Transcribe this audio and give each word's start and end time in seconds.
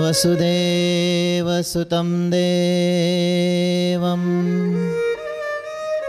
वसुदेवसुतं 0.05 0.49
देवं 2.31 4.25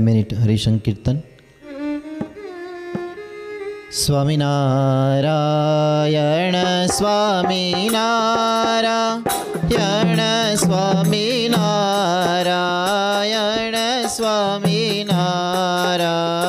मिनिट् 0.07 0.33
हरिशङ्कीर्तन् 0.43 1.21
Swami 3.93 4.37
Nara 4.37 6.07
Yana 6.07 6.87
Swami 6.89 7.89
Nara 7.89 9.21
Yana 9.67 10.57
Swami 10.57 11.49
Swami 14.07 15.03
Nara 15.03 16.40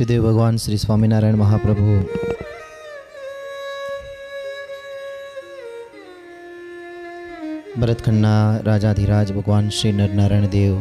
इष्टदेव 0.00 0.22
भगवान 0.22 0.56
श्री 0.56 0.76
स्वामीनारायण 0.78 1.36
महाप्रभु। 1.36 1.84
भरतखंडा 7.80 8.60
राजाधिराज, 8.66 9.32
भगवान 9.32 9.68
श्री 9.70 9.92
नरनारायण 9.92 10.46
देव। 10.48 10.76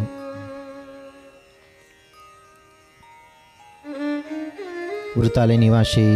वृताले 5.17 5.57
निवासी 5.57 6.07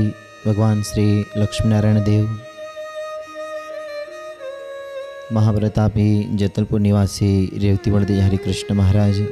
भगवान 0.48 0.84
श्री 0.84 1.08
लक्ष्मीनारायण 1.38 2.04
देव। 2.04 2.40
महाभ्रतापी 5.32 6.38
जतलपुर 6.38 6.80
निवासी 6.80 7.52
रेवतीवर्दी 7.58 8.20
हरिकृष्ण 8.20 8.76
महाराज। 8.76 9.26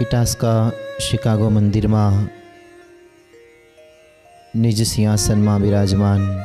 ઇટાસ્કા 0.00 0.70
શિકાગો 0.98 1.50
મંદિરમાં 1.50 2.28
નિજ 4.60 4.86
સિંહાસનમાં 4.86 5.60
બિરાજમાન 5.60 6.40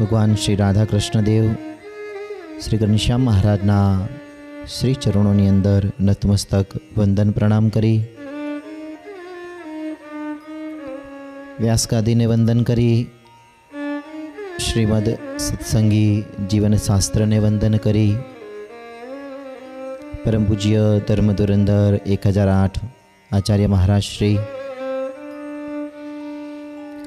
ભગવાન 0.00 0.34
શ્રી 0.34 0.56
રાધા 0.56 0.84
કૃષ્ણદેવ 0.84 1.52
શ્રી 2.64 2.76
ઘનશ્યામ 2.76 3.20
મહારાજના 3.20 4.06
શ્રી 4.78 4.94
ચરણોની 4.94 5.48
અંદર 5.48 5.92
નતમસ્તક 6.00 6.66
વંદન 6.96 7.30
પ્રણામ 7.30 7.68
કરી 7.68 8.04
વ્યાસગાદીને 11.60 12.26
વંદન 12.26 12.62
કરી, 12.62 13.06
શ્રીમદ 14.60 15.18
સત્સંગી 15.38 16.24
જીવનશાસ્ત્રને 16.50 17.38
વંદન 17.38 17.76
કરી 17.76 18.14
પરમ 20.26 20.44
પૂજ્ય 20.44 21.00
ધર્મ 21.08 21.32
ધુરંધર 21.32 22.00
એક 22.06 22.26
હજાર 22.26 22.48
આઠ 22.48 22.78
આચાર્ય 23.32 23.66
મહારાજ 23.66 24.02
શ્રી 24.02 24.38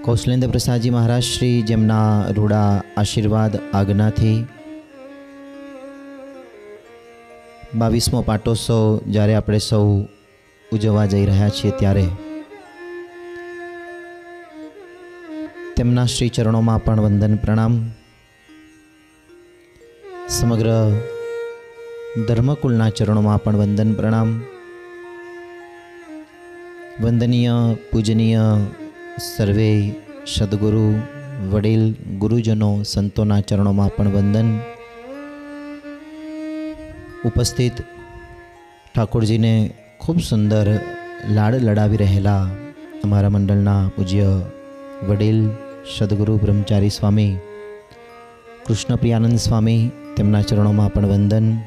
કૌશલેન્દ્ર 0.03 0.47
પ્રસાદજી 0.47 0.89
મહારાજ 0.89 1.23
જેમના 1.67 2.25
રૂડા 2.29 2.83
આશીર્વાદ 2.97 3.59
આજ્ઞાથી 3.73 4.45
બાવીસમો 7.75 8.21
પાટોત્સવ 8.21 8.99
જ્યારે 9.07 9.35
આપણે 9.35 9.57
સૌ 9.57 10.01
ઉજવવા 10.73 11.05
જઈ 11.05 11.25
રહ્યા 11.25 11.49
છીએ 11.49 11.71
ત્યારે 11.71 12.07
તેમના 15.75 16.05
શ્રી 16.05 16.29
ચરણોમાં 16.29 16.83
પણ 16.83 17.01
વંદન 17.01 17.35
પ્રણામ. 17.35 17.91
સમગ્ર 20.29 20.67
ધર્મકુલના 22.17 22.89
ચરણોમાં 22.89 23.43
પણ 23.43 23.55
વંદન 23.55 23.93
પ્રણામ. 23.93 24.41
વંદનીય, 27.01 27.51
પૂજનીય 27.91 28.39
સર્વે 29.37 29.95
સદગુરુ, 30.27 30.95
વડીલ, 31.49 31.93
ગુરુજનો, 32.19 32.83
સંતોના 32.83 33.41
ચરણોમાં 33.41 33.95
પણ 33.95 34.07
વંદન. 34.07 34.59
ઉપસ્થિત 37.25 37.73
ઠાકોરજીને 38.95 39.73
ખૂબ 39.99 40.19
સુંદર 40.19 40.79
લાડ 41.29 41.55
લડાવી 41.55 41.97
રહેલા 41.97 42.43
અમારા 43.03 43.29
મંડળના 43.29 43.91
પૂજ્ય 43.95 44.41
વડીલ, 45.07 45.49
સદગુરુ, 45.97 46.37
બ્રહ્મચારી 46.37 46.89
સ્વામી, 46.89 47.37
કૃષ્ણપ્રિયાનંદ 48.67 49.37
સ્વામી, 49.37 49.91
તેમના 50.17 50.41
ચરણોમાં 50.41 50.93
પણ 50.93 51.05
વંદન. 51.05 51.57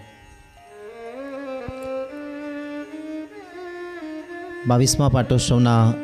બાવીસમા 4.69 5.09
પાટોત્સવના 5.09 5.95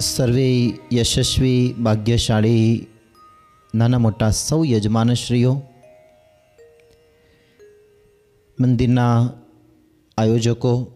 સર્વે 0.00 0.48
યશસ્વી, 0.92 1.74
ભાગ્યશાળી, 1.82 2.88
નાના 3.74 3.98
મોટા 3.98 4.30
સૌ 4.30 4.64
યજમાનશ્રીઓ 4.64 5.62
મંદિરના 8.58 9.30
આયોજકો, 10.18 10.92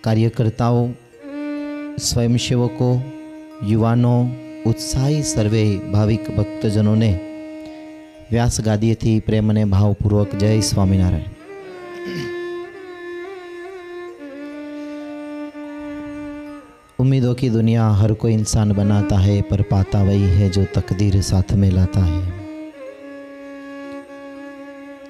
કાર્યકર્તાઓ, 0.00 0.84
સ્વયંસેવકો, 1.98 2.90
યુવાનો, 3.68 4.14
ઉત્સાહી 4.66 5.22
સર્વે 5.22 5.64
ભાવિક 5.92 6.30
ભક્તજનોને 6.36 7.12
વ્યાસ 8.30 8.60
ગાદીએથી 8.60 9.20
પ્રેમ 9.20 9.50
અને 9.50 9.64
ભાવપૂર્વક 9.64 10.34
જય 10.34 10.60
સ્વામિનારાયણ. 10.60 12.37
उम्मीदों 16.99 17.33
की 17.33 17.49
दुनिया 17.49 17.89
हर 17.93 18.13
कोई 18.15 18.33
इंसान 18.33 18.71
बनाता 18.73 19.17
है 19.19 19.41
पर 19.41 19.61
पाता 19.71 20.03
वही 20.03 20.29
है 20.35 20.49
जो 20.49 20.65
तकदीर 20.75 21.21
साथ 21.23 21.53
में 21.55 21.69
लाता 21.71 22.05
है 22.05 22.43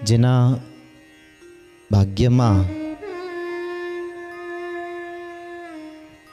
જેના 0.05 0.31
ભાગ્યમાં 1.91 2.65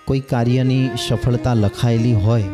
કોઈ 0.07 0.23
કાર્યની 0.23 0.79
સફળતા 0.99 1.55
લખાયેલી 1.55 2.15
હોય 2.15 2.49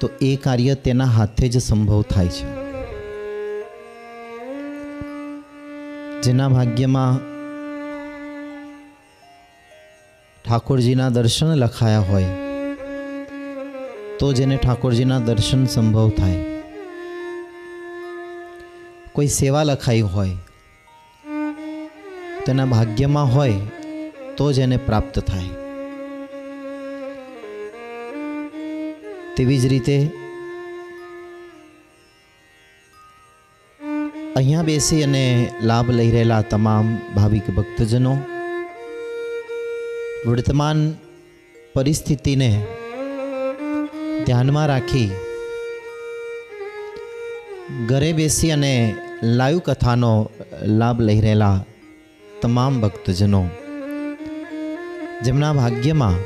તો 0.00 0.10
એ 0.22 0.30
કાર્ય 0.38 0.76
તેના 0.84 1.10
હાથે 1.10 1.48
જ 1.48 1.60
સંભવ 1.60 2.00
થાય 2.10 2.28
છે 2.28 2.48
જેના 6.22 6.48
ભાગ્યમાં 6.48 7.20
ઠાકોરજીના 10.45 11.09
દર્શન 11.09 11.49
લખાયા 11.55 12.05
હોય 12.09 12.31
તો 14.19 14.27
જેને 14.33 14.55
ઠાકોરજીના 14.57 15.19
દર્શન 15.19 15.65
સંભવ 15.65 16.09
થાય. 16.09 16.43
કોઈ 19.13 19.27
સેવા 19.27 19.63
લખાઈ 19.63 20.01
હોય, 20.01 20.35
તેના 22.45 22.65
ભાગ્યમાં 22.65 23.29
હોય 23.35 23.59
તો 24.37 24.45
જ 24.53 24.59
એને 24.59 24.77
પ્રાપ્ત 24.77 25.19
થાય. 25.19 25.53
તેવી 29.37 29.59
જ 29.59 29.65
રીતે 29.65 29.97
અહીંયા 34.35 34.63
બેસી 34.63 35.03
અને 35.03 35.23
લાભ 35.61 35.87
લઈ 35.91 36.11
રહેલા 36.11 36.41
તમામ 36.41 36.97
ભાવિક 37.15 37.47
ભક્તજનો 37.55 38.13
વર્તમાન 40.27 40.93
પરિસ્થિતિને 41.73 42.65
ધ્યાનમાં 44.25 44.67
રાખી 44.67 45.11
ઘરે 47.85 48.13
બેસી 48.13 48.51
અને 48.51 48.95
લાઈવ 49.23 49.59
કથાનો 49.59 50.31
લાભ 50.63 51.01
લઈ 51.01 51.21
રહેલા 51.21 51.59
તમામ 52.41 52.81
ભક્તજનો, 52.81 53.47
જેમના 55.23 55.53
ભાગ્યમાં 55.53 56.19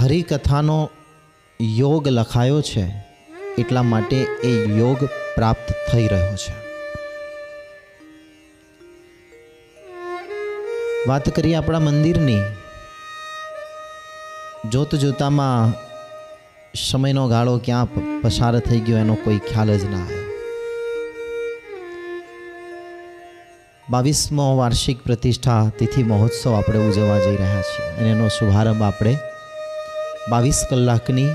હરિકથાનો 0.00 0.90
યોગ 1.60 2.08
લખાયો 2.08 2.60
છે, 2.60 2.84
એટલા 3.58 3.82
માટે 3.82 4.16
એ 4.44 4.78
યોગ 4.78 5.04
પ્રાપ્ત 5.34 5.92
થઈ 5.92 6.08
રહ્યો 6.08 6.36
છે. 6.36 6.65
વાત 11.06 11.28
કરીએ 11.36 11.54
આપણા 11.54 11.78
મંદિરની. 11.78 12.40
જોત 14.70 14.94
જોતામાં 14.94 15.74
સમયનો 16.74 17.28
ગાળો 17.28 17.58
ક્યાં 17.58 18.20
પસાર 18.20 18.58
થઈ 18.60 18.80
ગયો 18.80 18.98
એનો 18.98 19.14
કોઈ 19.14 19.38
ખ્યાલ 19.38 19.78
જ 19.78 19.84
ના 19.84 20.02
આવ્યો 20.02 20.24
બાવીસમો 23.90 24.56
વાર્ષિક 24.56 25.02
પ્રતિષ્ઠા 25.02 25.70
તિથિ 25.78 26.02
મહોત્સવ 26.02 26.54
આપણે 26.54 26.78
ઉજવવા 26.78 27.18
જઈ 27.18 27.36
રહ્યા 27.36 27.62
છીએ 27.62 27.86
અને 27.98 28.10
એનો 28.10 28.28
શુભારંભ 28.28 28.82
આપણે 28.82 29.16
બાવીસ 30.30 30.64
કલાકની 30.70 31.28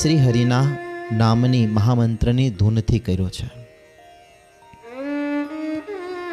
શ્રી 0.00 0.16
હરિના 0.16 0.64
નામની 1.12 1.66
મહામંત્રની 1.66 2.50
ધૂનથી 2.50 2.98
કર્યો 2.98 3.28
છે. 3.28 3.48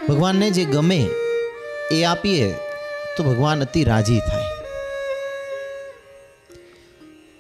ભગવાનને 0.09 0.51
જે 0.51 0.65
ગમે 0.65 1.07
એ 1.91 2.03
આપીએ 2.03 2.53
તો 3.17 3.24
ભગવાન 3.24 3.62
અતિ 3.62 3.84
રાજી 3.84 4.20
થાય. 4.20 4.50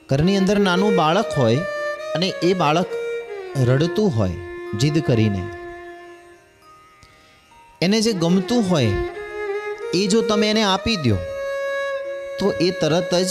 ઘરની 0.09 0.37
અંદર 0.37 0.59
નાનું 0.59 0.95
બાળક 0.95 1.25
હોય 1.37 1.55
અને 2.15 2.27
એ 2.43 2.53
બાળક 2.53 2.85
રડતું 3.67 4.09
હોય 4.09 4.31
જીદ 4.77 4.99
કરીને. 5.03 5.43
એને 7.81 8.01
જે 8.01 8.13
ગમતું 8.13 8.69
હોય 8.69 8.91
એ 9.93 10.07
જો 10.07 10.21
તમે 10.21 10.49
એને 10.49 10.63
આપી 10.63 10.95
દો, 10.95 11.15
તો 12.39 12.51
એ 12.51 12.71
તરત 12.71 13.15
જ 13.15 13.29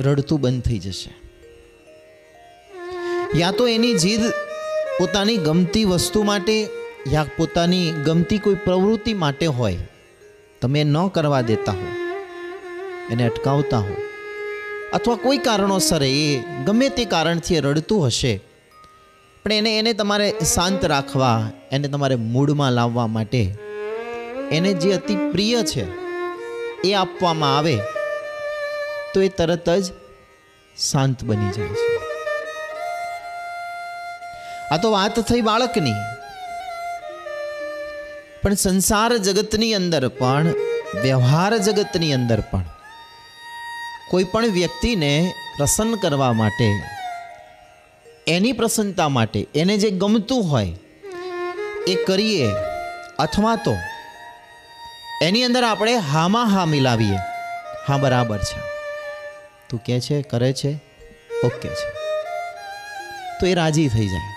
રડતું 0.00 0.40
બંધ 0.40 0.62
થઈ 0.62 0.78
જશે. 0.78 1.10
યા 3.34 3.50
તો 3.50 3.68
એની 3.68 3.94
જીદ 3.94 4.20
પોતાની 4.98 5.36
ગમતી 5.36 5.84
વસ્તુ 5.84 6.22
માટે, 6.22 6.68
યા 7.12 7.26
પોતાની 7.36 7.90
ગમતી 7.90 8.38
કોઈ 8.38 8.54
પ્રવૃત્તિ 8.54 9.14
માટે 9.14 9.46
હોય 9.46 9.76
તમે 10.60 10.84
ન 10.84 11.06
કરવા 11.06 11.40
દેતા 11.40 11.72
હો. 11.72 11.86
એને 13.10 13.24
અટકાવતા 13.24 13.78
હો. 13.78 13.96
અથવા 14.92 15.16
કોઈ 15.16 15.38
કારણોસર 15.38 16.02
એ 16.02 16.42
ગમે 16.64 16.88
તે 16.88 17.04
કારણથી 17.04 17.56
એ 17.56 17.60
રડતું 17.60 18.06
હશે. 18.06 18.40
પણ 19.44 19.52
એને 19.52 19.78
એને 19.78 19.92
તમારે 19.92 20.34
શાંત 20.54 20.84
રાખવા, 20.84 21.50
એને 21.72 21.88
તમારે 21.88 22.14
મૂડમાં 22.14 22.72
લાવવા 22.72 23.06
માટે 23.06 23.54
એને 24.52 24.72
જે 24.72 24.92
અતિ 24.92 25.16
પ્રિય 25.16 25.62
છે 25.62 25.86
એ 26.82 26.94
આપવામાં 26.94 27.58
આવે 27.58 27.78
તો 29.14 29.22
એ 29.22 29.28
તરત 29.28 29.70
જ 29.70 29.92
શાંત 30.92 31.24
બની 31.24 31.50
જાય 31.50 31.68
છે. 31.68 31.96
આ 34.70 34.76
તો 34.76 34.90
વાત 34.92 35.20
થઈ 35.20 35.40
બાળકની. 35.40 36.15
પણ 38.46 38.54
સંસાર 38.54 39.16
જગતની 39.16 39.74
અંદર 39.74 40.08
પણ, 40.08 40.46
વ્યવહાર 41.02 41.58
જગતની 41.58 42.12
અંદર 42.12 42.40
પણ, 42.40 42.64
કોઈ 44.10 44.24
પણ 44.24 44.46
વ્યક્તિને 44.46 45.32
પ્રસન્ન 45.58 45.94
કરવા 45.94 46.32
માટે, 46.32 46.82
એની 48.26 48.52
પ્રસન્નતા 48.52 49.08
માટે, 49.08 49.46
એને 49.54 49.78
જે 49.78 49.90
ગમતું 49.90 50.50
હોય, 50.50 50.72
એ 51.86 51.94
કરીએ 51.94 52.52
અથવા 53.18 53.56
તો 53.56 53.76
એની 55.22 55.44
અંદર 55.44 55.64
આપણે 55.64 55.94
હામાં 55.94 56.46
હા 56.46 56.64
મિલાવીએ 56.64 57.18
હા, 57.88 57.96
બરાબર 57.96 58.38
છે. 58.38 58.60
તું 59.70 59.82
કહે 59.86 60.00
છે, 60.00 60.22
કરે 60.22 60.52
છે, 60.52 60.74
ઓકે 61.44 61.68
છે. 61.68 61.90
તો 63.40 63.46
એ 63.46 63.54
રાજી 63.54 63.88
થઈ 63.88 64.06
જાય. 64.06 64.35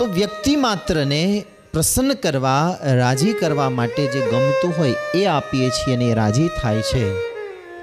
તો 0.00 0.06
વ્યક્તિ 0.06 0.56
માત્રને 0.56 1.44
પ્રસન્ન 1.72 2.14
કરવા, 2.14 2.78
રાજી 2.82 3.32
કરવા 3.32 3.70
માટે 3.70 4.06
જે 4.06 4.20
ગમતું 4.20 4.74
હોય 4.78 4.94
એ 5.14 5.24
આપીએ 5.24 5.70
છીએ 5.70 5.94
અને 5.94 6.04
એ 6.04 6.14
રાજી 6.14 6.48
થાય 6.62 6.82
છે. 6.82 7.14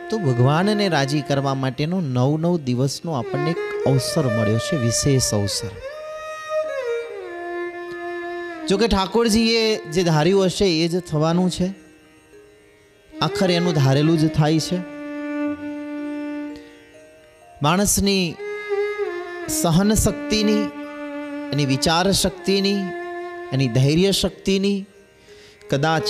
તો 0.09 0.17
ભગવાનને 0.17 0.87
રાજી 0.87 1.21
કરવા 1.21 1.53
માટેનો 1.53 2.01
નવ 2.01 2.37
નવ 2.37 2.57
દિવસનો 2.57 3.11
આપણને 3.11 3.51
એક 3.51 3.87
અવસર 3.87 4.27
મળ્યો 4.27 4.57
છે, 4.57 4.77
વિશેષ 4.77 5.33
અવસર. 5.33 5.69
જોકે 8.67 8.87
ઠાકોરજીએ 8.87 9.75
જે 9.75 10.03
ધાર્યું 10.03 10.45
હશે 10.45 10.65
એ 10.65 10.87
જ 10.87 10.99
થવાનું 10.99 11.49
છે. 11.49 11.67
આખર 13.21 13.51
એનું 13.51 13.73
ધારેલું 13.73 14.19
જ 14.19 14.31
થાય 14.31 14.59
છે. 14.59 14.77
માણસની 17.63 18.35
સહન 19.61 19.93
શક્તિની 19.93 20.86
એની 21.53 21.65
વિચાર 21.65 22.11
શક્તિની 22.11 22.79
એની 23.53 23.67
ધૈર્ય 23.67 24.11
શક્તિની 24.11 24.85
કદાચ 25.69 26.03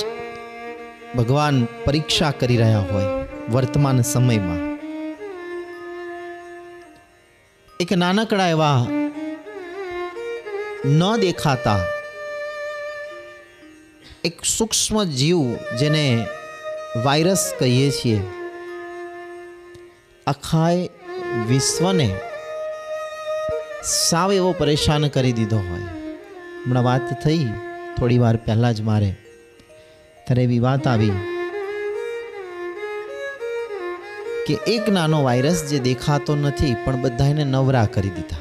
ભગવાન 1.18 1.68
પરીક્ષા 1.86 2.32
કરી 2.32 2.58
રહ્યા 2.58 2.80
હોય 2.80 3.10
વર્તમાન 3.52 4.02
સમયમાં. 4.02 4.64
એક 7.80 7.94
નાનકડા 7.94 8.48
એવા 8.48 8.88
ન 10.86 11.02
દેખાતા 11.22 11.80
એક 14.26 14.46
સૂક્ષ્મ 14.46 15.04
જીવ 15.04 15.56
જેને 15.80 16.28
વાયરસ 17.04 17.54
કહીએ 17.60 17.92
છીએ 17.92 18.20
આખાય 20.28 20.90
વિશ્વને 21.48 22.10
સાવ 23.84 24.34
એવો 24.34 24.56
પરેશાન 24.58 25.08
કરી 25.08 25.34
દીધો 25.34 25.58
હોય. 25.58 25.82
હમણાં 26.66 26.84
વાત 26.84 27.24
થઈ, 27.24 27.46
થોડી 27.98 28.18
વાર 28.18 28.38
પહેલાં 28.38 28.74
જ 28.74 28.82
મારે. 28.82 29.16
ત્યારે 30.28 30.44
એવી 30.44 30.60
વાત 30.60 30.88
આવી 30.88 31.12
કે 34.48 34.54
એક 34.54 34.90
નાનો 34.90 35.24
વાયરસ 35.24 35.64
જે 35.70 35.80
દેખાતો 35.80 36.36
નથી, 36.36 36.76
પણ 36.86 37.02
બધાને 37.02 37.44
નવરા 37.44 37.86
કરી 37.86 38.10
દીધા. 38.10 38.38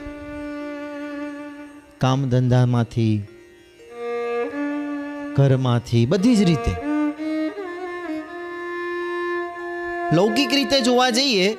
કામ 1.99 2.29
ધંધામાંથી, 2.29 3.22
ઘરમાંથી, 5.37 6.07
બધી 6.07 6.37
જ 6.37 6.42
રીતે. 6.42 6.87
લૌકિક 10.16 10.55
રીતે 10.55 10.81
જોવા 10.81 11.11
જઈએ 11.11 11.57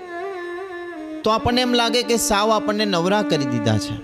તો 1.28 1.32
આપણને 1.32 1.62
એમ 1.62 1.74
લાગે 1.74 2.04
કે 2.04 2.18
સાવ 2.18 2.52
આપણને 2.52 2.86
નવરા 2.86 3.22
કરી 3.22 3.46
દીધા 3.46 3.78
છે. 3.78 3.96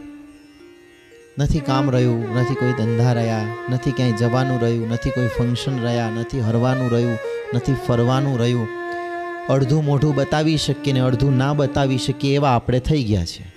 નથી 1.39 1.59
કામ 1.59 1.89
રહ્યું, 1.89 2.35
નથી 2.35 2.53
કોઈ 2.53 2.71
ધંધા 2.71 3.13
રહ્યા, 3.13 3.47
નથી 3.69 3.91
ક્યાંય 3.91 4.11
જવાનું 4.11 4.59
રહ્યું, 4.61 4.89
નથી 4.89 5.09
કોઈ 5.09 5.27
ફંક્શન 5.27 5.79
રહ્યા, 5.81 6.09
નથી 6.09 6.39
હરવાનું 6.39 6.91
રહ્યું, 6.91 7.19
નથી 7.55 7.75
ફરવાનું 7.87 8.39
રહ્યું. 8.39 8.67
અડધું 9.49 9.85
મોઢું 9.85 10.15
બતાવી 10.15 10.57
શકીએ 10.57 10.93
ને 10.93 10.99
અડધું 10.99 11.37
ના 11.37 11.53
બતાવી 11.53 11.97
શકીએ 11.97 12.35
એવા 12.35 12.49
આપણે 12.49 12.79
થઈ 12.79 13.03
ગયા 13.03 13.25
છે. 13.25 13.53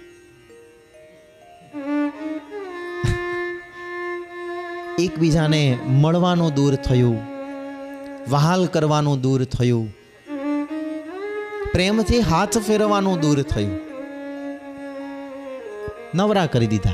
એકબીજાને 4.98 5.78
મળવાનું 5.86 6.54
દૂર 6.54 6.74
થયું, 6.74 7.20
વહાલ 8.30 8.66
કરવાનું 8.66 9.20
દૂર 9.20 9.44
થયું 9.44 10.05
પ્રેમથી 11.72 12.20
હાથ 12.20 12.58
ફેરવવાનું 12.58 13.20
દૂર 13.20 13.42
થયું. 13.42 13.78
નવરા 16.14 16.46
કરી 16.46 16.66
દીધા. 16.66 16.92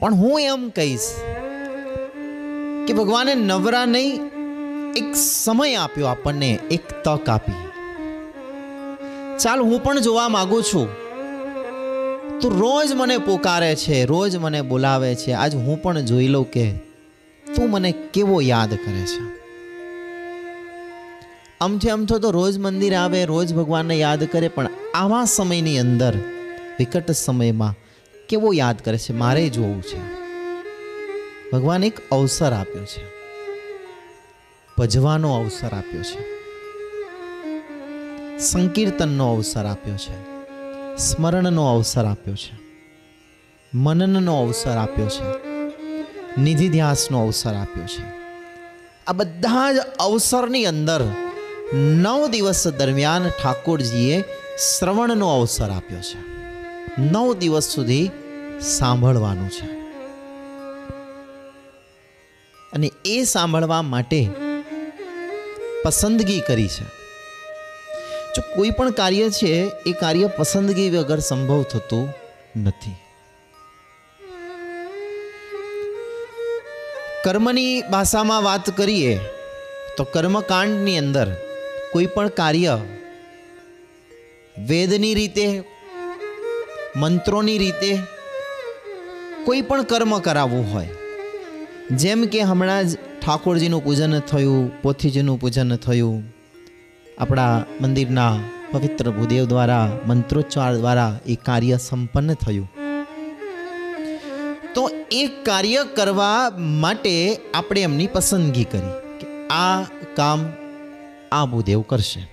પણ 0.00 0.14
હું 0.14 0.40
એમ 0.40 0.68
કહીશ 0.68 1.14
કે 2.86 2.92
ભગવાને 2.92 3.34
નવરા 3.34 3.86
નહીં, 3.86 4.20
એક 4.96 5.16
સમય 5.16 5.74
આપ્યો 5.74 6.06
આપણને, 6.06 6.58
એક 6.70 6.88
તક 7.04 7.28
આપી. 7.28 7.52
ચાલ 9.38 9.60
હું 9.60 9.82
પણ 9.82 10.00
જોવા 10.00 10.28
માંગુ 10.28 10.62
છું. 10.62 10.88
તું 12.40 12.60
રોજ 12.60 12.92
મને 12.92 13.18
પોકારે 13.18 13.76
છે, 13.76 14.04
રોજ 14.04 14.36
મને 14.36 14.62
બોલાવે 14.62 15.14
છે. 15.14 15.32
આજ 15.32 15.54
હું 15.54 15.82
પણ 15.82 16.00
જોઈ 16.00 16.28
લઉં 16.28 16.50
કે 16.50 16.70
તું 17.56 17.70
મને 17.70 17.92
કેવો 17.92 18.40
યાદ 18.40 18.70
કરે 18.70 19.06
છે. 19.06 19.35
આમથી 21.60 21.90
આમથો 21.90 22.18
તો 22.18 22.30
રોજ 22.30 22.58
મંદિર 22.58 22.94
આવે, 22.94 23.24
રોજ 23.24 23.54
ભગવાનને 23.54 23.96
યાદ 23.96 24.24
કરે, 24.24 24.48
પણ 24.48 24.68
આવા 24.94 25.24
સમયની 25.24 25.78
અંદર, 25.78 26.16
વિકટ 26.78 27.10
સમયમાં 27.10 27.74
કેવો 28.28 28.52
યાદ 28.52 28.78
કરે 28.84 28.98
છે? 28.98 29.12
મારે 29.12 29.48
જોવું 29.48 29.82
છે. 29.82 30.16
ભગવાન 31.50 31.84
એક 31.84 32.10
અવસર 32.10 32.52
આપ્યો 32.52 32.84
છે. 32.84 33.16
ભજવાનો 34.78 35.34
અવસર 35.34 35.68
આપ્યો 35.68 36.02
છે. 36.02 36.36
સંકીર્તનનો 38.38 39.34
અવસર 39.34 39.66
આપ્યો 39.66 39.96
છે. 39.96 40.36
સ્મરણનો 40.96 41.74
અવસર 41.74 42.04
આપ્યો 42.04 42.34
છે. 42.34 42.58
મનનનો 43.74 44.42
અવસર 44.42 44.70
આપ્યો 44.70 45.08
છે. 45.08 45.46
નિધિધ્યાસનો 46.40 47.24
અવસર 47.24 47.54
આપ્યો 47.54 47.86
છે. 47.86 48.16
આ 49.06 49.12
બધા 49.12 49.72
જ 49.72 49.76
અવસરની 49.78 50.66
અંદર 50.66 51.12
નવ 51.74 52.28
દિવસ 52.28 52.68
દરમિયાન 52.68 53.28
ઠાકોરજીએ 53.28 54.24
શ્રવણનો 54.78 55.28
અવસર 55.28 55.70
આપ્યો 55.70 56.00
છે. 56.00 56.18
નવ 57.02 57.34
દિવસ 57.34 57.62
સુધી 57.62 58.10
સાંભળવાનું 58.60 59.48
છે. 59.48 59.66
અને 62.72 62.90
એ 63.04 63.24
સાંભળવા 63.24 63.82
માટે 63.82 64.28
પસંદગી 65.84 66.40
કરી 66.40 66.68
છે. 66.68 66.84
જો 68.36 68.42
કોઈ 68.56 68.70
પણ 68.70 68.90
કાર્ય 68.90 69.30
છે, 69.30 69.70
એ 69.86 69.92
કાર્ય 69.92 70.26
પસંદગી 70.26 70.90
વગર 70.90 71.18
સંભવ 71.18 71.62
થતું 71.62 72.14
નથી. 72.56 72.94
કર્મની 77.24 77.82
ભાષામાં 77.82 78.42
વાત 78.42 78.76
કરીએ, 78.76 79.20
તો 79.96 80.04
કર્મકાંડની 80.04 80.98
અંદર 80.98 81.45
કોઈ 81.92 82.06
પણ 82.06 82.28
કાર્ય 82.28 82.78
વેદની 84.68 85.14
રીતે, 85.14 85.62
મંત્રોની 86.96 87.58
રીતે 87.58 87.98
કોઈ 89.44 89.62
પણ 89.62 89.82
કર્મ 89.82 90.18
કરાવવું 90.18 90.72
હોય, 90.72 90.88
જેમ 91.90 92.26
કે 92.26 92.40
હમણાં 92.40 92.88
જ 92.88 92.96
ઠાકોરજીનું 93.22 93.84
પૂજન 93.84 94.18
થયું, 94.20 94.82
પોથીજીનું 94.82 95.40
પૂજન 95.40 95.76
થયું, 95.76 96.24
આપણા 97.18 97.64
મંદિરના 97.80 98.34
પવિત્ર 98.72 99.10
ભૂદેવ 99.10 99.44
દ્વારા, 99.44 99.88
મંત્રોચ્ચાર 100.06 100.76
દ્વારા 100.76 101.12
એ 101.26 101.34
કાર્ય 101.34 101.76
સંપન્ન 101.76 102.34
થયું. 102.34 102.68
તો 104.74 104.90
એ 105.12 105.26
કાર્ય 105.26 105.84
કરવા 105.96 106.50
માટે 106.58 107.40
આપણે 107.54 107.80
એમની 107.80 108.06
પસંદગી 108.06 108.64
કરી 108.64 108.94
કે 109.20 109.26
આ 109.48 109.82
કામ 110.16 110.40
આ 111.32 111.46
ભૂદેવ 111.46 111.80
કરશે. 111.80 112.28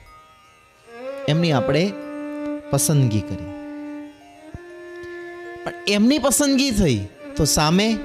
એમની 1.27 1.51
આપણે 1.51 1.93
પસંદગી 2.71 3.21
કરી. 3.21 3.45
પણ 5.63 5.73
એમની 5.88 6.19
પસંદગી 6.19 6.71
થઈ 6.71 7.08
તો 7.36 7.45
સામે 7.45 7.97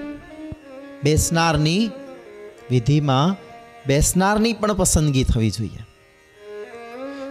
બેસનારની 1.02 1.90
વિધિમાં 2.70 3.36
બેસનારની 3.86 4.52
પણ 4.52 4.74
પસંદગી 4.74 5.24
થવી 5.24 5.50
જોઈએ. 5.50 5.78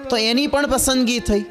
તો 0.09 0.17
એની 0.17 0.47
પણ 0.47 0.67
પસંદગી 0.67 1.19
થઈ. 1.19 1.45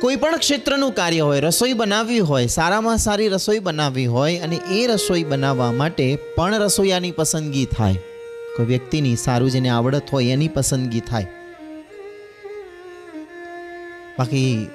કોઈ 0.00 0.16
પણ 0.16 0.36
ક્ષેત્રનું 0.36 0.92
કાર્ય 0.92 1.20
હોય, 1.20 1.40
રસોઈ 1.40 1.72
બનાવવી 1.72 2.18
હોય, 2.18 2.46
સારામાં 2.46 2.98
સારી 2.98 3.28
રસોઈ 3.28 3.58
બનાવવી 3.58 4.06
હોય 4.06 4.38
અને 4.38 4.56
એ 4.56 4.86
રસોઈ 4.86 5.24
બનાવવા 5.24 5.72
માટે 5.72 6.18
પણ 6.36 6.54
રસોઈયાની 6.54 7.10
પસંદગી 7.10 7.64
થાય. 7.64 7.96
કોઈ 8.56 8.66
વ્યક્તિની 8.66 9.16
સારું 9.16 9.50
જેને 9.50 9.68
આવડત 9.68 10.10
હોય 10.12 10.24
એની 10.24 10.48
પસંદગી 10.48 11.00
થાય. 11.00 11.26
બાકી 14.18 14.68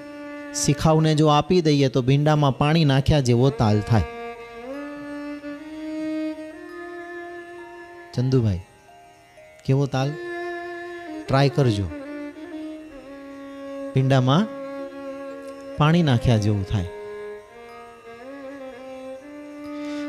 શિખાઉને 0.65 1.15
જો 1.15 1.27
આપી 1.27 1.61
દઈએ 1.61 1.87
તો 1.87 2.01
ભીંડામાં 2.01 2.57
પાણી 2.57 2.85
નાખ્યા 2.85 3.19
જેવો 3.19 3.49
તાલ 3.49 3.79
થાય. 3.79 4.01
ચંદુભાઈ, 8.13 8.59
કેવો 9.65 9.85
તાલ? 9.85 10.11
ટ્રાય 11.27 11.49
કરજો. 11.49 11.87
ભીંડામાં 13.95 14.47
પાણી 15.77 16.03
નાખ્યા 16.03 16.37
જેવું 16.37 16.65
થાય. 16.65 16.85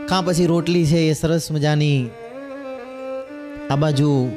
કાં 0.07 0.25
પછી 0.25 0.47
રોટલી 0.47 0.87
છે 0.87 0.99
એ 0.99 1.13
સરસ 1.13 1.53
મજાની 1.53 2.09
આ 3.71 3.77
બાજુ 3.77 4.31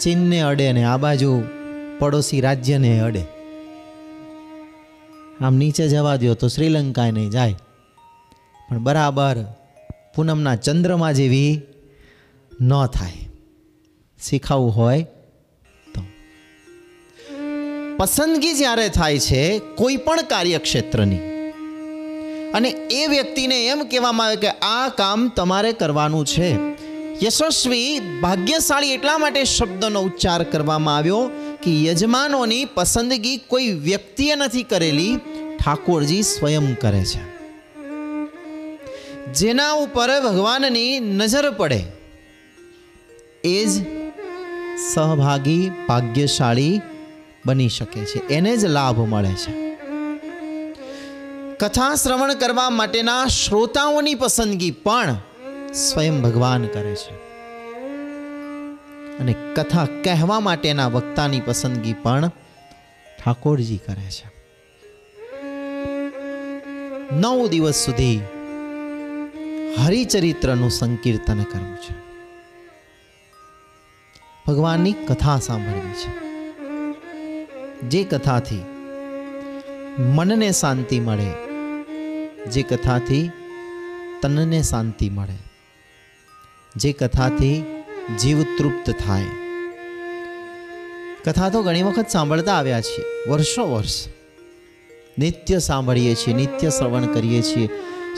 ચીનને 0.00 0.40
અડે 0.40 0.72
ને 0.72 0.84
આ 0.84 0.96
બાજુ 0.96 1.42
પડોશી 1.98 2.40
રાજ્યને 2.40 3.00
અડે. 3.00 3.24
આમ 5.40 5.54
નીચે 5.54 5.88
જવા 5.88 6.16
દો 6.16 6.34
તો 6.34 6.48
શ્રીલંકા 6.48 7.10
નહીં 7.10 7.30
જાય. 7.30 7.54
પણ 8.68 8.78
બરાબર 8.78 9.36
પૂનમના 10.16 10.56
ચંદ્રમાં 10.56 11.14
જેવી 11.14 11.60
ન 12.60 12.86
થાય. 12.86 13.28
શીખાવું 14.22 14.76
હોય 14.76 15.02
તો. 15.94 16.02
પસંદગી 17.96 18.52
જ્યારે 18.52 18.88
થાય 18.88 19.18
છે 19.18 19.58
કોઈ 19.58 19.96
પણ 19.96 20.22
કાર્યક્ષેત્રની. 20.22 21.18
અને 22.54 22.68
એ 22.68 23.06
વ્યક્તિને 23.06 23.66
એમ 23.66 23.82
કહેવામાં 23.90 24.26
આવે 24.26 24.36
કે 24.36 24.48
આ 24.48 24.88
કામ 24.88 25.28
તમારે 25.28 25.72
કરવાનું 25.72 26.26
છે. 26.26 26.73
યશસ્વી, 27.22 28.00
ભાગ્યશાળી 28.22 28.92
એટલા 28.92 29.18
માટે 29.18 29.44
શબ્દનો 29.44 30.00
ઉચ્ચાર 30.00 30.44
કરવામાં 30.44 30.96
આવ્યો 30.96 31.30
કે 31.62 31.84
યજમાનોની 31.84 32.64
પસંદગી 32.64 33.36
કોઈ 33.36 33.68
વ્યક્તિએ 33.70 34.34
નથી 34.34 34.62
કરેલી, 34.62 35.16
ઠાકોરજી 35.64 36.22
સ્વયં 36.22 36.74
કરે 36.74 37.04
છે. 37.04 37.22
જેના 39.32 39.72
ઉપર 39.72 40.20
ભગવાનની 40.20 41.00
નજર 41.00 41.50
પડે, 41.50 41.84
એ 43.44 43.66
જ 43.66 43.70
સહભાગી, 44.94 45.70
ભાગ્યશાળી 45.88 46.80
બની 47.46 47.68
શકે 47.68 48.04
છે. 48.04 48.28
એને 48.28 48.56
જ 48.56 48.64
લાભ 48.64 49.00
મળે 49.00 49.34
છે. 49.34 49.64
કથા 51.56 51.94
શ્રવણ 51.94 52.34
કરવા 52.34 52.70
માટેના 52.70 53.26
શ્રોતાઓની 53.26 54.14
પસંદગી 54.14 54.70
પણ 54.70 55.16
સ્વયં 55.74 56.22
ભગવાન 56.22 56.66
કરે 56.66 56.94
છે. 56.94 57.14
અને 59.18 59.34
કથા 59.56 59.84
કહેવા 60.04 60.40
માટેના 60.40 60.88
વક્તાની 60.88 61.40
પસંદગી 61.40 61.92
પણ 61.92 62.28
ઠાકોરજી 63.24 63.76
કરે 63.76 64.10
છે. 64.10 64.34
નવ 67.14 67.48
દિવસ 67.48 67.74
સુધી 67.74 68.20
હરિચરિત્રનું 69.78 70.70
સંકીર્તન 70.70 71.42
કરવું 71.42 71.76
છે. 71.76 71.94
ભગવાનની 74.46 74.92
કથા 74.92 75.38
સાંભળવી 75.38 75.92
છે. 75.92 76.24
જે 77.80 78.04
કથાથી 78.04 78.62
મનને 79.98 80.52
શાંતિ 80.52 81.00
મળે, 81.00 81.32
જે 82.46 82.62
કથાથી 82.62 83.30
તનને 84.22 84.62
શાંતિ 84.62 85.10
મળે 85.10 85.43
જે 86.76 86.92
કથાથી 86.92 87.64
જીવ 88.18 88.42
તૃપ્ત 88.42 88.90
થાય. 88.90 89.24
કથા 91.24 91.48
તો 91.48 91.62
ઘણી 91.62 91.82
વખત 91.82 92.08
સાંભળતા 92.08 92.54
આવ્યા 92.54 92.80
છીએ. 92.80 93.30
વર્ષો 93.30 93.66
વર્ષ 93.74 94.08
નિત્ય 95.18 95.58
સાંભળીએ 95.58 96.14
છીએ, 96.14 96.34
નિત્ય 96.34 96.70
શ્રવણ 96.70 97.06
કરીએ 97.06 97.42
છીએ. 97.42 97.68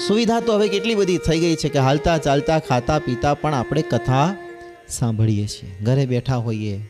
સુવિધા 0.08 0.40
તો 0.40 0.52
હવે 0.52 0.68
કેટલી 0.68 0.94
બધી 0.94 1.18
થઈ 1.18 1.40
ગઈ 1.40 1.56
છે 1.56 1.68
કે 1.68 1.78
હાલતા, 1.78 2.18
ચાલતા, 2.18 2.58
ખાતા, 2.58 2.98
પીતા 2.98 3.34
પણ 3.34 3.54
આપણે 3.54 3.82
કથા 3.82 4.34
સાંભળીએ 4.88 5.46
છીએ. 5.46 5.70
ઘરે 5.82 6.06
બેઠા 6.06 6.36
હોઈએ, 6.36 6.80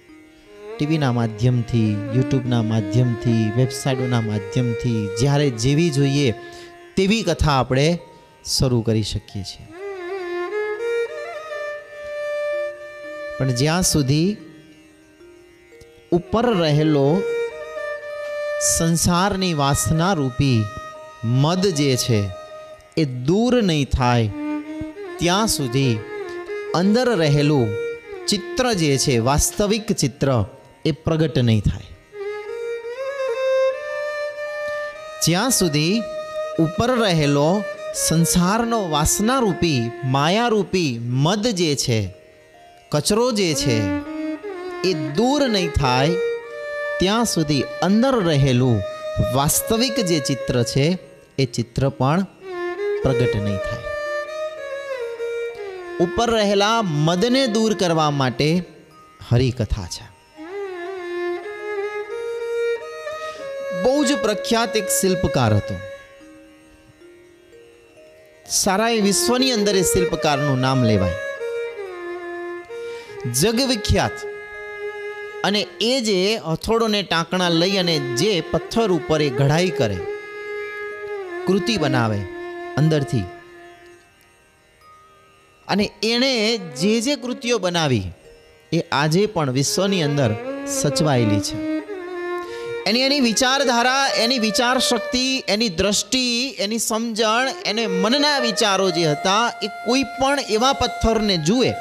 ટીવીના 0.79 1.13
માધ્યમથી, 1.13 1.97
યુટ્યુબના 2.15 2.63
માધ્યમથી, 2.63 3.53
વેબસાઇટોના 3.57 4.21
માધ્યમથી, 4.21 5.09
જ્યારે 5.21 5.51
જેવી 5.51 5.91
જોઈએ 5.91 6.35
તેવી 6.97 7.23
કથા 7.23 7.53
આપણે 7.53 7.99
શરૂ 8.45 8.83
કરી 8.83 9.03
શકીએ 9.03 9.43
છીએ. 9.43 9.76
પણ 13.39 13.55
જ્યાં 13.55 13.83
સુધી 13.83 14.37
ઉપર 16.13 16.47
રહેલો 16.59 17.23
સંસારની 18.79 19.55
વાસના 19.55 20.15
રૂપી 20.15 20.65
મદ 21.25 21.67
જે 21.67 21.97
છે 21.97 22.31
એ 22.97 23.05
દૂર 23.05 23.63
નહીં 23.63 23.87
થાય, 23.87 24.31
ત્યાં 25.19 25.47
સુધી 25.47 26.01
અંદર 26.75 27.09
રહેલું 27.19 27.69
ચિત્ર 28.29 28.75
જે 28.75 28.99
છે, 28.99 29.19
વાસ્તવિક 29.19 29.93
ચિત્ર, 29.93 30.45
એ 30.85 30.91
પ્રગટ 30.91 31.37
નહીં 31.39 31.61
થાય. 31.61 31.91
જ્યાં 35.27 35.51
સુધી 35.51 36.03
ઉપર 36.59 36.91
રહેલો 36.99 37.63
સંસારનો 37.95 38.91
વાસનારૂપી 38.91 39.91
માયારૂપી 40.05 40.99
મદ 41.01 41.47
જે 41.47 41.77
છે 41.77 42.16
કચરો 42.91 43.33
જે 43.33 43.55
છે, 43.55 43.83
એ 44.85 44.95
દૂર 44.95 45.49
નહીં 45.49 45.71
થાય, 45.71 46.11
ત્યાં 46.99 47.25
સુધી 47.25 47.63
અંદર 47.83 48.25
રહેલું 48.25 48.83
વાસ્તવિક 49.35 50.01
જે 50.01 50.21
ચિત્ર 50.21 50.63
છે, 50.63 50.99
એ 51.39 51.45
ચિત્ર 51.45 51.89
પણ 51.89 52.27
પ્રગટ 53.03 53.37
નહીં 53.37 53.57
થાય. 53.57 53.83
ઉપર 56.01 56.31
રહેલા 56.31 56.83
મદને 56.83 57.47
દૂર 57.47 57.75
કરવા 57.75 58.11
માટે 58.11 58.63
હરિકથા 59.31 59.87
છે. 59.87 60.07
બહુ 63.83 64.05
જ 64.05 64.17
પ્રખ્યાત 64.23 64.77
એક 64.77 64.89
શિલ્પકાર 64.89 65.55
હતો. 65.55 65.75
સારા 68.51 68.89
એ 68.89 69.01
વિશ્વની 69.01 69.53
અંદર 69.53 69.77
એ 69.77 69.83
શિલ્પકારનું 69.83 70.61
નામ 70.61 70.85
લેવાય. 70.85 71.26
જગવિખ્યાત 73.33 74.13
અને 75.45 75.67
એ 75.81 76.01
જે 76.01 76.37
હથોડોને 76.37 77.03
ટાંકણા 77.03 77.49
લઈ 77.49 77.77
અને 77.77 77.99
જે 77.99 78.41
પથ્થર 78.41 78.91
ઉપર 78.93 79.23
એ 79.23 79.31
ઘડાઈ 79.31 79.71
કરે, 79.71 79.97
કૃતિ 81.47 81.77
બનાવે 81.77 82.19
અંદરથી. 82.77 83.23
અને 85.69 85.91
એણે 86.03 86.59
જે 86.59 87.01
જે 87.01 87.17
કૃતિઓ 87.17 87.59
બનાવી, 87.59 88.03
એ 88.73 88.81
આજે 88.81 89.27
પણ 89.27 89.51
વિશ્વની 89.51 90.03
અંદર 90.03 90.35
સચવાયેલી 90.83 91.41
છે. 91.41 91.77
એની 92.87 93.01
એની 93.01 93.21
વિચારધારા, 93.21 94.09
એની 94.09 94.39
વિચાર 94.39 94.79
શક્તિ 94.79 95.45
એની 95.49 95.69
દ્રષ્ટિ, 95.69 96.49
એની 96.59 96.79
સમજણ, 96.79 97.49
એને 97.67 97.87
મનના 97.87 98.39
વિચારો 98.39 98.91
જે 98.91 99.07
હતા, 99.07 99.53
એ 99.63 99.67
કોઈ 99.67 100.03
પણ 100.03 100.41
એવા 100.41 100.73
પથ્થરને 100.73 101.37
જુએ 101.37 101.73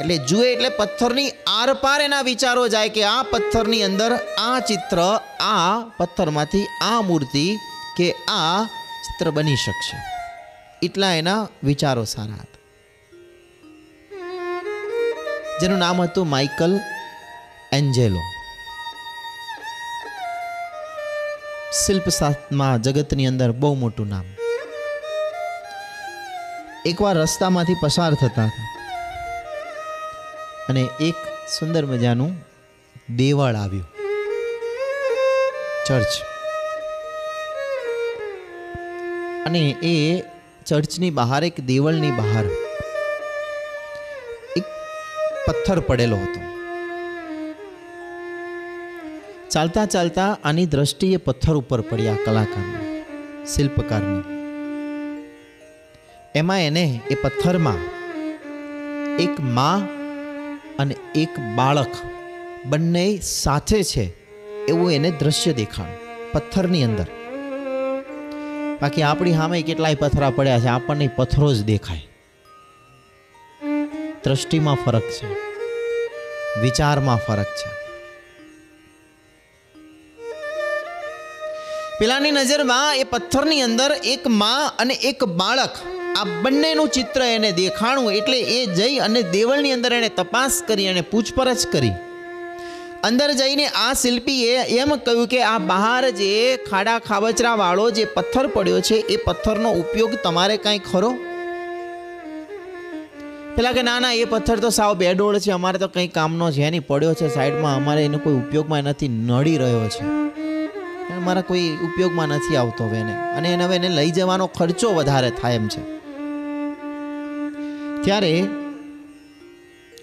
એટલે 0.00 0.18
જુએ 0.18 0.52
એટલે 0.52 0.68
પથ્થરની 0.68 1.30
આરપાર 1.46 2.00
એના 2.00 2.22
વિચારો 2.22 2.68
જાય 2.68 2.88
કે 2.88 3.04
આ 3.04 3.22
પથ્થરની 3.22 3.82
અંદર 3.82 4.12
આ 4.38 4.60
ચિત્ર, 4.60 5.18
આ 5.40 5.78
પથ્થરમાંથી 5.96 6.66
આ 6.82 7.00
મૂર્તિ 7.00 7.56
કે 7.96 8.12
આ 8.28 8.64
ચિત્ર 9.04 9.30
બની 9.30 9.56
શકશે. 9.56 9.96
એટલા 10.82 11.14
એના 11.14 11.48
વિચારો 11.64 12.04
સારા 12.04 12.34
હતા. 12.34 12.62
જેનું 15.60 15.78
નામ 15.78 16.02
હતું 16.02 16.28
માઇકલ 16.28 16.80
એન્જેલો. 17.72 18.20
શિલ્પશાસ્ત્રમાં 21.86 22.82
જગતની 22.82 23.26
અંદર 23.26 23.52
બહુ 23.52 23.74
મોટું 23.74 24.08
નામ. 24.08 24.24
એકવાર 26.86 27.16
રસ્તામાંથી 27.16 27.74
પસાર 27.82 28.14
થતા 28.14 28.44
હતા. 28.44 28.73
અને 30.68 30.88
એક 31.00 31.14
સુંદર 31.58 31.86
મજાનું 31.86 32.36
દેવળ 33.16 33.54
આવ્યું. 33.54 33.84
ચર્ચ. 35.86 36.06
અને 39.46 39.76
એ 39.82 40.22
ચર્ચની 40.66 41.10
બહાર, 41.10 41.44
એક 41.44 41.60
દેવળની 41.60 42.10
બહાર, 42.10 42.44
એક 44.56 44.64
પથ્થર 45.46 45.80
પડેલો 45.80 46.16
હતો. 46.16 46.40
ચાલતા 49.50 49.86
ચાલતા 49.86 50.38
આની 50.44 50.66
દ્રષ્ટિએ 50.66 51.16
પથ્થર 51.16 51.54
ઉપર 51.54 51.80
પડ્યા 51.80 52.16
કલાકારની, 52.26 53.04
શિલ્પકારની. 53.46 54.22
એમાં 56.34 56.60
એને 56.60 57.00
એ 57.10 57.14
પથ્થરમાં 57.14 57.78
એક 59.16 59.40
માં 59.40 59.93
અને 60.78 60.94
એક 61.14 61.40
બાળક 61.56 61.94
બંને 62.66 63.18
સાથે 63.22 63.82
છે 63.82 64.04
એવું 64.68 64.92
એને 64.92 65.10
દ્રશ્ય 65.10 65.52
દેખાણું, 65.52 66.00
પથ્થરની 66.32 66.84
અંદર. 66.84 67.06
બાકી 68.80 69.02
આપણી 69.02 69.32
સામે 69.32 69.62
કેટલાય 69.62 69.94
પથરા 69.94 70.30
પડ્યા 70.30 70.58
છે, 70.58 70.66
આપણને 70.66 71.08
પથરો 71.16 71.54
જ 71.54 71.62
દેખાય. 71.62 72.04
દ્રષ્ટિમાં 74.24 74.78
ફરક 74.84 75.06
છે, 75.16 75.26
વિચારમાં 76.60 77.16
ફરક 77.16 77.50
છે. 77.60 77.70
પેલાની 81.98 82.30
નજરમાં 82.30 82.96
એ 82.96 83.04
પથ્થરની 83.04 83.62
અંદર 83.62 83.90
એક 84.04 84.26
માં 84.26 84.72
અને 84.78 84.94
એક 84.94 85.24
બાળક 85.24 85.74
આ 86.16 86.24
બંનેનું 86.24 86.88
ચિત્ર 86.88 87.22
એને 87.22 87.52
દેખાણું 87.52 88.12
એટલે 88.12 88.40
એ 88.40 88.66
જઈ 88.66 88.98
અને 88.98 89.22
દેવળની 89.22 89.72
અંદર 89.72 89.92
એને 89.92 90.08
તપાસ 90.08 90.62
કરી 90.66 90.88
અને 90.88 91.00
પૂછપરછ 91.00 91.66
કરી. 91.72 91.90
અંદર 93.04 93.32
જઈને 93.32 93.66
આ 93.66 93.92
શિલ્પીએ 93.92 94.58
એમ 94.58 94.96
કહ્યું 94.96 95.28
કે 95.28 95.42
આ 95.42 95.58
બહાર 95.58 96.10
જે 96.10 96.56
ખાડા 96.70 96.98
ખાબચરાવાળો 96.98 97.90
જે 97.90 98.04
પથ્થર 98.04 98.46
પડ્યો 98.46 98.80
છે, 98.80 98.94
એ 98.94 99.16
પથ્થરનો 99.16 99.72
ઉપયોગ 99.72 100.14
તમારે 100.22 100.56
કાંઈ 100.56 100.78
ખરો? 100.78 101.12
પેલા 103.56 103.72
કે 103.72 103.82
ના 103.82 103.98
ના, 103.98 104.12
એ 104.12 104.24
પથ્થર 104.24 104.58
તો 104.58 104.70
સાવ 104.70 104.94
બેડોળ 104.94 105.38
છે, 105.38 105.50
અમારે 105.50 105.78
તો 105.78 105.88
કંઈ 105.88 106.08
કામનો 106.08 106.50
છે 106.50 106.70
નહીં, 106.70 106.86
પડ્યો 106.86 107.14
છે 107.14 107.34
સાઈડમાં, 107.34 107.76
અમારે 107.76 108.04
એનો 108.04 108.18
કોઈ 108.18 108.32
ઉપયોગમાં 108.32 108.82
નથી 108.82 109.08
નડી 109.08 109.56
રહ્યો 109.56 109.88
છે. 109.88 110.04
મારા 111.20 111.40
કોઈ 111.40 111.76
ઉપયોગમાં 111.84 112.28
નથી 112.28 112.56
આવતો 112.56 112.84
હવે 112.84 112.98
એને. 112.98 113.12
અને 113.12 113.52
એને 113.52 113.64
હવે 113.64 113.76
એને 113.76 113.88
લઈ 113.88 114.10
જવાનો 114.10 114.46
ખર્ચો 114.46 114.90
વધારે 114.90 115.30
થાય 115.30 115.54
એમ 115.54 115.68
છે. 115.68 115.93
ત્યારે 118.04 118.46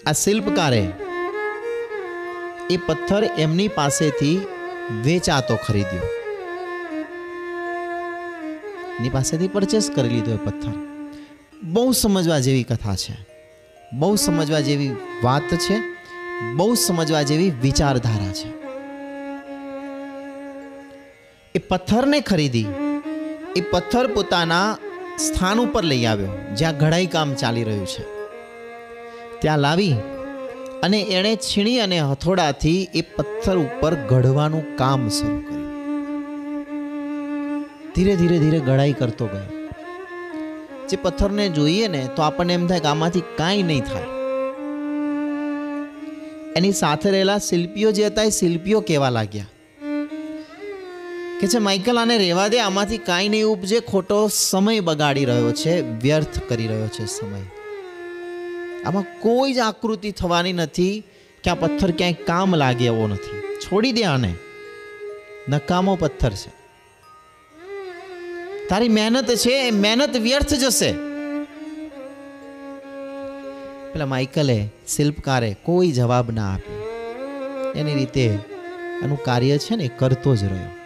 આ 0.08 0.12
શિલ્પકારે 0.12 0.92
એ 2.70 2.78
પથ્થર 2.78 3.24
એમની 3.24 3.68
પાસેથી 3.68 4.48
વેચાતો 5.06 5.56
ખરીદ્યો. 5.56 6.02
એની 9.00 9.10
પાસેથી 9.10 9.48
પરચેસ 9.48 9.92
કરી 9.96 10.10
લીધો 10.10 10.32
એ 10.32 10.36
પથ્થર. 10.36 10.72
બહુ 11.64 11.92
સમજવા 11.92 12.40
જેવી 12.40 12.64
કથા 12.64 12.96
છે. 12.96 13.26
બહુ 13.94 14.16
સમજવા 14.16 14.60
જેવી 14.60 14.96
વાત 15.24 15.56
છે. 15.56 15.80
બહુ 16.56 16.76
સમજવા 16.76 17.22
જેવી 17.22 17.52
વિચારધારા 17.62 18.34
છે. 18.34 18.62
એ 21.56 21.60
પથ્થરને 21.60 22.20
ખરીદી. 22.20 22.66
એ 23.56 23.62
પથ્થર 23.62 24.08
પોતાના 24.08 24.78
સ્થાન 25.28 25.60
ઉપર 25.60 25.84
લઈ 25.84 26.06
આવ્યો, 26.06 26.32
જ્યાં 26.56 26.78
ઘડાઈ 26.78 27.06
કામ 27.06 27.34
ચાલી 27.34 27.64
રહ્યું 27.64 27.88
છે. 27.88 28.04
ત્યાં 29.40 29.60
લાવી 29.60 29.96
અને 30.84 31.00
એણે 31.02 31.34
છીણી 31.36 31.80
અને 31.80 32.00
હથોડાથી 32.00 32.88
એ 32.96 33.02
પથ્થર 33.02 33.58
ઉપર 33.58 33.96
ઘડવાનું 33.96 34.78
કામ 34.78 35.10
શરૂ 35.10 35.42
કર્યું. 35.42 35.68
ધીરે 37.96 38.16
ધીરે 38.16 38.40
ધીરે 38.40 38.60
ઘડાઈ 38.60 38.94
કરતો 38.94 39.26
ગયો. 39.26 39.50
જે 40.90 40.98
પથ્થરને 41.02 41.46
જોઈએ 41.50 41.88
ને 41.88 42.02
તો 42.16 42.22
આપણને 42.22 42.54
એમ 42.54 42.68
થાય 42.68 42.80
કે 42.80 42.88
આમાંથી 42.88 43.24
કાંઈ 43.38 43.64
નહીં 43.64 43.84
થાય. 43.84 44.10
એની 46.56 46.72
સાથે 46.72 47.10
રહેલા 47.12 47.38
શિલ્પીઓ 47.38 47.92
જે 47.92 48.06
હતા 48.06 48.24
એ 48.24 48.30
શિલ્પીઓ 48.30 48.80
કહેવા 48.82 49.10
લાગ્યા. 49.10 49.51
કે 51.42 51.48
છે, 51.48 51.58
માઇકલ, 51.58 51.98
આને 51.98 52.18
રહેવા 52.18 52.48
દે. 52.48 52.60
આમાંથી 52.60 52.98
કાંઈ 52.98 53.30
નહીં 53.30 53.46
ઉપજે. 53.46 53.80
ખોટો 53.80 54.28
સમય 54.28 54.80
બગાડી 54.80 55.26
રહ્યો 55.26 55.52
છે. 55.52 55.82
વ્યર્થ 55.82 56.40
કરી 56.40 56.68
રહ્યો 56.68 56.88
છે 56.88 57.06
સમય. 57.06 57.42
આમાં 58.86 59.04
કોઈ 59.20 59.54
જ 59.54 59.60
આકૃતિ 59.60 60.12
થવાની 60.12 60.54
નથી 60.54 61.04
કે 61.44 61.52
આ 61.52 61.56
પથ્થર 61.56 61.92
ક્યાંય 61.92 62.14
કામ 62.14 62.56
લાગે 62.56 62.86
એવો 62.86 63.08
નથી. 63.08 63.58
છોડી 63.58 63.92
દે 63.92 64.04
આને. 64.04 64.36
નકામો 65.50 65.96
પથ્થર 65.96 66.32
છે. 66.32 66.50
તારી 68.68 68.90
મહેનત 68.90 69.30
છે. 69.30 69.68
એ 69.68 69.72
મહેનત 69.72 70.18
વ્યર્થ 70.18 70.54
જશે. 70.54 70.92
પેલા 73.94 74.06
માઇકલે 74.06 74.70
શિલ્પકારે 74.88 75.58
કોઈ 75.64 75.92
જવાબ 75.92 76.32
ના 76.32 76.54
આપ્યો. 76.54 76.84
એની 77.76 77.96
રીતે 77.96 78.26
એનું 79.04 79.24
કાર્ય 79.24 79.58
છે 79.58 79.76
ને 79.76 79.84
એ 79.84 79.92
કરતો 79.98 80.36
જ 80.36 80.44
રહ્યો. 80.44 80.81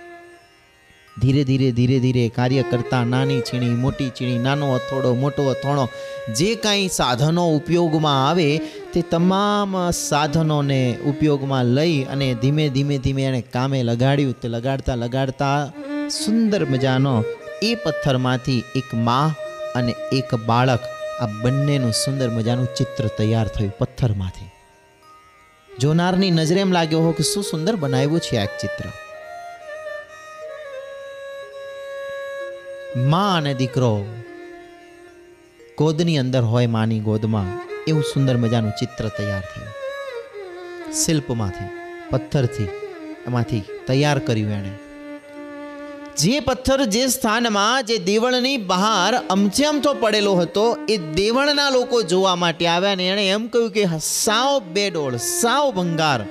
ધીરે 1.21 1.43
ધીરે 1.43 1.71
ધીરે 1.71 1.99
ધીરે 1.99 2.29
કાર્ય 2.29 2.61
કરતા 2.61 3.03
નાની 3.03 3.41
છીણી, 3.41 3.69
મોટી 3.69 4.09
છીણી, 4.09 4.37
નાનો 4.37 4.73
અથોડો, 4.73 5.13
મોટો 5.13 5.47
અથોણો, 5.49 5.89
જે 6.35 6.55
કાંઈ 6.55 6.87
સાધનો 6.87 7.55
ઉપયોગમાં 7.55 8.29
આવે 8.29 8.57
તે 8.93 9.01
તમામ 9.01 9.91
સાધનોને 9.91 10.97
ઉપયોગમાં 11.05 11.65
લઈ 11.65 12.03
અને 12.03 12.33
ધીમે 12.33 12.69
ધીમે 12.69 12.97
ધીમે 12.97 13.23
એણે 13.23 13.41
કામે 13.41 13.83
લગાડ્યું 13.83 14.33
તે 14.41 14.47
લગાડતા 14.47 14.95
લગાડતા 14.95 15.71
સુંદર 16.09 16.65
મજાનો 16.65 17.23
એ 17.61 17.75
પથ્થરમાંથી 17.75 18.63
એક 18.75 18.93
મા 18.93 19.35
અને 19.75 19.95
એક 20.11 20.35
બાળક 20.35 20.83
આ 21.21 21.25
બંનેનું 21.25 21.91
સુંદર 21.91 22.29
મજાનું 22.29 22.65
ચિત્ર 22.65 23.07
તૈયાર 23.07 23.47
થયું 23.47 23.73
પથ્થરમાંથી. 23.77 24.51
જોનારની 25.79 26.31
નજરે 26.31 26.59
એમ 26.59 26.71
લાગ્યો 26.71 26.99
હો 26.99 27.11
કે 27.11 27.23
શું 27.23 27.43
સુંદર 27.43 27.75
બનાવ્યું 27.75 28.19
છે 28.19 28.37
આ 28.37 28.45
ચિત્ર. 28.45 28.85
માં 32.97 33.37
અને 33.37 33.53
દીકરો 33.53 34.05
ગોદની 35.77 36.17
અંદર 36.17 36.41
હોય 36.41 36.67
માની 36.67 36.99
ગોદમાં, 36.99 37.67
એવું 37.87 38.03
સુંદર 38.03 38.37
મજાનું 38.37 38.71
ચિત્ર 38.71 39.07
તૈયાર 39.07 39.39
થયું. 39.39 39.67
શિલ્પમાંથી, 40.93 41.65
પથ્થરથી, 42.09 42.63
એમાંથી 43.27 43.63
તૈયાર 43.87 44.19
કર્યું 44.19 44.51
એણે. 44.51 44.71
જે 46.17 46.39
પથ્થર 46.39 46.85
જે 46.85 47.07
સ્થાનમાં, 47.07 47.85
જે 47.85 47.97
દેવળની 47.97 48.57
બહાર 48.57 49.15
અમથે 49.29 49.65
અમથો 49.65 49.93
પડેલો 49.93 50.33
હતો, 50.33 50.77
એ 50.89 50.97
દેવળના 50.97 51.69
લોકો 51.69 52.01
જોવા 52.01 52.35
માટે 52.35 52.67
આવ્યા 52.67 52.95
ને 52.95 53.07
એણે 53.07 53.29
એમ 53.29 53.47
કહ્યું 53.47 53.71
કે, 53.71 53.85
સાવ 54.01 54.59
બેડોળ, 54.59 55.15
સાવ 55.15 55.71
ભંગાર. 55.71 56.25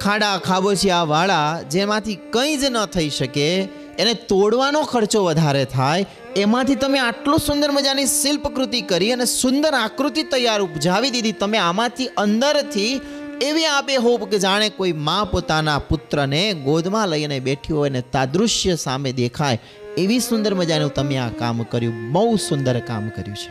ખાડા 0.00 0.38
ખાબોચિયા 0.38 1.02
વાળા, 1.02 1.62
જેમાંથી 1.62 2.14
કંઈ 2.14 2.56
જ 2.56 2.64
ન 2.64 2.86
થઈ 2.86 3.10
શકે 3.10 3.81
એને 3.98 4.14
તોડવાનો 4.14 4.82
ખર્ચો 4.82 5.24
વધારે 5.24 5.64
થાય, 5.64 6.06
એમાંથી 6.36 6.74
તમે 6.74 6.98
આટલું 6.98 7.38
સુંદર 7.38 7.70
મજાની 7.70 8.06
શિલ્પકૃતિ 8.06 8.80
કરી 8.80 9.12
અને 9.12 9.24
સુંદર 9.24 9.74
આકૃતિ 9.74 10.22
તૈયાર 10.22 10.60
ઉપજાવી 10.62 11.10
દીધી, 11.10 11.32
તમે 11.32 11.58
આમાંથી 11.58 12.06
અંદરથી 12.06 13.00
એવી 13.42 13.64
આપે 13.64 13.96
હોપ 13.96 14.30
કે 14.30 14.38
જાણે 14.38 14.68
કોઈ 14.68 14.92
મા 14.92 15.24
પોતાના 15.24 15.78
પુત્રને 15.78 16.52
ગોદમાં 16.52 17.08
લઈને 17.08 17.40
બેઠી 17.40 17.72
હોય 17.72 17.90
ને 17.90 18.00
તાદૃશ્ય 18.00 18.76
સામે 18.76 19.12
દેખાય, 19.12 19.58
એવી 19.98 20.20
સુંદર 20.20 20.54
મજાનું 20.54 20.94
તમે 20.94 21.16
આ 21.16 21.28
કામ 21.28 21.62
કર્યું, 21.62 22.12
બહુ 22.12 22.36
સુંદર 22.36 22.80
કામ 22.80 23.08
કર્યું 23.08 23.36
છે. 23.36 23.50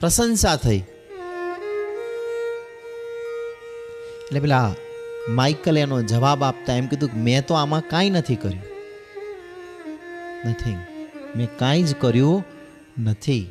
પ્રશંસા 0.00 0.56
થઈ. 0.56 0.82
એટલે 4.22 4.40
પેલા 4.40 4.74
માઇકલ 5.28 5.78
એનો 5.78 6.02
જવાબ 6.02 6.44
આપતા 6.44 6.74
એમ 6.74 6.86
કીધું 6.86 7.12
કે 7.12 7.18
મેં 7.18 7.46
તો 7.46 7.54
આમાં 7.54 7.88
કાંઈ 7.88 8.10
નથી 8.10 8.36
કર્યું. 8.36 8.64
નથી 10.48 10.76
મેં 11.36 11.48
કાંઈ 11.58 11.82
જ 11.82 11.94
કર્યું 11.94 12.44
નથી. 12.98 13.44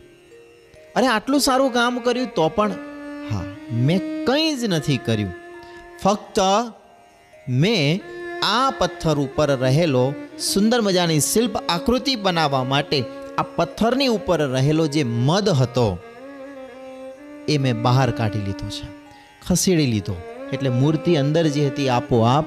અરે 0.95 1.07
આટલું 1.07 1.39
સારું 1.39 1.73
કામ 1.73 1.99
કર્યું 1.99 2.27
તો 2.36 2.49
પણ 2.49 2.71
હા, 3.31 3.43
મેં 3.71 4.25
કંઈ 4.25 4.55
જ 4.55 4.63
નથી 4.63 4.97
કર્યું. 4.97 5.34
ફક્ત 6.03 6.39
મેં 7.49 8.01
આ 8.43 8.71
પથ્થર 8.71 9.17
ઉપર 9.19 9.49
રહેલો 9.57 10.13
સુંદર 10.39 10.81
મજાની 10.81 11.19
શિલ્પ 11.19 11.57
આકૃતિ 11.57 12.15
બનાવવા 12.15 12.63
માટે 12.63 13.03
આ 13.38 13.41
પથ્થરની 13.41 14.07
ઉપર 14.07 14.39
રહેલો 14.47 14.88
જે 14.88 15.03
મદ 15.03 15.49
હતો, 15.49 15.97
એ 17.49 17.57
મેં 17.57 17.81
બહાર 17.81 18.12
કાઢી 18.12 18.39
લીધો 18.39 18.69
છે, 18.69 18.88
ખસેડી 19.47 19.86
લીધો. 19.86 20.15
એટલે 20.54 20.70
મૂર્તિ 20.70 21.16
અંદર 21.16 21.46
જે 21.48 21.68
હતી 21.68 21.90
આપોઆપ 21.90 22.46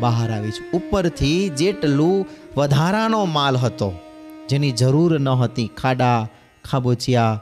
બહાર 0.00 0.28
આવી 0.30 0.50
છે. 0.50 0.62
ઉપરથી 0.72 1.48
જેટલું 1.50 2.26
વધારાનો 2.56 3.24
માલ 3.24 3.56
હતો, 3.56 3.90
જેની 4.48 4.72
જરૂર 4.72 5.20
ન 5.20 5.28
હતી, 5.28 5.70
ખાડા, 5.80 6.28
ખાબોચિયા 6.64 7.40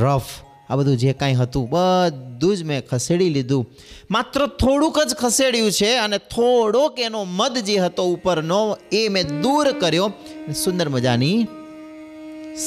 રફ, 0.00 0.30
આ 0.70 0.76
બધું 0.76 0.96
જે 0.96 1.12
કાંઈ 1.12 1.34
હતું, 1.34 1.64
બધું 1.70 2.56
જ 2.56 2.64
મેં 2.64 2.80
ખસેડી 2.86 3.30
લીધું. 3.30 3.66
માત્ર 4.10 4.46
થોડુંક 4.46 4.98
જ 5.08 5.14
ખસેડ્યું 5.14 5.72
છે 5.72 5.90
અને 5.96 6.18
થોડોક 6.18 7.00
એનો 7.00 7.24
મદ 7.24 7.58
જે 7.58 7.76
હતો 7.78 8.02
ઉપરનો 8.04 8.62
એ 8.92 9.02
મેં 9.08 9.42
દૂર 9.42 9.66
કર્યો. 9.72 10.12
સુંદર 10.64 10.88
મજાની 10.88 11.46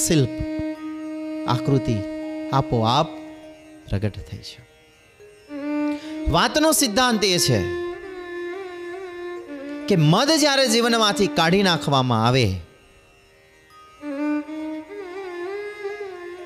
શિલ્પ, 0.04 0.34
આકૃતિ 1.48 1.98
આપોઆપ 2.54 3.08
પ્રગટ 3.90 4.18
થઈ 4.30 4.46
છે. 4.48 4.67
વાતનો 6.32 6.70
સિદ્ધાંત 6.74 7.24
એ 7.24 7.38
છે 7.40 7.60
કે 9.88 9.96
મદ 9.98 10.30
જ્યારે 10.40 10.66
જીવનમાંથી 10.68 11.28
કાઢી 11.28 11.64
નાખવામાં 11.64 12.24
આવે 12.26 12.48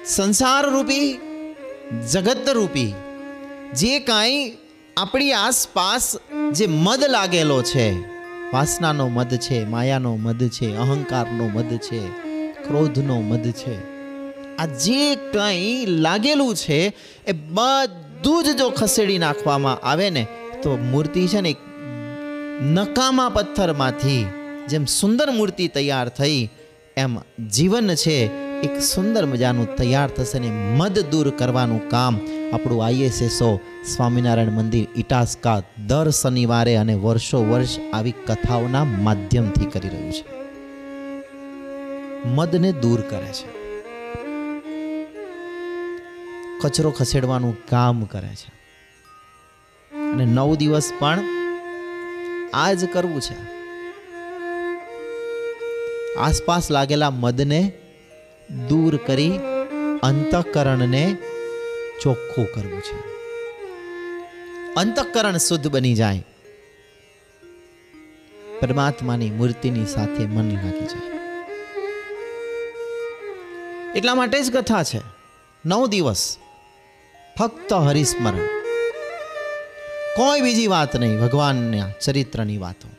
સંસાર 0.05 0.65
રૂપી 0.65 1.07
જગત 2.11 2.53
રૂપી 2.53 2.93
જે 3.73 3.99
કાંઈ 3.99 4.43
આપણી 4.97 5.33
આસપાસ 5.33 6.05
જે 6.51 6.67
મદ 6.67 7.01
લાગેલો 7.09 7.57
છે, 7.63 7.87
વાસનાનો 8.53 9.09
મદ 9.09 9.31
છે, 9.37 9.65
માયાનો 9.65 10.17
મદ 10.17 10.41
છે, 10.49 10.77
અહંકારનો 10.77 11.49
મદ 11.49 11.71
છે, 11.79 12.01
ક્રોધનો 12.67 13.21
મદ 13.21 13.45
છે, 13.53 13.75
આ 14.59 14.65
જે 14.65 15.03
કંઈ 15.33 15.85
લાગેલું 15.85 16.55
છે 16.55 16.79
એ 17.25 17.33
બધું 17.33 18.10
જ 18.25 18.57
જો 18.57 18.69
ખસેડી 18.69 19.17
નાખવામાં 19.17 19.79
આવે 19.87 20.09
ને, 20.09 20.27
તો 20.63 20.77
મૂર્તિ 20.77 21.27
છે 21.27 21.41
ને 21.41 21.55
નકામા 22.61 23.29
પથ્થરમાંથી 23.29 24.25
જેમ 24.67 24.85
સુંદર 24.85 25.31
મૂર્તિ 25.31 25.67
તૈયાર 25.67 26.09
થઈ, 26.09 26.49
એમ 26.97 27.17
જીવન 27.49 27.95
છે 27.95 28.25
એક 28.61 28.81
સુંદર 28.81 29.25
મજાનું 29.25 29.75
તૈયાર 29.75 30.09
થશે 30.09 30.39
ને 30.39 30.49
મદ 30.49 30.99
દૂર 30.99 31.29
કરવાનું 31.29 31.89
કામ. 31.89 32.19
આપણું 32.53 32.85
આઈએસએસઓ 32.85 33.59
સ્વામિનારાયણ 33.95 34.51
મંદિર 34.51 34.87
ઇટાસ્કા 34.95 35.61
દર 35.87 36.09
શનિવારે 36.09 36.75
અને 36.75 36.93
વર્ષો 36.93 37.43
વર્ષ 37.43 37.79
આવી 37.93 38.11
કથાઓના 38.11 38.83
માધ્યમથી 38.83 39.65
કરી 39.65 39.89
રહ્યું 39.89 40.11
છે. 40.11 40.25
મદને 42.27 42.71
દૂર 42.71 43.01
કરે 43.01 43.33
છે. 43.33 43.60
કચરો 46.61 46.91
ખસેડવાનું 46.91 47.65
કામ 47.65 48.05
કરે 48.05 48.27
છે. 48.27 48.61
અને 49.95 50.25
નવ 50.25 50.55
દિવસ 50.55 50.91
પણ 50.99 51.19
આ 52.53 52.73
જ 52.73 52.85
કરવું 52.93 53.21
છે. 53.21 53.61
આસપાસ 56.15 56.71
લાગેલા 56.71 57.09
મદને 57.09 57.73
દૂર 58.69 58.97
કરી 58.97 59.39
અંતઃકરણને 60.03 61.17
ચોખ્ખું 62.01 62.45
કરવું 62.45 62.81
છે. 62.81 63.11
અંતઃકરણ 64.73 65.37
શુદ્ધ 65.37 65.67
બની 65.67 65.93
જાય. 65.93 66.25
પરમાત્માની 68.59 69.29
મૂર્તિની 69.29 69.85
સાથે 69.85 70.25
મન 70.25 70.51
લાગી 70.51 70.85
જાય. 70.85 71.11
એટલા 73.95 74.15
માટે 74.15 74.43
જ 74.43 74.57
કથા 74.57 74.83
છે. 74.83 75.01
નવ 75.65 75.87
દિવસ 75.87 76.37
ફક્ત 77.41 77.73
હરિસ્મરણ. 77.73 78.47
કોઈ 80.15 80.41
બીજી 80.41 80.67
વાત 80.67 80.95
નહીં, 80.95 81.19
ભગવાનના 81.19 81.89
ચરિત્રની 82.01 82.57
વાતો. 82.57 82.89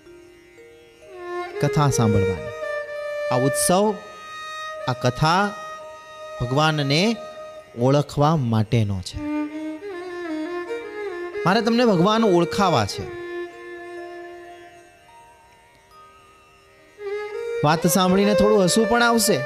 કથા 1.60 1.90
સાંભળવાની. 1.90 2.48
આ 3.32 3.46
ઉત્સવ, 3.46 3.94
આ 4.88 4.92
કથા 4.92 5.50
ભગવાનને 6.40 7.16
ઓળખવા 7.80 8.36
માટેનો 8.36 9.00
છે. 9.00 9.20
મારે 11.46 11.60
તમને 11.60 11.84
ભગવાન 11.84 12.24
ઓળખાવા 12.24 12.86
છે. 12.86 13.04
વાત 17.64 17.86
સાંભળીને 17.86 18.34
થોડું 18.34 18.64
હસવું 18.64 18.88
પણ 18.88 19.02
આવશે. 19.02 19.40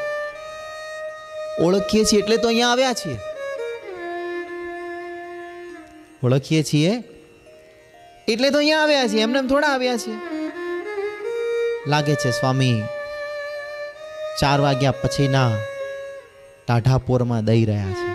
ઓળખીએ 1.63 2.05
છીએ 2.05 2.23
એટલે 2.23 2.37
તો 2.37 2.49
અહીંયા 2.49 2.69
આવ્યા 2.69 2.93
છીએ. 2.93 3.36
ઓળખીએ 6.25 6.63
છીએ? 6.63 7.03
એટલે 8.29 8.51
તો 8.51 8.59
અહીંયા 8.59 8.83
આવ્યા 8.83 9.07
છીએ, 9.07 9.23
એમને 9.23 9.39
એમ 9.39 9.49
થોડા 9.49 9.69
આવ્યા 9.69 9.97
છીએ. 9.97 10.17
લાગે 11.87 12.15
છે 12.15 12.31
સ્વામી, 12.31 12.83
ચાર 14.41 14.61
વાગ્યા 14.61 14.91
પછીના 14.91 15.53
ટાઢાપોરમાં 16.67 17.45
દઈ 17.45 17.65
રહ્યા 17.65 17.93
છે. 17.93 18.09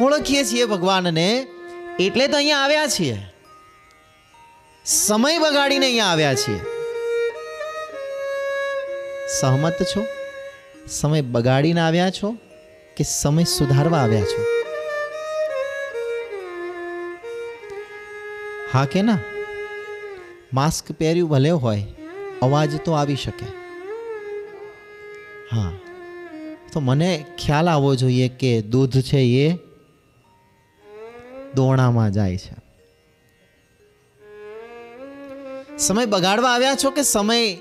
ઓળખીએ 0.00 0.44
છીએ 0.44 0.64
ભગવાનને, 0.64 1.46
એટલે 2.00 2.26
તો 2.26 2.36
અહીંયા 2.36 2.58
આવ્યા 2.58 2.86
છીએ. 2.86 3.18
સમય 4.84 5.38
બગાડીને 5.38 5.86
અહીંયા 5.86 6.06
આવ્યા 6.06 6.34
છીએ. 6.34 6.60
સહમત 9.40 9.82
છો? 9.82 10.06
સમય 10.88 11.20
બગાડીને 11.20 11.80
આવ્યા 11.80 12.10
છો 12.10 12.36
કે 12.96 13.04
સમય 13.04 13.44
સુધારવા 13.44 13.98
આવ્યા 13.98 14.20
છો? 14.20 14.59
હા 18.72 18.84
કે 18.84 19.02
ના? 19.02 19.18
માસ્ક 20.52 20.92
પહેર્યું 20.92 21.30
ભલે 21.30 21.50
હોય, 21.50 21.86
અવાજ 22.42 22.80
તો 22.80 22.92
આવી 22.92 23.16
શકે. 23.16 23.46
હા. 25.52 25.72
તો 26.72 26.80
મને 26.80 27.24
ખ્યાલ 27.38 27.68
આવવો 27.68 27.94
જોઈએ 27.94 28.28
કે 28.28 28.62
દૂધ 28.62 29.00
છે 29.00 29.18
એ 29.18 29.58
દોણામાં 31.54 32.12
જાય 32.12 32.36
છે. 32.36 32.54
સમય 35.78 36.06
બગાડવા 36.06 36.50
આવ્યા 36.50 36.74
છો 36.74 36.90
કે 36.90 37.02
સમય 37.02 37.54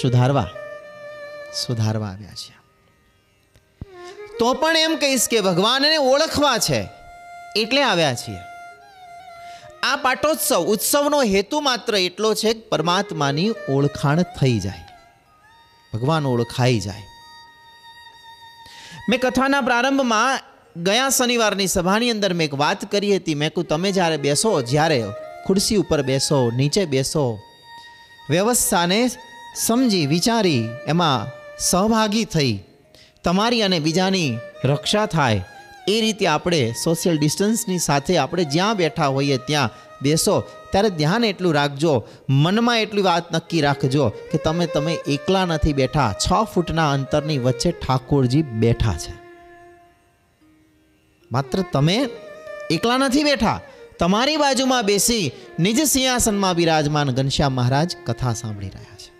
સુધારવા? 0.00 0.50
સુધારવા 1.66 2.06
આવ્યા 2.06 2.32
છે. 2.32 2.56
તો 4.38 4.54
પણ 4.54 4.76
એમ 4.76 4.96
કહીશ 4.96 5.28
કે 5.28 5.40
ભગવાનને 5.40 5.96
ઓળખવા 5.96 6.58
છે, 6.58 6.88
એટલે 7.56 7.82
આવ્યા 7.82 8.14
છીએ. 8.14 8.55
આ 9.82 9.96
પાટોત્સવ, 9.96 10.60
ઉત્સવનો 10.60 11.22
હેતુ 11.22 11.60
માત્ર 11.60 11.94
એટલો 11.96 12.34
છે 12.34 12.52
કે 12.52 12.60
પરમાત્માની 12.60 13.50
ઓળખાણ 13.68 14.22
થઈ 14.22 14.58
જાય. 14.58 14.88
ભગવાન 15.94 16.26
ઓળખાઈ 16.26 16.80
જાય. 16.80 17.02
મેં 19.08 19.20
કથાના 19.20 19.60
પ્રારંભમાં 19.60 20.40
ગયા 20.82 21.08
શનિવારની 21.08 21.66
સભાની 21.66 22.10
અંદર 22.10 22.32
મેં 22.32 22.44
એક 22.44 22.54
વાત 22.54 22.90
કરી 22.90 23.16
હતી. 23.16 23.34
મેં 23.34 23.52
કહું 23.52 23.64
તમે 23.64 23.92
જ્યારે 23.92 24.16
બેસો, 24.16 24.62
જ્યારે 24.62 25.04
ખુરશી 25.46 25.76
ઉપર 25.76 26.02
બેસો, 26.02 26.50
નીચે 26.50 26.84
બેસો, 26.84 27.38
વ્યવસ્થાને 28.30 29.10
સમજી, 29.56 30.06
વિચારી, 30.06 30.68
એમાં 30.86 31.26
સહભાગી 31.58 32.24
થઈ, 32.24 32.60
તમારી 33.24 33.62
અને 33.62 33.78
બીજાની 33.78 34.38
રક્ષા 34.64 35.06
થાય 35.06 35.44
એ 35.88 36.00
રીતે 36.00 36.26
આપણે 36.26 36.74
સોશિયલ 36.84 37.18
ડિસ્ટન્સની 37.18 37.78
સાથે 37.78 38.16
આપણે 38.16 38.44
જ્યાં 38.44 38.76
બેઠા 38.76 39.06
હોઈએ 39.06 39.36
ત્યાં 39.36 39.70
બેસો. 40.02 40.40
ત્યારે 40.70 40.90
ધ્યાન 40.90 41.24
એટલું 41.24 41.54
રાખજો, 41.54 42.04
મનમાં 42.28 42.80
એટલી 42.80 43.02
વાત 43.02 43.34
નક્કી 43.34 43.60
રાખજો 43.60 44.08
કે 44.08 44.38
તમે 44.38 44.66
તમે 44.66 44.92
એકલા 44.92 45.44
નથી 45.44 45.72
બેઠા. 45.72 46.12
છ 46.12 46.32
ફૂટના 46.54 46.90
અંતરની 46.90 47.38
વચ્ચે 47.38 47.70
ઠાકોરજી 47.70 48.42
બેઠા 48.42 48.92
છે. 48.92 49.14
માત્ર 51.32 51.64
તમે 51.72 52.08
એકલા 52.70 52.98
નથી 52.98 53.24
બેઠા. 53.24 53.60
તમારી 53.98 54.36
બાજુમાં 54.36 54.84
બેસી 54.84 55.32
નિજ 55.58 55.80
સિંહાસનમાં 55.82 56.54
બિરાજમાન 56.54 57.10
ઘનશ્યામ 57.10 57.52
મહારાજ 57.52 57.96
કથા 58.06 58.32
સાંભળી 58.32 58.68
રહ્યા 58.68 58.96
છે. 58.96 59.12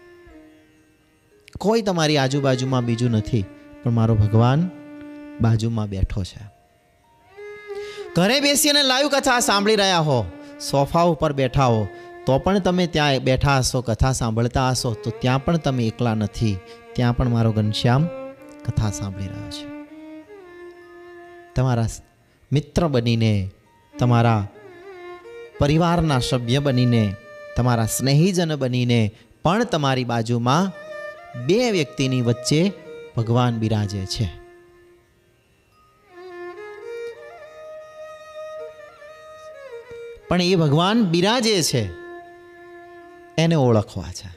કોઈ 1.58 1.82
તમારી 1.82 2.16
આજુબાજુમાં 2.16 2.84
બીજું 2.84 3.10
નથી, 3.10 3.44
પણ 3.82 3.90
મારો 3.90 4.14
ભગવાન 4.14 4.70
બાજુમાં 5.40 5.88
બેઠો 5.88 6.24
છે. 6.24 6.45
ઘરે 8.16 8.40
બેસીને 8.40 8.82
લાઈવ 8.82 9.08
કથા 9.08 9.40
સાંભળી 9.40 9.76
રહ્યા 9.76 9.98
હો. 9.98 10.24
સોફા 10.70 11.02
ઉપર 11.02 11.32
બેઠા 11.32 11.64
હો. 11.64 11.86
તો 12.26 12.38
પણ 12.38 12.58
તમે 12.58 12.86
ત્યાં 12.86 13.18
બેઠા 13.18 13.58
હશો, 13.58 13.80
કથા 13.80 14.12
સાંભળતા 14.12 14.68
હશો. 14.68 14.94
તો 14.94 15.10
ત્યાં 15.10 15.44
પણ 15.44 15.56
તમે 15.56 15.84
એકલા 15.84 16.14
નથી. 16.14 16.58
ત્યાં 16.92 17.16
પણ 17.16 17.28
મારો 17.28 17.52
ઘનશ્યામ 17.52 18.06
કથા 18.66 18.90
સાંભળી 18.90 19.26
રહ્યો 19.26 19.50
છે. 19.50 19.86
તમારા 21.54 21.86
મિત્ર 22.52 22.86
બનીને, 22.86 23.50
તમારા 23.98 24.48
પરિવારના 25.58 26.18
સભ્ય 26.18 26.58
બનીને, 26.58 27.14
તમારા 27.56 27.86
સ્નેહીજન 27.86 28.56
બનીને 28.56 29.10
પણ 29.42 29.64
તમારી 29.64 30.04
બાજુમાં 30.04 30.72
બે 31.46 31.70
વ્યક્તિની 31.70 32.22
વચ્ચે 32.22 32.72
ભગવાન 33.16 33.56
બિરાજે 33.56 34.06
છે. 34.06 34.45
પણ 40.28 40.42
એ 40.42 40.54
ભગવાન 40.54 41.04
બિરાજે 41.04 41.62
છે. 41.62 41.90
એને 43.38 43.54
ઓળખવા 43.54 44.04
છે. 44.12 44.36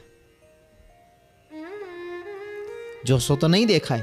જોશો 3.04 3.36
તો 3.36 3.48
નહીં 3.48 3.66
દેખાય. 3.66 4.02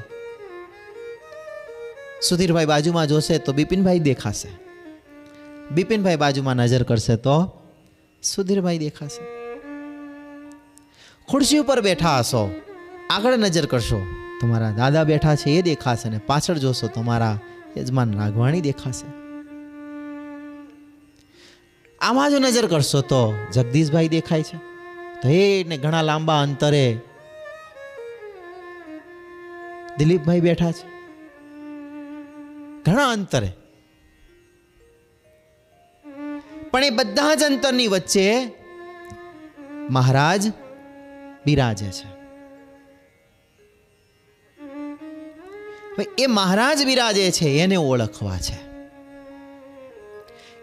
સુધીરભાઈ 2.22 2.66
બાજુમાં 2.66 3.08
જોશે 3.08 3.38
તો 3.38 3.54
બિપિનભાઈ 3.54 4.00
દેખાશે. 4.00 4.50
બિપિનભાઈ 5.72 6.16
બાજુમાં 6.16 6.56
નજર 6.56 6.84
કરશે 6.84 7.16
તો 7.16 7.62
સુધીરભાઈ 8.24 8.78
દેખાશે. 8.78 9.24
ખુરશી 11.28 11.58
ઉપર 11.58 11.82
બેઠા 11.82 12.20
હશો. 12.20 12.62
આગળ 13.10 13.38
નજર 13.38 13.66
કરશો. 13.66 14.02
તમારા 14.42 14.72
દાદા 14.72 15.04
બેઠા 15.04 15.36
છે 15.36 15.50
એ 15.50 15.62
દેખાશે 15.62 16.10
ને 16.10 16.18
પાછળ 16.18 16.58
જોશો 16.58 16.88
તમારા 16.88 17.40
યજમાન 17.78 18.18
રાઘવાણી 18.18 18.62
દેખાશે. 18.62 19.27
આમાં 22.08 22.32
જો 22.32 22.39
નજર 22.39 22.68
કરશો 22.68 23.01
તો 23.01 23.36
જગદીશભાઈ 23.53 24.08
દેખાય 24.08 24.43
છે. 24.43 24.58
તો 25.22 25.30
એ 25.30 25.64
ને 25.64 25.78
ઘણા 25.78 26.01
લાંબા 26.01 26.41
અંતરે 26.41 26.97
દિલીપભાઈ 29.97 30.39
બેઠા 30.39 30.72
છે. 30.72 30.88
ઘણા 32.84 33.08
અંતરે. 33.08 33.51
પણ 36.72 36.84
એ 36.84 36.89
બધા 36.89 37.36
જ 37.36 37.43
અંતરની 37.43 37.88
વચ્ચે 37.88 38.51
મહારાજ 39.89 40.47
બિરાજે 41.45 41.91
છે. 41.91 42.18
એ 46.18 46.28
મહારાજ 46.28 46.86
બિરાજે 46.86 47.32
છે 47.32 47.49
એને 47.49 47.76
ઓળખવા 47.76 48.38
છે. 48.38 48.66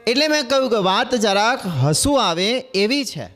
એટલે 0.07 0.29
મેં 0.29 0.49
કહ્યું 0.49 0.71
કે 0.71 0.77
વાત 0.77 1.15
જરાક 1.15 1.67
હસવું 1.67 2.25
આવે 2.25 2.51
એવી 2.59 3.05
છે. 3.05 3.29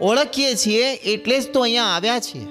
ઓળખીએ 0.00 0.54
છીએ 0.54 0.92
એટલે 0.92 1.40
જ 1.40 1.52
તો 1.52 1.60
અહીંયા 1.60 1.84
આવ્યા 1.84 2.20
છીએ. 2.20 2.46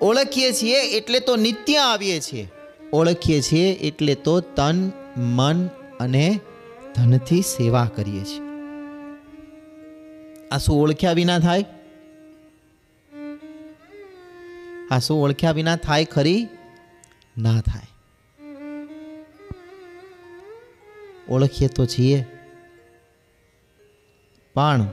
ઓળખીએ 0.00 0.52
છીએ 0.52 0.80
એટલે 0.80 1.20
તો 1.20 1.36
નિત્ય 1.36 1.76
આવીએ 1.76 2.20
છીએ. 2.20 2.48
ઓળખીએ 2.92 3.40
છીએ 3.40 3.72
એટલે 3.72 4.14
તો 4.14 4.40
તન, 4.40 4.90
મન 5.16 5.66
અને 6.00 6.40
ધનથી 6.94 7.42
સેવા 7.42 7.90
કરીએ 7.96 8.24
છીએ. 8.24 8.40
આ 10.50 10.58
શું 10.58 10.82
ઓળખ્યા 10.82 11.12
વિના 11.12 11.38
થાય? 11.38 11.64
આ 14.90 14.98
શું 14.98 15.22
ઓળખ્યા 15.22 15.52
વિના 15.52 15.76
થાય 15.76 16.04
ખરી? 16.04 16.48
ના 17.38 17.60
થાય. 17.60 17.91
ઓળખીએ 21.28 21.68
તો 21.68 21.86
છીએ. 21.86 22.24
પણ 24.54 24.86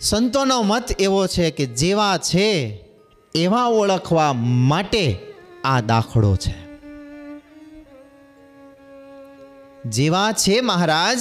સંતોનો 0.00 0.62
મત 0.62 1.00
એવો 1.00 1.26
છે 1.26 1.50
કે 1.50 1.66
જેવા 1.66 2.18
છે, 2.18 2.80
એવા 3.34 3.66
ઓળખવા 3.66 4.32
માટે 4.32 5.18
આ 5.64 5.80
દાખલો 5.80 6.36
છે. 6.36 6.66
જેવા 9.84 10.32
છે 10.32 10.60
મહારાજ, 10.60 11.18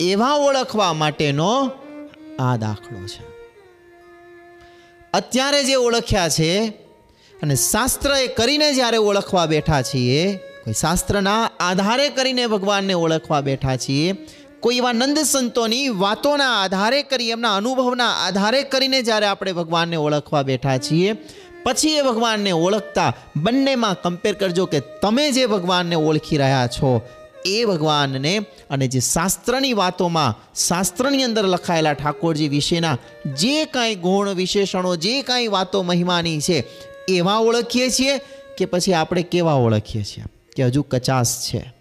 એવા 0.00 0.32
ઓળખવા 0.32 0.92
માટેનો 0.92 1.70
આ 2.38 2.56
દાખલો 2.56 3.06
છે. 3.06 3.34
અત્યારે 5.14 5.64
જે 5.64 5.74
ઓળખ્યા 5.74 6.28
છે, 6.28 6.68
અને 7.42 7.54
શાસ્ત્ર 7.54 8.10
એ 8.10 8.26
કરીને 8.26 8.72
જ્યારે 8.72 8.96
ઓળખવા 8.96 9.46
બેઠા 9.46 9.82
છીએ 9.82 10.38
કોઈ 10.64 10.72
શાસ્ત્રના 10.72 11.50
આધારે 11.60 12.08
કરીને 12.08 12.44
ભગવાનને 12.46 12.94
ઓળખવા 12.94 13.40
બેઠા 13.40 13.76
છીએ. 13.76 14.14
કોઈ 14.60 14.78
એવા 14.78 14.92
નંદ 14.92 15.18
સંતોની 15.18 15.88
વાતોના 15.88 16.62
આધારે 16.62 17.02
કરી, 17.02 17.30
એમના 17.30 17.56
અનુભવના 17.56 18.12
આધારે 18.26 18.62
કરીને 18.62 19.02
જ્યારે 19.02 19.26
આપણે 19.26 19.52
ભગવાનને 19.52 19.96
ઓળખવા 19.96 20.42
બેઠા 20.42 20.78
છીએ, 20.78 21.14
પછી 21.64 21.96
એ 21.96 22.02
ભગવાનને 22.02 22.52
ઓળખતા 22.52 23.12
બંનેમાં 23.36 24.00
કમ્પેર 24.02 24.34
કરજો 24.34 24.66
કે 24.66 24.80
તમે 25.02 25.30
જે 25.30 25.46
ભગવાનને 25.46 25.96
ઓળખી 25.96 26.38
રહ્યા 26.38 26.66
છો, 26.66 27.02
એ 27.46 27.64
ભગવાનને 27.64 28.34
અને 28.70 28.88
જે 28.88 29.00
શાસ્ત્રની 29.00 29.72
વાતોમાં, 29.72 30.36
શાસ્ત્રની 30.54 31.22
અંદર 31.22 31.46
લખાયેલા 31.46 31.92
ઠાકોરજી 31.92 32.48
વિશેના 32.48 32.98
જે 33.36 33.64
કાંઈ 33.64 33.94
ગુણ 33.94 34.28
વિશેષણો, 34.28 34.96
જે 34.96 35.22
કાંઈ 35.22 35.48
વાતો 35.48 35.82
મહિમાની 35.82 36.40
છે, 36.40 36.64
એવા 37.08 37.38
ઓળખીએ 37.38 37.90
છીએ 37.90 38.18
કે 38.58 38.64
પછી 38.64 38.94
આપણે 38.94 39.22
કેવા 39.22 39.54
ઓળખીએ 39.54 40.04
છીએ? 40.04 40.24
કે 40.56 40.64
હજુ 40.64 40.82
કચાસ 40.82 41.48
છે. 41.48 41.74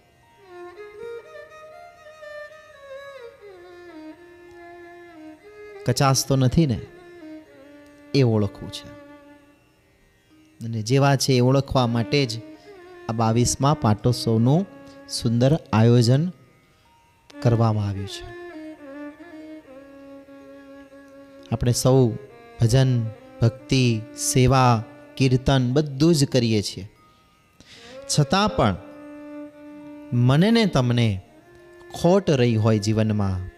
કચાસ 5.86 6.28
તો 6.28 6.36
નથી 6.36 6.68
ને, 6.68 6.82
એ 8.14 8.24
ઓળખવું 8.24 8.72
છે. 8.72 9.04
અને 10.66 10.82
જેવા 10.82 11.16
છે 11.16 11.34
એ 11.34 11.40
ઓળખવા 11.40 11.88
માટે 11.88 12.26
જ 12.26 12.42
આ 13.10 13.12
બાવીસમાં 13.12 13.82
પાટોત્સવનું 13.82 14.66
સુંદર 15.10 15.60
આયોજન 15.74 16.30
કરવામાં 17.42 17.88
આવ્યું 17.88 18.08
છે. 18.08 18.44
આપણે 21.52 21.72
સૌ 21.72 22.10
ભજન, 22.62 23.04
ભક્તિ, 23.42 24.02
સેવા, 24.18 24.84
કીર્તન 25.18 25.74
બધું 25.74 26.16
જ 26.16 26.26
કરીએ 26.26 26.62
છીએ. 26.62 26.93
છતાં 28.20 28.50
પણ 28.50 28.76
મને 30.14 30.52
ને 30.52 30.66
તમને 30.66 31.22
ખોટ 32.02 32.30
રહી 32.30 32.56
હોય 32.56 32.80
જીવનમાં. 32.80 33.50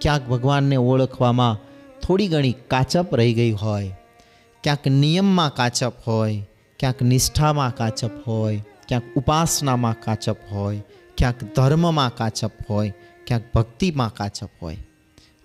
ક્યાંક 0.00 0.28
ભગવાનને 0.28 0.76
ઓળખવામાં 0.76 1.58
થોડી 2.00 2.28
ઘણી 2.28 2.52
કાચપ 2.52 3.14
રહી 3.14 3.34
ગઈ 3.34 3.52
હોય, 3.52 3.90
ક્યાંક 4.64 4.86
નિયમમાં 4.86 5.54
કાચપ 5.54 5.92
હોય, 6.06 6.46
ક્યાંક 6.80 7.02
નિષ્ઠામાં 7.02 7.76
કાચપ 7.76 8.10
હોય, 8.26 8.64
ક્યાંક 8.88 9.04
ઉપાસનામાં 9.16 10.00
કાચપ 10.00 10.36
હોય, 10.50 10.82
ક્યાંક 11.18 11.44
ધર્મમાં 11.56 12.14
કાચપ 12.14 12.52
હોય, 12.70 12.94
ક્યાંક 13.26 13.44
ભક્તિમાં 13.54 14.14
કાચપ 14.14 14.50
હોય. 14.62 14.76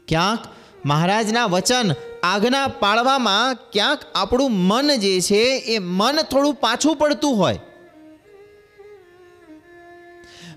ક્યાંક 0.07 0.39
મહારાજના 0.85 1.45
વચન 1.45 1.91
આજ્ઞા 2.23 2.67
પાળવામાં 2.67 3.55
ક્યાંક 3.71 3.99
આપણું 4.15 4.51
મન 4.51 4.95
જે 4.95 5.21
છે 5.21 5.41
એ 5.57 5.79
મન 5.79 6.21
થોડું 6.21 6.53
પાછું 6.53 6.95
પડતું 6.95 7.37
હોય. 7.37 7.59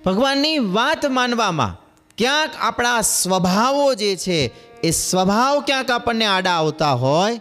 ભગવાનની 0.09 0.59
વાત 0.59 1.07
માનવામાં 1.07 1.89
ક્યાંક 2.19 2.51
આપણા 2.61 3.01
સ્વભાવો 3.01 3.95
જે 3.95 4.17
છે, 4.17 4.53
એ 4.83 4.91
સ્વભાવ 4.91 5.61
ક્યાંક 5.61 5.91
આપણને 5.91 6.25
આડા 6.25 6.51
આવતા 6.51 6.93
હોય, 6.93 7.41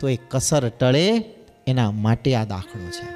તો 0.00 0.08
એ 0.08 0.18
કસર 0.28 0.68
ટળે, 0.68 1.24
એના 1.66 1.90
માટે 1.90 2.34
આ 2.34 2.44
દાખલો 2.44 2.90
છે. 2.90 3.06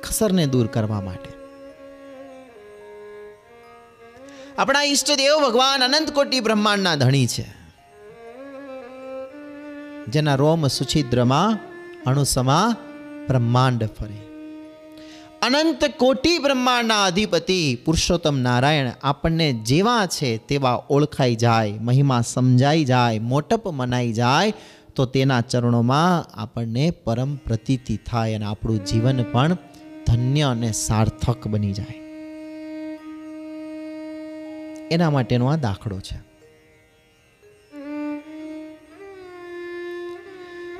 કસરને 0.00 0.46
દૂર 0.46 0.66
કરવા 0.66 1.00
માટે. 1.00 1.28
આપણા 4.58 4.82
ઈષ્ટદેવ 4.82 5.38
ભગવાન 5.38 5.84
અનંત 5.84 6.10
કોટી 6.10 6.40
બ્રહ્માંડના 6.40 6.94
ધણી 6.94 7.26
છે. 7.26 7.46
જેના 10.08 10.34
રોમ 10.34 10.66
સુછિદ્રમાં 10.66 11.58
અણુસમા 12.06 12.76
બ્રહ્માંડ 13.28 13.84
ફરે. 13.84 14.29
અનંત 15.42 15.84
કોટી 15.84 16.38
બ્રહ્માંડના 16.38 17.04
અધિપતિ 17.04 17.78
પુરુષોત્તમ 17.84 18.38
નારાયણ 18.38 18.90
આપણને 19.02 19.52
જેવા 19.52 20.06
છે 20.06 20.36
તેવા 20.36 20.82
ઓળખાઈ 20.90 21.34
જાય, 21.34 21.72
મહિમા 21.72 22.20
સમજાઈ 22.20 22.84
જાય, 22.84 23.18
મોટપ 23.18 23.68
મનાઈ 23.68 24.12
જાય, 24.12 24.52
તો 24.94 25.04
તેના 25.04 25.40
ચરણોમાં 25.40 26.40
આપણને 26.40 26.90
પરમ 26.90 27.36
પ્રતીતિ 27.36 27.96
થાય 27.96 28.34
અને 28.34 28.44
આપણું 28.44 28.84
જીવન 28.84 29.22
પણ 29.22 29.56
ધન્ય 30.06 30.42
અને 30.42 30.72
સાર્થક 30.72 31.48
બની 31.48 31.72
જાય. 31.72 31.98
એના 34.90 35.10
માટેનો 35.10 35.46
આ 35.46 35.56
દાખલો 35.56 36.00
છે. 36.00 36.18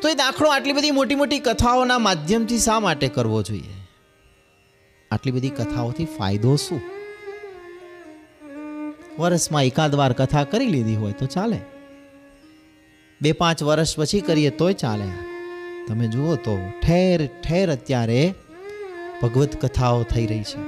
તો 0.03 0.09
એ 0.09 0.15
દાખલો 0.15 0.49
આટલી 0.49 0.73
બધી 0.73 0.91
મોટી 0.91 1.15
મોટી 1.15 1.39
કથાઓના 1.39 1.99
માધ્યમથી 1.99 2.59
શા 2.59 2.81
માટે 2.81 3.09
કરવો 3.09 3.43
જોઈએ? 3.43 3.80
આટલી 5.11 5.33
બધી 5.33 5.51
કથાઓથી 5.51 6.05
ફાયદો 6.05 6.57
શું? 6.57 6.81
વર્ષમાં 9.19 9.65
એકાદ 9.65 9.95
વાર 9.95 10.13
કથા 10.13 10.45
કરી 10.45 10.67
લીધી 10.67 10.97
હોય 10.97 11.13
તો 11.13 11.27
ચાલે. 11.27 11.61
બે 13.21 13.33
પાંચ 13.33 13.63
વર્ષ 13.63 13.97
પછી 13.97 14.21
કરીએ 14.21 14.51
તોય 14.51 14.73
ચાલે. 14.73 15.09
તમે 15.89 16.09
જુઓ 16.09 16.37
તો 16.37 16.59
ઠેર 16.83 17.27
ઠેર 17.27 17.73
અત્યારે 17.73 18.35
ભગવત 19.23 19.57
કથાઓ 19.57 20.03
થઈ 20.03 20.27
રહી 20.27 20.43
છે. 20.43 20.61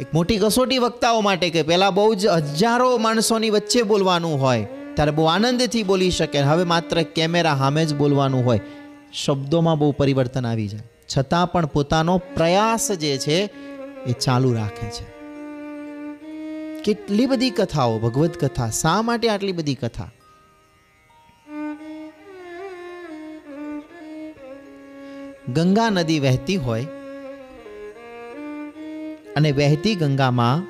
એક 0.00 0.14
મોટી 0.14 0.36
કસોટી 0.36 0.78
વક્તાઓ 0.78 1.20
માટે 1.20 1.50
કે 1.50 1.62
પહેલા 1.62 1.90
બહુ 1.90 2.14
જ 2.14 2.26
હજારો 2.26 2.96
માણસોની 2.96 3.50
વચ્ચે 3.50 3.82
બોલવાનું 3.82 4.40
હોય, 4.40 4.68
ત્યારે 4.94 5.10
બહુ 5.10 5.24
આનંદથી 5.24 5.82
બોલી 5.82 6.10
શકે. 6.10 6.38
હવે 6.38 6.64
માત્ર 6.64 7.02
કેમેરા 7.02 7.56
સામે 7.56 7.86
જ 7.86 7.94
બોલવાનું 7.94 8.44
હોય. 8.44 8.60
શબ્દોમાં 9.12 9.78
બહુ 9.78 9.92
પરિવર્તન 9.92 10.46
આવી 10.46 10.68
જાય. 10.68 10.91
છતાં 11.18 11.52
પણ 11.52 11.66
પોતાનો 11.66 12.18
પ્રયાસ 12.18 12.92
જે 12.92 13.18
છે 13.18 13.50
એ 14.06 14.12
ચાલુ 14.12 14.54
રાખે 14.54 14.86
છે. 14.86 15.12
કેટલી 16.82 17.26
બધી 17.26 17.50
કથાઓ, 17.50 17.98
ભગવદ્ 17.98 18.30
કથા, 18.30 18.70
શા 18.70 19.02
માટે 19.02 19.28
આટલી 19.28 19.52
બધી 19.52 19.74
કથા? 19.74 20.10
ગંગા 25.54 25.90
નદી 25.90 26.20
વહેતી 26.20 26.56
હોય 26.56 26.84
અને 29.36 29.52
વહેતી 29.52 29.94
ગંગામાં 29.94 30.66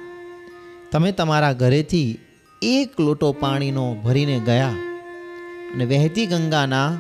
તમે 0.91 1.13
તમારા 1.13 1.53
ઘરેથી 1.53 2.19
એક 2.63 3.01
લોટો 3.01 3.33
પાણીનો 3.33 3.95
ભરીને 3.95 4.39
ગયા 4.39 4.69
અને 5.75 5.85
વહેતી 5.85 6.27
ગંગાના 6.27 6.99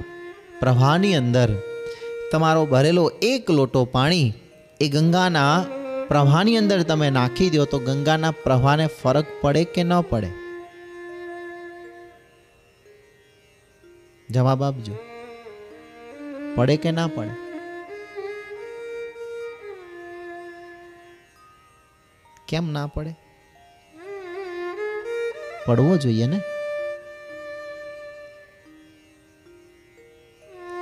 પ્રવાહની 0.60 1.14
અંદર 1.14 1.48
તમારો 2.32 2.66
ભરેલો 2.66 3.12
એક 3.22 3.50
લોટો 3.50 3.84
પાણી 3.84 4.32
એ 4.80 4.88
ગંગાના 4.88 5.64
પ્રવાહની 6.08 6.56
અંદર 6.56 6.82
તમે 6.82 7.10
નાખી 7.10 7.50
દો 7.50 7.64
તો 7.64 7.78
ગંગાના 7.78 8.30
પ્રવાહને 8.30 8.86
ફરક 8.86 9.26
પડે 9.40 9.64
કે 9.64 9.82
ન 9.82 10.00
પડે? 10.00 10.30
જવાબ 14.30 14.62
આપજો. 14.62 14.94
પડે 16.54 16.76
કે 16.76 16.90
ના 16.90 17.06
પડે? 17.06 17.30
કેમ 22.48 22.72
ના 22.72 22.86
પડે? 22.86 23.16
પડવો 25.66 25.96
જોઈએ 25.96 26.26
ને? 26.26 26.40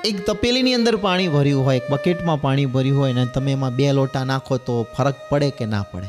એક 0.05 0.27
તપેલીની 0.27 0.75
અંદર 0.75 0.97
પાણી 0.97 1.29
ભર્યું 1.29 1.65
હોય, 1.65 1.77
એક 1.77 1.91
બકેટમાં 1.91 2.41
પાણી 2.41 2.67
ભર્યું 2.67 3.01
હોય 3.01 3.13
ને 3.13 3.27
તમે 3.27 3.53
એમાં 3.53 3.75
બે 3.77 3.93
લોટા 3.93 4.25
નાખો 4.25 4.57
તો 4.57 4.87
ફરક 4.99 5.15
પડે 5.29 5.51
કે 5.51 5.67
ના 5.67 5.83
પડે? 5.83 6.07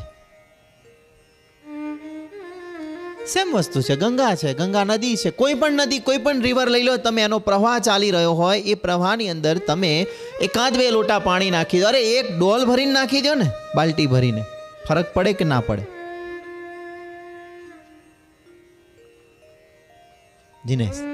સેમ 3.26 3.52
વસ્તુ 3.52 3.80
છે, 3.80 3.96
ગંગા 3.96 4.34
છે, 4.34 4.54
ગંગા 4.54 4.84
નદી 4.84 5.16
છે, 5.16 5.30
કોઈ 5.30 5.54
પણ 5.54 5.72
નદી, 5.72 5.98
કોઈ 5.98 6.18
પણ 6.18 6.40
રિવર 6.40 6.68
લઈ 6.68 6.82
લો, 6.82 6.96
તમે 6.96 7.22
એનો 7.22 7.38
પ્રવાહ 7.38 7.78
ચાલી 7.78 8.10
રહ્યો 8.10 8.32
હોય, 8.32 8.60
એ 8.60 8.74
પ્રવાહની 8.74 9.28
અંદર 9.30 9.58
તમે 9.58 10.06
એકાદ 10.40 10.76
બે 10.76 10.90
લોટા 10.90 11.18
પાણી 11.18 11.50
નાખી 11.50 11.80
દો. 11.80 11.86
અરે, 11.86 12.00
એક 12.00 12.38
ડોલ 12.38 12.64
ભરીને 12.64 12.92
નાખી 12.92 13.20
દો 13.20 13.34
ને, 13.34 13.50
બાલ્ટી 13.76 14.06
ભરીને. 14.06 14.42
ફરક 14.88 15.12
પડે 15.14 15.32
કે 15.32 15.44
ના 15.44 15.60
પડે? 15.60 15.84
દિનેશ, 20.66 21.04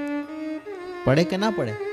પડે 1.05 1.23
કે 1.23 1.37
ના 1.37 1.49
પડે? 1.49 1.88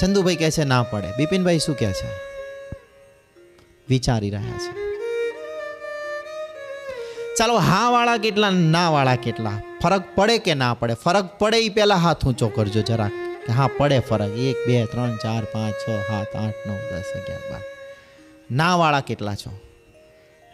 ચંદુભાઈ 0.00 0.36
કહે 0.36 0.50
છે, 0.50 0.64
ના 0.64 0.82
પડે. 0.82 1.16
બિપિનભાઈ 1.16 1.58
શું 1.58 1.78
કહે 1.78 1.92
છે? 1.92 2.08
વિચારી 3.88 4.30
રહ્યા 4.30 4.58
છે. 4.58 4.84
ચાલો, 7.38 7.56
હા 7.56 7.90
વાળા 7.90 8.16
કેટલા, 8.16 8.50
ના 8.50 8.90
વાળા 8.90 9.16
કેટલા? 9.16 9.60
ફરક 9.82 10.02
પડે 10.14 10.38
કે 10.38 10.54
ના 10.54 10.74
પડે? 10.74 10.94
ફરક 10.94 11.38
પડે 11.38 11.58
એ 11.58 11.68
પહેલાં 11.68 11.98
હાથ 11.98 12.26
ઊંચો 12.26 12.48
કરજો 12.48 12.82
જરાક. 12.82 13.10
કે 13.46 13.52
હા, 13.52 13.68
પડે 13.78 13.98
ફરક. 13.98 14.30
એક, 14.30 14.56
બે, 14.66 14.84
ત્રણ, 14.84 15.16
ચાર, 15.16 15.44
પાંચ, 15.44 15.74
છ, 15.74 15.86
સાત, 15.86 16.36
આઠ, 16.36 16.54
નવ, 16.66 16.74
દસ, 16.74 17.04
અગિયાર, 17.14 17.52
બાર. 17.52 17.60
ના 18.50 18.76
વાળા 18.76 19.00
કેટલા 19.00 19.34
છો? 19.34 19.60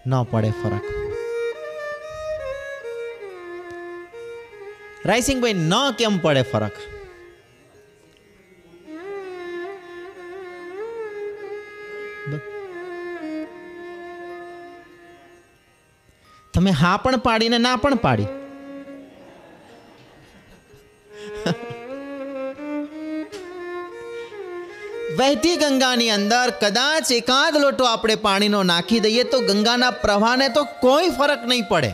ન 0.06 0.22
પડે 0.22 0.50
ફરક. 0.50 0.82
રાયસિંગભાઈ 5.06 5.52
ન 5.52 5.72
કેમ 5.98 6.18
પડે 6.18 6.42
ફરક? 6.42 6.72
તમે 16.54 16.72
હા 16.82 16.96
પણ 17.04 17.24
પાડીને 17.26 17.58
ના 17.66 17.76
પણ 17.82 18.00
પાડી. 18.04 18.28
વહેતી 25.18 25.56
ગંગાની 25.60 26.10
અંદર 26.16 26.48
કદાચ 26.60 27.08
એકાદ 27.16 27.54
લોટો 27.64 27.84
આપણે 27.92 28.16
પાણીનો 28.26 28.60
નાખી 28.70 29.00
દઈએ 29.06 29.24
તો 29.32 29.38
ગંગાના 29.48 29.94
પ્રવાહને 30.04 30.46
તો 30.56 30.62
કોઈ 30.84 31.10
ફરક 31.18 31.42
નહીં 31.52 31.66
પડે. 31.72 31.92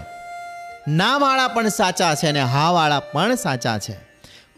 ના 0.99 1.15
વાળા 1.23 1.53
પણ 1.55 1.77
સાચા 1.77 2.13
છે 2.21 2.27
અને 2.33 2.43
હા 2.57 2.71
વાળા 2.77 3.05
પણ 3.13 3.41
સાચા 3.45 3.79
છે. 3.85 3.95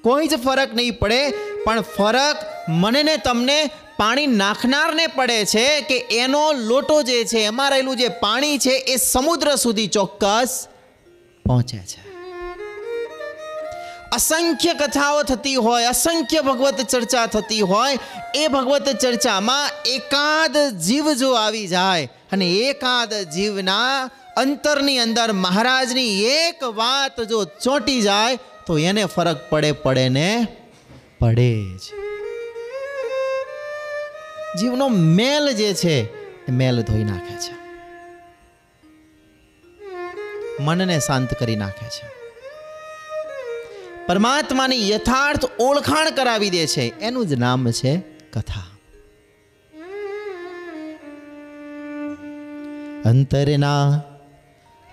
કોઈ 0.05 0.27
જ 0.33 0.35
ફરક 0.47 0.71
નહીં 0.79 0.99
પડે, 1.03 1.21
પણ 1.65 1.81
ફરક 1.97 2.37
મને 2.83 3.03
ને 3.09 3.15
તમને 3.27 3.59
પાણી 3.99 4.27
નાખનારને 4.41 5.07
પડે 5.15 5.39
છે 5.53 5.67
કે 5.89 5.97
એનો 6.25 6.43
લોટો 6.53 6.99
જે 7.03 7.25
છે 7.25 7.41
એમાં 7.45 7.71
રહેલું 7.71 7.97
જે 7.97 8.09
પાણી 8.09 8.59
છે, 8.59 8.75
એ 8.93 8.97
સમુદ્ર 8.97 9.49
સુધી 9.57 9.89
ચોક્કસ 9.97 10.53
પહોંચે 11.45 11.81
છે. 11.91 12.03
અસંખ્ય 14.17 14.75
કથાઓ 14.75 15.23
થતી 15.23 15.57
હોય, 15.57 15.89
અસંખ્ય 15.89 16.43
ભગવત 16.43 16.87
ચર્ચા 16.93 17.27
થતી 17.27 17.61
હોય, 17.73 17.99
એ 18.35 18.49
ભગવત 18.49 18.89
ચર્ચામાં 19.03 19.71
એકાદ 19.97 20.57
જીવ 20.87 21.13
જો 21.15 21.35
આવી 21.35 21.67
જાય 21.67 22.09
અને 22.33 22.49
એકાદ 22.71 23.13
જીવના 23.35 24.11
અંતરની 24.37 24.99
અંદર 24.99 25.29
મહારાજની 25.45 26.13
એક 26.41 26.63
વાત 26.81 27.21
જો 27.31 27.45
ચોંટી 27.65 28.01
જાય, 28.01 28.39
તો 28.67 28.79
એને 28.79 29.05
ફરક 29.07 29.39
પડે 29.51 29.73
પડે 29.85 30.09
ને 30.09 30.29
પડે 31.21 31.51
જ. 31.83 32.08
જીવનો 34.57 34.89
મેલ 34.89 35.53
જે 35.53 35.75
છે, 35.75 36.03
એ 36.49 36.53
મેલ 36.53 36.83
ધોઈ 36.83 37.05
નાખે 37.05 37.35
છે. 37.35 37.59
મનને 40.63 41.01
શાંત 41.01 41.35
કરી 41.35 41.57
નાખે 41.57 41.87
છે. 41.87 42.19
પરમાત્માની 44.07 44.91
યથાર્થ 44.91 45.45
ઓળખાણ 45.61 46.11
કરાવી 46.11 46.51
દે 46.51 46.67
છે. 46.67 46.99
એનું 46.99 47.27
જ 47.27 47.35
નામ 47.35 47.71
છે 47.71 47.97
કથા. 48.33 48.65
અંતરના 53.05 54.03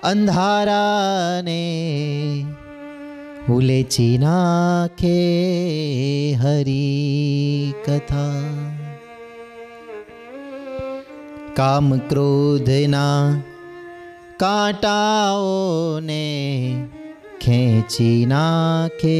અંધારાને 0.03 1.61
ઉલેચી 3.49 4.17
નાખે 4.17 5.17
હરી 6.33 7.73
કથા 7.85 8.43
કામ 11.55 11.97
ક્રોધના 11.97 13.41
કાંટાઓને 14.37 16.25
ખેંચી 17.41 18.25
નાખે 18.25 19.19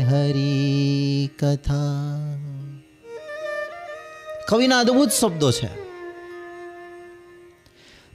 હરી 0.00 1.30
કથા 1.38 2.36
કવિના 4.48 4.78
અદ્ભુત 4.78 5.10
શબ્દો 5.10 5.50
છે. 5.50 5.70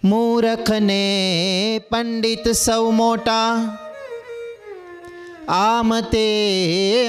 મૂરખને 0.03 1.01
પંડિત 1.89 2.47
સૌ 2.47 2.91
મોટા, 2.91 3.77
આમ 5.47 5.99
તે 5.99 6.27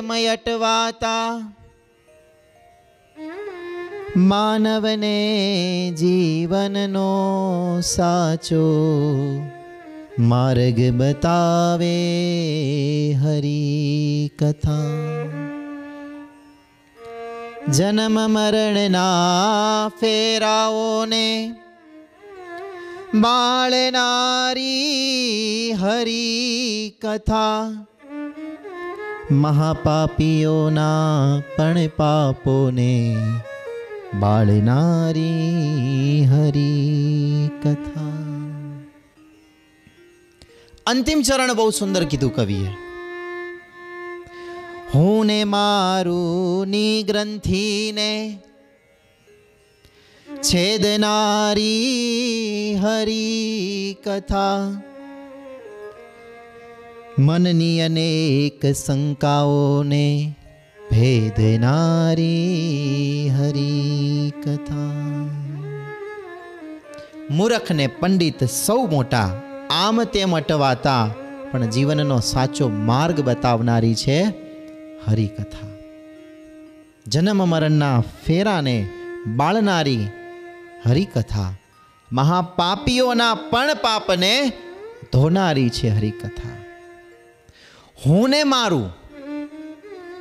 મયટવાતા 0.00 1.55
માનવને 4.14 5.92
જીવનનો 5.92 7.80
સાચો 7.82 8.62
માર્ગ 10.20 10.92
બતાવે 10.92 11.96
હરી 13.14 14.30
કથા 14.38 15.26
જન્મ 17.70 18.28
મરણના 18.28 19.90
ફેરાઓને 20.00 21.54
બાળનારી 23.14 24.66
હરી 25.74 26.94
કથા 27.02 27.86
મહાપાપીઓના 29.32 31.40
પણ 31.56 31.88
પાપોને 31.96 33.16
બાળનારી 34.20 36.24
હરી 36.24 37.50
કથા 37.62 38.76
અંતિમ 40.86 41.22
ચરણ 41.22 41.54
બહુ 41.54 41.70
સુંદર 41.70 42.04
કીધું 42.04 42.34
કવિએ 42.34 42.70
હું 44.94 45.26
ને 45.26 45.44
મારું 45.44 46.68
ની 46.68 47.02
ગ્રંથિને 47.02 48.38
છેદનારી 50.42 51.94
હરી 52.74 53.96
કથા 54.04 54.82
મનની 57.18 57.80
અનેક 57.80 58.76
શંકાઓને 58.76 60.32
ભેદનારી 60.90 63.28
હરી 63.28 64.32
કથા 64.44 65.26
મૂરખ 67.30 67.72
ને 67.72 67.86
પંડિત 67.86 68.44
સૌ 68.44 68.86
મોટા 68.86 69.42
આમ 69.70 70.04
તેમ 70.04 70.36
અટવાતા 70.36 71.10
પણ 71.50 71.66
જીવનનો 71.66 72.20
સાચો 72.20 72.68
માર્ગ 72.68 73.20
બતાવનારી 73.20 73.94
છે 73.94 74.34
હરિકથા। 75.06 75.68
જન્મ 77.06 77.48
મરણના 77.48 78.00
ફેરાને 78.00 78.88
બાળનારી 79.26 80.08
હરિકથા। 80.86 81.52
મહાપાપીઓના 82.12 83.34
પણ 83.34 83.74
પાપને 83.74 84.52
ધોનારી 85.12 85.68
છે 85.68 85.88
હરિકથા। 85.88 86.56
હું 88.06 88.30
ને 88.30 88.44
મારું 88.44 89.05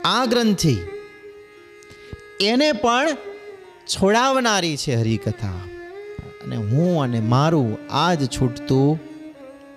આ 0.05 0.25
ગ્રંથિ 0.25 0.77
એને 2.41 2.71
પણ 2.71 3.09
છોડાવનારી 3.87 4.77
છે 4.77 4.95
હરિકથા. 4.95 5.47
અને 6.43 6.55
હું 6.55 7.03
અને 7.03 7.19
મારું 7.19 7.77
આ 7.91 8.13
જ 8.13 8.27
છૂટતું 8.27 8.99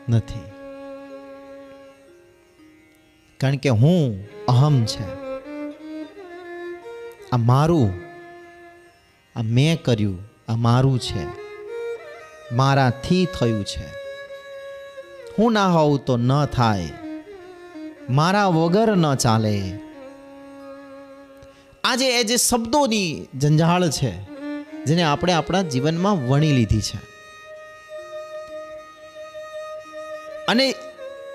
નથી. 0.09 0.51
કારણ 3.39 3.57
કે 3.57 3.69
હું 3.69 4.29
અહમ 4.49 4.85
છે. 4.85 5.15
આ 7.33 7.37
મારું, 7.37 7.95
આ 9.37 9.43
મેં 9.43 9.83
કર્યું, 9.83 10.19
આ 10.49 10.57
મારું 10.57 10.99
છે. 10.99 11.27
મારાથી 12.55 13.29
થયું 13.41 13.65
છે. 13.65 13.87
હું 15.39 15.53
ના 15.53 15.67
હોઉં 15.67 16.05
તો 16.05 16.17
ન 16.17 16.45
થાય. 16.45 16.89
મારા 18.11 18.47
વગર 18.47 18.97
ન 18.97 19.15
ચાલે. 19.15 19.88
આજે 21.85 22.21
એ 22.21 22.25
જે 22.25 22.37
શબ્દોની 22.37 23.29
જંજાળ 23.35 23.91
છે, 23.91 24.23
જેને 24.85 25.03
આપણે 25.03 25.33
આપણા 25.33 25.63
જીવનમાં 25.63 26.29
વણી 26.29 26.53
લીધી 26.53 26.81
છે. 26.81 26.97
અને 30.49 30.75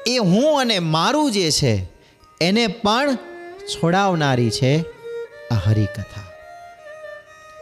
એ 0.07 0.17
હું 0.17 0.61
અને 0.61 0.79
મારું 0.79 1.31
જે 1.31 1.51
છે, 1.51 1.89
એને 2.41 2.67
પણ 2.67 3.15
છોડાવનારી 3.65 4.49
છે 4.49 4.81
આ 5.49 5.55
હરિકથા. 5.55 6.23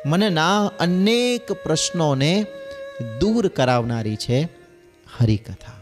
મનના 0.05 0.65
અનેક 0.65 1.51
પ્રશ્નોને 1.51 2.45
દૂર 3.19 3.47
કરાવનારી 3.47 4.15
છે 4.15 4.43
હરિકથા. 5.19 5.80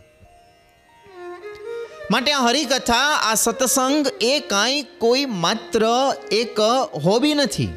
માટે 2.11 2.31
આ 2.31 2.41
હરિકથા, 2.41 3.15
આ 3.31 3.33
સત્સંગ 3.33 4.07
એ 4.21 4.39
કાંઈ 4.39 4.81
કોઈ 4.81 5.25
માત્ર 5.25 5.87
એક 6.31 6.59
હોબી 7.05 7.33
નથી. 7.33 7.69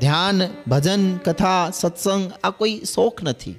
ધ્યાન, 0.00 0.42
ભજન, 0.68 1.16
કથા, 1.16 1.70
સત્સંગ, 1.70 2.32
આ 2.44 2.50
કોઈ 2.50 2.82
શોખ 2.94 3.22
નથી. 3.22 3.58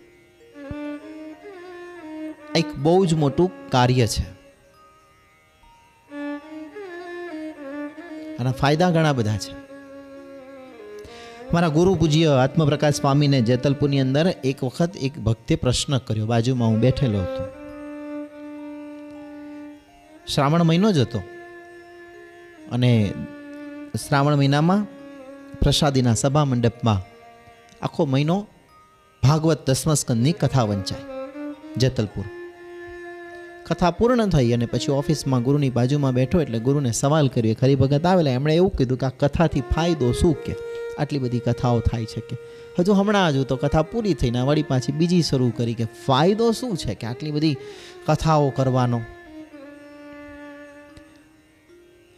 એક 2.56 2.76
બહુ 2.76 3.06
જ 3.06 3.14
મોટું 3.14 3.70
કાર્ય 3.70 4.08
છે. 4.08 4.24
આના 8.38 8.52
ફાયદા 8.52 8.90
ઘણા 8.90 9.14
બધા 9.14 9.38
છે. 9.38 9.54
મારા 11.54 11.68
ગુરુ 11.68 11.96
પૂજ્ય 11.96 12.28
આત્મપ્રકાશ 12.28 12.94
સ્વામીને 12.94 13.42
જેતલપુરની 13.42 14.00
અંદર 14.00 14.28
એક 14.44 14.64
વખત 14.64 14.98
એક 14.98 15.20
ભક્તે 15.20 15.56
પ્રશ્ન 15.56 15.98
કર્યો. 15.98 16.26
બાજુમાં 16.26 16.70
હું 16.70 16.80
બેઠેલો 16.80 17.20
હતો. 17.20 17.61
શ્રાવણ 20.28 20.64
મહિનો 20.64 20.92
જ 20.92 20.98
હતો. 20.98 21.22
અને 22.72 23.14
શ્રાવણ 24.08 24.36
મહિનામાં 24.36 24.88
પ્રસાદીના 25.60 26.14
સભા 26.14 26.46
મંડપમાં 26.46 27.00
આખો 27.82 28.06
મહિનો 28.06 28.48
ભાગવત 29.24 29.70
દસમસ્કંદની 29.70 30.32
કથા 30.32 30.64
વંચાય, 30.64 31.02
જેતલપુર. 31.78 32.26
કથા 33.68 33.92
પૂર્ણ 33.92 34.28
થઈ 34.28 34.52
અને 34.52 34.66
પછી 34.66 34.92
ઓફિસમાં 34.92 35.44
ગુરુની 35.44 35.70
બાજુમાં 35.70 36.14
બેઠો 36.14 36.42
એટલે 36.42 36.60
ગુરુને 36.60 36.92
સવાલ 36.92 37.28
કર્યો 37.28 37.56
ખરી 37.62 37.76
ભગત 37.76 38.06
આવેલા, 38.06 38.32
એમણે 38.32 38.56
એવું 38.56 38.72
કીધું 38.72 38.98
કે 38.98 39.06
આ 39.06 39.10
કથાથી 39.10 39.62
ફાયદો 39.62 40.12
શું 40.12 40.44
કે? 40.44 40.56
આટલી 41.00 41.20
બધી 41.20 41.40
કથાઓ 41.40 41.80
થાય 41.80 42.06
છે 42.06 42.20
કે? 42.20 42.38
હજુ 42.80 42.94
હમણાં 42.94 43.28
હજુ 43.28 43.44
તો 43.44 43.56
કથા 43.56 43.82
પૂરી 43.82 44.14
થઈને 44.14 44.42
વળી 44.42 44.64
પાછી 44.64 44.92
બીજી 44.92 45.22
શરૂ 45.22 45.52
કરી 45.58 45.74
કે 45.74 45.86
ફાયદો 45.86 46.52
શું 46.52 46.78
છે 46.78 46.96
કે 46.96 47.08
આટલી 47.08 47.32
બધી 47.32 47.58
કથાઓ 48.06 48.50
કરવાનો? 48.50 49.02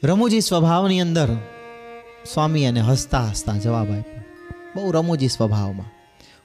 રમૂજી 0.04 0.42
સ્વભાવની 0.42 1.02
અંદર 1.02 1.30
સ્વામી 2.34 2.66
અને 2.66 2.80
હસતા 2.80 3.20
હસતા 3.20 3.58
જવાબ 3.58 3.92
આપ્યો. 3.92 4.24
બહુ 4.76 4.92
રમૂજી 4.92 5.28
સ્વભાવમાં. 5.28 5.86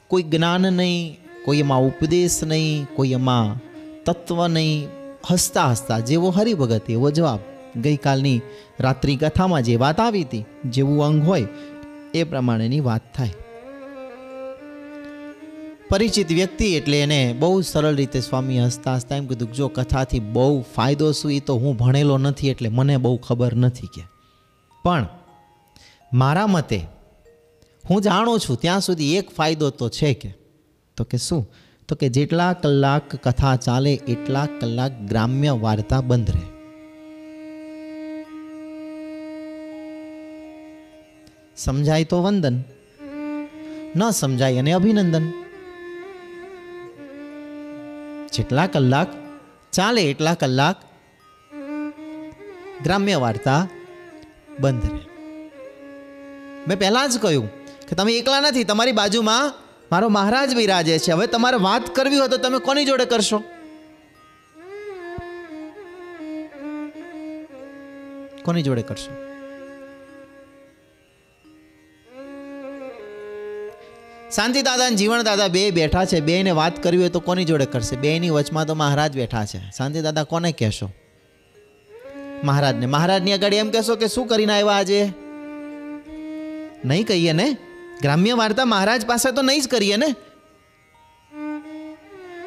કોઈ 0.09 0.22
જ્ઞાન 0.22 0.61
નહીં, 0.61 1.18
કોઈ 1.44 1.59
એમાં 1.59 1.80
ઉપદેશ 1.80 2.44
નહીં, 2.44 2.86
કોઈ 2.94 3.11
એમાં 3.11 3.61
તત્વ 4.04 4.46
નહીં. 4.46 4.88
હસતા 5.30 5.70
હસતા 5.70 5.98
જેવો 5.98 6.30
હરિભગત 6.30 6.90
એવો 6.90 7.11
જવાબ. 7.11 7.38
ગઈકાલની 7.80 8.40
રાત્રિ 8.80 9.16
કથામાં 9.16 9.62
જે 9.62 9.76
વાત 9.76 10.00
આવી 10.00 10.22
હતી, 10.22 10.44
જેવું 10.64 11.04
અંગ 11.04 11.26
હોય, 11.26 11.46
એ 12.14 12.24
પ્રમાણેની 12.24 12.80
વાત 12.80 13.14
થાય. 13.14 13.30
પરિચિત 15.89 16.32
વ્યક્તિ 16.32 16.74
એટલે 16.74 17.01
એને 17.01 17.32
બહુ 17.39 17.61
સરળ 17.61 17.95
રીતે 17.95 18.20
સ્વામી 18.20 18.61
હસતા 18.61 18.95
હસતા 18.95 19.16
એમ 19.16 19.26
કીધું 19.26 19.53
જો 19.53 19.68
કથાથી 19.68 20.20
બહુ 20.20 20.64
ફાયદો 20.74 21.12
શું 21.12 21.32
એ 21.32 21.41
તો 21.41 21.55
હું 21.55 21.76
ભણેલો 21.76 22.18
નથી 22.18 22.49
એટલે 22.49 22.68
મને 22.68 22.97
બહુ 22.97 23.16
ખબર 23.16 23.55
નથી 23.55 23.86
કે. 23.86 24.03
પણ 24.84 25.07
મારા 26.12 26.47
મતે 26.47 26.80
હું 27.91 28.03
જાણું 28.03 28.41
છું 28.41 28.57
ત્યાં 28.57 28.80
સુધી 28.80 29.16
એક 29.16 29.30
ફાયદો 29.30 29.70
તો 29.70 29.89
છે 29.89 30.14
કે. 30.14 30.34
તો 30.97 31.05
કે 31.05 31.18
શું? 31.18 31.51
તો 31.89 31.95
કે 31.95 32.09
જેટલા 32.09 32.53
કલાક 32.53 33.16
કથા 33.16 33.57
ચાલે 33.57 33.95
એટલા 33.95 34.47
કલાક 34.61 35.01
ગ્રામ્ય 35.01 35.51
વાર્તા 35.51 36.01
બંધ 36.01 36.30
રહે. 36.30 36.47
સમજાય 41.57 42.05
તો 42.05 42.22
વંદન, 42.22 42.62
ન 43.97 44.11
સમજાય 44.11 44.59
અને 44.59 44.72
અભિનંદન. 44.72 45.47
જેટલા 48.33 48.66
કલાક, 48.66 49.09
ચાલે 49.72 50.03
એટલા 50.03 50.35
કલાક. 50.35 50.76
ગ્રામ્ય 52.83 53.16
વાર્તા 53.16 53.68
બંધ 54.61 54.91
રહે. 54.91 55.01
મેં 56.68 56.79
પહેલાં 56.79 57.11
જ 57.11 57.18
કહ્યું 57.18 57.49
કે 57.89 57.97
તમે 57.97 58.12
એકલા 58.12 58.41
નથી, 58.41 58.64
તમારી 58.64 58.93
બાજુમાં 58.93 59.53
મારો 59.93 60.09
મહારાજ 60.09 60.57
બિરાજે 60.57 60.99
છે. 60.99 61.12
હવે 61.12 61.26
તમારે 61.26 61.57
વાત 61.57 61.97
કરવી 61.97 62.18
હોય 62.18 62.29
તો 62.29 62.37
તમે 62.37 62.59
કોની 62.59 62.85
જોડે 62.85 63.05
કરશો? 63.05 63.43
કોની 68.45 68.62
જોડે 68.62 68.83
કરશો? 68.83 69.38
શાંતિ 74.35 74.62
દાદા 74.62 74.87
અને 74.87 74.97
જીવન 74.97 75.49
બે 75.49 75.70
બેઠા 75.70 76.05
છે. 76.05 76.20
બેને 76.20 76.51
વાત 76.51 76.83
કરવી 76.83 76.99
હોય 76.99 77.09
તો 77.09 77.20
કોની 77.20 77.45
જોડે 77.45 77.66
કરશે? 77.66 77.97
બેની 77.97 78.31
વચમાં 78.31 78.66
તો 78.66 78.74
મહારાજ 78.74 79.14
બેઠા 79.14 79.45
છે. 79.45 79.59
શાંતિ 79.59 80.01
દાદા 80.01 80.22
કોને 80.22 80.53
કહેશો? 80.53 80.91
મહારાજને. 82.45 82.87
મહારાજની 82.87 83.33
આગળ 83.33 83.55
એમ 83.55 83.70
કહેશો 83.70 83.97
કે 83.97 84.09
શું 84.09 84.26
કરીને 84.26 84.53
આવ્યા 84.53 84.72
આજે? 84.72 85.12
નહીં 86.85 87.07
કહીએ 87.07 87.33
ને? 87.33 87.57
ગ્રામ્ય 88.03 88.33
વાર્તા 88.33 88.64
મહારાજ 88.64 89.07
પાસે 89.07 89.33
તો 89.33 89.43
નહીં 89.43 89.62
જ 89.62 89.68
કરીએ 89.68 89.97
ને? 89.97 90.14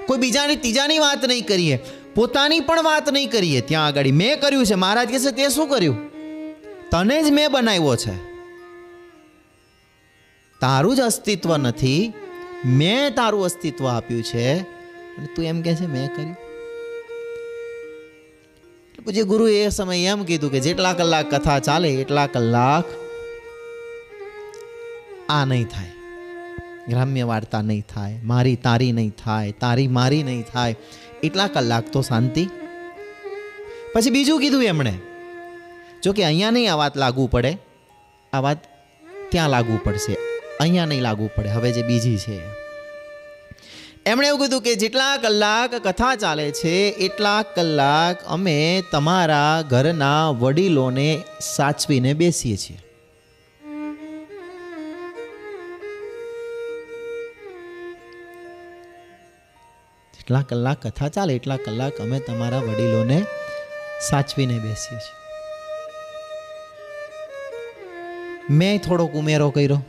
કોઈ 0.05 0.17
બીજાની, 0.17 0.55
ત્રીજાની 0.55 0.99
વાત 0.99 1.25
નહીં 1.25 1.45
કરીએ. 1.45 1.79
પોતાની 2.15 2.59
પણ 2.59 2.83
વાત 2.83 3.09
નહીં 3.09 3.31
કરીએ. 3.31 3.61
ત્યાં 3.61 3.85
આગળ 3.85 4.07
મેં 4.07 4.39
કર્યું 4.39 4.65
છે. 4.65 4.75
મહારાજ 4.75 5.09
કહેશે, 5.09 5.31
તે 5.31 5.49
શું 5.49 5.69
કર્યું? 5.69 6.11
તને 6.91 7.23
જ 7.23 7.31
મેં 7.31 7.51
બનાવ્યો 7.51 7.95
છે. 7.95 8.30
તારું 10.61 10.95
જ 10.95 11.01
અસ્તિત્વ 11.01 11.57
નથી, 11.57 12.13
મેં 12.79 13.15
તારું 13.15 13.45
અસ્તિત્વ 13.45 13.85
આપ્યું 13.87 14.23
છે. 14.23 14.47
અને 15.17 15.27
તું 15.35 15.45
એમ 15.45 15.61
કહે 15.61 15.73
છે, 15.75 15.87
મેં 15.87 16.07
કર્યું. 16.15 16.35
પછી 19.05 19.23
ગુરુ 19.23 19.47
એ 19.47 19.69
સમયે 19.69 20.05
એમ 20.05 20.23
કીધું 20.23 20.51
કે 20.51 20.59
જેટલા 20.59 20.93
કલાક 20.93 21.25
કથા 21.33 21.59
ચાલે, 21.59 21.89
એટલા 22.01 22.27
કલાક 22.27 22.85
આ 25.29 25.45
નહીં 25.45 25.67
થાય. 25.67 25.93
ગ્રામ્ય 26.89 27.23
વાર્તા 27.23 27.61
નહીં 27.61 27.85
થાય, 27.93 28.19
મારી 28.23 28.55
તારી 28.55 28.91
નહીં 28.91 29.13
થાય, 29.25 29.51
તારી 29.51 29.87
મારી 29.87 30.23
નહીં 30.23 30.43
થાય. 30.53 30.75
એટલા 31.23 31.47
કલાક 31.47 31.85
તો 31.93 32.01
શાંતિ. 32.01 32.43
પછી 33.93 34.09
બીજું 34.09 34.39
કીધું 34.39 34.63
એમણે, 34.63 34.93
જો 36.03 36.13
કે 36.13 36.25
અહીંયા 36.25 36.51
નહીં 36.51 36.73
આ 36.73 36.81
વાત 36.81 36.97
લાગુ 36.97 37.27
પડે, 37.27 37.57
આ 38.33 38.41
વાત 38.47 38.59
ત્યાં 39.31 39.49
લાગુ 39.49 39.79
પડશે. 39.83 40.30
અહીંયા 40.61 40.85
નહીં 40.85 41.01
લાગુ 41.01 41.29
પડે, 41.35 41.49
હવે 41.49 41.71
જે 41.71 41.83
બીજી 41.83 42.17
છે. 42.17 42.37
એમણે 44.05 44.27
એવું 44.27 44.39
કીધું 44.41 44.61
કે 44.61 44.71
જેટલા 44.75 45.17
કલાક 45.17 45.73
કથા 45.87 46.15
ચાલે 46.15 46.45
છે, 46.51 46.75
એટલા 47.07 47.41
કલાક 47.55 48.23
અમે 48.27 48.55
તમારા 48.91 49.61
ઘરના 49.61 50.29
વડીલોને 50.41 51.09
સાચવીને 51.41 52.13
બેસીએ 52.13 52.57
છીએ. 52.57 52.79
જેટલા 60.13 60.41
કલાક 60.41 60.87
કથા 60.87 61.09
ચાલે, 61.09 61.35
એટલા 61.35 61.57
કલાક 61.57 62.01
અમે 62.01 62.19
તમારા 62.19 62.59
વડીલોને 62.59 63.19
સાચવીને 64.09 64.57
બેસીએ 64.59 64.99
છીએ. 64.99 65.15
મેં 68.49 68.79
થોડોક 68.79 69.13
ઉમેરો 69.13 69.49
કર્યો. 69.49 69.81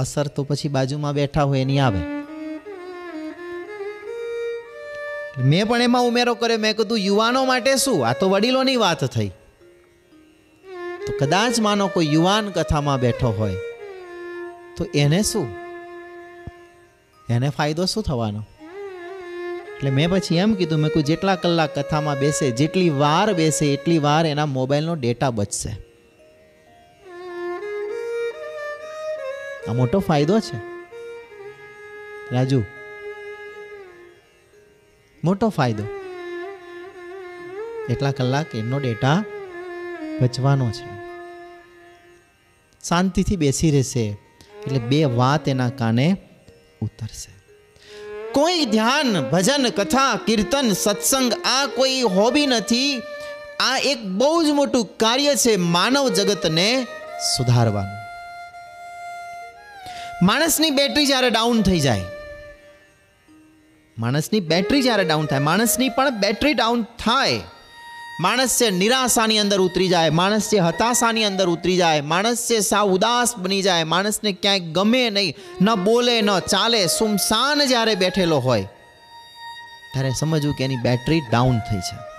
અસર 0.00 0.26
તો 0.28 0.44
પછી 0.44 0.68
બાજુમાં 0.68 1.14
બેઠા 1.14 1.42
હોય 1.42 1.60
એની 1.60 1.80
આવે. 1.80 2.02
મેં 5.44 5.66
પણ 5.68 5.82
એમાં 5.82 6.04
ઉમેરો 6.04 6.34
કર્યો. 6.34 6.58
મેં 6.58 6.76
કીધું, 6.76 6.98
યુવાનો 6.98 7.44
માટે 7.44 7.76
શું? 7.76 7.98
આ 8.06 8.12
તો 8.12 8.28
વડીલોની 8.28 8.76
વાત 8.76 9.04
થઈ. 9.04 9.30
તો 11.06 11.12
કદાચ 11.20 11.60
માનો 11.60 11.88
કોઈ 11.88 12.12
યુવાન 12.12 12.50
કથામાં 12.50 13.00
બેઠો 13.00 13.28
હોય, 13.38 13.56
તો 14.76 14.86
એને 14.94 15.22
શું? 15.22 15.48
એને 17.28 17.48
ફાયદો 17.48 17.84
શું 17.84 18.02
થવાનો? 18.02 18.42
એટલે 19.76 19.90
મેં 19.90 20.10
પછી 20.10 20.36
એમ 20.36 20.54
કીધું, 20.54 20.78
મેં 20.78 20.90
કહ્યું 20.90 21.06
જેટલા 21.06 21.36
કલાક 21.36 21.78
કથામાં 21.78 22.18
બેસે, 22.18 22.50
જેટલી 22.50 22.90
વાર 22.90 23.32
બેસે, 23.32 23.66
એટલી 23.72 23.98
વાર 23.98 24.26
એના 24.26 24.46
મોબાઈલનો 24.46 24.94
ડેટા 24.94 25.30
બચશે. 25.30 25.89
આ 29.68 29.72
મોટો 29.72 29.98
ફાયદો 29.98 30.40
છે. 30.40 30.56
રાજુ, 32.32 32.64
મોટો 35.24 35.48
ફાયદો. 35.48 35.82
એટલા 37.90 38.10
કલાક 38.10 38.54
એનો 38.54 38.78
ડેટા 38.78 39.24
બચવાનો 40.20 40.70
છે. 40.70 41.00
શાંતિથી 42.88 43.36
બેસી 43.36 43.70
રહેશે 43.70 44.16
એટલે 44.66 44.78
બે 44.78 45.04
વાત 45.04 45.48
એના 45.48 45.68
કાને 45.68 46.16
ઉતરશે. 46.80 47.40
કોઈ 48.32 48.64
ધ્યાન, 48.64 49.30
ભજન, 49.30 49.68
કથા, 49.68 50.18
કીર્તન, 50.26 50.72
સત્સંગ 50.72 51.32
આ 51.32 51.66
કોઈ 51.66 52.00
હોબી 52.00 52.46
નથી. 52.46 53.02
આ 53.60 53.78
એક 53.78 54.04
બહુ 54.04 54.44
જ 54.44 54.46
મોટું 54.46 54.84
કાર્ય 54.96 55.34
છે 55.34 55.56
માનવ 55.56 56.08
જગતને 56.08 56.86
સુધારવાનું. 57.36 57.99
માણસની 60.28 60.70
બેટરી 60.70 61.06
જ્યારે 61.06 61.28
ડાઉન 61.34 61.60
થઈ 61.66 61.78
જાય, 61.80 62.08
માણસની 63.96 64.40
બેટરી 64.50 64.82
જ્યારે 64.86 65.04
ડાઉન 65.04 65.28
થાય, 65.30 65.44
માણસની 65.46 65.88
પણ 65.96 66.18
બેટરી 66.24 66.56
ડાઉન 66.58 66.82
થાય. 67.04 67.38
માણસ 68.24 68.56
છે 68.58 68.68
નિરાશાની 68.80 69.38
અંદર 69.44 69.60
ઉતરી 69.66 69.88
જાય, 69.88 70.12
માણસ 70.18 70.50
છે 70.50 70.58
હતાશાની 70.66 71.24
અંદર 71.24 71.46
ઉતરી 71.54 71.78
જાય, 71.80 72.04
માણસ 72.12 72.44
છે 72.48 72.60
સાવ 72.60 72.92
ઉદાસ 72.96 73.32
બની 73.36 73.62
જાય, 73.62 73.88
માણસને 73.94 74.32
ક્યાંય 74.42 74.74
ગમે 74.76 75.02
નહીં, 75.16 75.40
ન 75.60 75.68
બોલે, 75.86 76.16
ન 76.20 76.30
ચાલે, 76.52 76.82
સુમસાન 76.98 77.64
જ્યારે 77.72 77.96
બેઠેલો 78.04 78.44
હોય, 78.48 78.68
ત્યારે 79.92 80.12
સમજવું 80.20 80.54
કે 80.58 80.68
એની 80.68 80.84
બેટરી 80.84 81.22
ડાઉન 81.32 81.58
થઈ 81.70 81.82
છે. 81.88 82.09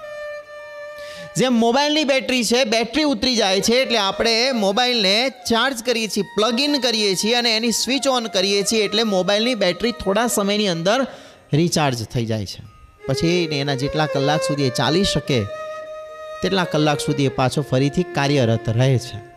જેમ 1.37 1.53
મોબાઈલની 1.53 2.03
બેટરી 2.03 2.43
છે, 2.43 2.63
બેટરી 2.63 3.03
ઉતરી 3.03 3.35
જાય 3.35 3.61
છે, 3.61 3.75
એટલે 3.81 3.97
આપણે 3.97 4.51
મોબાઈલને 4.51 5.29
ચાર્જ 5.29 5.83
કરીએ 5.83 6.07
છીએ 6.07 6.23
પ્લગ 6.23 6.59
ઇન 6.59 6.79
કરીએ 6.81 7.15
છીએ 7.15 7.35
અને 7.35 7.55
એની 7.57 7.71
સ્વિચ 7.71 8.07
ઓન 8.07 8.27
કરીએ 8.27 8.63
છીએ, 8.63 8.83
એટલે 8.83 9.03
મોબાઈલની 9.03 9.55
બેટરી 9.55 9.91
થોડા 9.91 10.27
સમયની 10.27 10.67
અંદર 10.67 11.07
રિચાર્જ 11.53 12.03
થઈ 12.03 12.25
જાય 12.25 12.45
છે. 12.45 12.61
પછી 13.07 13.49
એના 13.51 13.75
જેટલા 13.75 14.05
કલાક 14.05 14.43
સુધી 14.43 14.63
એ 14.63 14.69
ચાલી 14.69 15.03
શકે, 15.03 15.41
તેટલા 16.43 16.63
કલાક 16.63 16.99
સુધી 16.99 17.25
એ 17.25 17.29
પાછો 17.29 17.61
ફરીથી 17.61 18.03
કાર્યરત 18.03 18.69
રહે 18.69 18.97
છે. 18.97 19.30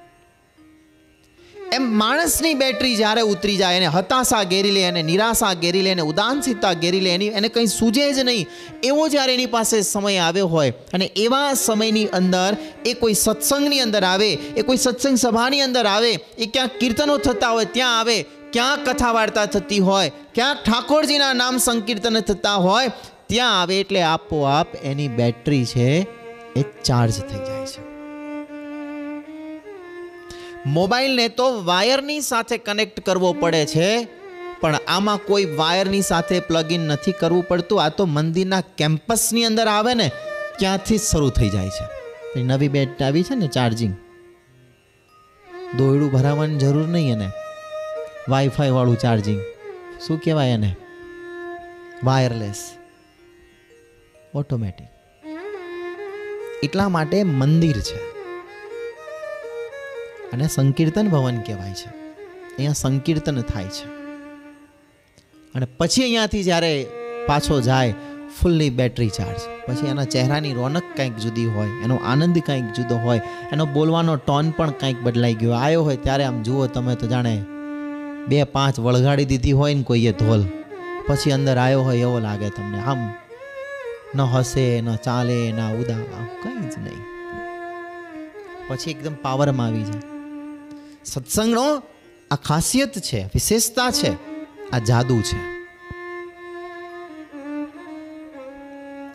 એમ 1.76 1.84
માણસની 2.00 2.54
બેટરી 2.62 2.96
જ્યારે 3.00 3.22
ઉતરી 3.32 3.56
જાય, 3.60 3.78
એને 3.80 3.88
હતાશા 3.96 4.42
ઘેરી 4.52 4.74
લે, 4.76 4.82
એને 4.90 5.02
નિરાશા 5.10 5.54
ઘેરી 5.62 5.82
લે, 5.86 5.90
એને 5.96 6.04
ઉદાસીનતા 6.10 6.74
ઘેરી 6.82 7.02
લે, 7.06 7.14
એની 7.16 7.30
એને 7.38 7.48
કંઈ 7.54 7.70
સૂજે 7.78 8.06
જ 8.16 8.26
નહીં. 8.28 8.46
એવો 8.90 9.04
જ્યારે 9.14 9.34
એની 9.36 9.50
પાસે 9.54 9.76
સમય 9.92 10.24
આવ્યો 10.26 10.48
હોય 10.54 10.72
અને 10.94 11.06
એવા 11.24 11.50
સમયની 11.64 12.06
અંદર 12.18 12.52
એ 12.84 12.94
કોઈ 13.02 13.16
સત્સંગની 13.24 13.82
અંદર 13.86 14.04
આવે, 14.04 14.30
એ 14.58 14.62
કોઈ 14.62 14.82
સત્સંગ 14.84 15.18
સભાની 15.24 15.62
અંદર 15.68 15.86
આવે, 15.86 16.12
એ 16.38 16.46
ક્યાંક 16.46 16.76
કીર્તનો 16.82 17.18
થતા 17.26 17.52
હોય, 17.56 17.72
ત્યાં 17.76 17.98
આવે 18.00 18.18
ક્યાંક 18.54 18.84
કથા 18.88 19.14
વાર્તા 19.18 19.46
થતી 19.54 19.80
હોય 19.88 20.10
ક્યાંક 20.34 20.62
ઠાકોરજીના 20.66 21.32
નામ 21.42 21.58
સંકીર્તન 21.58 22.20
થતા 22.30 22.58
હોય, 22.66 22.92
ત્યાં 23.30 23.56
આવે 23.60 23.80
એટલે 23.80 24.06
આપોઆપ 24.12 24.78
એની 24.82 25.10
બેટરી 25.18 25.64
છે 25.72 25.88
એ 26.56 26.62
ચાર્જ 26.84 27.16
થઈ 27.22 27.42
જાય 27.48 27.66
છે. 27.72 27.93
મોબાઈલને 30.66 31.28
તો 31.28 31.64
વાયરની 31.64 32.20
સાથે 32.20 32.58
કનેક્ટ 32.58 33.00
કરવો 33.00 33.32
પડે 33.32 33.66
છે, 33.66 34.04
પણ 34.60 34.78
આમાં 34.88 35.16
કોઈ 35.16 35.44
વાયરની 35.44 36.02
સાથે 36.02 36.40
પ્લગ 36.40 36.72
ઇન 36.72 36.80
નથી 36.80 37.12
કરવું 37.12 37.48
પડતું. 37.48 37.84
આ 37.84 37.88
તો 37.88 38.06
મંદિરના 38.06 38.60
કેમ્પસની 38.60 39.44
અંદર 39.44 39.66
આવે 39.66 39.94
ને, 39.94 40.10
ત્યાંથી 40.58 40.98
જ 40.98 41.00
શરૂ 41.00 41.30
થઈ 41.30 41.48
જાય 41.48 41.68
છે. 41.68 42.42
નવી 42.42 42.68
બેટ 42.68 43.02
આવી 43.02 43.22
છે 43.22 43.34
ને 43.34 43.46
ચાર્જિંગ. 43.46 43.94
દોયડું 45.76 46.12
ભરાવવાની 46.12 46.56
જરૂર 46.56 46.88
નહીં 46.88 47.12
એને. 47.12 47.30
વાઈફાઈ 48.28 48.70
વાળું 48.70 48.98
ચાર્જિંગ. 48.98 49.40
શું 50.06 50.20
કહેવાય 50.20 50.50
એને? 50.50 50.76
વાયરલેસ 52.04 52.76
ઓટોમેટિક 54.34 54.88
એટલા 56.62 56.88
માટે 56.88 57.22
મંદિર 57.22 57.80
છે. 57.80 58.13
અને 60.34 60.48
સંકીર્તન 60.48 61.08
ભવન 61.08 61.40
કહેવાય 61.40 61.70
છે. 61.70 61.88
અહીંયા 61.88 62.72
સંકીર્તન 62.72 63.40
થાય 63.40 63.64
છે. 63.64 63.86
અને 65.54 65.66
પછી 65.66 66.02
અહીંયાથી 66.02 66.44
જ્યારે 66.44 66.86
પાછો 67.26 67.60
જાય 67.60 67.94
ફૂલ્લી 68.40 68.70
બેટરી 68.70 69.08
ચાર્જ. 69.08 69.40
પછી 69.66 69.86
એના 69.86 70.04
ચહેરાની 70.04 70.52
રોનક 70.52 70.82
કંઈક 70.96 71.16
જુદી 71.16 71.46
હોય, 71.46 71.68
એનો 71.84 71.96
આનંદ 71.96 72.38
કંઈક 72.38 72.64
જુદો 72.64 72.96
હોય, 72.96 73.20
એનો 73.52 73.66
બોલવાનો 73.66 74.16
ટોન 74.16 74.50
પણ 74.50 74.70
કંઈક 74.70 75.00
બદલાઈ 75.02 75.34
ગયો. 75.34 75.52
આવ્યો 75.52 75.82
હોય 75.82 75.96
ત્યારે 75.96 76.24
આમ 76.24 76.42
જુઓ 76.42 76.66
તમે 76.66 76.94
તો 76.94 77.06
જાણે 77.06 77.44
બે 78.28 78.44
પાંચ 78.44 78.80
વળગાડી 78.80 79.24
દીધી 79.24 79.52
હોય 79.52 79.74
ને 79.74 79.82
કોઈએ 79.82 80.12
ધોલ 80.12 80.44
પછી 81.06 81.32
અંદર 81.32 81.58
આવ્યો 81.58 81.82
હોય 81.82 81.98
એવો 81.98 82.18
લાગે 82.18 82.48
તમને. 82.48 82.78
આમ 82.78 83.14
ન 84.14 84.20
હસે, 84.20 84.80
ન 84.80 84.96
ચાલે, 84.96 85.52
ના 85.52 85.70
ઉદા 85.70 85.94
કંઈ 86.42 86.70
જ 86.70 86.78
નહીં. 86.78 87.02
પછી 88.68 88.90
એકદમ 88.90 89.14
પાવરમાં 89.22 89.66
આવી 89.66 89.82
જાય. 89.82 90.13
સત્સંગનો 91.04 91.82
આ 92.30 92.36
ખાસિયત 92.36 92.98
છે, 92.98 93.24
વિશેષતા 93.24 93.90
છે, 93.90 94.12
આ 94.70 94.78
જાદુ 94.78 95.20
છે. 95.20 95.54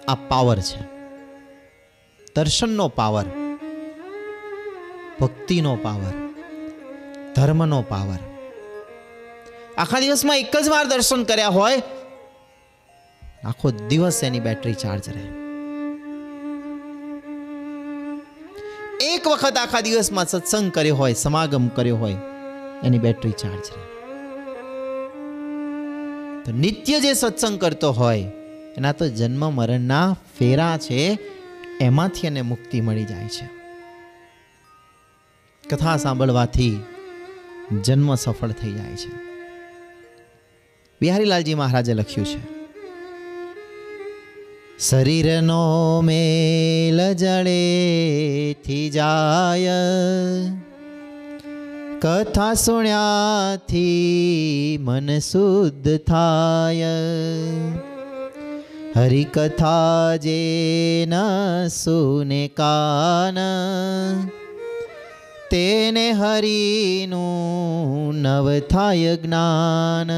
આ 0.07 0.15
પાવર 0.15 0.59
છે. 0.59 0.81
દર્શનનો 2.35 2.87
પાવર, 2.87 3.25
ભક્તિનો 5.19 5.75
પાવર, 5.75 6.33
ધર્મનો 7.35 7.81
પાવર. 7.81 8.19
આખા 9.77 9.99
દિવસમાં 9.99 10.37
એક 10.37 10.57
જ 10.57 10.69
વાર 10.69 10.85
દર્શન 10.85 11.23
કર્યા 11.23 11.47
હોય, 11.47 11.81
આખો 13.45 13.71
દિવસ 13.71 14.23
એની 14.23 14.39
બેટરી 14.39 14.73
ચાર્જ 14.73 15.09
રહે. 15.09 15.48
વખત 19.27 19.57
આખા 19.57 19.81
દિવસમાં 19.81 20.25
સત્સંગ 20.25 20.71
કર્યો 20.71 20.95
હોય, 20.95 21.13
સમાગમ 21.13 21.67
કર્યો 21.67 21.97
હોય, 21.97 22.15
એની 22.83 22.99
બેટરી 22.99 23.31
ચાર્જ 23.31 23.63
રહે. 23.75 23.83
તો 26.43 26.51
નિત્ય 26.51 26.99
જે 26.99 27.13
સત્સંગ 27.13 27.61
કરતો 27.61 27.91
હોય, 27.91 28.23
એના 28.77 28.91
તો 28.91 29.07
જન્મ 29.07 29.53
મરણના 29.53 30.15
ફેરા 30.39 30.77
છે, 30.77 31.19
એમાંથી 31.81 32.27
એને 32.27 32.41
મુક્તિ 32.41 32.81
મળી 32.81 33.03
જાય 33.03 33.27
છે. 33.27 33.49
કથા 35.69 35.97
સાંભળવાથી 35.97 36.83
જન્મ 37.81 38.15
સફળ 38.15 38.51
થઈ 38.51 38.71
જાય 38.71 38.95
છે. 38.95 39.29
બિહારીલાલજી 41.01 41.53
મહારાજે 41.53 41.93
લખ્યું 41.93 42.27
છે 42.27 42.58
શરીરનો 44.79 46.01
મેલ 46.01 47.13
જળેથી 47.13 48.89
જાય. 48.89 49.79
કથા 52.01 52.53
સુણ્યાથી 52.53 54.77
મન 54.81 55.19
શુદ્ધ 55.19 55.99
થાય. 56.07 56.95
હરિકથા 58.95 60.15
જે 60.15 61.05
ન 61.09 61.13
સુને 61.67 62.47
કાન, 62.47 63.37
તેને 65.51 66.11
હરિનું 66.11 68.15
નવ 68.15 68.59
થાય 68.59 69.17
જ્ઞાન. 69.17 70.11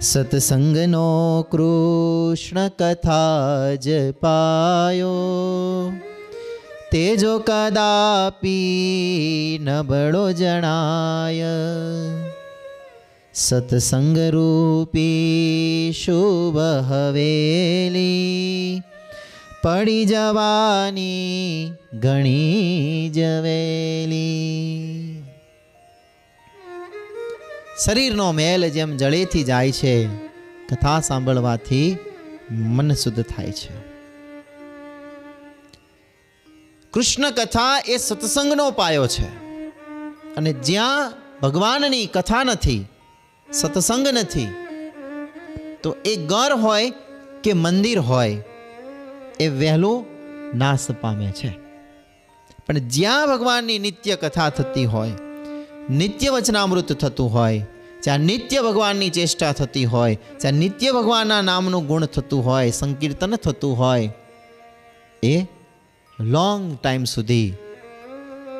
સત્સંગનો 0.00 1.44
કૃષ્ણ 1.50 2.68
કથા 2.72 3.76
જ 3.76 3.96
પાયો 4.16 5.92
તેજો 6.90 7.34
કદાપી 7.42 8.54
નબળો 9.60 10.24
જણાય 10.32 11.52
સત્સંગ 13.34 14.16
રૂપી 14.30 15.92
શુભ 15.94 16.58
હવેલી 16.88 18.82
પડી 19.62 20.04
જવાની 20.06 21.72
ઘણી 22.00 23.12
જવેલી 23.12 25.09
શરીરનો 27.84 28.32
મેલ 28.32 28.68
જેમ 28.68 28.96
જળેથી 28.96 29.42
જાય 29.42 29.72
છે, 29.72 30.06
કથા 30.68 31.00
સાંભળવાથી 31.00 31.96
મન 32.50 32.92
શુદ્ધ 32.92 33.22
થાય 33.22 33.52
છે. 33.52 33.80
કૃષ્ણ 36.90 37.30
કથા 37.30 37.82
એ 37.88 37.96
સત્સંગનો 37.96 38.70
પાયો 38.70 39.06
છે 39.06 39.26
અને 40.34 40.52
જ્યાં 40.52 41.12
ભગવાનની 41.42 42.06
કથા 42.06 42.44
નથી, 42.44 42.86
સત્સંગ 43.52 44.08
નથી, 44.08 44.46
તો 45.82 45.96
એ 46.04 46.16
ઘર 46.16 46.52
હોય 46.52 46.92
કે 47.44 47.52
મંદિર 47.52 47.98
હોય, 47.98 48.42
એ 49.40 49.48
વહેલું 49.48 50.06
નાશ 50.58 50.90
પામે 51.00 51.32
છે. 51.32 51.50
પણ 52.66 52.78
જ્યાં 52.78 53.26
ભગવાનની 53.26 53.78
નિત્ય 53.78 54.16
કથા 54.16 54.50
થતી 54.50 54.84
હોય 54.84 55.10
નિત્ય 55.90 56.30
વચનામૃત 56.30 56.92
થતું 56.92 57.34
હોય, 57.34 57.66
જ્યાં 58.02 58.18
નિત્ય 58.18 58.62
ભગવાનની 58.62 59.10
ચેષ્ટા 59.10 59.52
થતી 59.52 59.84
હોય, 59.84 60.14
જ્યાં 60.14 60.54
નિત્ય 60.54 60.92
ભગવાનના 60.92 61.42
નામનું 61.42 61.86
ગુણ 61.86 62.04
થતું 62.04 62.44
હોય, 62.44 62.70
સંકીર્તન 62.70 63.36
થતું 63.36 63.78
હોય, 63.78 64.12
એ 65.22 65.46
લોંગ 66.20 66.78
ટાઈમ 66.82 67.04
સુધી 67.04 67.54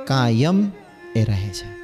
કાયમ 0.06 0.72
એ 1.16 1.24
રહે 1.24 1.48
છે. 1.48 1.80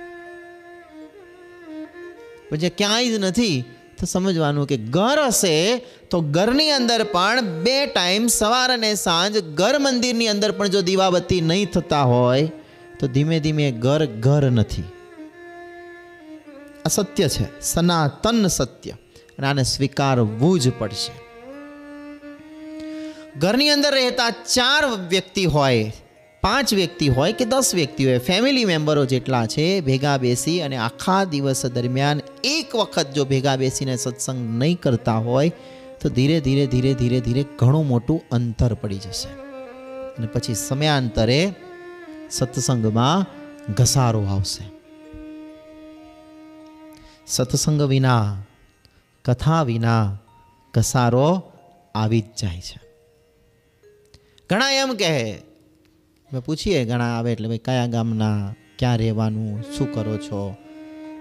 જે 2.56 2.68
ક્યાંય 2.68 3.08
જ 3.10 3.18
નથી, 3.18 3.64
તો 3.98 4.06
સમજવાનું 4.06 4.66
કે 4.66 4.76
ઘર 4.76 5.18
હશે, 5.26 5.78
તો 6.10 6.20
ઘરની 6.20 6.70
અંદર 6.70 7.04
પણ 7.04 7.62
બે 7.62 7.86
ટાઈમ 7.86 8.26
સવાર 8.26 8.70
અને 8.70 8.94
સાંજ 8.94 9.38
ઘર 9.38 9.78
મંદિરની 9.78 10.28
અંદર 10.28 10.52
પણ 10.52 10.68
જો 10.68 10.80
દીવાબત્તી 10.80 11.40
નહીં 11.40 11.66
થતા 11.66 12.02
હોય, 12.02 12.46
તો 12.98 13.06
ધીમે 13.06 13.40
ધીમે 13.40 13.70
ઘર 13.70 14.06
ઘર 14.06 14.50
નથી. 14.50 14.82
આ 16.86 16.88
સત્ય 16.88 17.28
છે. 17.28 17.60
સનાતન 17.60 18.46
સત્ય. 18.46 18.90
અને 19.38 19.46
આને 19.46 19.62
સ્વીકારવું 19.62 20.60
જ 20.60 20.72
પડશે. 20.78 21.20
ઘરની 23.38 23.68
અંદર 23.68 23.94
રહેતા 23.94 24.30
ચાર 24.30 24.86
વ્યક્તિ 25.08 25.44
હોય, 25.44 25.92
પાંચ 26.40 26.74
વ્યક્તિ 26.74 27.08
હોય 27.08 27.32
કે 27.32 27.44
દસ 27.44 27.74
વ્યક્તિ 27.74 28.06
હોય 28.06 28.18
ફેમિલી 28.18 28.64
મેમ્બરો 28.64 29.04
જેટલા 29.04 29.46
છે, 29.46 29.80
ભેગા 29.80 30.16
બેસી 30.16 30.62
અને 30.62 30.76
આખા 30.76 31.24
દિવસ 31.24 31.66
દરમિયાન 31.66 32.20
એક 32.44 32.76
વખત 32.76 33.12
જો 33.12 33.24
ભેગા 33.24 33.56
બેસીને 33.56 33.96
સત્સંગ 33.96 34.58
નહીં 34.58 34.80
કરતા 34.80 35.16
હોય, 35.16 35.52
તો 36.00 36.08
ધીરે 36.08 36.40
ધીરે 36.40 36.66
ધીરે 36.66 36.94
ધીરે 36.94 37.20
ધીરે 37.20 37.44
ઘણું 37.58 37.86
મોટું 37.86 38.22
અંતર 38.32 38.74
પડી 38.74 38.98
જશે. 38.98 39.28
અને 40.18 40.26
પછી 40.26 40.54
સમયાંતરે 40.54 41.54
સત્સંગમાં 42.30 43.26
ઘસારો 43.72 44.22
આવશે. 44.22 44.75
સત્સંગ 47.28 47.82
વિના, 47.82 48.36
કથા 49.24 49.62
વિના 49.62 50.16
ઘસારો 50.74 51.42
આવી 51.94 52.20
જ 52.20 52.24
જાય 52.42 52.60
છે. 52.60 52.80
ઘણા 54.50 54.70
એમ 54.70 54.94
કહે, 54.94 55.38
મેં 56.32 56.42
પૂછીએ 56.42 56.84
ઘણા 56.84 57.18
આવે 57.18 57.32
એટલે 57.32 57.48
ભાઈ 57.48 57.58
કયા 57.58 57.86
ગામના, 57.86 58.54
ક્યાં 58.78 58.96
રહેવાનું, 58.96 59.64
શું 59.78 59.92
કરો 59.92 60.16
છો? 60.16 60.56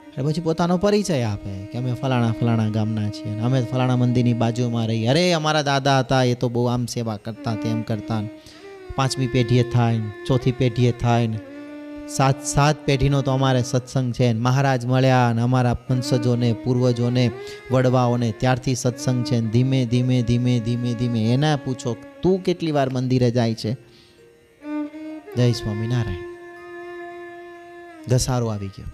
એટલે 0.08 0.24
પછી 0.24 0.42
પોતાનો 0.42 0.78
પરિચય 0.78 1.24
આપે 1.24 1.66
કે 1.66 1.78
અમે 1.78 1.94
ફલાણા 1.94 2.32
ફલાણા 2.32 2.70
ગામના 2.70 3.10
છીએ 3.10 3.40
અમે 3.40 3.62
ફલાણા 3.62 3.96
મંદિરની 3.96 4.34
બાજુમાં 4.34 4.88
રહી 4.88 5.08
અરે, 5.08 5.34
અમારા 5.34 5.62
દાદા 5.62 6.00
હતા, 6.00 6.24
એ 6.24 6.34
તો 6.34 6.50
બહુ 6.50 6.66
આમ 6.66 6.86
સેવા 6.86 7.18
કરતા, 7.18 7.56
તેમ 7.56 7.82
કરતા. 7.82 8.22
પાંચમી 8.96 9.28
પેઢીએ 9.28 9.64
થાય 9.64 10.00
ચોથી 10.28 10.52
પેઢીએ 10.52 10.92
થાય 10.92 11.28
ને. 11.28 11.40
સાત 12.10 12.46
સાત 12.46 12.76
પેઢીનો 12.86 13.22
તો 13.22 13.32
અમારે 13.32 13.64
સત્સંગ 13.64 14.14
છે. 14.14 14.34
ને 14.34 14.40
મહારાજ 14.40 14.86
મળ્યા 14.86 15.30
અને 15.30 15.42
અમારા 15.42 15.78
વંશજોને 15.90 16.54
પૂર્વજોને, 16.54 17.32
વડવાઓને 17.72 18.34
ત્યારથી 18.38 18.76
સત્સંગ 18.76 19.26
છે. 19.26 19.40
ને 19.40 19.48
ધીમે 19.48 19.86
ધીમે 19.86 20.22
ધીમે 20.22 20.60
ધીમે 20.60 20.94
ધીમે 20.94 21.34
એના 21.34 21.56
પૂછો, 21.56 21.98
તું 22.22 22.44
કેટલી 22.44 22.72
વાર 22.72 22.90
મંદિરે 22.90 23.32
જાય 23.32 23.54
છે? 23.54 23.74
જય 25.38 25.52
સ્વામિનારાયણ. 25.52 26.36
ઘસારો 28.08 28.48
આવી 28.48 28.68
ગયો. 28.68 28.86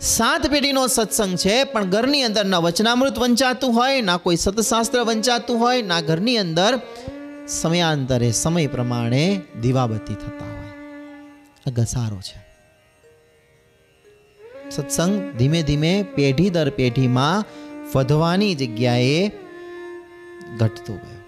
સાત 0.00 0.46
પેઢીનો 0.46 0.86
સત્સંગ 0.86 1.36
છે, 1.36 1.64
પણ 1.64 1.84
ઘરની 1.84 2.22
અંદર 2.22 2.44
ના 2.44 2.58
વચનામૃત 2.58 3.18
વંચાતું 3.18 3.74
હોય, 3.74 4.00
ના 4.00 4.16
કોઈ 4.16 4.36
સતશાસ્ત્ર 4.36 5.02
વંચાતું 5.02 5.60
હોય, 5.60 5.82
ના 5.82 6.00
ઘરની 6.00 6.36
અંદર 6.36 6.80
સમયાંતરે, 7.48 8.30
સમય 8.30 8.66
પ્રમાણે 8.66 9.40
દીવાબત્તી 9.62 10.14
થતા 10.14 10.46
હોય. 10.46 10.68
આ 11.66 11.70
ઘસારો 11.70 12.16
છે. 12.16 12.48
સત્સંગ 14.70 15.36
ધીમે 15.36 15.62
ધીમે 15.62 16.02
પેઢી 16.02 16.50
દર 16.50 16.70
પેઢીમાં 16.70 17.44
વધવાની 17.94 18.54
જગ્યાએ 18.54 19.28
ઘટતો 20.58 20.92
ગયો. 20.92 21.18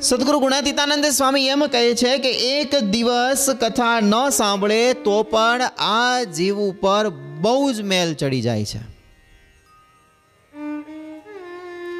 સદગુરુ 0.00 0.40
ગુણાતીતાનંદ 0.40 1.06
સ્વામી 1.06 1.46
એમ 1.46 1.66
કહે 1.66 1.94
છે 1.94 2.18
કે 2.18 2.60
એક 2.60 2.78
દિવસ 2.78 3.50
કથા 3.50 4.00
ન 4.00 4.28
સાંભળે 4.28 4.92
તો 4.92 5.22
પણ 5.22 5.62
આ 5.78 6.22
જીવ 6.22 6.56
ઉપર 6.56 7.08
બહુ 7.40 7.72
જ 7.72 7.80
મેલ 7.80 8.14
ચડી 8.14 8.40
જાય 8.40 8.64
છે. 8.64 8.93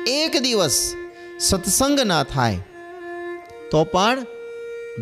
એક 0.06 0.36
દિવસ 0.36 0.94
સત્સંગ 1.40 2.00
ના 2.00 2.22
થાય, 2.22 2.58
તો 3.70 3.84
પણ 3.84 4.26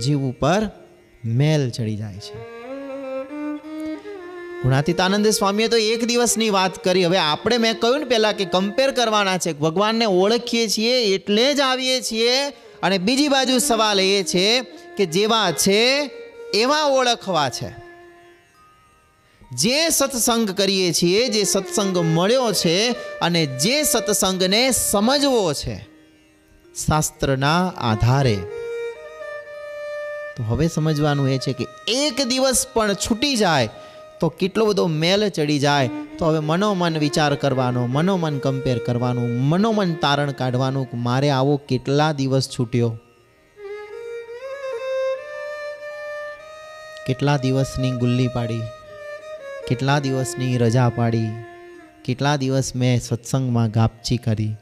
જીવ 0.01 0.21
ઉપર 0.21 0.71
મેલ 1.25 1.71
ચડી 1.71 1.97
જાય 1.97 2.15
છે. 2.15 2.39
ગુણાતીતાનંદ 4.63 5.27
સ્વામીએ 5.27 5.69
તો 5.69 5.77
એક 5.77 6.05
દિવસની 6.05 6.51
વાત 6.51 6.85
કરી. 6.85 7.05
હવે 7.05 7.19
આપણે 7.19 7.59
મેં 7.59 7.81
કહ્યું 7.81 7.99
ને 7.99 8.05
પહેલાં 8.05 8.37
કે 8.37 8.45
કમ્પેર 8.45 8.91
કરવાના 8.91 9.39
છે. 9.39 9.53
ભગવાનને 9.53 10.05
ઓળખીએ 10.05 10.69
છીએ, 10.69 11.15
એટલે 11.15 11.55
જ 11.55 11.61
આવીએ 11.61 12.01
છીએ. 12.01 12.49
અને 12.83 12.99
બીજી 12.99 13.29
બાજુ 13.29 13.59
સવાલ 13.59 14.01
એ 14.01 14.23
છે 14.23 14.61
કે 14.97 15.07
જેવા 15.07 15.51
છે, 15.51 16.11
એવા 16.55 16.85
ઓળખવા 16.85 17.51
છે. 17.51 17.82
જે 19.53 19.91
સત્સંગ 19.91 20.51
કરીએ 20.51 20.93
છીએ, 20.93 21.29
જે 21.29 21.45
સત્સંગ 21.45 21.97
મળ્યો 21.99 22.53
છે 22.53 22.95
અને 23.21 23.47
જે 23.47 23.85
સત્સંગને 23.85 24.71
સમજવો 24.71 25.53
છે, 25.53 25.77
શાસ્ત્રના 26.75 27.73
આધારે. 27.91 28.37
તો 30.37 30.43
હવે 30.43 30.67
સમજવાનું 30.69 31.29
એ 31.29 31.39
છે 31.39 31.53
કે 31.53 31.67
એક 31.87 32.17
દિવસ 32.29 32.67
પણ 32.75 32.95
છૂટી 32.95 33.37
જાય 33.37 33.69
તો 34.21 34.29
કેટલો 34.31 34.67
બધો 34.67 34.87
મેલ 34.87 35.29
ચડી 35.29 35.59
જાય. 35.59 35.89
તો 36.19 36.25
હવે 36.25 36.41
મનોમન 36.41 36.99
વિચાર 36.99 37.33
કરવાનો, 37.35 37.87
મનોમન 37.87 38.39
કમ્પેર 38.39 38.79
કરવાનું, 38.79 39.31
મનોમન 39.49 39.95
તારણ 39.95 40.31
કાઢવાનું 40.31 40.87
મારે 40.99 41.31
આવો 41.31 41.57
કેટલા 41.69 42.13
દિવસ 42.13 42.49
છૂટ્યો? 42.49 42.93
કેટલા 47.07 47.37
દિવસની 47.37 47.91
ગુલ્લી 47.91 48.29
પાડી? 48.29 48.82
કેટલા 49.69 49.99
દિવસની 49.99 50.59
રજા 50.59 50.89
પાડી? 50.89 51.29
કેટલા 52.05 52.37
દિવસ 52.37 52.75
મેં 52.75 53.01
સત્સંગમાં 53.01 53.71
ગાપચી 53.71 54.17
કરી? 54.17 54.55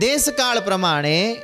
દેશકાળ 0.00 0.60
પ્રમાણે 0.60 1.36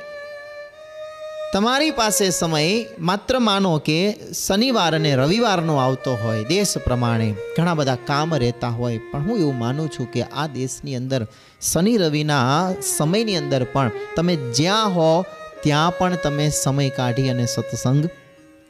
તમારી 1.53 1.91
પાસે 1.91 2.29
સમય 2.29 2.85
માત્ર 2.99 3.39
માનો 3.39 3.77
કે 3.77 4.15
શનિવાર 4.33 4.95
અને 4.95 5.15
રવિવારનો 5.15 5.75
આવતો 5.75 6.15
હોય. 6.15 6.43
દેશ 6.43 6.77
પ્રમાણે 6.77 7.35
ઘણા 7.57 7.73
બધા 7.73 7.95
કામ 7.95 8.35
રહેતા 8.35 8.67
હોય. 8.67 8.97
પણ 8.97 9.19
હું 9.19 9.37
એવું 9.37 9.57
માનું 9.57 9.89
છું 9.89 10.11
કે 10.11 10.23
આ 10.23 10.47
દેશની 10.47 10.95
અંદર 10.95 11.27
શનિ 11.61 11.97
રવિના 11.97 12.73
સમયની 12.81 13.35
અંદર 13.35 13.63
પણ 13.63 13.91
તમે 14.15 14.35
જ્યાં 14.35 14.89
હો, 14.89 15.25
ત્યાં 15.63 15.97
પણ 15.97 16.15
તમે 16.23 16.49
સમય 16.49 16.89
કાઢી 16.89 17.29
અને 17.29 17.45
સત્સંગ 17.45 18.09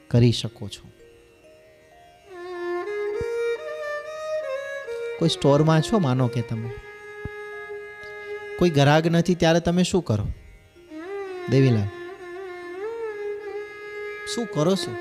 કરી 0.10 0.32
શકો 0.32 0.68
છો. 0.68 0.95
કોઈ 5.20 5.30
સ્ટોરમાં 5.30 5.82
છો, 5.82 6.00
માનો 6.00 6.28
કે 6.28 6.42
તમે? 6.42 6.70
કોઈ 8.60 8.70
ગ્રાહક 8.70 9.06
નથી, 9.06 9.36
ત્યારે 9.36 9.60
તમે 9.60 9.84
શું 9.84 10.02
કરો? 10.02 10.28
દેવીલાલ, 11.50 11.88
શું 14.36 14.46
કરો 14.46 14.76
શું 14.76 14.96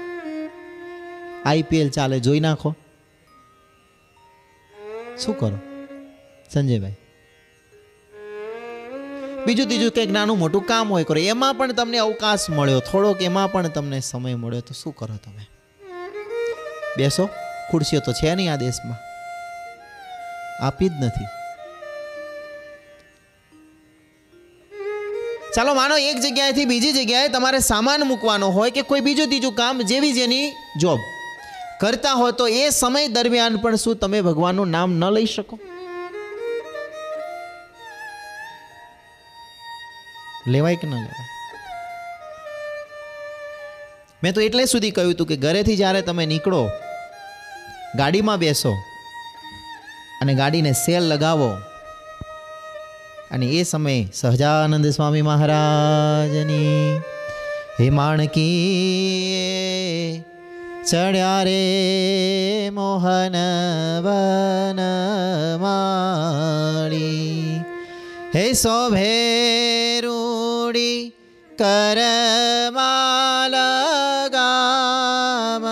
આઈપીએલ 1.44 1.88
ચાલે, 1.88 2.20
જોઈ 2.20 2.40
નાખો. 2.40 2.74
શું 5.18 5.38
કરો? 5.38 5.58
સંજયભાઈ. 6.54 6.96
બીજું 9.46 9.66
ત્રીજું 9.66 9.90
કંઈક 9.90 10.10
નાનું 10.10 10.38
મોટું 10.38 10.66
કામ 10.66 10.92
હોય, 10.92 11.04
કરો. 11.04 11.16
એમાં 11.16 11.54
પણ 11.54 11.72
તમને 11.72 11.98
અવકાશ 11.98 12.50
મળ્યો, 12.50 12.80
થોડોક 12.80 13.22
એમાં 13.22 13.52
પણ 13.52 13.68
તમને 13.68 14.00
સમય 14.00 14.34
મળ્યો, 14.34 14.60
તો 14.60 14.74
શું 14.74 14.94
કરો 14.94 15.16
તમે? 15.16 15.46
બેસો, 16.96 17.28
ખુરશીઓ 17.70 18.00
તો 18.00 18.12
છે 18.12 18.34
નહીં 18.34 18.52
આ 18.52 18.56
દેશમાં. 18.56 19.13
આપી 20.61 20.88
જ 20.88 20.94
નથી. 21.05 21.28
ચાલો 25.55 25.74
માનો 25.74 25.96
એક 26.11 26.18
જગ્યાએથી 26.22 26.66
બીજી 26.70 26.92
જગ્યાએ 26.92 27.28
તમારે 27.34 27.59
સામાન 27.66 28.05
મૂકવાનો 28.05 28.46
હોય 28.57 28.70
કે 28.70 28.82
કોઈ 28.82 29.00
બીજું 29.00 29.28
ત્રીજું 29.28 29.55
કામ, 29.61 29.82
જેવી 29.90 30.12
જેની 30.12 30.46
જોબ 30.80 31.00
કરતા 31.80 32.14
હોય 32.20 32.32
તો 32.32 32.48
એ 32.48 32.70
સમય 32.70 33.09
દરમિયાન 33.09 33.61
પણ 33.62 33.76
શું 33.76 33.98
તમે 33.98 34.22
ભગવાનનું 34.28 34.68
નામ 34.76 34.90
ન 35.00 35.05
લઈ 35.16 35.26
શકો? 35.26 35.59
લેવાય 40.46 40.80
કે 40.80 40.86
ન 40.86 40.94
લેવાય? 40.94 41.26
મેં 44.22 44.34
તો 44.34 44.40
એટલે 44.40 44.64
સુધી 44.72 44.90
કહ્યું 44.96 45.14
હતું 45.14 45.30
કે 45.30 45.36
ઘરેથી 45.44 45.76
જ્યારે 45.76 46.02
તમે 46.02 46.26
નીકળો, 46.32 46.64
ગાડીમાં 47.98 48.38
બેસો 48.38 48.74
અને 50.24 50.34
ગાડીને 50.34 50.72
સેલ 50.72 51.02
લગાવો. 51.02 51.56
અને 53.30 53.46
એ 53.46 53.62
સમયે 53.62 54.08
સહજાનંદ 54.14 54.86
સ્વામી 54.86 55.22
મહારાજની, 55.22 57.00
હે 57.80 57.90
માણકી 57.90 60.24
ચડ્યા 60.90 61.42
રે 61.42 62.70
મોહન 62.72 63.36
વન 64.02 64.80
માળી. 65.60 67.60
હે 68.34 68.52
શોભે 68.52 70.00
રૂડી 70.00 71.12
કરમાલ 71.58 73.54
ગામ 74.28 75.64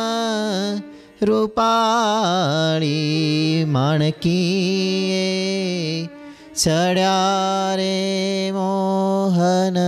રૂપાળી. 1.22 3.32
માણકી 3.65 4.39
ચડ્યા 6.55 7.75
રે 7.75 8.51
મોહન. 8.53 9.79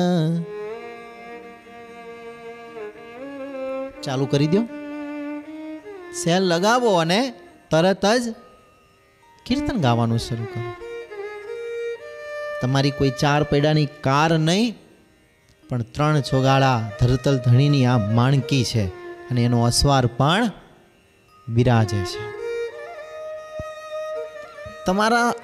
ચાલુ 4.03 4.27
કરી 4.27 4.47
દો 4.47 4.63
સેલ 6.25 6.43
લગાવો 6.43 6.91
અને 6.95 7.21
તરત 7.71 8.05
જ 8.07 8.35
કીર્તન 9.47 9.79
ગાવાનું 9.81 10.19
શરૂ 10.19 10.49
કરો. 10.55 10.63
તમારી 12.63 12.91
કોઈ 12.91 13.13
ચાર 13.21 13.43
પૈડાની 13.43 13.89
કાર 14.03 14.31
નહીં, 14.39 14.77
પણ 15.69 15.83
ત્રણ 15.83 16.21
છોગાળા 16.21 16.79
ધરતલ 17.01 17.37
ધણીની 17.39 17.87
આ 17.87 17.99
માણકી 17.99 18.65
છે 18.65 18.85
અને 19.31 19.41
એનો 19.45 19.65
અસવાર 19.65 20.07
પણ 20.07 20.51
બિરાજે 21.49 22.01
છે. 22.05 22.34
તમારા 24.87 25.35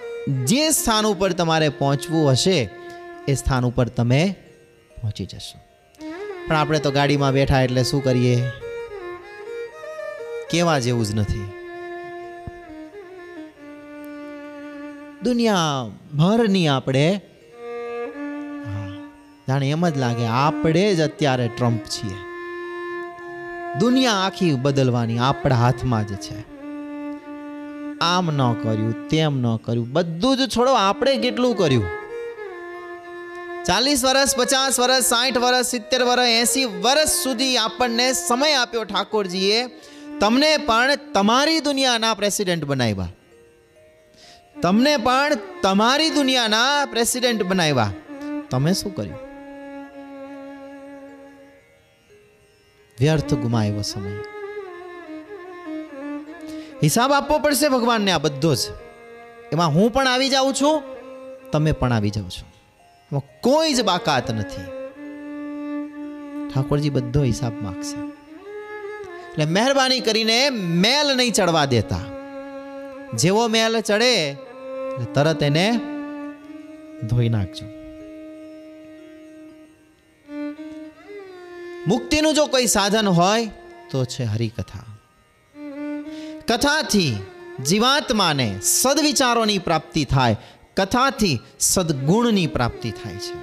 જે 0.44 0.70
સ્થાન 0.70 1.06
ઉપર 1.06 1.32
તમારે 1.32 1.68
પહોંચવું 1.68 2.30
હશે, 2.30 2.70
એ 3.28 3.34
સ્થાન 3.34 3.64
ઉપર 3.64 3.88
તમે 3.88 4.36
પહોંચી 5.02 5.26
જશો. 5.26 5.58
પણ 6.48 6.56
આપણે 6.56 6.78
તો 6.78 6.90
ગાડીમાં 6.90 7.32
બેઠા 7.32 7.62
એટલે 7.62 7.84
શું 7.84 8.04
કરીએ? 8.04 8.50
કેવા 10.50 10.78
જેવું 10.78 11.04
જ 11.04 11.14
નથી. 11.14 11.52
દુનિયા 15.22 15.86
ભરની 16.14 16.68
આપણે 16.68 17.20
જાણે 19.48 19.70
એમ 19.70 19.88
જ 19.88 19.98
લાગે, 19.98 20.26
આપણે 20.26 20.94
જ 20.94 21.00
અત્યારે 21.00 21.48
ટ્રમ્પ 21.48 21.80
છીએ. 21.84 22.16
દુનિયા 23.78 24.12
આખી 24.12 24.54
બદલવાની 24.54 25.18
આપણા 25.18 25.54
હાથમાં 25.54 26.06
જ 26.06 26.16
છે. 26.16 26.49
આમ 28.00 28.26
ન 28.26 28.52
કર્યું, 28.52 29.08
તેમ 29.08 29.36
ન 29.38 29.56
કર્યું. 29.56 29.92
બધું 29.92 30.36
જ 30.36 30.40
છોડો, 30.56 30.72
આપણે 30.72 31.16
કેટલું 31.16 31.56
કર્યું? 31.56 31.84
ચાલીસ 33.64 34.04
વર્ષ 34.04 34.36
પચાસ 34.36 34.80
વર્ષ 34.80 35.04
સાઠ 35.04 35.38
વર્ષ 35.38 35.66
સિત્તેર 35.66 36.02
વર્ષ 36.02 36.28
એસી 36.28 36.64
વર્ષ 36.64 37.08
સુધી 37.08 37.56
આપણને 37.56 38.12
સમય 38.12 38.52
આપ્યો 38.52 38.84
ઠાકોરજીએ. 38.84 39.66
તમને 40.20 40.56
પણ 40.56 40.94
તમારી 41.14 41.60
દુનિયાના 41.60 42.14
પ્રેસિડેન્ટ 42.14 42.64
બનાવ્યા. 42.64 43.08
તમને 44.62 44.96
પણ 44.96 45.32
તમારી 45.62 46.10
દુનિયાના 46.10 46.86
પ્રેસિડેન્ટ 46.90 47.42
બનાવ્યા. 47.42 47.92
તમે 48.50 48.72
શું 48.72 48.94
કર્યું? 48.94 49.16
વ્યર્થ 53.00 53.34
ગુમાવ્યો 53.34 53.82
સમય. 53.82 54.39
હિસાબ 56.82 57.12
આપવો 57.12 57.38
પડશે 57.38 57.68
ભગવાનને 57.68 58.12
આ 58.12 58.18
બધો 58.18 58.54
જ. 58.54 58.58
એમાં 59.52 59.68
હું 59.68 59.92
પણ 59.92 60.08
આવી 60.08 60.28
જાઉં 60.28 60.54
છું, 60.54 60.82
તમે 61.52 61.72
પણ 61.72 61.92
આવી 61.92 62.10
જાઓ 62.10 62.24
છો. 62.24 62.46
એમાં 63.12 63.40
કોઈ 63.40 63.74
જ 63.74 63.82
બાકાત 63.82 64.30
નથી. 64.30 64.64
ઠાકોરજી 66.54 66.90
બધો 66.90 67.22
હિસાબ 67.22 67.52
માગશે. 67.62 67.98
એટલે 69.30 69.44
મહેરબાની 69.44 70.00
કરીને 70.00 70.50
મેલ 70.50 71.16
નહીં 71.16 71.32
ચડવા 71.32 71.64
દેતા. 71.64 72.00
જેવો 73.14 73.48
મેલ 73.48 73.80
ચડે 73.80 74.34
તરત 75.14 75.42
એને 75.42 75.80
ધોઈ 77.08 77.28
નાખજો. 77.28 77.66
મુક્તિનું 81.86 82.34
જો 82.34 82.46
કોઈ 82.46 82.66
સાધન 82.66 83.08
હોય, 83.08 83.50
તો 83.90 84.04
છે 84.04 84.24
હરિકથા. 84.24 84.99
કથાથી 86.50 87.16
જીવાત્માને 87.64 88.58
સદવિચારોની 88.62 89.58
પ્રાપ્તિ 89.58 90.04
થાય, 90.04 90.36
કથાથી 90.76 91.40
સદગુણની 91.60 92.46
પ્રાપ્તિ 92.46 92.90
થાય 92.90 93.16
છે. 93.16 93.36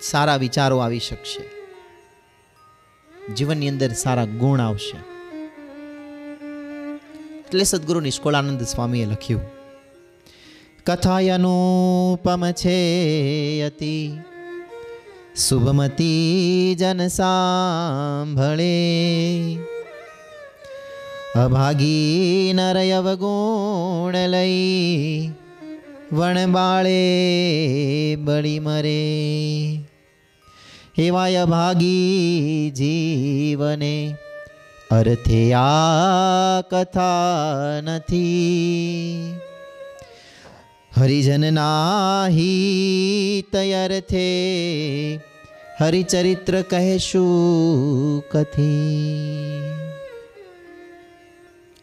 સારા 0.00 0.36
વિચારો 0.36 0.78
આવી 0.78 0.98
શકશે. 0.98 1.44
જીવનની 3.34 3.68
અંદર 3.68 3.92
સારા 3.92 4.24
ગુણ 4.24 4.60
આવશે. 4.60 4.96
એટલે 7.38 7.64
સદગુરુ 7.64 8.00
નિષ્કોળાનંદ 8.00 8.62
સ્વામીએ 8.62 9.06
લખ્યું, 9.06 9.42
કથાયનુપમ 10.86 12.50
છે 12.50 13.62
અતિ 13.62 14.12
શુભમતી 15.36 16.76
જન 16.78 17.08
સાંભળે 17.08 18.76
અભાગી 21.36 22.52
નરયવ 22.54 23.06
ગુણ 23.16 24.16
લઈ 24.26 25.32
વણબાળે 26.12 27.00
બળી 28.20 28.60
મરે 28.60 29.02
એવાય 30.98 31.42
અભાગી 31.42 32.72
જીવને 32.72 33.92
અર્થે 34.90 35.42
આ 35.58 36.62
કથા 36.70 37.84
નથી 37.84 39.36
હરિજનના 40.92 42.26
હિત 42.32 43.56
અર્થે 43.76 44.28
હરિચરિત્ર 45.78 46.62
કહેશું 46.66 48.22
કથી 48.30 49.75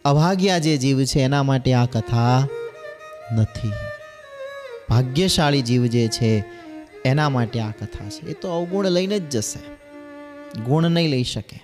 અભાગ્યા 0.04 0.58
જે 0.58 0.76
જીવ 0.76 1.04
છે, 1.04 1.20
એના 1.20 1.42
માટે 1.42 1.72
આ 1.72 1.86
કથા 1.86 2.48
નથી. 3.32 3.72
ભાગ્યશાળી 4.90 5.62
જીવ 5.62 5.86
જે 5.86 6.08
છે, 6.08 6.44
એના 7.04 7.28
માટે 7.28 7.60
આ 7.60 7.70
કથા 7.70 8.08
છે. 8.08 8.26
એ 8.26 8.32
તો 8.32 8.48
અવગુણ 8.48 8.86
લઈને 8.86 9.18
જ 9.18 9.30
જશે. 9.30 9.60
ગુણ 10.60 10.90
નહીં 10.90 11.10
લઈ 11.10 11.24
શકે. 11.24 11.62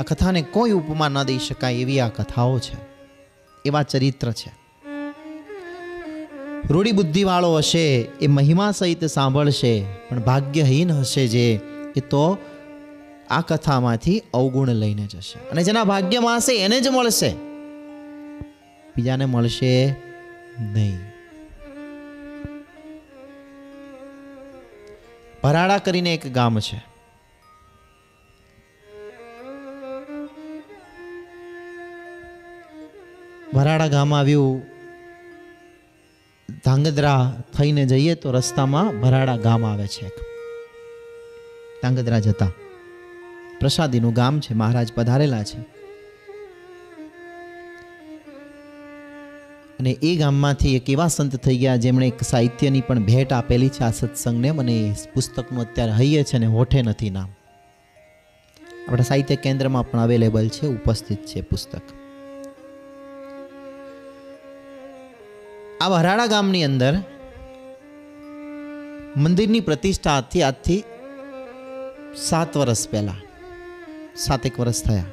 આ 0.00 0.02
કથાને 0.02 0.42
કોઈ 0.42 0.70
ઉપમા 0.70 1.08
ન 1.08 1.22
દઈ 1.22 1.38
શકાય 1.38 1.74
એવી 1.74 2.00
આ 2.00 2.08
કથાઓ 2.08 2.58
છે. 2.58 2.76
એવા 3.64 3.82
ચરિત્ર 3.82 4.32
છે. 4.32 4.52
રૂઢી 6.70 6.92
બુદ્ધિવાળો 6.92 7.56
હશે, 7.56 7.96
એ 7.96 8.26
મહિમા 8.26 8.70
સહિત 8.70 9.04
સાંભળશે, 9.04 9.84
પણ 10.08 10.18
ભાગ્યહીન 10.20 10.92
હશે 10.92 11.26
જે, 11.26 11.60
એ 11.96 12.00
તો 12.00 12.38
આ 13.30 13.40
કથામાંથી 13.40 14.22
અવગુણ 14.34 14.68
લઈને 14.68 15.06
જશે. 15.06 15.48
અને 15.48 15.64
જેના 15.64 15.84
ભાગ્યમાં 15.84 16.36
હશે 16.36 16.64
એને 16.64 16.80
જ 16.80 16.88
મળશે. 16.88 17.32
બીજાને 18.96 19.24
મળશે 19.24 19.94
નહીં. 20.60 20.98
ભરાડા 25.42 25.78
કરીને 25.78 26.14
એક 26.14 26.32
ગામ 26.32 26.60
છે. 26.60 26.82
ભરાડા 33.54 33.88
ગામ 33.88 34.14
આવ્યું 34.14 34.62
ધાંગધ્રા 36.64 37.42
થઈને 37.58 37.86
જઈએ 37.86 38.14
તો 38.14 38.32
રસ્તામાં 38.32 39.00
ભરાડા 39.00 39.36
ગામ 39.36 39.66
આવે 39.66 39.86
છે 39.86 40.08
ધાંગધ્રા 41.82 42.18
જતા. 42.18 42.50
પ્રસાદીનું 43.60 44.12
ગામ 44.12 44.40
છે, 44.40 44.54
મહારાજ 44.54 44.92
પધારેલા 44.92 45.42
છે. 45.42 45.76
અને 49.80 49.90
એ 49.90 50.16
ગામમાંથી 50.16 50.76
એક 50.76 50.90
એવા 50.90 51.08
સંત 51.08 51.36
થઈ 51.36 51.58
ગયા 51.58 51.76
જેમણે 51.76 52.06
એક 52.06 52.22
સાહિત્યની 52.22 52.80
પણ 52.80 53.02
ભેટ 53.02 53.32
આપેલી 53.32 53.68
છે 53.68 53.82
આ 53.82 53.90
સત્સંગને. 53.90 54.50
મને 54.50 54.72
એ 54.72 54.92
પુસ્તકનું 55.14 55.60
અત્યારે 55.60 55.92
હૈયે 55.92 56.22
છે 56.22 56.38
ને 56.38 56.46
હોઠે 56.46 56.82
નથી 56.82 57.10
નામ. 57.10 57.28
આપણા 58.88 59.02
સાહિત્ય 59.02 59.36
કેન્દ્રમાં 59.36 59.90
પણ 59.90 60.00
અવેલેબલ 60.00 60.48
છે, 60.48 60.66
ઉપસ્થિત 60.66 61.26
છે 61.26 61.40
પુસ્તક. 61.40 61.82
આ 65.80 65.88
વરાડા 65.88 66.26
ગામની 66.26 66.64
અંદર 66.64 66.94
મંદિરની 69.16 69.60
પ્રતિષ્ઠા 69.60 70.10
આજથી 70.10 70.42
આજથી 70.42 70.84
સાત 72.16 72.56
વર્ષ 72.56 72.88
પહેલા. 72.88 73.14
સાતેક 74.18 74.60
વર્ષ 74.60 74.82
થયા. 74.82 75.04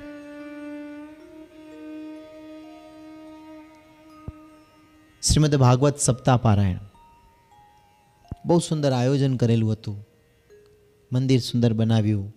શ્રીમદ 5.23 5.55
ભાગવત 5.55 5.97
સપ્તાહ 5.97 6.37
પારાયણ 6.37 6.77
બહુ 8.45 8.59
સુંદર 8.59 8.91
આયોજન 8.91 9.35
કરેલું 9.35 9.71
હતું. 9.71 10.07
મંદિર 11.13 11.39
સુંદર 11.39 11.73
બનાવ્યું. 11.73 12.35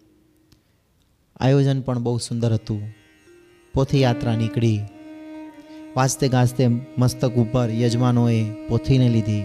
આયોજન 1.36 1.80
પણ 1.80 1.98
બહુ 1.98 2.18
સુંદર 2.18 2.52
હતું. 2.52 2.94
પોથીયાત્રા 3.74 4.36
નીકળી. 4.36 4.80
વાંચતે 5.96 6.28
ગાજતે 6.28 6.68
મસ્તક 6.98 7.32
ઉપર 7.32 7.70
યજમાનોએ 7.70 8.68
પોથીને 8.68 9.08
લીધી. 9.08 9.42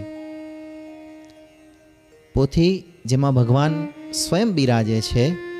પોથી, 2.34 2.84
જેમાં 3.06 3.34
ભગવાન 3.34 3.88
સ્વયં 4.12 4.52
બિરાજે 4.52 5.00
છે 5.00 5.51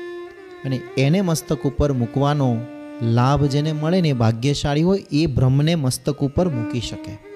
અને 0.65 0.81
એને 0.97 1.21
મસ્તક 1.21 1.61
ઉપર 1.61 1.91
મૂકવાનો 1.91 2.57
લાભ 3.01 3.45
જેને 3.45 3.71
મળે 3.71 4.01
ને 4.01 4.13
ભાગ્યશાળી 4.13 4.81
હોય, 4.81 5.05
એ 5.11 5.25
બ્રહ્મને 5.25 5.75
મસ્તક 5.75 6.19
ઉપર 6.19 6.49
મૂકી 6.49 6.81
શકે. 6.81 7.33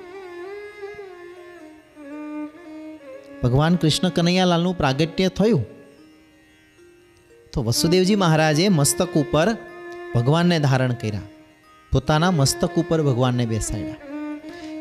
ભગવાન 3.43 3.75
કૃષ્ણ 3.75 4.09
કનૈયાલાલનું 4.09 4.77
પ્રાગટ્ય 4.77 5.27
થયું. 5.27 5.65
તો 7.53 7.63
વસુદેવજી 7.63 8.15
મહારાજે 8.15 8.69
મસ્તક 8.69 9.09
ઉપર 9.13 9.57
ભગવાનને 10.15 10.59
ધારણ 10.59 10.93
કર્યા. 10.93 11.21
પોતાના 11.91 12.31
મસ્તક 12.31 12.69
ઉપર 12.77 13.01
ભગવાનને 13.01 13.45
બેસાડ્યા. 13.45 13.95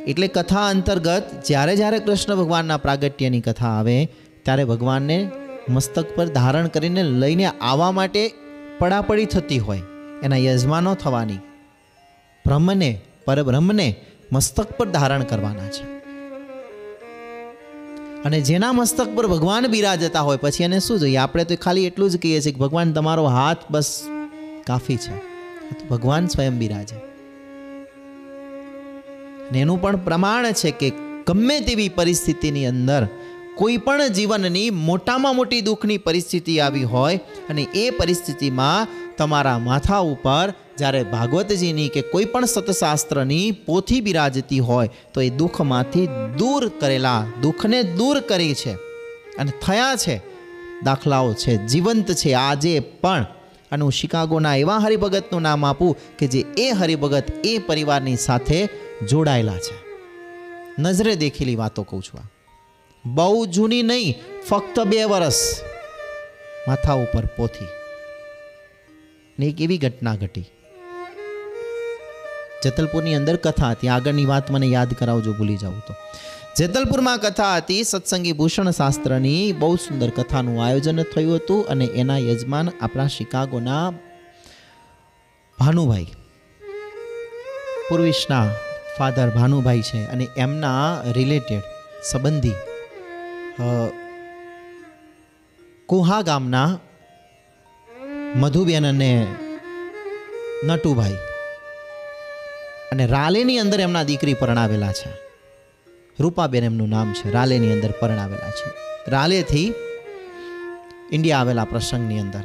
એટલે 0.06 0.28
કથા 0.28 0.66
અંતર્ગત 0.66 1.22
જ્યારે 1.46 1.76
જ્યારે 1.76 1.98
કૃષ્ણ 1.98 2.36
ભગવાનના 2.36 2.76
પ્રાગટ્યની 2.76 3.40
કથા 3.40 3.68
આવે, 3.68 4.08
ત્યારે 4.42 4.64
ભગવાનને 4.64 5.30
મસ્તક 5.68 6.16
પર 6.16 6.26
ધારણ 6.26 6.66
કરીને 6.66 7.02
લઈને 7.02 7.44
આવવા 7.44 7.90
માટે 7.90 8.32
પડાપડી 8.78 9.24
થતી 9.24 9.58
હોય, 9.58 9.82
એના 10.22 10.36
યજમાનો 10.36 10.94
થવાની. 10.94 11.36
બ્રહ્મને, 12.46 13.00
પરબ્રહ્મને 13.24 13.96
મસ્તક 14.32 14.72
પર 14.72 14.88
ધારણ 14.88 15.22
કરવાના 15.22 15.68
છે. 15.68 15.96
અને 18.22 18.40
જેના 18.40 18.72
મસ્તક 18.72 19.14
પર 19.14 19.26
ભગવાન 19.26 19.66
બિરાજતા 19.66 20.20
હોય, 20.20 20.36
પછી 20.36 20.64
એને 20.64 20.80
શું 20.80 21.00
જોઈએ? 21.00 21.16
આપણે 21.16 21.44
તો 21.44 21.54
ખાલી 21.56 21.86
એટલું 21.86 22.10
જ 22.10 22.16
કહીએ 22.16 22.40
છીએ 22.40 22.52
કે 22.52 22.58
ભગવાન 22.58 22.92
તમારો 22.92 23.24
હાથ 23.24 23.56
બસ 23.70 24.08
કાફી 24.66 24.96
છે. 24.96 25.36
ભગવાન 25.88 26.26
સ્વયં 26.26 26.58
બિરાજે. 26.58 26.96
અને 29.48 29.60
એનું 29.60 29.82
પણ 29.82 29.96
પ્રમાણ 29.96 30.52
છે 30.52 30.70
કે 30.70 30.92
ગમે 31.26 31.60
તેવી 31.60 31.88
પરિસ્થિતિની 31.88 32.66
અંદર 32.66 33.08
કોઈ 33.56 33.76
પણ 33.76 34.08
જીવનની 34.08 34.70
મોટામાં 34.70 35.36
મોટી 35.36 35.60
દુઃખની 35.60 35.98
પરિસ્થિતિ 35.98 36.60
આવી 36.60 36.84
હોય 36.84 37.16
અને 37.16 37.62
એ 37.62 37.90
પરિસ્થિતિમાં 37.90 38.88
તમારા 39.16 39.58
માથા 39.58 39.98
ઉપર 39.98 40.54
જ્યારે 40.78 41.02
ભાગવતજીની 41.02 41.88
કે 41.88 42.00
કોઈ 42.00 42.24
પણ 42.24 42.44
સતશાસ્ત્રની 42.44 43.50
પોથી 43.50 44.00
બિરાજતી 44.00 44.58
હોય 44.58 44.90
તો 45.14 45.20
એ 45.20 45.30
દુઃખમાંથી 45.30 46.06
દૂર 46.38 46.68
કરેલા 46.68 47.26
દુઃખને 47.42 47.82
દૂર 47.82 48.20
કરી 48.20 48.54
છે 48.54 48.72
અને 49.38 49.52
થયા 49.66 49.96
છે. 49.96 50.22
દાખલાઓ 50.84 51.34
છે. 51.34 51.66
જીવંત 51.66 52.12
છે 52.12 52.32
આજે 52.32 52.80
પણ. 52.80 53.26
અને 53.72 53.82
હું 53.82 53.92
શિકાગોના 53.92 54.56
એવા 54.56 54.78
હરિભગતનું 54.78 55.42
નામ 55.42 55.64
આપું 55.64 55.96
કે 56.18 56.26
જે 56.26 56.44
એ 56.58 56.70
હરિભગત 56.70 57.24
એ 57.44 57.58
પરિવારની 57.58 58.16
સાથે 58.16 58.68
જોડાયેલા 59.10 59.58
છે. 59.58 59.84
નજરે 60.78 61.16
દેખેલી 61.16 61.56
વાતો 61.56 61.82
કહું 61.82 62.02
છું 62.02 62.20
આ. 62.20 62.22
બહુ 63.14 63.46
જૂની 63.46 63.82
નહીં, 63.82 64.14
ફક્ત 64.48 64.80
બે 64.80 65.04
વર્ષ 65.04 65.34
માથા 66.68 66.92
ઉપર 66.92 67.26
પોથી. 67.26 67.66
ને 69.38 69.46
એક 69.46 69.60
એવી 69.60 69.78
ઘટના 69.78 70.14
ઘટી. 70.14 70.40
જેતલપુરની 72.62 73.14
અંદર 73.14 73.36
કથા 73.36 73.70
હતી. 73.70 73.88
આગળની 73.88 74.26
વાત 74.26 74.50
મને 74.50 74.66
યાદ 74.66 74.92
કરાવજો, 74.92 75.32
ભૂલી 75.32 75.56
જાઉં 75.56 75.80
તો. 75.80 75.94
જેતલપુરમાં 76.56 77.18
કથા 77.18 77.56
હતી, 77.56 77.84
સત્સંગી 77.84 78.32
ભૂષણ 78.32 78.70
શાસ્ત્રની 78.70 79.52
બહુ 79.52 79.76
સુંદર 79.76 80.10
કથાનું 80.10 80.64
આયોજન 80.64 81.02
થયું 81.02 81.36
હતું 81.36 81.66
અને 81.66 81.84
એના 81.84 82.18
યજમાન 82.18 82.68
આપણા 82.80 83.06
શિકાગોના 83.06 83.90
ભાનુભાઈ. 85.58 86.06
પૂર્વિશના 87.88 88.48
ફાધર 88.98 89.30
ભાનુભાઈ 89.30 89.80
છે 89.80 90.04
અને 90.04 90.28
એમના 90.36 91.02
રિલેટેડ 91.12 91.62
સંબંધી 92.02 92.52
કુહા 95.86 96.22
ગામના 96.22 96.78
મધુબેન 98.36 98.86
અને 98.86 99.26
નટુભાઈ 100.64 101.16
અને 102.92 103.06
રાલેની 103.06 103.58
અંદર 103.58 103.80
એમના 103.80 104.02
દીકરી 104.02 104.34
પરણાવેલા 104.34 104.92
છે. 104.92 105.10
રૂપાબેન 106.20 106.64
એમનું 106.64 106.88
નામ 106.88 107.12
છે, 107.12 107.32
રાલેની 107.32 107.72
અંદર 107.72 107.90
પરણાવેલા 107.90 108.50
છે. 108.50 108.68
રાલેથી 109.10 109.74
ઇન્ડિયા 111.12 111.38
આવેલા 111.38 111.64
પ્રસંગની 111.64 112.20
અંદર 112.20 112.44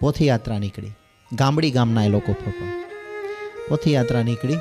પોથીયાત્રા 0.00 0.58
નીકળી. 0.58 0.92
ગામડી 1.32 1.70
ગામના 1.70 2.04
એ 2.04 2.08
લોકો 2.08 2.32
પ્રોપર 2.32 2.68
પોથીયાત્રા 3.68 4.22
નીકળી. 4.22 4.58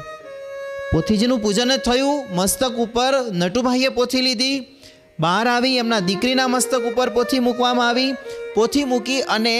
પોથીજીનું 0.93 1.39
પૂજન 1.39 1.71
જ 1.75 1.79
થયું, 1.79 2.25
મસ્તક 2.35 2.73
ઉપર 2.77 3.13
નટુભાઈએ 3.33 3.89
પોથી 3.89 4.21
લીધી. 4.21 4.82
બહાર 5.19 5.47
આવી, 5.47 5.77
એમના 5.77 6.01
દીકરીના 6.09 6.47
મસ્તક 6.47 6.83
ઉપર 6.89 7.09
પોથી 7.17 7.41
મૂકવામાં 7.47 7.89
આવી, 7.89 8.11
પોથી 8.55 8.85
મૂકી 8.85 9.21
અને 9.35 9.55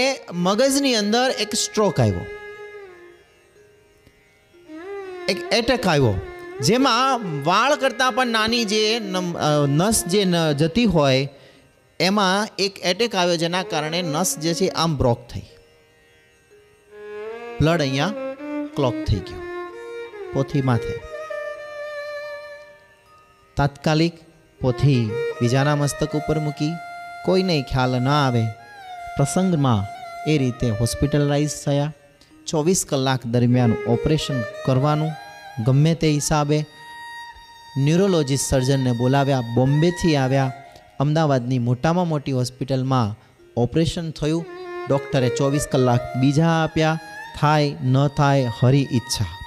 મગજની 0.46 0.96
અંદર 0.96 1.30
એક 1.44 1.52
સ્ટ્રોક 1.64 2.00
આવ્યો. 2.00 2.26
એક 5.32 5.40
એટેક 5.60 5.88
આવ્યો, 5.88 6.16
જેમાં 6.68 7.24
વાળ 7.46 7.74
કરતાં 7.84 8.12
પણ 8.16 8.36
નાની 8.38 8.66
જે 8.74 8.82
નસ 9.80 10.04
જે 10.14 10.26
જતી 10.62 10.90
હોય, 10.96 11.30
એમાં 12.00 12.48
એક 12.66 12.74
એટેક 12.92 13.16
આવ્યો 13.16 13.38
જેના 13.44 13.64
કારણે 13.72 14.00
નસ 14.02 14.30
જે 14.44 14.52
છે 14.60 14.68
આમ 14.84 14.92
બ્રોક 14.98 15.22
થઈ. 15.32 15.48
બ્લડ 17.60 17.82
અહીંયા 17.86 18.14
ક્લોક 18.76 18.98
થઈ 19.08 19.24
ગયું. 19.28 19.44
પોથી 20.34 20.64
માથે. 20.70 20.94
તાત્કાલિક 23.58 24.16
પોથી 24.64 25.12
બીજાના 25.42 25.76
મસ્તક 25.76 26.16
ઉપર 26.16 26.40
મૂકી 26.40 26.74
કોઈને 27.26 27.62
ખ્યાલ 27.62 28.00
ન 28.00 28.08
આવે. 28.08 28.46
પ્રસંગમાં 29.18 29.86
એ 30.32 30.38
રીતે 30.38 30.70
હોસ્પિટલાઇઝ 30.70 31.50
થયા. 31.66 31.94
ચોવીસ 32.48 32.86
કલાક 32.90 33.26
દરમિયાન 33.26 33.74
ઓપરેશન 33.88 34.42
કરવાનું. 34.66 35.12
ગમે 35.66 35.96
તે 35.96 36.10
હિસાબે 36.12 36.66
ન્યુરોલોજીસ્ટ 37.78 38.50
સર્જનને 38.50 38.92
બોલાવ્યા, 38.92 39.42
બોમ્બેથી 39.56 40.16
આવ્યા. 40.16 40.52
અમદાવાદની 41.00 41.60
મોટામાં 41.60 42.08
મોટી 42.08 42.32
હોસ્પિટલમાં 42.32 43.16
ઓપરેશન 43.58 44.12
થયું. 44.12 44.46
ડૉક્ટરે 44.90 45.30
ચોવીસ 45.30 45.68
કલાક 45.72 46.18
બીજા 46.18 46.64
આપ્યા. 46.64 47.00
થાય, 47.40 47.76
ન 47.84 48.08
થાય, 48.08 48.52
હરી 48.60 48.88
ઈચ્છા. 48.94 49.43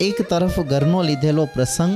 એક 0.00 0.20
તરફ 0.28 0.58
ઘરનો 0.60 1.00
લીધેલો 1.02 1.44
પ્રસંગ 1.54 1.94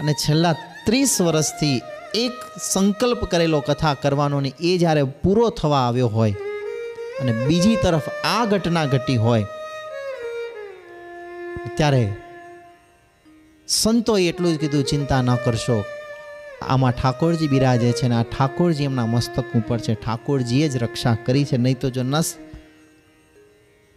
અને 0.00 0.12
છેલ્લા 0.12 0.52
ત્રીસ 0.86 1.14
વર્ષથી 1.20 1.80
એક 2.14 2.36
સંકલ્પ 2.72 3.24
કરેલો 3.24 3.60
કથા 3.60 3.94
કરવાનો 3.94 4.38
ને 4.40 4.52
એ 4.60 4.78
જ્યારે 4.78 5.02
પૂરો 5.02 5.50
થવા 5.50 5.82
આવ્યો 5.88 6.08
હોય 6.08 6.34
અને 7.20 7.32
બીજી 7.32 7.76
તરફ 7.76 8.06
આ 8.24 8.44
ઘટના 8.44 8.84
ઘટી 8.84 9.16
હોય, 9.16 9.44
ત્યારે 11.76 12.04
સંતોએ 13.68 14.28
એટલું 14.28 14.54
જ 14.54 14.58
કીધું, 14.58 14.84
ચિંતા 14.84 15.22
ન 15.22 15.34
કરશો. 15.34 15.76
આમાં 16.62 16.92
ઠાકોરજી 16.92 17.48
બિરાજે 17.48 17.92
છે 17.92 18.08
ને 18.08 18.14
આ 18.14 18.22
ઠાકોરજી 18.22 18.84
એમના 18.84 19.06
મસ્તક 19.06 19.52
ઉપર 19.54 19.78
છે. 19.78 19.94
ઠાકોરજીએ 19.94 20.68
જ 20.68 20.76
રક્ષા 20.76 21.16
કરી 21.26 21.44
છે. 21.44 21.56
નહીં 21.56 21.78
તો 21.78 21.90
જો 21.90 22.02
નસ 22.02 22.34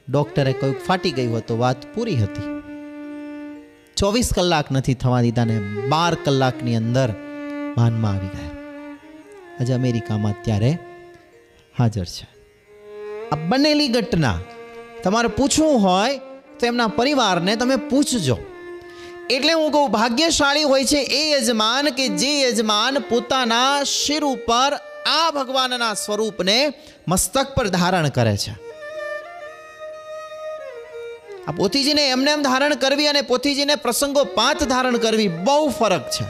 ડૉક્ટરે 0.07 0.53
કહ્યું 0.53 0.77
ફાટી 0.87 1.11
ગયું 1.11 1.37
હતું 1.37 1.59
વાત 1.59 1.87
પૂરી 1.95 2.15
હતી. 2.15 2.54
ચોવીસ 3.97 4.33
કલાક 4.33 4.71
નથી 4.71 4.93
થવા 4.93 5.21
દીધા 5.21 5.45
ને 5.45 5.59
બાર 5.87 6.15
કલાકની 6.15 6.75
અંદર 6.75 7.09
ભાનમાં 7.75 8.11
આવી 8.11 8.27
ગયા. 8.27 8.55
આજે 9.59 9.73
અમેરિકામાં 9.73 10.33
અત્યારે 10.33 10.71
હાજર 11.79 12.05
છે. 12.05 12.27
આ 13.31 13.35
બનેલી 13.35 13.87
ઘટના 13.87 14.39
તમારે 15.03 15.27
પૂછવું 15.27 15.81
હોય 15.81 16.17
તો 16.59 16.65
એમના 16.65 16.87
પરિવારને 16.87 17.55
તમે 17.55 17.75
પૂછજો. 17.75 18.37
એટલે 19.29 19.53
હું 19.53 19.71
કહું, 19.71 19.91
ભાગ્યશાળી 19.91 20.63
હોય 20.63 20.83
છે 20.83 20.97
એ 20.97 21.31
યજમાન 21.31 21.89
કે 21.89 22.07
જે 22.07 22.41
યજમાન 22.41 22.99
પોતાના 22.99 23.83
શિર 23.83 24.23
ઉપર 24.23 24.73
આ 25.05 25.31
ભગવાનના 25.31 25.93
સ્વરૂપને 25.93 26.73
મસ્તક 27.07 27.55
પર 27.55 27.67
ધારણ 27.67 28.09
કરે 28.09 28.37
છે. 28.37 28.64
આ 31.47 31.51
પોથીજીને 31.51 32.03
એમને 32.07 32.31
એમ 32.31 32.41
ધારણ 32.41 32.73
કરવી 32.75 33.07
અને 33.07 33.21
પોથીજીને 33.21 33.75
પ્રસંગો 33.75 34.23
પાંચ 34.37 34.63
ધારણ 34.63 34.97
કરવી 34.97 35.27
બહુ 35.27 35.69
ફરક 35.79 36.07
છે. 36.09 36.25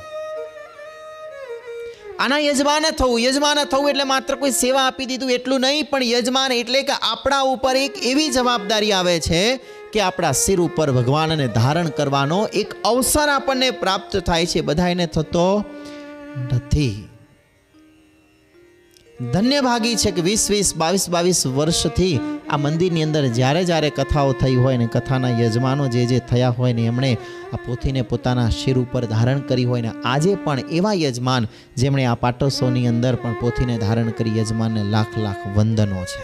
આના 2.20 2.40
યજમાન 2.40 2.90
થવું 2.92 3.22
યજમાન 3.22 3.64
થવું 3.64 3.90
એટલે 3.90 4.04
માત્ર 4.04 4.36
કોઈ 4.36 4.52
સેવા 4.52 4.84
આપી 4.88 5.06
દીધું 5.06 5.32
એટલું 5.32 5.62
નહીં, 5.62 5.90
પણ 5.90 6.04
યજમાન 6.04 6.52
એટલે 6.52 6.82
કે 6.82 7.00
આપણા 7.02 7.42
ઉપર 7.54 7.76
એક 7.76 7.98
એવી 8.12 8.30
જવાબદારી 8.30 8.92
આવે 8.92 9.18
છે 9.20 9.42
કે 9.94 10.00
આપણા 10.02 10.36
સિર 10.44 10.60
ઉપર 10.68 10.92
ભગવાનને 10.92 11.48
ધારણ 11.58 11.90
કરવાનો 11.98 12.40
એક 12.54 12.78
અવસર 12.84 13.28
આપણને 13.30 13.72
પ્રાપ્ત 13.82 14.18
થાય 14.18 14.46
છે. 14.46 14.62
બધાને 14.62 15.06
થતો 15.08 15.50
નથી. 16.54 17.15
ધન્ય 19.22 19.62
ભાગી 19.62 19.96
છે 19.96 20.12
કે 20.12 20.22
વીસ 20.22 20.52
વીસ, 20.52 20.76
બાવીસ 20.76 21.10
બાવીસ 21.10 21.48
વર્ષથી 21.48 22.20
આ 22.50 22.58
મંદિરની 22.58 23.04
અંદર 23.04 23.28
જ્યારે 23.28 23.64
જ્યારે 23.64 23.90
કથાઓ 23.90 24.34
થઈ 24.34 24.56
હોય 24.56 24.78
ને 24.78 24.88
કથાના 24.88 25.28
યજમાનો 25.28 25.88
જે 25.88 26.06
જે 26.06 26.20
થયા 26.20 26.50
હોય 26.50 26.74
ને 26.74 26.86
એમણે 26.86 27.18
આ 27.54 27.56
પોથીને 27.56 28.02
પોતાના 28.02 28.50
શિર 28.50 28.80
ઉપર 28.80 29.06
ધારણ 29.06 29.40
કરી 29.40 29.66
હોય 29.66 29.82
ને 29.82 29.92
આજે 30.06 30.36
પણ 30.36 30.60
એવા 30.60 30.94
યજમાન 30.94 31.48
જેમણે 31.76 32.06
આ 32.06 32.16
પાટોત્સવની 32.16 32.88
અંદર 32.88 33.16
પણ 33.16 33.34
પોથીને 33.34 33.78
ધારણ 33.78 34.10
કરી, 34.10 34.38
યજમાનને 34.38 34.84
લાખ 34.84 35.18
લાખ 35.18 35.48
વંદનો 35.58 36.04
છે. 36.04 36.22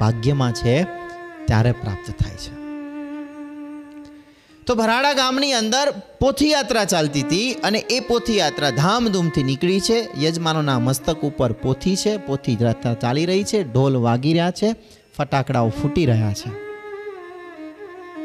ભાગ્યમાં 0.00 0.52
છે, 0.52 0.82
ત્યારે 1.46 1.72
પ્રાપ્ત 1.72 2.24
થાય 2.24 2.34
છે. 2.34 2.59
તો 4.70 4.74
ભરાડા 4.74 5.12
ગામની 5.12 5.52
અંદર 5.52 5.90
પોથીયાત્રા 6.20 6.84
ચાલતી 6.84 7.22
હતી 7.22 7.52
અને 7.52 7.78
એ 7.78 8.00
પોથીયાત્રા 8.00 8.70
ધામધૂમથી 8.70 9.42
નીકળી 9.42 9.80
છે. 9.80 10.08
યજમાનોના 10.24 10.78
મસ્તક 10.78 11.20
ઉપર 11.20 11.52
પોથી 11.52 11.96
છે, 11.96 12.16
પોથી 12.16 12.58
યાત્રા 12.60 12.94
ચાલી 12.94 13.26
રહી 13.26 13.44
છે, 13.44 13.72
ઢોલ 13.72 13.96
વાગી 13.96 14.32
રહ્યા 14.32 14.50
છે, 14.50 14.74
ફટાકડાઓ 15.18 15.68
ફૂટી 15.68 16.06
રહ્યા 16.06 16.32
છે. 16.32 16.50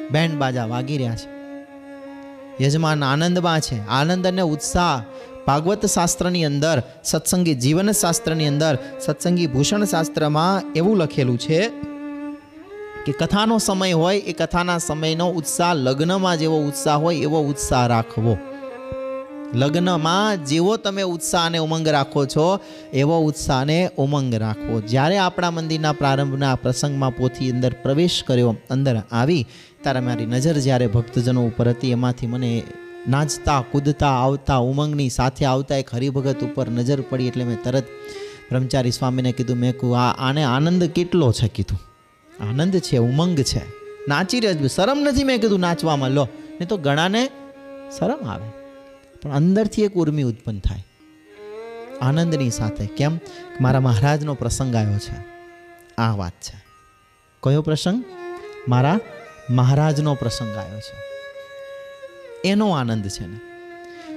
બેન્ડ 0.10 0.38
બાજા 0.38 0.66
વાગી 0.66 0.98
રહ્યા 0.98 1.16
છે. 1.16 1.30
યજમાન 2.64 3.04
આનંદમાં 3.04 3.60
છે. 3.60 3.88
આનંદ 3.88 4.28
અને 4.28 4.42
ઉત્સાહ 4.42 5.04
ભાગવત 5.48 5.86
શાસ્ત્રની 5.86 6.46
અંદર, 6.46 6.84
સત્સંગી 7.04 7.56
જીવન 7.56 7.92
શાસ્ત્રની 7.92 8.48
અંદર, 8.48 8.78
સત્સંગી 9.00 9.48
ભૂષણ 9.48 9.86
શાસ્ત્રમાં 9.86 10.74
એવું 10.76 10.98
લખેલું 10.98 11.38
છે 11.38 11.95
કે 13.06 13.12
કથાનો 13.12 13.58
સમય 13.58 13.92
હોય 13.92 14.18
એ 14.18 14.34
કથાના 14.34 14.78
સમયનો 14.78 15.30
ઉત્સાહ, 15.30 15.74
લગ્નમાં 15.74 16.38
જેવો 16.38 16.60
ઉત્સાહ 16.60 16.98
હોય 16.98 17.16
એવો 17.16 17.42
ઉત્સાહ 17.42 17.88
રાખવો. 17.88 18.38
લગ્નમાં 19.54 20.46
જેવો 20.46 20.78
તમે 20.78 21.02
ઉત્સાહ 21.02 21.46
અને 21.46 21.58
ઉમંગ 21.58 21.88
રાખો 21.88 22.26
છો, 22.26 22.60
એવો 22.94 23.20
ઉત્સાહને 23.20 23.90
ઉમંગ 23.98 24.36
રાખવો. 24.36 24.82
જ્યારે 24.82 25.18
આપણા 25.18 25.52
મંદિરના 25.52 25.92
પ્રારંભના 25.92 26.56
પ્રસંગમાં 26.56 27.16
પોથી 27.16 27.52
અંદર 27.52 27.74
પ્રવેશ 27.74 28.24
કર્યો, 28.28 28.56
અંદર 28.70 29.02
આવી, 29.12 29.48
ત્યારે 29.82 30.00
મારી 30.00 30.26
નજર 30.26 30.54
જ્યારે 30.54 30.88
ભક્તજનો 30.88 31.46
ઉપર 31.46 31.70
હતી, 31.70 31.92
એમાંથી 31.92 32.28
મને 32.28 32.64
નાચતા, 33.10 33.62
કૂદતા, 33.72 34.10
આવતા, 34.10 34.58
ઉમંગની 34.58 35.10
સાથે 35.10 35.46
આવતા 35.46 35.76
એક 35.76 35.90
હરિભગત 35.94 36.44
ઉપર 36.44 36.70
નજર 36.70 37.02
પડી 37.02 37.28
એટલે 37.28 37.44
મેં 37.44 37.64
તરત 37.64 37.84
બ્રહ્મચારી 38.50 38.92
સ્વામીને 38.92 39.32
કીધું, 39.32 39.58
મેં 39.58 39.78
કહું 39.80 40.00
આ 40.00 40.12
આને 40.12 40.44
આનંદ 40.44 40.84
કેટલો 40.84 41.32
છે? 41.32 41.48
કીધું. 41.48 41.95
આનંદ 42.40 42.78
છે, 42.78 42.98
ઉમંગ 42.98 43.40
છે. 43.40 43.62
નાચી 44.08 44.40
રહ્યો 44.40 44.68
શરમ 44.68 45.00
નથી 45.00 45.24
મેં 45.24 45.42
કીધું 45.42 45.60
નાચવામાં. 45.60 46.12
લો 46.12 46.28
ને 46.60 46.66
તો 46.66 46.78
ગણાને 46.78 47.30
શરમ 48.00 48.30
આવે. 48.30 48.50
પણ 49.22 49.32
અંદરથી 49.32 49.84
એક 49.84 49.94
ઉર્મી 49.94 50.24
ઉત્પન્ન 50.24 50.60
થાય. 50.60 50.86
આનંદની 52.02 52.50
સાથે. 52.50 52.86
કેમ? 52.86 53.20
મારા 53.62 53.80
મહારાજનો 53.80 54.34
પ્રસંગ 54.34 54.76
આવ્યો 54.76 55.00
છે. 55.00 55.26
આ 55.98 56.16
વાત 56.16 56.32
છે. 56.32 56.66
કયો 57.44 57.62
પ્રસંગ? 57.62 58.04
મારા 58.68 59.00
મહારાજનો 59.50 60.16
પ્રસંગ 60.16 60.58
આવ્યો 60.58 60.80
છે. 60.80 61.06
એનો 62.48 62.72
આનંદ 62.72 63.08
છે 63.08 63.28
ને. 63.28 63.40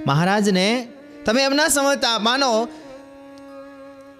મહારાજને 0.06 0.88
તમે 1.24 1.44
એમ 1.44 1.54
ના 1.54 1.68
સમજતા. 1.68 2.18
માનો 2.18 2.68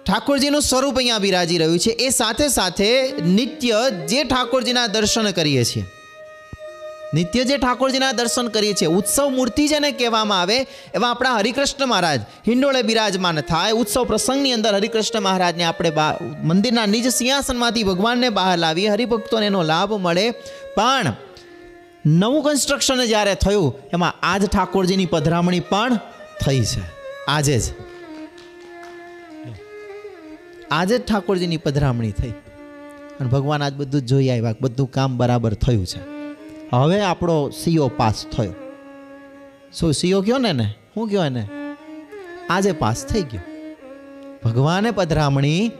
ઠાકોરજીનું 0.09 0.61
સ્વરૂપ 0.61 0.97
અહીંયા 0.97 1.17
બિરાજી 1.17 1.57
રહ્યું 1.57 1.79
છે. 1.79 1.89
એ 1.89 2.09
સાથે 2.09 2.47
સાથે 2.47 3.11
નિત્ય 3.21 3.79
જે 4.09 4.23
ઠાકોરજીના 4.23 4.87
દર્શન 4.87 5.31
કરીએ 5.31 5.63
છીએ, 5.63 5.83
નિત્ય 7.13 7.43
જે 7.43 7.57
ઠાકોરજીના 7.57 8.11
દર્શન 8.11 8.47
કરીએ 8.47 8.73
છીએ, 8.73 8.87
ઉત્સવ 8.87 9.29
મૂર્તિ 9.29 9.67
જેને 9.67 9.91
કહેવામાં 9.91 10.41
આવે, 10.41 10.57
એવા 10.95 11.09
આપણા 11.09 11.35
હરિકૃષ્ણ 11.35 11.85
મહારાજ 11.85 12.21
હિંડોળે 12.47 12.81
બિરાજમાન 12.81 13.41
થાય. 13.41 13.71
ઉત્સવ 13.71 14.03
પ્રસંગની 14.03 14.51
અંદર 14.51 14.75
હરિકૃષ્ણ 14.75 15.21
મહારાજને 15.21 15.63
આપણે 15.63 15.89
બા, 15.89 16.17
મંદિરના 16.43 16.85
નિજ 16.85 17.07
સિંહાસનમાંથી 17.09 17.83
ભગવાનને 17.83 18.29
બહાર 18.29 18.57
લાવીએ. 18.57 18.87
હરિભક્તોને 18.87 19.45
એનો 19.45 19.61
લાભ 19.63 19.93
મળે. 19.93 20.31
પણ 20.75 21.13
નવું 22.05 22.43
કન્સ્ટ્રક્શન 22.43 23.05
જ્યારે 23.05 23.35
થયું, 23.35 23.77
એમાં 23.93 24.13
આજ 24.23 24.45
ઠાકોરજીની 24.45 25.05
પધરામણી 25.05 25.59
પણ 25.59 25.99
થઈ 26.45 26.63
છે. 26.63 26.83
આજે 27.27 27.59
જ. 27.59 27.88
આજે 30.71 30.97
જ 30.97 31.05
ઠાકોરજીની 31.05 31.57
પધરામણી 31.57 32.11
થઈ. 32.11 32.29
અને 33.19 33.29
ભગવાન 33.29 33.63
આજ 33.63 33.73
બધું 33.73 34.01
જોઈ 34.01 34.29
આવ્યા 34.29 34.55
બધું 34.61 34.91
કામ 34.91 35.17
બરાબર 35.17 35.53
થયું 35.53 35.85
છે. 35.85 35.99
હવે 36.73 37.01
આપણો 37.01 37.49
સીઓ 37.49 37.87
પાસ 37.87 38.25
થયો. 38.37 38.53
શું, 39.73 39.93
સીઓ 39.93 40.21
કયો 40.21 40.37
ને 40.37 40.53
ને 40.53 40.75
શું 40.93 41.09
કયો 41.09 41.25
એને? 41.25 41.47
આજે 42.49 42.71
પાસ 42.71 43.05
થઈ 43.05 43.21
ગયો. 43.21 43.41
ભગવાને 44.45 44.91
પધરામણી 44.91 45.71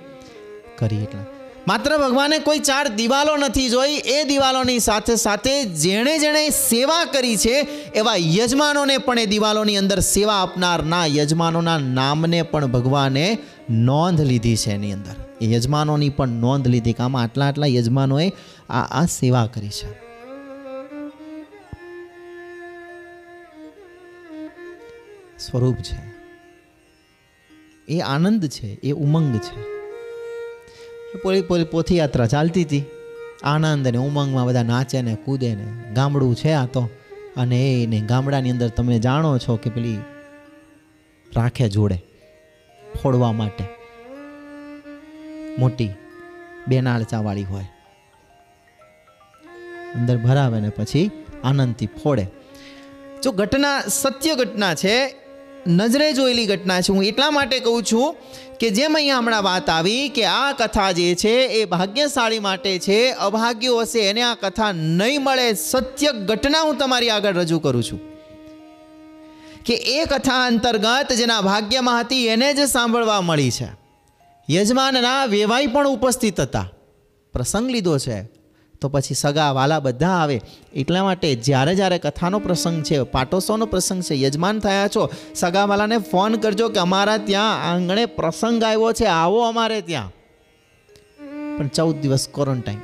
કરી 0.78 0.96
એટલે. 0.96 1.20
માત્ર 1.68 1.98
ભગવાને 1.98 2.38
કોઈ 2.38 2.60
ચાર 2.60 2.88
દિવાલો 2.88 3.38
નથી 3.38 3.70
જોઈ, 3.70 4.02
એ 4.06 4.24
દિવાલોની 4.24 4.80
સાથે 4.80 5.16
સાથે 5.16 5.64
જેણે 5.64 6.20
જેણે 6.20 6.50
સેવા 6.50 7.06
કરી 7.06 7.38
છે, 7.38 7.62
એવા 7.96 8.16
યજમાનોને 8.16 8.98
પણ 8.98 9.20
એ 9.20 9.26
દિવાલોની 9.26 9.78
અંદર 9.78 10.00
સેવા 10.00 10.34
આપનારના 10.34 11.06
યજમાનોના 11.06 11.78
નામને 11.78 12.42
પણ 12.42 12.66
ભગવાને 12.66 13.38
નોંધ 13.70 14.22
લીધી 14.22 14.56
છે 14.56 14.72
એની 14.72 14.94
અંદર. 14.94 15.16
એ 15.42 15.54
યજમાનોની 15.54 16.10
પણ 16.10 16.28
નોંધ 16.28 16.68
લીધી 16.68 16.94
કે 16.94 17.04
આમાં 17.04 17.24
આટલા 17.24 17.48
આટલા 17.48 17.68
યજમાનોએ 17.68 18.32
આ 18.70 19.02
આ 19.02 19.06
સેવા 19.06 19.46
કરી 19.46 19.70
છે. 19.70 20.10
સ્વરૂપ 25.38 25.76
છે. 25.76 26.20
એ 27.88 28.00
આનંદ 28.00 28.46
છે, 28.46 28.68
એ 28.68 28.92
ઉમંગ 28.92 29.38
છે. 29.38 29.62
પોલી 31.24 31.42
પોલી, 31.42 31.64
પોથીયાત્રા 31.64 32.28
ચાલતી 32.28 32.64
હતી. 32.64 32.84
આનંદ 33.44 33.88
અને 33.88 33.98
ઉમંગમાં 33.98 34.46
બધા 34.46 34.64
નાચે 34.64 35.02
ને 35.02 35.16
કૂદે 35.16 35.56
ને 35.56 35.94
ગામડું 35.94 36.36
છે 36.36 36.52
આ 36.52 36.66
તો. 36.66 36.90
અને 37.38 37.84
એને 37.84 38.02
ગામડાની 38.02 38.52
અંદર 38.52 38.68
તમે 38.68 39.00
જાણો 39.00 39.38
છો 39.38 39.56
કે 39.56 39.70
પેલી 39.70 39.98
રાખે 41.36 41.70
જોડે. 41.70 42.09
ફોડવા 43.04 43.32
માટે. 43.32 43.64
મોટી 45.60 45.90
બેનાળચાવાળી 46.68 47.44
હોય. 47.44 47.64
અંદર 49.96 50.18
ભરાવે 50.18 50.60
ને 50.60 50.70
પછી 50.70 51.12
આનંદથી 51.44 51.86
ફોડે. 51.86 52.28
જો 53.24 53.32
ઘટના 53.32 53.82
સત્ય 53.82 54.36
ઘટના 54.36 54.74
છે, 54.74 55.16
નજરે 55.68 56.14
જોયેલી 56.14 56.46
ઘટના 56.46 56.82
છે, 56.82 56.94
હું 56.94 57.04
એટલા 57.04 57.32
માટે 57.32 57.60
કહું 57.60 57.84
છું 57.84 58.16
કે 58.60 58.70
જેમ 58.70 58.96
અહીંયા 58.96 59.18
હમણાં 59.18 59.44
વાત 59.44 59.70
આવી 59.70 60.10
કે 60.10 60.26
આ 60.26 60.52
કથા 60.52 60.92
જે 60.92 61.16
છે 61.16 61.46
એ 61.46 61.66
ભાગ્યશાળી 61.66 62.40
માટે 62.40 62.80
છે, 62.80 63.12
અભાગ્યો 63.12 63.82
હશે, 63.82 64.00
એને 64.00 64.22
આ 64.22 64.36
કથા 64.36 64.72
નહીં 64.72 65.24
મળે, 65.24 65.54
સત્ય 65.54 66.12
ઘટના 66.12 66.62
હું 66.62 66.78
તમારી 66.78 67.10
આગળ 67.10 67.34
રજૂ 67.34 67.60
કરું 67.60 67.84
છું. 67.84 68.19
કે 69.70 69.76
એ 69.76 70.06
કથા 70.06 70.46
અંતર્ગત 70.46 71.12
જેના 71.12 71.42
ભાગ્યમાં 71.42 72.00
હતી, 72.00 72.28
એને 72.28 72.54
જ 72.54 72.60
સાંભળવા 72.60 73.22
મળી 73.22 73.52
છે. 73.52 73.68
યજમાનના 74.50 75.26
વેવાઈ 75.26 75.68
પણ 75.68 75.88
ઉપસ્થિત 75.88 76.40
હતા. 76.40 76.70
પ્રસંગ 77.34 77.70
લીધો 77.70 77.98
છે. 77.98 78.24
તો 78.82 78.90
પછી 78.90 79.14
સગા 79.14 79.52
વાલા 79.52 79.80
બધા 79.80 80.08
આવે. 80.08 80.42
એટલા 80.74 81.04
માટે 81.04 81.36
જ્યારે 81.36 81.76
જ્યારે 81.76 82.00
કથાનો 82.00 82.40
પ્રસંગ 82.40 82.84
છે, 82.84 83.04
પાટોત્સવનો 83.04 83.66
પ્રસંગ 83.66 84.04
છે, 84.04 84.22
યજમાન 84.22 84.60
થયા 84.60 84.88
છો 84.88 85.10
સગાવાલાને 85.36 85.98
ફોન 85.98 86.36
કરજો 86.36 86.70
કે 86.70 86.80
અમારા 86.80 87.18
ત્યાં 87.18 87.64
આંગણે 87.64 88.06
પ્રસંગ 88.06 88.64
આવ્યો 88.64 88.94
છે, 88.94 89.06
આવો 89.06 89.42
અમારે 89.42 89.82
ત્યાં. 89.82 90.12
પણ 91.58 91.68
ચૌદ 91.68 91.96
દિવસ 91.96 92.28
ક્વોરન્ટાઇન 92.34 92.80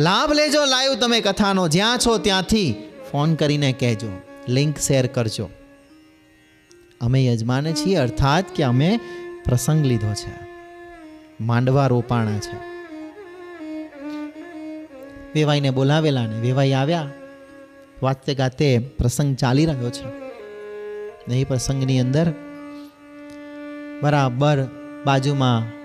લાભ 0.00 0.32
લેજો 0.32 0.64
લાઈવ 0.64 0.94
તમે 0.94 1.20
કથાનો. 1.20 1.68
જ્યાં 1.68 1.98
છો 1.98 2.18
ત્યાંથી 2.18 2.74
ફોન 3.12 3.34
કરીને 3.34 3.72
કહેજો. 3.72 4.18
લિંક 4.48 4.78
શેર 4.78 5.06
કરજો. 5.06 5.50
અમે 7.00 7.26
યજમાને 7.26 7.72
છીએ, 7.72 7.96
અર્થાત 7.96 8.44
કે 8.56 8.62
અમે 8.62 9.00
પ્રસંગ 9.44 9.84
લીધો 9.84 10.14
છે. 10.14 10.46
માંડવા 11.40 11.86
રોપાણા 11.86 12.38
છે. 12.38 12.56
વેવાઈને 15.34 15.70
બોલાવેલા 15.70 16.26
ને 16.26 16.40
વેવાઈ 16.40 16.72
આવ્યા. 16.72 17.10
વાતે 18.02 18.34
ગાતે 18.34 18.78
પ્રસંગ 18.78 19.36
ચાલી 19.36 19.66
રહ્યો 19.66 19.90
છે. 19.90 20.08
ને 21.28 21.40
એ 21.40 21.44
પ્રસંગની 21.44 22.00
અંદર 22.00 22.34
બરાબર 24.02 24.64
બાજુમાં 25.04 25.79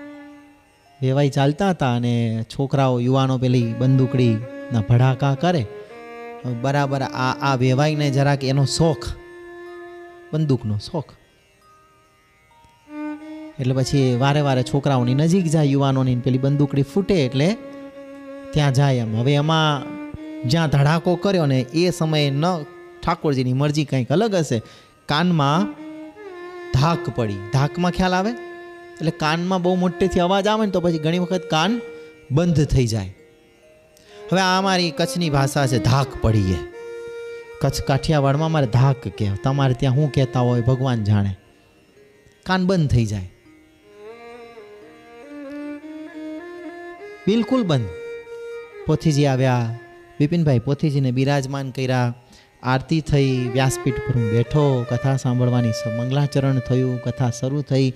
વેવાઈ 1.02 1.28
ચાલતા 1.28 1.70
હતા 1.70 1.94
અને 1.94 2.44
છોકરાઓ, 2.44 3.00
યુવાનો 3.00 3.38
પેલી 3.38 3.74
બંદૂકડીના 3.78 4.82
ભડાકા 4.88 5.34
કરે. 5.34 5.66
બરાબર 6.62 7.02
આ 7.02 7.32
આ 7.42 7.54
વેવાઈને 7.54 8.10
જરાક 8.10 8.44
એનો 8.44 8.64
શોખ, 8.64 9.06
બંદૂકનો 10.32 10.78
શોખ. 10.78 11.10
એટલે 13.60 13.74
પછી 13.74 14.16
વારે 14.18 14.40
વારે 14.40 14.62
છોકરાઓની 14.62 15.14
નજીક 15.14 15.46
જાય, 15.46 15.64
યુવાનોની 15.64 16.16
પેલી 16.16 16.38
બંદૂકડી 16.38 16.82
ફૂટે 16.82 17.16
એટલે 17.24 17.48
ત્યાં 18.52 18.72
જાય 18.72 18.96
એમ. 18.96 19.16
હવે 19.16 19.34
એમાં 19.34 19.84
જ્યાં 20.48 20.68
ધડાકો 20.68 21.16
કર્યો 21.16 21.46
ને 21.46 21.60
એ 21.60 21.90
સમયે 21.90 22.30
ન, 22.30 22.44
ઠાકોરજીની 23.02 23.52
મરજી 23.52 23.84
કંઈક 23.84 24.12
અલગ 24.12 24.34
હશે. 24.34 24.62
કાનમાં 25.06 25.72
ધાક 26.74 27.04
પડી. 27.16 27.40
ધાકમાં 27.52 27.92
ખ્યાલ 27.92 28.14
આવે? 28.14 28.32
એટલે 28.96 29.10
કાનમાં 29.10 29.62
બહુ 29.62 29.74
મોટેથી 29.74 30.20
અવાજ 30.20 30.46
આવે 30.46 30.66
ને 30.66 30.72
તો 30.72 30.80
પછી 30.80 30.98
ઘણી 30.98 31.18
વખત 31.18 31.42
કાન 31.50 31.80
બંધ 32.30 32.64
થઈ 32.64 32.86
જાય. 32.86 33.16
હવે 34.32 34.40
આ 34.40 34.60
મારી 34.60 34.90
કચ્છની 34.90 35.30
ભાષા 35.30 35.66
છે, 35.66 35.78
ધાક 35.78 36.06
પડીએ. 36.22 36.56
કચ્છ 37.60 37.82
કાઠિયાવાડમાં 37.82 38.50
મારે 38.50 38.66
ધાક 38.66 38.96
કહે 39.04 39.30
તમારે 39.44 39.74
ત્યાં 39.74 39.94
શું 39.94 40.12
કહેતા 40.12 40.40
હોય 40.40 40.60
ભગવાન 40.60 41.04
જાણે. 41.04 41.36
કાન 42.42 42.66
બંધ 42.66 42.90
થઈ 42.90 43.06
જાય. 43.06 43.30
બિલકુલ 47.26 47.62
બંધ. 47.62 47.88
પોથીજી 48.86 49.26
આવ્યા. 49.26 49.78
બિપિનભાઈ 50.20 50.58
પોથીજીને 50.58 51.10
બિરાજમાન 51.10 51.70
કર્યા. 51.70 52.14
આરતી 52.62 53.00
થઈ, 53.00 53.50
વ્યાસપીઠ 53.52 53.94
પર 53.94 54.14
હું 54.14 54.30
બેઠો. 54.30 54.86
કથા 54.90 55.16
સાંભળવાની 55.16 55.68
મંગલાચરણ 55.98 56.58
થયું. 56.58 57.00
કથા 57.02 57.30
શરૂ 57.30 57.62
થઈ. 57.62 57.92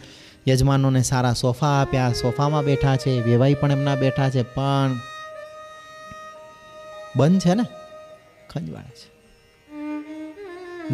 યજમાનોને 0.50 1.02
સારા 1.02 1.32
સોફા 1.32 1.66
આપ્યા. 1.66 2.12
સોફામાં 2.12 2.64
બેઠા 2.64 2.96
છે, 2.96 3.20
વેવાઈ 3.20 3.54
પણ 3.54 3.72
એમના 3.72 3.94
બેઠા 3.94 4.30
છે, 4.30 4.42
પણ 4.42 5.00
બંધ 7.16 7.40
છે 7.40 7.54
ને? 7.54 7.62
ખંજવાળા 8.50 8.88
છે. 8.88 9.10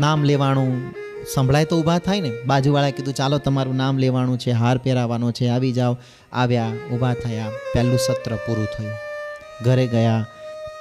નામ 0.00 0.22
લેવાનું 0.22 0.94
સંભળાય 1.34 1.64
તો 1.64 1.80
ઊભા 1.80 1.98
થાય 1.98 2.20
ને? 2.20 2.32
બાજુવાળા 2.46 2.90
કીધું, 2.90 3.14
ચાલો, 3.14 3.38
તમારું 3.38 3.76
નામ 3.76 3.98
લેવાનું 3.98 4.38
છે, 4.38 4.50
હાર 4.50 4.78
પહેરાવાનો 4.78 5.32
છે, 5.32 5.48
આવી 5.48 5.72
જાઓ. 5.72 5.98
આવ્યા, 6.32 6.72
ઊભા 6.92 7.14
થયા. 7.14 7.50
પહેલું 7.74 7.98
સત્ર 7.98 8.36
પૂરું 8.36 8.66
થયું. 8.78 8.92
ઘરે 9.64 9.86
ગયા, 9.86 10.26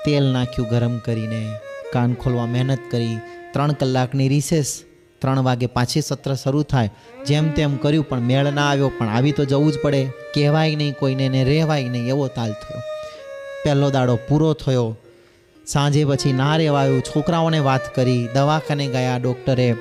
તેલ 0.06 0.24
નાખ્યું 0.24 0.68
ગરમ 0.68 0.98
કરીને, 0.98 1.52
કાન 1.94 2.14
ખોલવા 2.14 2.46
મહેનત 2.46 2.80
કરી. 2.92 3.18
ત્રણ 3.54 3.72
કલાકની 3.72 4.28
રિસેસ 4.28 4.84
ત્રણ 5.20 5.40
વાગે 5.40 5.66
પાછી 5.66 6.02
સત્ર 6.02 6.36
શરૂ 6.36 6.64
થાય. 6.64 6.90
જેમ 7.26 7.52
તેમ 7.52 7.78
કર્યું, 7.78 8.10
પણ 8.10 8.20
મેળ 8.20 8.52
ના 8.52 8.70
આવ્યો, 8.70 8.92
પણ 8.98 9.08
આવી 9.08 9.32
તો 9.32 9.46
જવું 9.46 9.72
જ 9.72 9.80
પડે. 9.80 10.06
કહેવાય 10.06 10.76
નહીં 10.76 10.96
કોઈને 10.96 11.30
ને 11.30 11.44
રહેવાય 11.44 11.90
નહીં 11.90 12.08
એવો 12.08 12.28
તાલ 12.28 12.52
થયો. 12.52 12.82
પહેલો 13.66 13.90
દાડો 13.90 14.20
પૂરો 14.30 14.54
થયો. 14.54 14.98
સાંજે 15.68 16.06
પછી 16.06 16.34
ના 16.34 16.56
રહેવાયું 16.56 17.02
છોકરાઓને 17.02 17.60
વાત 17.60 17.96
કરી. 17.96 18.28
દવાખાને 18.34 18.88
ગયા, 18.88 19.18
ડૉક્ટરે 19.18 19.76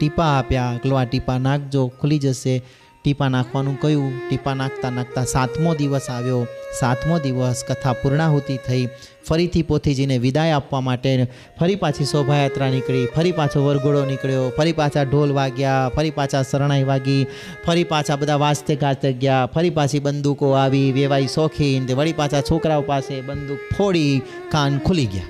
ટીપા 0.00 0.24
આપ્યા. 0.24 0.80
કલો 0.82 1.04
ટીપા 1.04 1.38
નાખજો, 1.38 1.92
ખુલી 2.00 2.18
જશે. 2.18 2.62
ટીપા 3.04 3.28
નાખવાનું 3.28 3.80
કહ્યું. 3.80 4.28
ટીપા 4.28 4.54
નાખતા 4.54 4.90
નાખતા 4.90 5.24
સાતમો 5.24 5.74
દિવસ 5.74 6.10
આવ્યો. 6.10 6.46
સાતમો 6.80 7.18
દિવસ 7.18 7.64
કથા 7.68 7.92
પૂર્ણાહુતિ 7.92 8.56
થઈ. 8.66 8.88
ફરીથી 9.28 9.62
પોથીજીને 9.62 10.18
વિદાય 10.18 10.50
આપવા 10.50 10.80
માટે 10.80 11.28
ફરી 11.60 11.76
પાછી 11.76 12.04
શોભાયાત્રા 12.04 12.70
નીકળી. 12.70 13.06
ફરી 13.06 13.32
પાછો 13.32 13.66
વરઘોડો 13.66 14.06
નીકળ્યો. 14.06 14.50
ફરી 14.50 14.72
પાછા 14.72 15.02
ઢોલ 15.02 15.32
વાગ્યા. 15.32 15.90
ફરી 15.96 16.10
પાછા 16.10 16.42
શરણાઈ 16.42 16.84
વાગી. 16.84 17.26
ફરી 17.66 17.84
પાછા 17.84 18.16
બધા 18.16 18.36
વાજતે 18.36 18.76
ગાજતે 18.76 19.12
ગયા. 19.12 19.46
ફરી 19.46 19.70
પાછી 19.70 19.98
બંદૂકો 19.98 20.50
આવી, 20.50 20.92
વેવાઈ 20.92 21.26
શોખીન 21.26 21.94
વળી 21.94 22.12
પાછા 22.12 22.40
છોકરાઓ 22.40 22.82
પાસે 22.82 23.20
બંદૂક 23.20 23.58
ફોડી, 23.78 24.22
કાન 24.50 24.78
ખુલી 24.78 25.06
ગયા. 25.06 25.22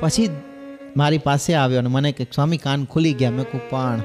પછી 0.00 0.30
મારી 0.96 1.18
પાસે 1.18 1.54
આવ્યો 1.54 1.78
અને 1.78 1.88
મને 1.88 2.12
કે, 2.12 2.26
સ્વામી, 2.34 2.56
કાન 2.56 2.84
ખુલી 2.84 3.12
ગયા. 3.12 3.30
મેં 3.30 3.44
કહું, 3.44 3.70
પણ. 3.70 4.00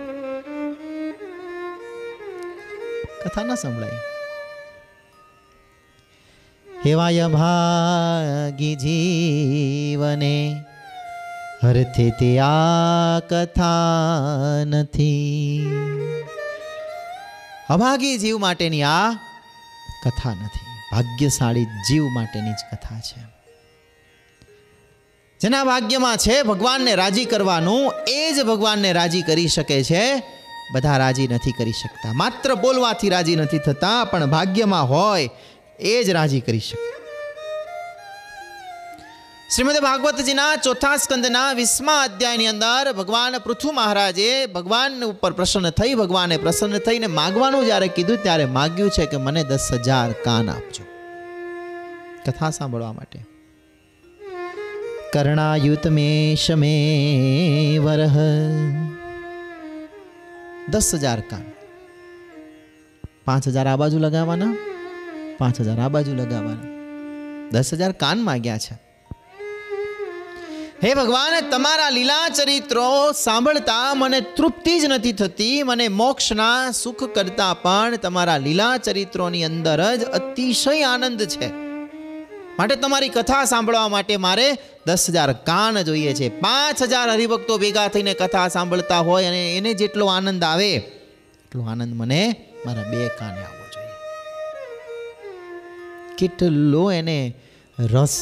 કથા 3.26 3.43
ના 3.43 3.55
સંભળાય. 3.55 3.91
હેવાય 6.85 7.27
ભાગી 7.27 8.76
જીવને, 8.76 10.63
હરથે 11.63 12.09
તે 12.09 12.39
આ 12.39 13.19
કથા 13.30 13.84
નથી. 14.65 15.65
અભાગી 17.69 18.18
જીવ 18.18 18.38
માટેની 18.38 18.84
આ 18.84 19.11
કથા 20.05 20.30
નથી. 20.30 20.65
ભાગ્યશાળી 20.91 21.63
જીવ 21.63 22.03
માટેની 22.03 22.51
જ 22.51 22.76
કથા 22.76 22.99
છે. 22.99 23.30
જેના 25.41 25.63
ભાગ્યમાં 25.63 26.18
છે 26.18 26.43
ભગવાનને 26.43 26.95
રાજી 26.95 27.26
કરવાનું, 27.26 27.93
એ 28.07 28.31
જ 28.31 28.43
ભગવાનને 28.43 28.93
રાજી 28.93 29.22
કરી 29.22 29.47
શકે 29.47 29.84
છે. 29.84 30.23
બધા 30.73 30.97
રાજી 30.97 31.27
નથી 31.27 31.51
કરી 31.51 31.72
શકતા. 31.72 32.13
માત્ર 32.13 32.55
બોલવાથી 32.55 33.09
રાજી 33.09 33.35
નથી 33.35 33.57
થતા, 33.57 34.03
પણ 34.03 34.26
ભાગ્યમાં 34.26 34.89
હોય, 34.89 35.30
એ 35.80 36.03
જ 36.03 36.09
રાજી 36.09 36.39
કરી 36.39 36.59
શકે. 36.59 36.91
શ્રીમદ 39.55 39.80
ભાગવતજીના 39.80 40.55
ચોથા 40.55 40.97
સ્કંદના 40.97 41.51
વીસમા 41.51 42.01
અધ્યાયની 42.01 42.47
અંદર 42.47 42.93
ભગવાન 42.93 43.38
પૃથુ 43.38 43.72
મહારાજે 43.72 44.45
ભગવાન 44.45 45.03
ઉપર 45.05 45.31
પ્રસન્ન 45.31 45.69
થઈ, 45.69 45.93
ભગવાને 45.93 46.38
પ્રસન્ન 46.38 46.77
થઈને 46.77 47.07
માગવાનું 47.07 47.65
જ્યારે 47.65 47.88
કીધું, 47.88 48.18
ત્યારે 48.23 48.45
માગ્યું 48.45 48.89
છે 48.89 49.05
કે 49.05 49.18
મને 49.18 49.43
દસ 49.43 49.69
હજાર 49.72 50.11
કાન 50.11 50.49
આપજો. 50.49 50.84
કથા 52.26 52.49
સાંભળવા 52.49 52.93
માટે. 52.93 53.30
કર્ણાયુત 55.13 55.88
મે 55.88 56.35
શમે 56.35 57.79
વરહ 57.79 58.17
દસ 60.69 60.95
હજાર 60.95 61.19
કાન 61.19 61.43
પાંચ 63.25 63.47
હજાર 63.47 63.67
આ 63.67 63.75
બાજુ 63.75 63.99
લગાવવાના 63.99 64.53
પાંચ 65.38 65.61
હજાર 65.61 65.79
આ 65.79 65.88
બાજુ 65.88 66.15
લગાવવાના 66.15 67.49
દસ 67.51 67.73
હજાર 67.73 67.91
કાન 67.91 68.19
માગ્યા 68.19 68.57
છે 68.57 68.75
હે 70.83 70.93
ભગવાન 70.93 71.49
તમારા 71.49 71.89
લીલા 71.89 72.29
ચરિત્રો 72.29 73.11
સાંભળતા 73.11 73.93
મને 73.93 74.21
તૃપ્તિ 74.21 74.79
જ 74.79 74.85
નથી 74.85 75.11
થતી, 75.11 75.63
મને 75.63 75.88
મોક્ષના 75.88 76.71
સુખ 76.71 77.03
કરતા 77.03 77.53
પણ 77.53 77.95
તમારા 77.95 78.38
લીલા 78.38 78.77
ચરિત્રોની 78.77 79.43
અંદર 79.43 79.95
જ 79.95 80.03
અતિશય 80.03 80.81
આનંદ 80.81 81.21
છે. 81.23 81.70
માટે 82.61 82.75
તમારી 82.75 83.09
કથા 83.09 83.43
સાંભળવા 83.45 83.88
માટે 83.88 84.17
મારે 84.17 84.47
દસ 84.88 85.05
હજાર 85.09 85.33
કાન 85.33 85.81
જોઈએ 85.81 86.13
છે. 86.13 86.27
પાંચ 86.39 86.81
હજાર 86.83 87.07
હરિભક્તો 87.09 87.57
ભેગા 87.57 87.88
થઈને 87.88 88.13
કથા 88.13 88.47
સાંભળતા 88.47 88.99
હોય 88.99 89.25
અને 89.25 89.41
એને 89.57 89.73
જેટલો 89.73 90.05
આનંદ 90.07 90.43
આવે, 90.43 90.73
એટલો 90.73 91.63
આનંદ 91.63 91.95
મને 91.95 92.21
મારા 92.65 92.83
બે 92.83 92.99
કાને 93.19 93.39
આવવો 93.39 93.65
જોઈએ. 93.75 93.95
કેટલો 96.17 96.83
એને 96.91 97.17
રસ 97.79 98.15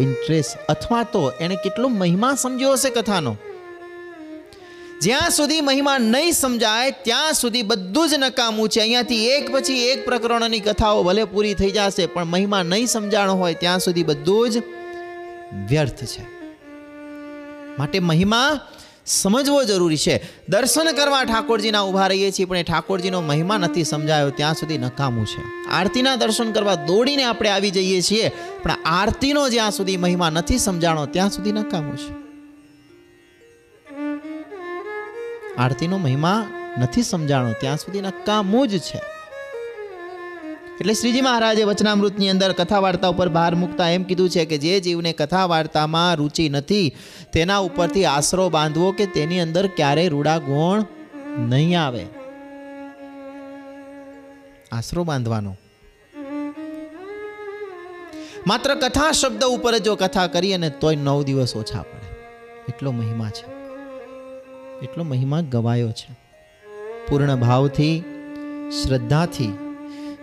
ઇન્ટરેસ્ટ 0.00 0.66
અથવા 0.68 1.02
તો 1.02 1.22
એને 1.40 1.56
કેટલો 1.56 1.88
મહિમા 1.88 2.34
સમજ્યો 2.34 2.72
હશે 2.72 2.90
કથાનો? 2.90 3.36
જ્યાં 5.00 5.30
સુધી 5.30 5.60
મહિમા 5.60 5.98
નહીં 5.98 6.32
સમજાય, 6.32 6.90
ત્યાં 6.90 7.32
સુધી 7.32 7.62
બધું 7.62 8.08
જ 8.08 8.14
નકામું 8.14 8.68
છે. 8.68 8.80
અહીંયાથી 8.80 9.26
એક 9.26 9.52
પછી 9.52 9.84
એક 9.84 10.04
પ્રકરણોની 10.04 10.60
કથાઓ 10.60 11.02
ભલે 11.02 11.24
પૂરી 11.24 11.54
થઈ 11.54 11.70
જશે, 11.70 12.06
પણ 12.06 12.24
મહિમા 12.24 12.62
નહીં 12.62 12.86
સમજાણો 12.86 13.32
હોય, 13.32 13.54
ત્યાં 13.54 13.78
સુધી 13.78 14.02
બધું 14.02 14.50
જ 14.50 14.62
વ્યર્થ 15.68 16.04
છે. 16.04 16.26
માટે 17.78 17.98
મહિમા 17.98 18.60
સમજવો 19.06 19.64
જરૂરી 19.64 19.96
છે. 19.96 20.22
દર્શન 20.48 20.92
કરવા 20.92 21.24
ઠાકોરજીના 21.24 21.82
ઊભા 21.82 22.06
રહીએ 22.06 22.30
છીએ, 22.30 22.44
પણ 22.44 22.56
એ 22.56 22.62
ઠાકોરજીનો 22.62 23.20
મહિમા 23.20 23.58
નથી 23.58 23.84
સમજાયો, 23.84 24.30
ત્યાં 24.30 24.54
સુધી 24.54 24.78
નકામું 24.78 25.26
છે. 25.26 25.68
આરતીના 25.70 26.16
દર્શન 26.16 26.52
કરવા 26.52 26.74
દોડીને 26.74 27.24
આપણે 27.24 27.50
આવી 27.50 27.70
જઈએ 27.70 28.00
છીએ, 28.00 28.28
પણ 28.62 28.70
આરતીનો 28.70 29.48
જ્યાં 29.48 29.70
સુધી 29.70 29.96
મહિમા 29.96 30.30
નથી 30.30 30.58
સમજાણો, 30.58 31.06
ત્યાં 31.06 31.30
સુધી 31.30 31.52
નકામું 31.52 31.96
છે. 31.96 32.25
આરતીનો 35.58 35.98
મહિમા 35.98 36.46
નથી 36.78 37.02
સમજાણો, 37.02 37.52
ત્યાં 37.52 37.76
સુધી 37.76 38.00
નકામું 38.00 38.68
જ 38.68 38.78
છે. 38.78 39.00
એટલે 40.80 40.94
શ્રીજી 40.94 41.20
મહારાજે 41.20 41.64
વચનામૃતની 41.64 42.30
અંદર 42.30 42.52
કથા 42.52 42.78
વાર્તા 42.78 43.08
ઉપર 43.08 43.28
ભાર 43.28 43.54
મૂકતા 43.54 43.88
એમ 43.88 44.02
કીધું 44.02 44.28
છે 44.28 44.44
કે 44.44 44.58
જે 44.58 44.80
જીવને 44.80 45.12
કથા 45.12 45.46
વાર્તામાં 45.46 46.14
રુચિ 46.14 46.48
નથી, 46.48 46.96
તેના 47.32 47.58
ઉપરથી 47.58 48.04
આશરો 48.04 48.48
બાંધવો 48.48 48.92
કે 48.92 49.06
તેની 49.06 49.40
અંદર 49.40 49.66
ક્યારેય 49.66 50.08
રૂડા 50.08 50.38
ગુણ 50.38 50.84
નહીં 51.38 51.80
આવે. 51.80 52.06
આશરો 54.72 55.04
બાંધવાનો. 55.04 55.56
માત્ર 58.46 58.74
કથા 58.74 59.12
શબ્દ 59.12 59.44
ઉપર 59.44 59.78
જ 59.78 59.82
જો 59.82 59.96
કથા 59.96 60.26
કરી 60.26 60.54
અને 60.54 60.70
તોય 60.70 60.96
નવ 60.96 61.22
દિવસ 61.22 61.56
ઓછા 61.56 61.82
પડે. 61.82 62.16
એટલો 62.68 62.92
મહિમા 62.92 63.30
છે. 63.30 63.55
એટલો 64.82 65.04
મહિમા 65.04 65.40
ગવાયો 65.40 65.92
છે. 65.92 66.16
પૂર્ણ 67.08 67.36
ભાવથી, 67.36 68.04
શ્રદ્ધાથી, 68.82 69.58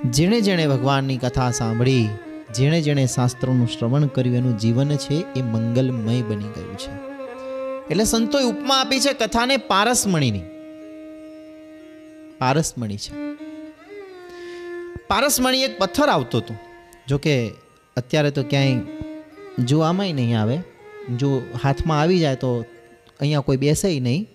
જેણે 0.05 0.41
જેણે 0.41 0.67
ભગવાનની 0.67 1.17
કથા 1.17 1.51
સાંભળી, 1.51 2.09
જેણે 2.53 2.81
જેણે 2.81 3.05
શાસ્ત્રોનું 3.05 3.67
શ્રવણ 3.67 4.05
કર્યું, 4.05 4.35
એનું 4.35 4.57
જીવન 4.57 4.95
છે 4.95 5.13
એ 5.13 5.41
મંગલમય 5.41 6.21
બની 6.21 6.43
ગયું 6.43 6.77
છે. 6.77 6.91
એટલે 7.89 8.03
સંતોએ 8.03 8.43
ઉપમા 8.43 8.75
આપી 8.75 8.99
છે 8.99 9.13
કથાને 9.13 9.57
પારસમણીની. 9.57 10.41
પારસમણી 12.39 12.97
છે. 12.97 13.35
પારસમણી 15.07 15.61
એક 15.61 15.79
પથ્થર 15.79 16.09
આવતો 16.09 16.37
હતો. 16.37 16.55
જોકે 17.07 17.49
અત્યારે 17.97 18.31
તો 18.31 18.43
ક્યાંય 18.43 18.79
જોવામાંય 19.63 20.13
નહીં 20.13 20.41
આવે, 20.41 20.57
જો 21.17 21.41
હાથમાં 21.63 22.01
આવી 22.01 22.19
જાય 22.19 22.35
તો 22.35 22.65
અહીંયા 23.19 23.39
કોઈ 23.39 23.57
બેસે 23.57 23.99
નહીં. 23.99 24.27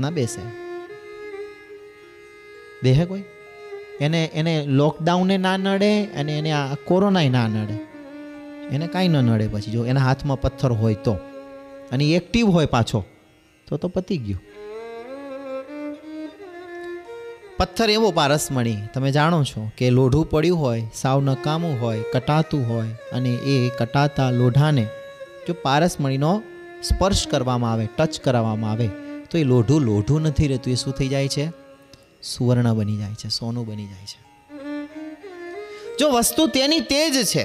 ના 0.00 0.10
બેસે. 0.10 0.42
બેહે 2.82 3.04
કોઈ? 3.04 3.22
એને 4.00 4.30
એને 4.34 4.66
લોકડાઉને 4.66 5.36
ના 5.36 5.56
નડે 5.56 6.04
અને 6.04 6.38
એને 6.38 6.50
આ 6.50 6.74
કોરોનાય 6.74 7.28
ના 7.28 7.48
નડે. 7.48 7.74
એને 8.68 8.86
કાંઈ 8.86 9.08
ન 9.08 9.16
નડે 9.16 9.48
પછી. 9.48 9.70
જો 9.70 9.86
એના 9.86 10.00
હાથમાં 10.00 10.40
પથ્થર 10.40 10.72
હોય 10.72 10.94
તો. 10.94 11.14
અને 11.92 12.04
એક્ટિવ 12.04 12.46
હોય 12.46 12.66
પાછો, 12.66 13.04
તો 13.68 13.76
તો 13.76 13.88
પતી 13.88 14.16
ગયું. 14.16 14.40
પથ્થર 17.56 17.90
એવો 17.90 18.10
પારસ 18.10 18.52
મળી 18.52 18.76
તમે 18.94 19.10
જાણો 19.10 19.44
છો 19.44 19.70
કે 19.78 19.90
લોઢું 19.90 20.30
પડ્યું 20.30 20.58
હોય, 20.58 20.82
સાવ 20.94 21.22
નકામું 21.22 21.80
હોય, 21.80 22.02
કટાતું 22.12 22.68
હોય 22.68 22.86
અને 23.12 23.28
એ 23.28 23.70
કટાતા 23.78 24.30
લોઢાને 24.30 24.86
જો 25.48 25.54
પારસમણીનો 25.62 26.42
સ્પર્શ 26.82 27.26
કરવામાં 27.26 27.72
આવે, 27.72 27.88
ટચ 27.98 28.20
કરાવવામાં 28.20 28.70
આવે 28.70 28.88
તો 29.30 29.38
એ 29.38 29.44
લોઢું 29.44 29.80
લોઢું 29.80 30.22
નથી 30.22 30.48
રહેતું. 30.48 30.72
એ 30.72 30.76
શું 30.76 30.92
થઈ 30.92 31.08
જાય 31.08 31.28
છે? 31.28 31.46
સુવર્ણ 32.22 32.72
બની 32.72 32.96
જાય 32.96 33.14
છે, 33.14 33.28
સોનું 33.28 33.66
બની 33.66 33.86
જાય 33.86 34.06
છે. 34.06 34.20
જો 35.98 36.10
વસ્તુ 36.10 36.46
તેની 36.46 36.80
તે 36.80 37.10
જ 37.10 37.24
છે, 37.24 37.44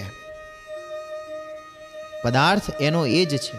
પદાર્થ 2.23 2.81
એનો 2.81 3.05
એ 3.05 3.25
જ 3.25 3.37
છે. 3.37 3.57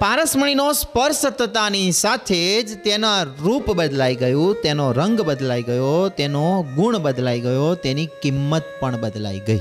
પારસમણીનો 0.00 0.72
સ્પર્શ 0.72 1.22
થતાની 1.22 1.92
સાથે 1.92 2.62
જ 2.62 2.78
તેના 2.78 3.22
રૂપ 3.22 3.70
બદલાઈ 3.70 4.14
ગયું, 4.14 4.56
તેનો 4.62 4.92
રંગ 4.92 5.20
બદલાઈ 5.20 5.62
ગયો, 5.62 6.08
તેનો 6.08 6.64
ગુણ 6.76 6.98
બદલાઈ 6.98 7.40
ગયો, 7.40 7.74
તેની 7.74 8.06
કિંમત 8.22 8.62
પણ 8.80 9.00
બદલાઈ 9.00 9.38
ગઈ. 9.38 9.60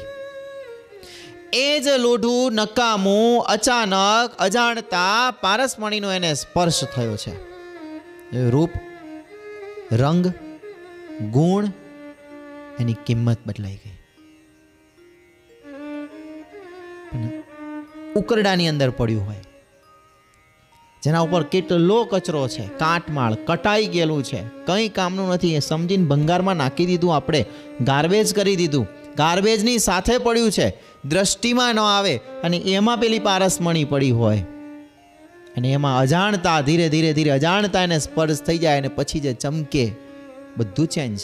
એ 1.53 1.79
જ 1.79 1.87
લોઢું 1.87 2.53
નકામું 2.53 3.43
અચાનક 3.43 4.35
અજાણતા 4.39 5.31
પારસમણીનો 5.31 6.11
એને 6.11 6.33
સ્પર્શ 6.33 6.83
થયો 6.83 7.17
છે. 7.17 7.53
રૂપ, 8.49 8.69
રંગ, 9.91 10.27
ગુણ 11.31 11.65
એની 12.79 12.93
કિંમત 12.93 13.37
બદલાઈ 13.45 13.75
ગઈ. 13.75 13.97
ઉકરડાની 18.15 18.67
અંદર 18.67 18.89
પડ્યું 18.89 19.25
હોય. 19.25 19.35
જેના 21.03 21.19
ઉપર 21.19 21.43
કેટલો 21.43 22.03
કચરો 22.03 22.47
છે, 22.47 22.67
કાટમાળ 22.67 23.33
કટાઈ 23.33 23.85
ગયેલું 23.85 24.23
છે. 24.23 24.43
કંઈ 24.65 24.89
કામનું 24.89 25.29
નથી, 25.29 25.55
એ 25.55 25.59
સમજીને 25.59 26.05
ભંગારમાં 26.05 26.55
નાખી 26.55 26.85
દીધું 26.85 27.15
આપણે, 27.15 27.45
ગાર્બેજ 27.81 28.35
કરી 28.35 28.55
દીધું. 28.55 28.87
ગાર્બેજની 29.17 29.79
સાથે 29.79 30.17
પડ્યું 30.17 30.51
છે. 30.51 30.73
દ્રષ્ટિમાં 31.05 31.75
ન 31.75 31.79
આવે 31.79 32.17
અને 32.17 32.57
એમાં 32.57 32.97
પેલી 32.97 33.19
પારસમણી 33.19 33.85
પડી 33.85 34.11
હોય. 34.11 34.37
અને 35.57 35.71
એમાં 35.71 35.99
અજાણતા 35.99 36.61
ધીરે 36.61 36.89
ધીરે 36.89 37.13
ધીરે 37.13 37.31
અજાણતા 37.31 37.83
એને 37.83 37.99
સ્પર્શ 37.99 38.41
થઈ 38.41 38.57
જાય 38.57 38.77
અને 38.77 38.87
પછી 38.87 39.19
જે 39.19 39.33
ચમકે, 39.33 39.91
બધું 40.57 40.87
ચેન્જ 40.87 41.19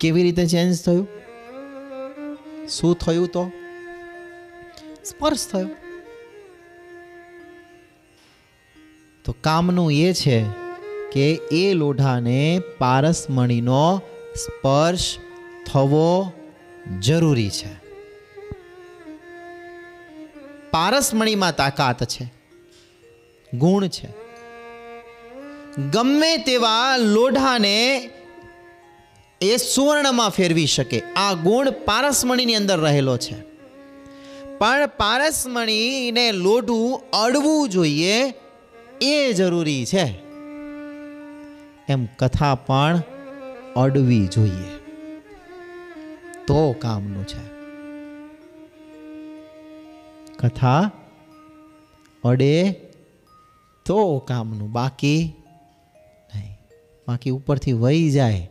કેવી 0.00 0.22
રીતે 0.22 0.46
ચેન્જ 0.46 0.84
થયું? 0.84 1.08
શું 2.68 2.94
થયું 2.94 3.28
તો? 3.28 3.52
સ્પર્શ 5.04 5.48
થયો. 5.52 5.68
તો 9.24 9.36
કામનું 9.40 9.92
એ 9.92 10.12
છે 10.12 10.44
કે 11.12 11.32
એ 11.34 11.72
લોઢાને 11.72 12.60
પારસમણીનો 12.78 14.02
સ્પર્શ 14.36 15.16
થવો 15.66 16.32
જરૂરી 17.00 17.50
છે. 17.50 17.72
પારસમણીમાં 20.70 21.56
તાકાત 21.56 22.04
છે, 22.04 22.32
ગુણ 23.54 23.86
છે. 23.86 24.08
ગમે 25.92 26.36
તેવા 26.36 26.96
લોઢાને 26.96 28.10
એ 29.40 29.56
સુવર્ણમાં 29.56 30.30
ફેરવી 30.30 30.66
શકે, 30.66 31.00
આ 31.16 31.32
ગુણ 31.32 31.70
પારસમણીની 31.70 32.54
અંદર 32.54 32.80
રહેલો 32.80 33.16
છે. 33.16 33.40
પણ 34.58 34.86
પારસમણીને 34.86 36.32
લોઢું 36.32 37.10
અડવું 37.10 37.68
જોઈએ 37.68 38.34
એ 39.00 39.32
જરૂરી 39.32 39.86
છે. 39.86 40.06
એમ 41.88 42.06
કથા 42.18 42.54
પણ 42.54 43.02
અડવી 43.76 44.26
જોઈએ. 44.26 44.76
તો 46.46 46.72
કામનું 46.72 47.26
છે. 47.26 47.56
કથા 50.36 50.90
અડે 52.24 52.72
તો 53.86 54.18
કામનું 54.18 54.72
બાકી 54.72 55.32
નહીં. 56.34 56.58
બાકી 57.08 57.30
ઉપરથી 57.30 57.72
વહી 57.72 58.10
જાય. 58.10 58.50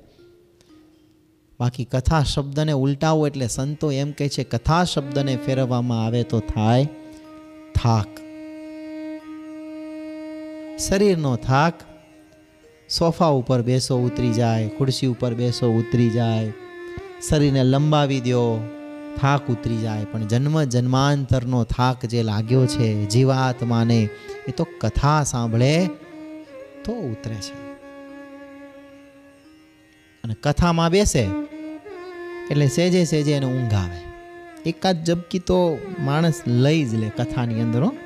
બાકી 1.59 1.85
કથા 1.85 2.23
શબ્દને 2.23 2.71
ઉલટાવો 2.71 3.27
એટલે 3.27 3.47
સંતો 3.47 3.91
એમ 3.91 4.11
કહે 4.11 4.29
છે, 4.29 4.43
કથા 4.43 4.83
શબ્દને 4.83 5.35
ફેરવવામાં 5.35 6.05
આવે 6.05 6.23
તો 6.23 6.39
થાય 6.39 6.85
થાક. 7.75 8.07
શરીરનો 10.79 11.35
થાક 11.35 11.73
સોફા 12.89 13.27
ઉપર 13.27 13.61
બેસો, 13.61 13.97
ઉતરી 13.97 14.33
જાય, 14.33 14.69
ખુરશી 14.77 15.07
ઉપર 15.07 15.33
બેસો, 15.33 15.71
ઉતરી 15.71 16.09
જાય. 16.09 16.53
શરીરને 17.29 17.63
લંબાવી 17.63 18.21
દો, 18.21 18.69
થાક 19.21 19.47
ઉતરી 19.47 19.77
જાય. 19.77 20.05
પણ 20.05 20.27
જન્મ 20.27 20.63
જન્માંતરનો 20.63 21.63
થાક 21.63 22.05
જે 22.05 22.23
લાગ્યો 22.23 22.65
છે, 22.65 23.05
જીવાત્માને, 23.05 24.09
એ 24.47 24.51
તો 24.51 24.67
કથા 24.81 25.23
સાંભળે 25.23 25.89
તો 26.85 26.93
ઉતરે 26.93 27.35
છે. 27.35 27.65
અને 30.23 30.35
કથામાં 30.43 30.91
બેસે 30.91 31.27
એટલે 32.51 32.67
સેજે 32.67 33.05
સેજે 33.05 33.33
એને 33.33 33.45
ઊંઘ 33.45 33.73
આવે. 33.73 34.05
એકાદ 34.69 35.03
ઝબકી 35.03 35.39
તો 35.39 35.77
માણસ 35.99 36.41
લઈ 36.47 36.85
જ 36.85 36.95
લે 36.95 37.09
કથાની 37.09 37.61
અંદર. 37.61 37.83
હા 37.83 38.04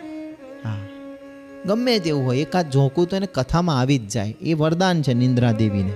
ગમે 1.66 2.00
તેવું 2.00 2.26
હોય, 2.26 2.38
એકાદ 2.38 2.72
ઝોંકું 2.72 3.08
તો 3.08 3.16
એને 3.16 3.26
કથામાં 3.26 3.80
આવી 3.80 3.98
જ 3.98 4.08
જાય. 4.08 4.36
એ 4.42 4.54
વરદાન 4.54 5.02
છે 5.02 5.14
નિંદ્રા 5.14 5.52
દેવીને. 5.52 5.92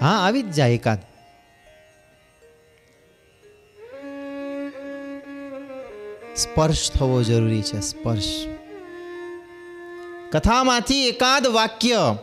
હા, 0.00 0.08
આવી 0.08 0.42
જ 0.42 0.50
જાય 0.50 0.72
એકાદ. 0.72 0.98
સ્પર્શ 6.36 6.90
થવો 6.90 7.22
જરૂરી 7.22 7.62
છે, 7.62 7.80
સ્પર્શ. 7.80 8.46
કથામાંથી 10.32 11.08
એકાદ 11.08 11.46
વાક્ય, 11.46 12.16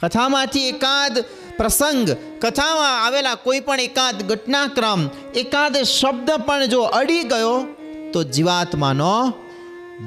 કથામાંથી 0.00 0.68
એકાદ 0.68 1.24
પ્રસંગ, 1.56 2.10
કથામાં 2.40 3.06
આવેલા 3.06 3.34
કોઈ 3.34 3.60
પણ 3.60 3.80
એકાદ 3.80 4.22
ઘટનાક્રમ, 4.22 5.08
એકાદ 5.34 5.76
શબ્દ 5.76 6.30
પણ 6.46 6.66
જો 6.66 6.82
અડી 6.82 7.22
ગયો 7.22 7.77
તો 8.12 8.22
જીવાત્માનો 8.22 9.32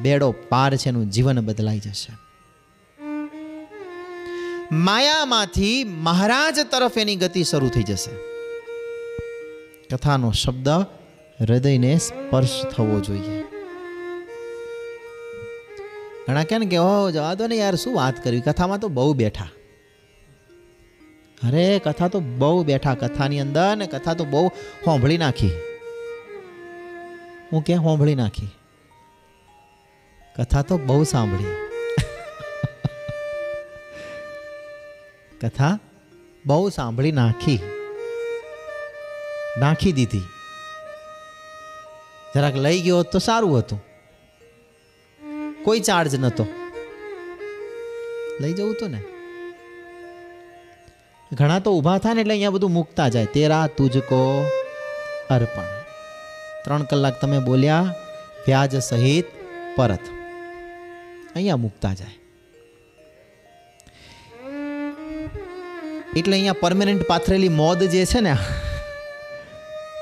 બેડો 0.01 0.31
પાર 0.31 0.75
છે 0.75 0.89
એનું 0.89 1.09
જીવન 1.09 1.45
બદલાઈ 1.45 1.79
જશે. 1.79 2.17
માયામાંથી 4.71 5.83
મહારાજ 5.83 6.59
તરફ 6.59 6.97
એની 6.97 7.15
ગતિ 7.15 7.43
શરૂ 7.43 7.67
થઈ 7.67 7.83
જશે. 7.83 8.11
કથાનો 9.95 10.31
શબ્દ 10.31 10.69
હૃદયને 11.41 11.97
સ્પર્શ 11.97 12.63
થવો 12.75 12.99
જોઈએ. 12.99 13.43
ઘણા 16.27 16.43
કે 16.43 16.57
ને 16.57 16.65
કે 16.65 16.77
ઓ 16.77 17.11
જવા 17.11 17.33
દો 17.33 17.47
ને 17.47 17.55
યાર, 17.55 17.75
શું 17.75 17.95
વાત 17.95 18.23
કરવી? 18.23 18.41
કથામાં 18.41 18.79
તો 18.79 18.87
બહુ 18.87 19.13
બેઠા. 19.13 19.47
અરે, 21.43 21.81
કથા 21.83 22.07
તો 22.07 22.19
બહુ 22.19 22.63
બેઠા. 22.63 22.95
કથાની 22.95 23.39
અંદર 23.39 23.75
ને 23.75 23.87
કથા 23.87 24.13
તો 24.13 24.25
બહુ 24.25 24.47
હોંભળી 24.87 25.17
નાખી. 25.17 25.51
હું 27.51 27.63
કે 27.63 27.75
સાંભળી 27.75 28.15
નાખી? 28.15 28.47
કથા 30.37 30.61
તો 30.61 30.77
બહુ 30.77 31.03
સાંભળી. 31.03 31.45
કથા 35.41 35.79
બહુ 36.45 36.69
સાંભળી 36.69 37.11
નાખી. 37.11 37.59
નાખી 39.57 39.91
દીધી. 39.91 40.21
જરાક 42.35 42.55
લઈ 42.55 42.81
ગયો 42.81 43.03
તો 43.03 43.19
સારું 43.19 43.59
હતું. 43.59 43.83
કોઈ 45.63 45.79
ચાર્જ 45.79 46.15
નહોતો. 46.15 46.47
લઈ 48.39 48.53
જવું 48.53 48.75
તો 48.79 48.87
ને. 48.87 49.03
ઘણા 51.33 51.59
તો 51.59 51.77
ઊભા 51.77 51.97
થાય 51.97 52.13
ને 52.13 52.21
એટલે 52.21 52.33
અહીંયા 52.33 52.49
બધું 52.49 52.71
મૂકતા 52.71 53.07
જાય. 53.07 53.25
તેરા 53.25 53.67
તુજકો 53.67 54.45
અર્પણ. 55.29 55.80
ત્રણ 56.65 56.83
કલાક 56.83 57.21
તમે 57.21 57.39
બોલ્યા, 57.39 57.93
વ્યાજ 58.47 58.75
સહિત 58.75 59.25
પરત. 59.75 59.99
અહીંયા 61.35 61.55
મૂકતા 61.55 61.93
જાય. 61.93 62.17
એટલે 66.17 66.33
અહીંયા 66.33 66.53
પરમેનન્ટ 66.53 67.07
પાથરેલી 67.07 67.49
મોદ 67.49 67.83
જે 67.83 68.05
છે 68.05 68.19
ને, 68.19 68.35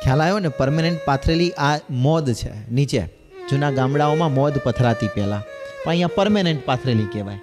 ખ્યાલ 0.04 0.22
આવ્યો 0.22 0.40
ને 0.40 0.48
પરમેનન્ટ 0.48 1.06
પાથરેલી 1.06 1.52
આ 1.52 1.80
મોદ 1.90 2.32
છે, 2.32 2.72
નીચે, 2.72 3.02
જૂના 3.50 3.72
ગામડાઓમાં 3.72 4.34
મોદ 4.34 4.58
પથરાતી 4.58 5.08
પહેલાં. 5.08 5.42
પણ 5.84 5.92
અહીંયા 5.92 6.08
પરમેનન્ટ 6.08 6.66
પાથરેલી 6.66 7.06
કહેવાય. 7.06 7.40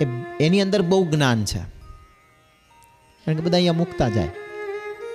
એ 0.00 0.06
એની 0.40 0.60
અંદર 0.60 0.82
બહુ 0.82 1.06
જ્ઞાન 1.06 1.44
છે. 1.44 1.58
કારણ 3.24 3.36
કે 3.36 3.42
બધા 3.42 3.56
અહીંયા 3.56 3.72
મૂકતા 3.72 4.08
જાય. 4.08 4.28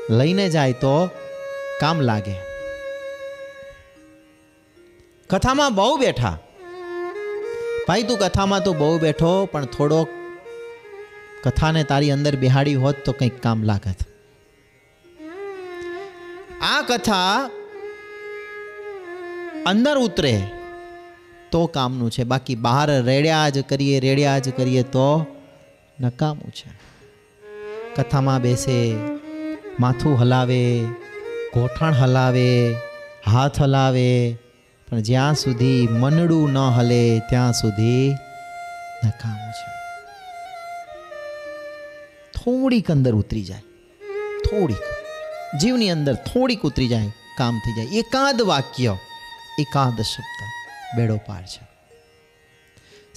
લઈને 0.10 0.50
જાય 0.50 0.74
તો 0.74 1.10
કામ 1.80 2.02
લાગે. 2.02 2.55
કથામાં 5.30 5.76
બહુ 5.76 5.97
બેઠા. 5.97 6.38
ભાઈ, 7.88 8.03
તું 8.03 8.18
કથામાં 8.18 8.64
તો 8.64 8.73
બહુ 8.73 8.99
બેઠો, 8.99 9.45
પણ 9.45 9.65
થોડોક 9.65 10.07
કથાને 11.43 11.84
તારી 11.84 12.11
અંદર 12.11 12.35
બિહાડી 12.35 12.76
હોત 12.76 12.95
તો 13.06 13.11
કંઈક 13.11 13.41
કામ 13.43 13.64
લાગત. 13.64 13.95
આ 16.61 16.81
કથા 16.81 17.49
અંદર 19.65 19.97
ઉતરે 19.97 20.47
તો 21.52 21.68
કામનું 21.68 22.11
છે. 22.11 22.23
બાકી 22.23 22.56
બહાર 22.56 23.03
રેડ્યા 23.03 23.49
જ 23.49 23.61
કરીએ, 23.61 23.99
રેડ્યા 23.99 24.39
જ 24.39 24.49
કરીએ 24.49 24.84
તો 24.84 25.26
નકામું 26.02 26.52
છે. 26.52 26.72
કથામાં 27.95 28.41
બેસે, 28.41 28.95
માથું 29.80 30.19
હલાવે, 30.19 30.84
ગોઠણ 31.53 31.93
હલાવે, 31.93 32.76
હાથ 33.26 33.61
હલાવે 33.61 34.38
પણ 34.90 34.99
જ્યાં 34.99 35.36
સુધી 35.36 35.88
મનડું 35.91 36.52
ન 36.52 36.57
હલે, 36.57 37.20
ત્યાં 37.20 37.53
સુધી 37.53 38.16
નકામું 39.06 39.52
છે. 39.52 39.72
થોડીક 42.32 42.91
અંદર 42.91 43.16
ઉતરી 43.16 43.44
જાય. 43.44 43.60
થોડીક. 44.49 44.78
જીવની 45.60 45.91
અંદર 45.91 46.14
થોડીક 46.14 46.62
ઉતરી 46.62 46.88
જાય, 46.88 47.07
કામ 47.38 47.60
થઈ 47.60 47.74
જાય. 47.76 47.86
એકાદ 47.86 48.41
વાક્ય, 48.41 48.98
એકાદ 49.60 50.02
શબ્દ 50.02 50.44
બેડો 50.98 51.18
પાર 51.18 51.45
છે. 51.45 51.68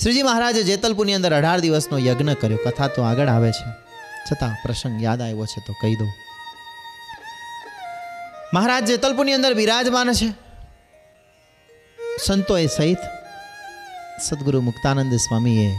શ્રીજી 0.03 0.23
મહારાજે 0.23 0.63
જેતલપુરની 0.63 1.15
અંદર 1.15 1.35
અઢાર 1.35 1.61
દિવસનો 1.61 1.99
યજ્ઞ 1.99 2.33
કર્યો. 2.33 2.59
કથા 2.65 2.87
તો 2.87 3.03
આગળ 3.03 3.29
આવે 3.29 3.53
છે. 3.53 3.71
છતાં 4.33 4.57
પ્રસંગ 4.65 5.03
યાદ 5.03 5.23
આવ્યો 5.23 5.47
છે 5.47 5.61
તો 5.67 5.73
કહી 5.73 5.97
દઉં. 5.97 6.09
મહારાજ 8.55 8.87
જેતલપુરની 8.87 9.33
અંદર 9.33 9.55
બિરાજમાન 9.55 10.13
છે. 10.13 10.48
સંતોએ 12.27 12.67
સહિત 12.67 12.99
સદગુરુ 14.21 14.61
મુક્તાનંદ 14.61 15.15
સ્વામીએ 15.15 15.75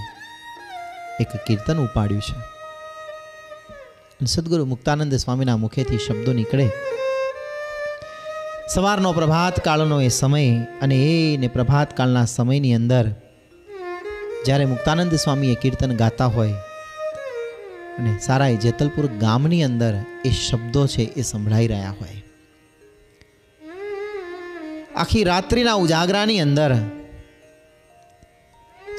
એક 1.20 1.28
કીર્તન 1.48 1.78
ઉપાડ્યું 1.78 2.22
છે. 2.22 2.38
સદગુરુ 4.26 4.66
મુક્તાનંદ 4.66 5.14
સ્વામીના 5.14 5.58
મુખેથી 5.58 5.98
શબ્દો 5.98 6.34
નીકળે. 6.34 6.70
સવારનો 8.74 9.14
પ્રભાત 9.14 9.60
કાળનો 9.60 10.02
એ 10.02 10.08
સમય 10.08 10.60
અને 10.82 10.96
એને 11.34 11.48
પ્રભાત 11.48 11.98
કાળના 11.98 12.26
સમયની 12.26 12.74
અંદર 12.74 13.10
જ્યારે 14.46 14.66
મુક્તાનંદ 14.66 15.14
સ્વામી 15.14 15.52
એ 15.52 15.56
કીર્તન 15.56 15.96
ગાતા 15.96 16.26
હોય 16.26 16.54
અને 18.00 18.20
સારા 18.20 18.48
એ 18.48 18.56
જેતલપુર 18.56 19.08
ગામની 19.08 19.64
અંદર 19.64 19.94
એ 20.26 20.32
શબ્દો 20.32 20.88
છે 20.88 21.02
એ 21.02 21.22
સંભળાઈ 21.22 21.68
રહ્યા 21.68 21.90
હોય. 21.90 22.29
આખી 25.00 25.24
રાત્રિના 25.24 25.74
ઉજાગરાની 25.74 26.40
અંદર. 26.40 26.76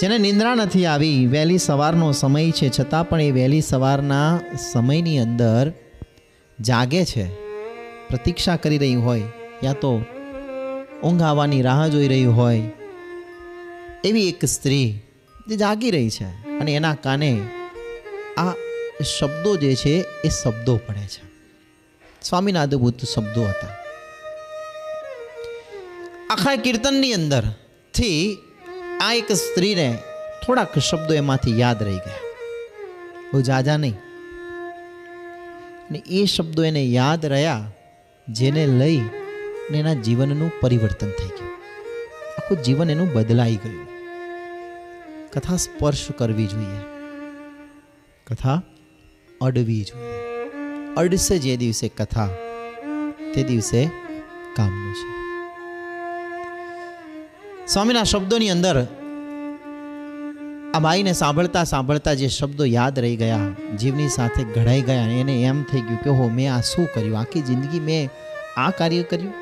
જેને 0.00 0.18
નિંદ્રા 0.18 0.54
નથી 0.54 0.86
આવી, 0.86 1.26
વહેલી 1.26 1.58
સવારનો 1.58 2.12
સમય 2.12 2.50
છે, 2.50 2.70
છતાં 2.80 3.08
પણ 3.08 3.20
એ 3.20 3.30
વહેલી 3.30 3.60
સવારના 3.60 4.40
સમયની 4.72 5.18
અંદર 5.18 5.72
જાગે 6.60 7.04
છે, 7.04 7.24
પ્રતીક્ષા 8.08 8.56
કરી 8.56 8.78
રહી 8.78 8.94
હોય, 8.94 9.22
યા 9.64 9.72
તો 9.72 10.04
ઊંઘ 11.04 11.22
આવવાની 11.22 11.62
રાહ 11.62 11.88
જોઈ 11.88 12.08
રહી 12.08 12.24
હોય, 12.24 12.62
એવી 14.04 14.28
એક 14.28 14.44
સ્ત્રી 14.44 15.00
જે 15.48 15.56
જાગી 15.56 15.90
રહી 15.90 16.10
છે 16.10 16.58
અને 16.58 16.74
એના 16.74 16.94
કાને 16.94 17.40
આ 18.36 18.54
શબ્દો 19.18 19.56
જે 19.56 19.74
છે 19.74 20.00
એ 20.24 20.28
શબ્દો 20.28 20.76
પડે 20.76 21.06
છે. 21.06 21.22
સ્વામીના 22.22 22.66
શબ્દો 23.14 23.44
હતા. 23.44 23.79
આખા 26.30 26.56
કીર્તનની 26.56 27.12
અંદરથી 27.12 28.38
આ 29.00 29.12
એક 29.12 29.32
સ્ત્રીને 29.32 29.98
થોડાક 30.46 30.78
શબ્દો 30.78 31.14
એમાંથી 31.14 31.60
યાદ 31.60 31.82
રહી 31.82 31.96
ગયા. 31.96 32.14
બહુ 33.32 33.40
જાજા 33.40 33.76
નહીં. 33.76 33.94
અને 35.90 36.02
એ 36.06 36.24
શબ્દો 36.24 36.64
એને 36.64 36.84
યાદ 36.84 37.26
રહ્યા 37.26 37.72
જેને 38.28 38.66
લઈ 38.66 39.02
એના 39.70 39.94
જીવનનું 39.94 40.52
પરિવર્તન 40.60 41.10
થઈ 41.10 41.26
ગયું. 41.26 41.52
આખું 42.38 42.62
જીવન 42.62 42.90
એનું 42.90 43.12
બદલાઈ 43.12 43.56
ગયું. 43.56 43.86
કથા 45.30 45.56
સ્પર્શ 45.56 46.06
કરવી 46.18 46.46
જોઈએ. 46.46 46.80
કથા 48.26 48.62
અડવી 49.40 49.82
જોઈએ. 49.82 50.20
અડશે 50.96 51.38
જે 51.38 51.56
દિવસે 51.56 51.88
કથા, 51.88 52.26
તે 53.34 53.42
દિવસે 53.42 53.90
કામનું 54.56 54.94
છે. 54.94 55.19
સ્વામીના 57.66 58.02
શબ્દોની 58.02 58.50
અંદર 58.50 58.86
આ 60.74 60.78
બાઈને 60.78 61.12
સાંભળતા 61.12 61.64
સાંભળતા 61.64 62.14
જે 62.14 62.28
શબ્દો 62.28 62.64
યાદ 62.64 62.98
રહી 62.98 63.16
ગયા, 63.16 63.48
જીવની 63.76 64.08
સાથે 64.08 64.44
ઘડાઈ 64.44 64.80
ગયા 64.80 65.02
એને 65.02 65.42
એમ 65.42 65.62
થઈ 65.62 65.80
ગયું 65.80 66.00
કે, 66.00 66.10
હો, 66.10 66.28
મેં 66.28 66.54
આ 66.54 66.60
શું 66.60 66.88
કર્યું? 66.94 67.18
આખી 67.18 67.40
જિંદગી 67.40 67.80
મેં 67.80 68.08
આ 68.56 68.70
કાર્ય 68.70 69.02
કર્યું? 69.02 69.32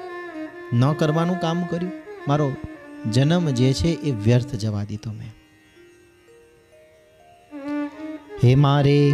ન 0.73 0.93
કરવાનું 0.93 1.41
કામ 1.41 1.63
કર્યું? 1.63 1.93
મારો 2.29 2.53
જન્મ 3.13 3.51
જે 3.51 3.73
છે 3.73 3.89
એ 3.89 4.11
વ્યર્થ 4.11 4.55
જવા 4.55 4.85
દીધો 4.85 5.13
મેં. 5.13 5.33
હે 8.45 8.55
મારે, 8.55 9.13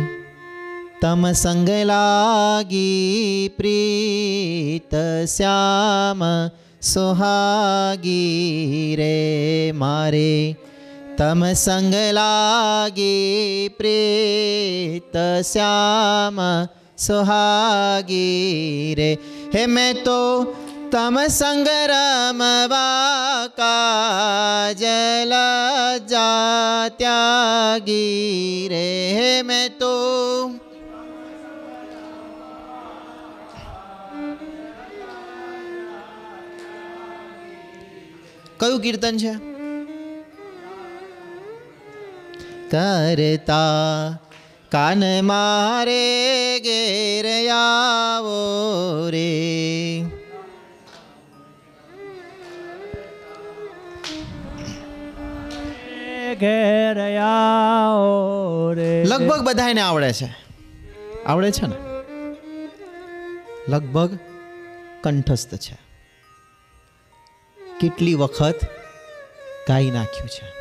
તમ 1.03 1.33
સંગ 1.33 1.71
લાગી 1.71 3.51
પ્રીત 3.57 4.95
શ્યામ 5.29 6.23
સુહાગી 6.85 8.21
રે 8.95 9.73
મારે 9.75 10.57
તમ 11.17 11.41
સંગ 11.57 11.95
લાગી 12.13 13.73
પ્રીત 13.73 15.15
શ્યામ 15.43 16.39
સુહાગી 16.99 18.95
રે 18.95 19.09
હે 19.55 19.63
મેં 19.69 20.03
તો 20.05 20.21
તમ 20.93 21.17
સંગ 21.31 21.69
રમવા 21.89 23.49
કાજલ 23.57 25.33
જા 26.07 26.91
ત્યાગી 26.99 28.69
રે 28.69 28.87
હે 29.17 29.33
મેં 29.43 29.67
તો 29.79 29.95
કયું 38.65 38.81
કીર્તન 38.81 39.17
છે? 39.17 39.55
કરતા 42.71 44.19
કાન 44.69 45.03
મારે 45.23 46.61
ઘેર 46.61 47.49
આવો 47.49 49.11
રે. 49.11 50.01
ઘેર 56.41 57.19
આવો 57.19 58.73
રે. 58.73 59.05
લગભગ 59.05 59.41
બધાને 59.41 59.81
આવડે 59.81 60.13
છે. 60.13 60.37
આવડે 61.27 61.51
છે 61.51 61.67
ને? 61.67 61.75
લગભગ 63.69 64.19
કંઠસ્થ 65.03 65.55
છે. 65.55 65.84
કેટલી 67.85 68.15
વખત 68.15 68.55
ગાઈ 69.69 69.91
નાખ્યું 69.91 70.29
છે? 70.29 70.53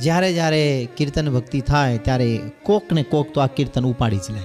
જ્યારે 0.00 0.32
જ્યારે 0.32 0.88
કીર્તન 0.96 1.30
ભક્તિ 1.30 1.60
થાય, 1.60 1.98
ત્યારે 1.98 2.40
કોક 2.62 2.92
ને 2.92 3.02
કોક 3.02 3.32
તો 3.34 3.40
આ 3.40 3.46
કીર્તન 3.46 3.84
ઉપાડી 3.84 4.16
જ 4.16 4.30
લે. 4.30 4.40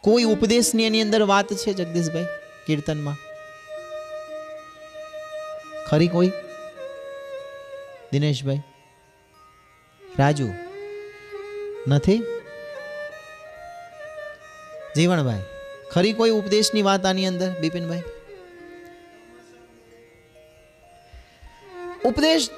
કોઈ 0.00 0.24
ઉપદેશની 0.24 0.84
એની 0.84 1.00
અંદર 1.02 1.22
વાત 1.22 1.52
છે 1.52 1.72
જગદીશભાઈ, 1.72 2.24
કીર્તનમાં? 2.66 3.16
ખરી 5.88 6.08
કોઈ? 6.08 6.32
દિનેશભાઈ? 8.12 8.58
રાજુ? 10.18 10.48
નથી? 11.88 12.18
જીવણભાઈ? 14.96 15.42
ખરી 15.94 16.12
કોઈ 16.12 16.30
ઉપદેશની 16.30 16.82
વાત 16.82 17.06
આની 17.06 17.26
અંદર, 17.26 17.50
બિપિનભાઈ? 17.60 18.02
ઉપદેશ 22.04 22.48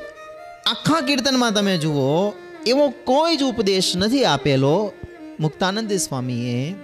આખા 0.66 1.00
કીર્તનમાં 1.00 1.52
તમે 1.52 1.78
જુઓ, 1.78 2.32
એવો 2.66 2.88
કોઈ 2.88 3.36
જ 3.36 3.42
ઉપદેશ 3.42 3.92
નથી 3.96 4.24
આપેલો 4.24 4.92
મુક્તાનંદ 5.40 5.92
સ્વામીએ 5.92 6.74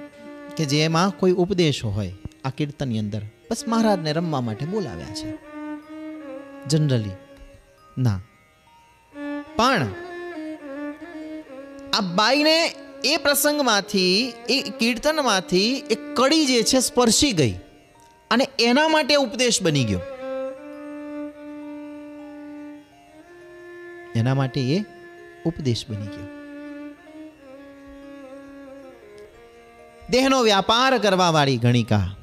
કે 0.57 0.65
જેમાં 0.65 1.11
કોઈ 1.11 1.33
ઉપદેશ 1.33 1.85
હોય 1.85 2.13
આ 2.45 2.51
કીર્તનની 2.51 2.99
અંદર. 2.99 3.23
બસ 3.51 3.65
મહારાજને 3.69 4.13
રમવા 4.13 4.41
માટે 4.41 4.67
બોલાવ્યા 4.67 5.07
છે. 5.07 5.39
જનરલી, 6.67 7.11
ના. 7.99 8.21
પણ 9.57 9.87
આ 11.93 12.01
બાઈને 12.01 12.75
એ 13.05 13.17
પ્રસંગમાંથી, 13.17 14.33
એ 14.49 14.63
કીર્તનમાંથી 14.79 15.77
એ 15.91 15.95
કડી 16.15 16.47
જે 16.47 16.63
છે 16.63 16.81
સ્પર્શી 16.81 17.33
ગઈ 17.33 17.55
અને 18.31 18.49
એના 18.59 18.89
માટે 18.89 19.15
ઉપદેશ 19.15 19.63
બની 19.63 19.85
ગયો. 19.85 20.01
એના 24.17 24.35
માટે 24.35 24.61
એ 24.61 24.85
ઉપદેશ 25.47 25.85
બની 25.89 26.07
ગયો. 26.07 26.27
દેહનો 30.11 30.43
વ્યાપાર 30.43 30.99
કરવા 30.99 31.31
વાળી 31.31 31.57
ગણિકા. 31.57 32.15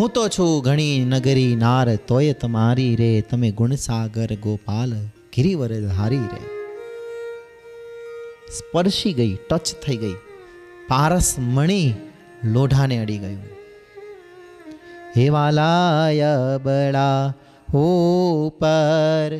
હું 0.00 0.08
તો 0.08 0.28
છું 0.28 0.62
ઘણી 0.62 1.04
નગરી 1.04 1.56
નાર, 1.56 1.96
તોય 1.96 2.32
તમારી 2.32 2.96
રે 2.96 3.20
તમે 3.20 3.50
ગુણસાગર 3.50 4.34
ગોપાલ. 4.34 5.08
ગિરિવર 5.36 5.72
હારી 5.88 6.26
રે. 6.32 6.44
સ્પર્શી 8.58 9.12
ગઈ, 9.12 9.34
ટચ 9.50 9.74
થઈ 9.86 9.96
ગઈ. 9.96 10.14
પારસ 10.88 11.34
મણી 11.38 11.94
લોઢાને 12.44 12.96
અડી 12.98 13.18
ગયું. 13.18 13.42
હે 15.16 15.28
વાલાય 15.28 16.30
બળા 16.62 17.32
ઉપર, 17.74 19.36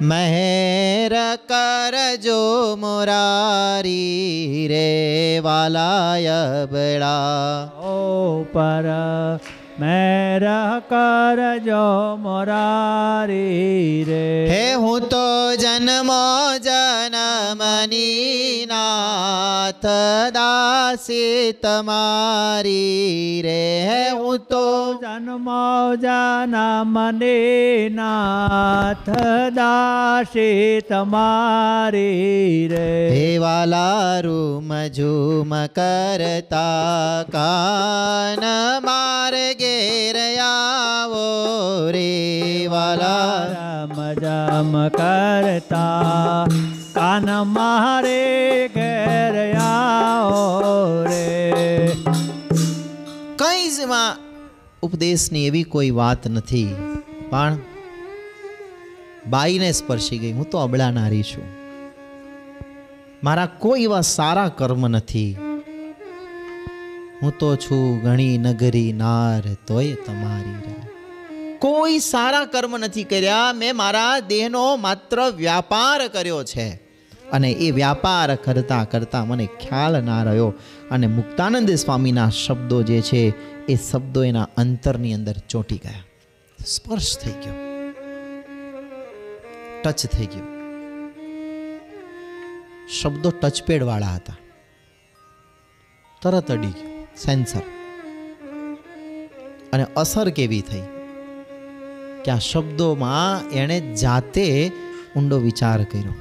મહેર 0.00 1.14
કરજો 1.48 2.42
મોરારી 2.76 4.66
રે 4.70 4.90
વાલાય 5.38 6.40
બળા. 6.70 7.64
ઓ 7.90 7.96
પર 8.52 8.88
મેર 9.80 10.42
કરજો 10.90 11.86
મોરારી 12.24 14.04
રે. 14.08 14.26
હે 14.52 14.64
હું 14.82 15.06
તો 15.12 15.28
જન્મ 15.62 16.10
જનમની 16.66 18.66
નાથ 18.72 19.86
દાસી 20.36 21.54
તમારી 21.62 23.40
રે. 23.46 23.62
હે 23.90 24.02
હું 24.18 24.44
તો 24.50 24.66
જન્મ 25.04 25.48
જનમની 26.04 27.88
નાથ 28.00 29.10
દાસી 29.60 30.68
તમારી 30.90 32.68
રે. 32.74 32.90
હે 33.16 33.24
વાલા 33.46 34.20
રૂમ 34.28 34.68
ઝૂમ 34.98 35.56
કરતા 35.80 37.24
કાન 37.36 38.46
માર 38.90 39.34
ઘેર 39.70 41.90
રે 41.90 42.66
વાલા 42.66 43.52
રામ 43.52 44.14
જામ 44.14 44.88
કરતા 44.88 46.46
કાન 46.92 47.46
મારે 47.46 48.68
ઘેર 48.68 49.56
આવો 49.56 51.04
રે 51.04 51.92
કંઈ 53.36 53.68
જ 53.68 53.80
એમાં 53.80 54.16
ઉપદેશની 54.82 55.46
એવી 55.46 55.62
કોઈ 55.62 55.90
વાત 55.90 56.28
નથી 56.28 56.68
પણ 57.30 57.56
બાઈને 59.26 59.72
સ્પર્શી 59.72 60.18
ગઈ. 60.18 60.32
હું 60.32 60.50
તો 60.50 60.58
અબળા 60.58 60.90
નારી 60.90 61.22
છું. 61.22 61.44
મારા 63.24 63.46
કોઈ 63.46 63.82
એવા 63.82 64.00
સારા 64.00 64.48
કર્મ 64.48 64.88
નથી 64.88 65.36
હું 67.22 67.38
તો 67.38 67.56
છું 67.56 68.00
ઘણી 68.00 68.38
નગરી 68.38 68.92
નાર, 68.92 69.42
તોય 69.66 69.94
તમારી 69.94 70.60
કોઈ 71.58 71.98
સારા 71.98 72.44
કર્મ 72.44 72.78
નથી 72.78 73.04
કર્યા, 73.04 73.52
મેં 73.52 73.76
મારા 73.76 74.20
દેહનો 74.20 74.76
માત્ર 74.76 75.30
વ્યાપાર 75.30 76.08
કર્યો 76.08 76.44
છે. 76.44 76.68
અને 77.32 77.50
એ 77.50 77.70
વ્યાપાર 77.70 78.36
કરતાં 78.36 78.90
કરતાં 78.90 79.28
મને 79.28 79.46
ખ્યાલ 79.46 80.04
ના 80.04 80.22
રહ્યો. 80.22 80.54
અને 80.90 81.06
મુક્તાનંદ 81.06 81.70
સ્વામીના 81.70 82.30
શબ્દો 82.30 82.82
જે 82.82 83.00
છે, 83.00 83.32
એ 83.66 83.76
શબ્દો 83.76 84.24
એના 84.24 84.48
અંતરની 84.56 85.14
અંદર 85.14 85.34
ચોંટી 85.48 85.76
ગયા. 85.76 86.04
સ્પર્શ 86.66 87.18
થઈ 87.18 87.30
ગયો. 87.30 87.54
ટચ 89.82 90.06
થઈ 90.06 90.26
ગયો. 90.26 90.44
શબ્દો 93.02 93.30
ટચપેડવાળા 93.30 94.06
હતા. 94.06 94.36
તરત 96.22 96.50
અડી 96.50 96.66
ગયો. 96.66 96.89
સેન્સર. 97.16 97.60
અને 99.72 99.86
અસર 99.96 100.30
કેવી 100.30 100.60
થઈ? 100.60 100.82
કે 102.24 102.30
આ 102.30 102.38
શબ્દોમાં 102.38 103.50
એણે 103.50 103.94
જાતે 103.94 104.72
ઊંડો 105.16 105.38
વિચાર 105.38 105.84
કર્યો. 105.84 106.14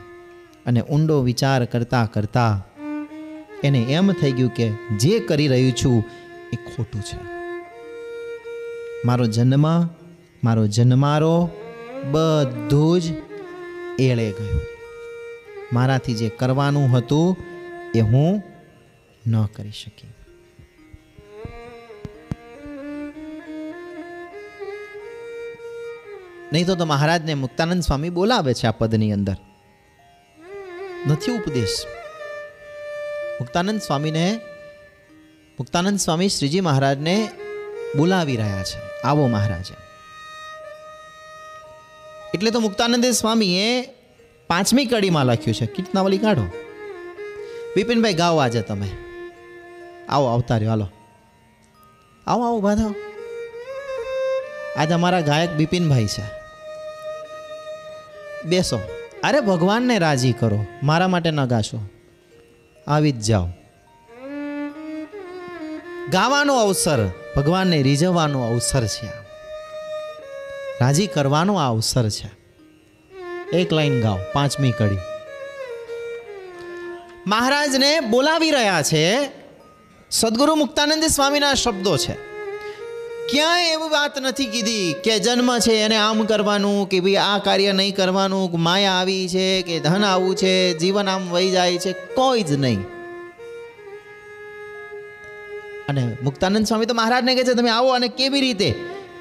અને 0.66 0.82
ઊંડો 0.82 1.22
વિચાર 1.22 1.66
કરતા 1.66 2.10
કરતા 2.14 2.66
એને 3.64 3.80
એમ 3.80 4.12
થઈ 4.12 4.32
ગયું 4.32 4.50
કે 4.50 4.70
જે 4.98 5.20
કરી 5.20 5.48
રહ્યું 5.48 5.72
છું 5.72 6.04
એ 6.54 6.56
ખોટું 6.56 7.02
છે. 7.02 7.18
મારો 9.06 9.26
જન્મ, 9.26 9.84
મારો 10.44 10.68
જન્મારો 10.68 11.50
બધું 12.12 13.02
જ 13.02 13.04
એળે 14.00 14.32
ગયું. 14.32 14.62
મારાથી 15.74 16.14
જે 16.14 16.30
કરવાનું 16.30 16.98
હતું 16.98 17.38
એ 17.96 18.00
હું 18.00 18.44
ન 19.28 19.46
કરી 19.46 19.72
શકી. 19.72 20.14
નહીં 26.54 26.68
તો 26.68 26.76
તો 26.76 26.86
મહારાજને 26.86 27.34
મુક્તાનંદ 27.34 27.82
સ્વામી 27.82 28.10
બોલાવે 28.10 28.54
છે 28.54 28.68
આ 28.68 28.72
પદની 28.72 29.12
અંદર. 29.12 29.36
નથી 31.08 31.32
ઉપદેશ. 31.32 31.86
મુક્તાનંદ 33.40 33.82
સ્વામીને, 33.82 34.40
મુક્તાનંદ 35.60 36.00
સ્વામી 36.00 36.30
શ્રીજી 36.30 36.62
મહારાજને 36.62 37.30
બોલાવી 37.98 38.36
રહ્યા 38.36 38.64
છે. 38.64 39.02
આવો 39.02 39.28
મહારાજ. 39.28 39.66
એટલે 42.34 42.52
તો 42.52 42.60
મુક્તાનંદ 42.60 43.06
સ્વામીએ 43.06 43.82
પાંચમી 44.48 44.86
કડીમાં 44.86 45.26
લખ્યું 45.26 45.56
છે. 45.56 45.66
કીર્તનાવલી 45.66 46.18
કાઢો. 46.18 46.44
બિપિનભાઈ 47.76 48.14
ગાઓ 48.14 48.38
આજે 48.38 48.62
તમે. 48.62 48.90
આવો 50.10 50.26
આવતા 50.28 50.56
રહ્યો 50.56 50.70
હાલો. 50.70 50.90
આવો 52.28 52.46
આવો 52.46 52.62
બાધાઓ 52.62 52.96
આજે 54.78 54.94
અમારા 54.94 55.22
ગાયક 55.22 55.50
બિપિનભાઈ 55.50 56.06
છે. 56.06 56.39
બેસો. 58.46 58.80
અરે 59.24 59.40
ભગવાનને 59.40 60.00
રાજી 60.00 60.34
કરો. 60.34 60.66
મારા 60.84 61.08
માટે 61.08 61.32
ન 61.32 61.46
ગાશો 61.46 61.90
આવી 62.88 63.12
જ 63.12 63.20
જાઓ. 63.20 63.48
ગાવાનો 66.12 66.56
અવસર. 66.56 67.10
ભગવાનને 67.36 67.82
રીઝવવાનો 67.82 68.44
અવસર 68.44 68.86
છે 68.86 69.06
રાજી 70.82 71.08
કરવાનો 71.08 71.56
આ 71.56 71.70
અવસર 71.70 72.10
છે 72.10 72.32
એક 73.58 73.74
લાઈન 73.74 74.02
ગાઓ. 74.02 74.18
પાંચમી 74.34 74.72
કડી. 74.72 74.98
મહારાજને 77.28 78.00
બોલાવી 78.00 78.52
રહ્યા 78.52 78.82
છે 78.82 79.30
સદગુરુ 80.12 80.56
મુક્તાનંદ 80.56 81.04
સ્વામીના 81.04 81.54
શબ્દો 81.54 81.98
છે. 81.98 82.29
ક્યાંય 83.32 83.74
એવી 83.74 83.90
વાત 83.90 84.20
નથી 84.20 84.46
કીધી 84.46 84.94
કે 84.94 85.20
જન્મ 85.20 85.50
છે 85.60 85.82
એને 85.82 85.96
આમ 85.96 86.26
કરવાનું, 86.26 86.90
કે 86.90 87.00
ભાઈ 87.00 87.16
આ 87.16 87.38
કાર્ય 87.38 87.72
નહીં 87.72 87.96
કરવાનું 87.96 88.60
માયા 88.60 88.92
આવી 88.92 89.28
છે, 89.28 89.62
કે 89.62 89.80
ધન 89.80 90.04
આવું 90.04 90.36
છે, 90.36 90.74
જીવન 90.74 91.08
આમ 91.08 91.30
વહી 91.30 91.52
જાય 91.52 91.78
છે, 91.78 91.92
કોઈ 91.92 92.44
જ 92.44 92.52
નહીં. 92.52 92.82
અને 95.90 96.18
મુક્તાનંદ 96.24 96.66
સ્વામી 96.66 96.86
તો 96.86 96.94
મહારાજને 96.94 97.36
કહે 97.36 97.44
છે, 97.44 97.54
તમે 97.54 97.70
આવો 97.70 97.90
અને 97.94 98.08
કેવી 98.08 98.42
રીતે? 98.42 98.70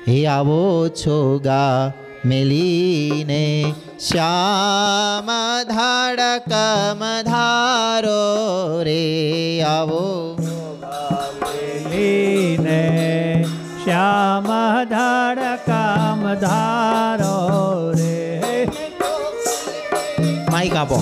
હે 0.08 0.26
આવો 0.26 0.88
છો 0.88 1.38
ગા 1.38 1.92
મેલીને, 2.24 3.74
શ્યામ 4.00 5.28
ધાડકમ 5.68 7.22
ધારો 7.22 8.82
રે, 8.82 9.62
આવો 9.62 10.36
લીને 11.90 13.27
શ્યામ 13.88 14.48
ધાર 14.88 15.38
કામ 15.66 16.24
ધારો 16.40 17.36
રે 17.94 18.18
માઈક 20.50 20.76
આપો 20.80 20.98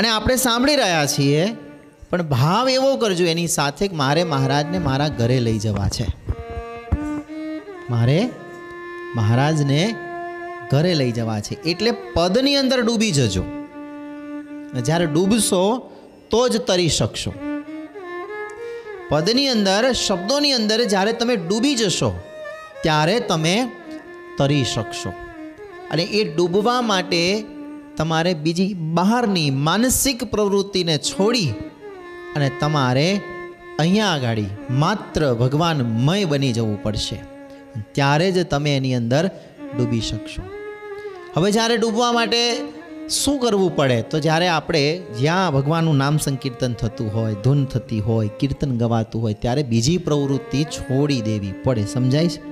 અને 0.00 0.08
આપણે 0.08 0.36
સાંભળી 0.36 0.76
રહ્યા 0.76 1.06
છીએ, 1.06 1.56
પણ 2.10 2.22
ભાવ 2.22 2.68
એવો 2.68 2.96
કરજો, 2.96 3.24
એની 3.24 3.48
સાથે 3.48 3.88
મારે 3.88 4.24
મહારાજને 4.24 4.78
મારા 4.78 5.08
ઘરે 5.08 5.40
લઈ 5.40 5.58
જવા 5.58 5.88
છે. 5.88 6.06
મારે 7.90 8.28
મહારાજને 9.14 9.94
ઘરે 10.70 10.94
લઈ 10.94 11.10
જવા 11.10 11.40
છે. 11.40 11.62
એટલે 11.62 11.90
પદની 11.90 12.56
અંદર 12.56 12.80
ડૂબી 12.80 13.10
જજો. 13.10 13.44
જ્યારે 14.84 15.06
ડૂબશો, 15.06 15.92
તો 16.30 16.48
જ 16.48 16.56
તરી 16.56 16.88
શકશો. 16.88 17.32
પદની 19.08 19.48
અંદર, 19.48 19.92
શબ્દોની 19.92 20.52
અંદર 20.52 20.84
જ્યારે 20.84 21.12
તમે 21.12 21.36
ડૂબી 21.36 21.74
જશો, 21.74 22.20
ત્યારે 22.82 23.20
તમે 23.20 23.70
તરી 24.38 24.64
શકશો. 24.64 25.10
અને 25.90 26.02
એ 26.02 26.34
ડૂબવા 26.34 26.80
માટે 26.80 27.44
તમારે 28.00 28.34
બીજી 28.34 28.74
બહારની 28.74 29.50
માનસિક 29.50 30.24
પ્રવૃત્તિને 30.24 30.98
છોડી 30.98 31.46
અને 32.36 32.50
તમારે 32.60 33.20
અહીંયા 33.78 34.06
આગળ 34.06 34.38
માત્ર 34.70 35.34
ભગવાનમય 35.34 36.24
બની 36.24 36.52
જવું 36.52 36.82
પડશે. 36.82 37.22
ત્યારે 37.92 38.32
જ 38.32 38.46
તમે 38.46 38.76
એની 38.76 38.94
અંદર 38.94 39.30
ડૂબી 39.78 40.00
શકશો. 40.00 40.42
હવે 41.34 41.52
જ્યારે 41.52 41.76
ડૂબવા 41.76 42.12
માટે 42.12 42.56
શું 43.08 43.38
કરવું 43.38 43.76
પડે? 43.76 44.02
તો 44.02 44.18
જ્યારે 44.18 44.48
આપણે 44.48 45.02
જ્યાં 45.18 45.52
ભગવાનનું 45.52 45.96
નામ 45.96 46.18
સંકીર્તન 46.18 46.72
થતું 46.72 47.14
હોય, 47.14 47.34
ધૂન 47.34 47.64
થતી 47.64 48.00
હોય, 48.00 48.30
કીર્તન 48.40 48.78
ગવાતું 48.78 49.22
હોય, 49.22 49.34
ત્યારે 49.34 49.62
બીજી 49.62 49.98
પ્રવૃત્તિ 49.98 50.64
છોડી 50.64 51.20
દેવી 51.20 51.52
પડે. 51.64 51.84
સમજાય 51.84 52.28
છે? 52.28 52.42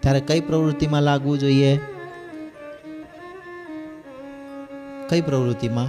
ત્યારે 0.00 0.20
કઈ 0.20 0.40
પ્રવૃત્તિમાં 0.40 1.02
લાગવું 1.02 1.38
જોઈએ? 1.38 1.78
કઈ 5.10 5.20
પ્રવૃત્તિમાં? 5.20 5.88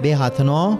બે 0.00 0.12
હાથનો 0.12 0.78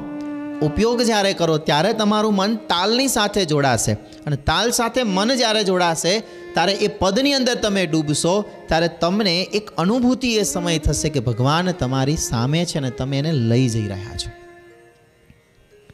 ઉપયોગ 0.62 1.02
જ્યારે 1.02 1.32
કરો, 1.32 1.58
ત્યારે 1.58 1.92
તમારું 1.92 2.34
મન 2.34 2.56
તાલની 2.56 3.08
સાથે 3.08 3.44
જોડાશે. 3.44 3.92
અને 3.92 4.36
તાલ 4.36 4.70
સાથે 4.70 5.02
મન 5.02 5.34
જ્યારે 5.34 5.64
જોડાશે, 5.64 6.20
ત્યારે 6.20 6.72
એ 6.72 6.88
પદની 6.88 7.32
અંદર 7.32 7.54
તમે 7.54 7.86
ડૂબશો, 7.86 8.50
ત્યારે 8.66 8.88
તમને 8.88 9.42
એક 9.42 9.70
અનુભૂતિ 9.70 10.36
એ 10.36 10.42
સમય 10.42 10.78
થશે 10.78 11.08
કે 11.08 11.20
ભગવાન 11.20 11.72
તમારી 11.72 12.16
સામે 12.16 12.64
છે 12.64 12.80
ને 12.80 12.90
તમે 12.90 13.18
એને 13.18 13.32
લઈ 13.32 13.68
જઈ 13.68 13.88
રહ્યા 13.88 14.16
છો. 14.16 14.30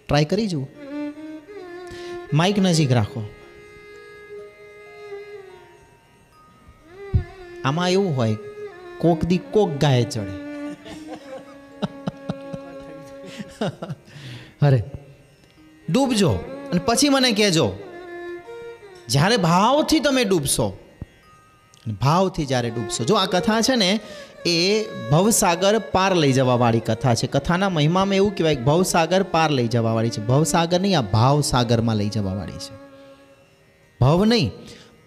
ટ્રાય 0.09 0.24
કરી 0.24 0.47
જુઓ. 0.47 0.66
માઇક 2.32 2.59
નજીક 2.59 2.93
રાખો. 2.93 3.28
આમાં 7.64 7.90
એવું 7.90 8.16
હોય, 8.16 8.36
કોક 8.98 9.24
દી 9.24 9.39
કોક 9.39 9.70
ગાય 9.81 10.02
ચડે. 10.02 10.44
અરે, 14.62 14.82
ડૂબજો 15.90 16.31
અને 16.72 16.81
પછી 16.86 17.09
મને 17.09 17.31
કહેજો. 17.31 17.72
જ્યારે 19.09 19.36
ભાવથી 19.36 20.01
તમે 20.01 20.24
ડૂબશો 20.24 20.78
ભાવથી 22.02 22.47
જ્યારે 22.47 22.70
ડૂબશો, 22.70 23.05
જો 23.05 23.14
આ 23.14 23.26
કથા 23.26 23.60
છે 23.60 23.76
ને, 23.76 24.01
એ 24.47 24.85
ભવસાગર 25.10 25.78
પાર 25.78 26.14
લઈ 26.14 26.32
જવાવાળી 26.32 26.81
કથા 26.81 27.14
છે. 27.14 27.26
કથાના 27.26 27.68
મહિમામાં 27.68 28.14
એવું 28.14 28.36
કહેવાય 28.36 28.56
ભવસાગર 28.56 29.22
પાર 29.22 29.51
લઈ 29.51 29.68
જવાવાળી 29.68 30.10
છે. 30.10 30.26
ભવસાગર 30.26 30.81
નહીં, 30.81 30.98
આ 30.98 31.02
ભાવસાગરમાં 31.02 31.97
લઈ 31.97 32.09
જવાવાળી 32.09 32.52
છે. 32.52 32.74
ભવ 34.01 34.24
નહીં, 34.24 34.51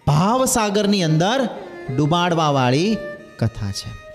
ભાવસાગરની 0.06 1.02
અંદર 1.02 1.48
ડૂબાડવાવાળી 1.96 2.96
કથા 3.38 3.70
છે. 3.70 4.08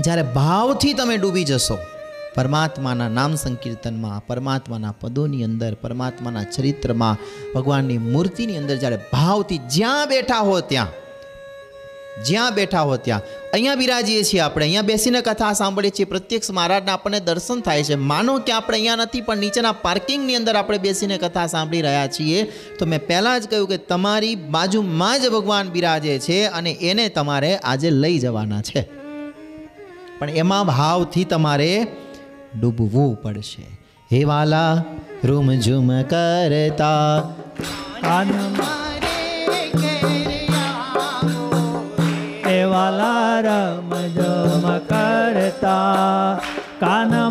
જ્યારે 0.00 0.22
ભાવથી 0.22 0.92
તમે 0.92 1.16
ડૂબી 1.16 1.44
જશો 1.44 1.78
પરમાત્માના 2.38 3.10
નામ 3.18 3.32
સંકીર્તનમાં, 3.42 4.22
પરમાત્માના 4.28 4.94
પદોની 5.02 5.44
અંદર, 5.48 5.74
પરમાત્માના 5.84 6.46
ચરિત્રમાં, 6.54 7.16
ભગવાનની 7.54 7.98
મૂર્તિની 8.12 8.58
અંદર 8.62 8.76
જ્યારે 8.82 8.98
ભાવથી 9.12 9.60
જ્યાં 9.76 10.08
બેઠા 10.12 10.42
હો 10.48 10.56
ત્યાં, 10.70 10.92
જ્યાં 12.28 12.54
બેઠા 12.58 12.84
હો 12.90 12.96
ત્યાં, 13.06 13.26
અહીંયા 13.52 13.80
બિરાજીએ 13.82 14.22
છીએ 14.24 14.42
આપણે, 14.46 14.64
અહીંયા 14.64 14.90
બેસીને 14.92 15.22
કથા 15.22 15.52
સાંભળીએ 15.54 15.96
છીએ, 15.98 16.08
પ્રત્યક્ષ 16.14 16.50
મહારાજના 16.50 16.96
આપણને 16.98 17.20
દર્શન 17.28 17.60
થાય 17.68 17.88
છે. 17.90 17.96
માનો 18.12 18.38
કે 18.46 18.52
આપણે 18.52 18.78
અહીંયા 18.78 19.04
નથી, 19.04 19.24
પણ 19.28 19.44
નીચેના 19.46 19.76
પાર્કિંગની 19.86 20.38
અંદર 20.40 20.56
આપણે 20.56 20.78
બેસીને 20.78 21.18
કથા 21.18 21.48
સાંભળી 21.54 21.84
રહ્યા 21.88 22.14
છીએ, 22.16 22.40
તો 22.78 22.86
મેં 22.86 23.06
પહેલાં 23.10 23.40
જ 23.42 23.52
કહ્યું 23.52 23.68
કે 23.72 23.78
તમારી 23.92 24.36
બાજુમાં 24.56 25.16
જ 25.22 25.34
ભગવાન 25.36 25.74
બિરાજે 25.76 26.18
છે 26.26 26.38
અને 26.58 26.72
એને 26.90 27.08
તમારે 27.08 27.52
આજે 27.58 27.90
લઈ 28.02 28.18
જવાના 28.18 28.62
છે. 28.62 28.82
પણ 30.18 30.30
એમાં 30.42 30.66
ભાવથી 30.66 31.24
તમારે 31.24 31.72
ડૂબવું 32.60 33.22
પડશે. 33.22 33.66
હે 34.12 34.24
વાલા 34.24 34.84
રૂમ 35.24 35.54
ઝુમ 35.54 36.02
કરતા 36.02 37.20
કાનમાં 38.00 38.88
એવાલા 42.48 43.40
રમ 43.40 43.90
જમ 44.06 44.78
કરતા. 44.78 46.40
કાન 46.80 47.28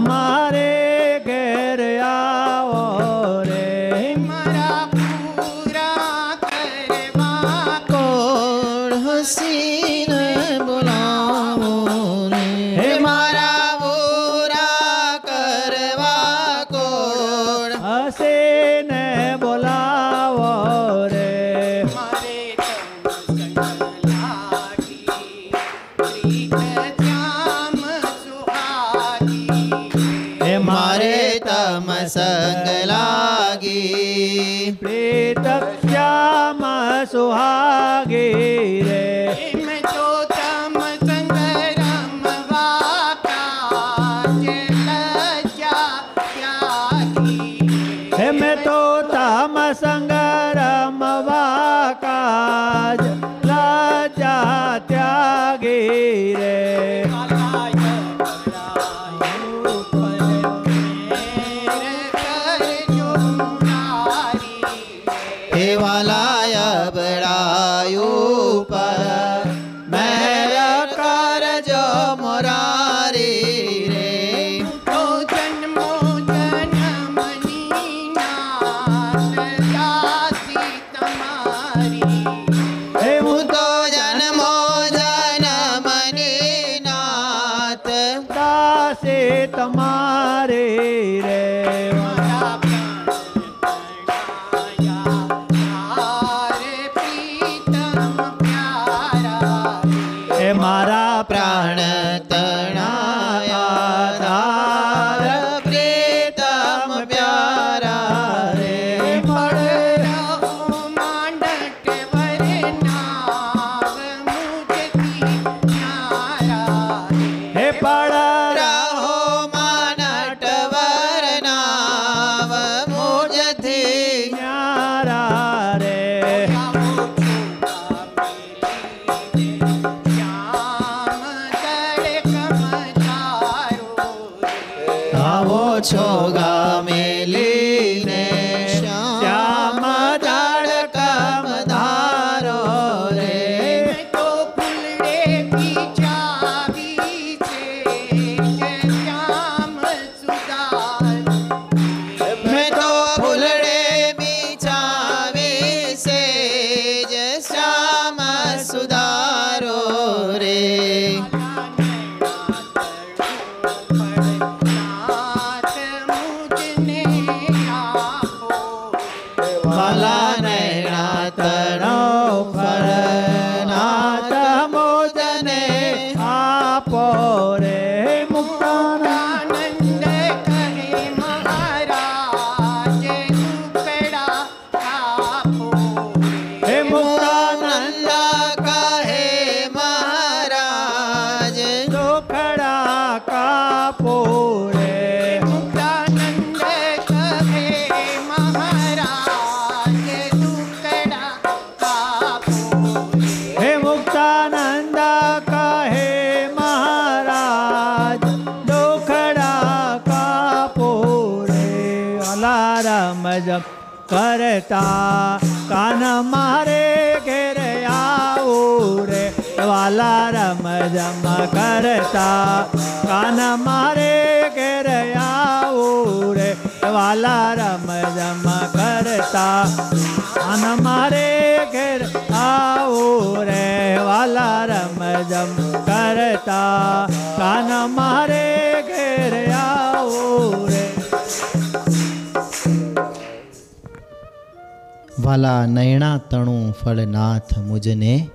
ફળનાથ 246.87 247.57
મુજને 247.57 248.29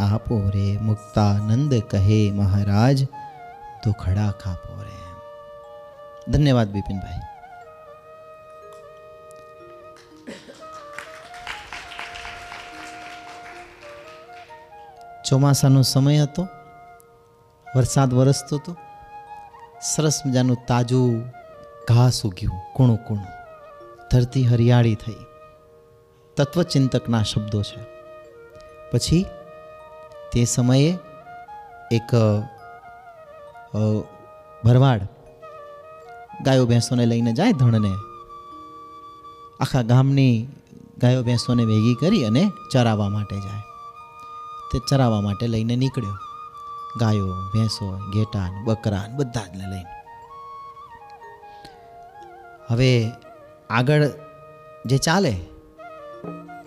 આપો 0.00 0.50
રે, 0.54 0.78
મુક્તાનંદ 0.78 1.74
કહે 1.90 2.30
મહારાજ 2.30 3.04
દુખડા 3.84 4.30
ખાપો 4.30 4.82
રે. 4.82 4.98
ધન્યવાદ 6.32 6.68
બિપિનભાઈ. 6.68 7.20
ચોમાસાનો 15.28 15.82
સમય 15.82 16.18
હતો, 16.18 16.48
વરસાદ 17.76 18.14
વરસતો 18.14 18.56
હતો, 18.56 18.76
સરસ 19.82 20.22
મજાનું 20.26 20.56
તાજું 20.68 21.24
ઘાસ 21.88 22.26
ઉગ્યું, 22.26 22.72
કૂણું 22.72 22.96
કૂણું, 22.96 23.26
ધરતી 24.12 24.44
હરિયાળી 24.44 24.94
થઈ. 24.94 25.33
તત્વચિંતકના 26.36 27.22
શબ્દો 27.22 27.62
છે. 27.62 27.80
પછી 28.90 29.26
તે 30.32 30.44
સમયે 30.44 30.98
એક 31.90 32.10
ભરવાડ 34.64 35.00
ગાયો 36.42 36.66
ભેંસોને 36.66 37.06
લઈને 37.06 37.32
જાય 37.32 37.52
ધણને. 37.52 37.94
આખા 39.60 39.82
ગામની 39.82 40.48
ગાયો 40.98 41.22
ભેંસોને 41.22 41.64
ભેગી 41.64 41.94
કરી 41.94 42.26
અને 42.26 42.50
ચરાવવા 42.72 43.08
માટે 43.08 43.36
જાય. 43.36 43.62
તે 44.72 44.78
ચરાવવા 44.90 45.20
માટે 45.20 45.46
લઈને 45.46 45.76
નીકળ્યો. 45.76 46.16
ગાયો, 47.00 47.26
ભેંસો, 47.54 47.86
ઘેટા 48.10 48.50
ને 48.50 48.64
બકરા 48.64 49.04
બધા 49.16 49.46
જ 49.46 49.56
લઈને. 49.56 49.84
હવે 52.70 53.10
આગળ 53.70 54.08
જે 54.86 54.98
ચાલે 54.98 55.34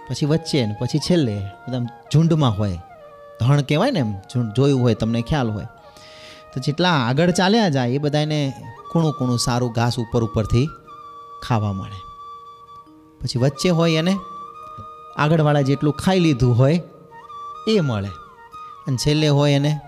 પછી 0.09 0.25
વચ્ચે 0.25 0.65
ને 0.65 0.75
પછી 0.79 0.99
છેલ્લે 0.99 1.37
બધા 1.37 1.85
ઝુંડમાં 2.13 2.57
હોય. 2.57 2.79
ધણ 3.39 3.61
કહેવાય 3.61 3.91
ને 3.91 3.99
એમ, 3.99 4.19
ઝુંડ 4.19 4.53
જોયું 4.53 4.81
હોય, 4.81 4.93
તમને 4.93 5.21
ખ્યાલ 5.21 5.51
હોય. 5.51 5.65
તો 6.53 6.59
જેટલા 6.59 6.89
આગળ 6.89 7.31
ચાલ્યા 7.31 7.69
જાય, 7.69 7.89
એ 7.89 7.97
બધાને 7.97 8.53
કૂણું 8.91 9.13
કૂણું 9.13 9.39
સારું 9.39 9.71
ઘાસ 9.71 9.99
ઉપર 9.99 10.23
ઉપરથી 10.23 10.69
ખાવા 11.43 11.73
મળે. 11.73 11.99
પછી 13.21 13.39
વચ્ચે 13.39 13.69
હોય 13.69 13.91
એને 13.91 14.17
આગળવાળા 15.17 15.61
જેટલું 15.61 15.93
ખાઈ 15.93 16.19
લીધું 16.19 16.57
હોય, 16.57 16.81
એ 17.67 17.79
મળે. 17.79 18.09
અને 18.87 18.97
છેલ્લે 18.97 19.27
હોય 19.27 19.51
એને 19.51 19.79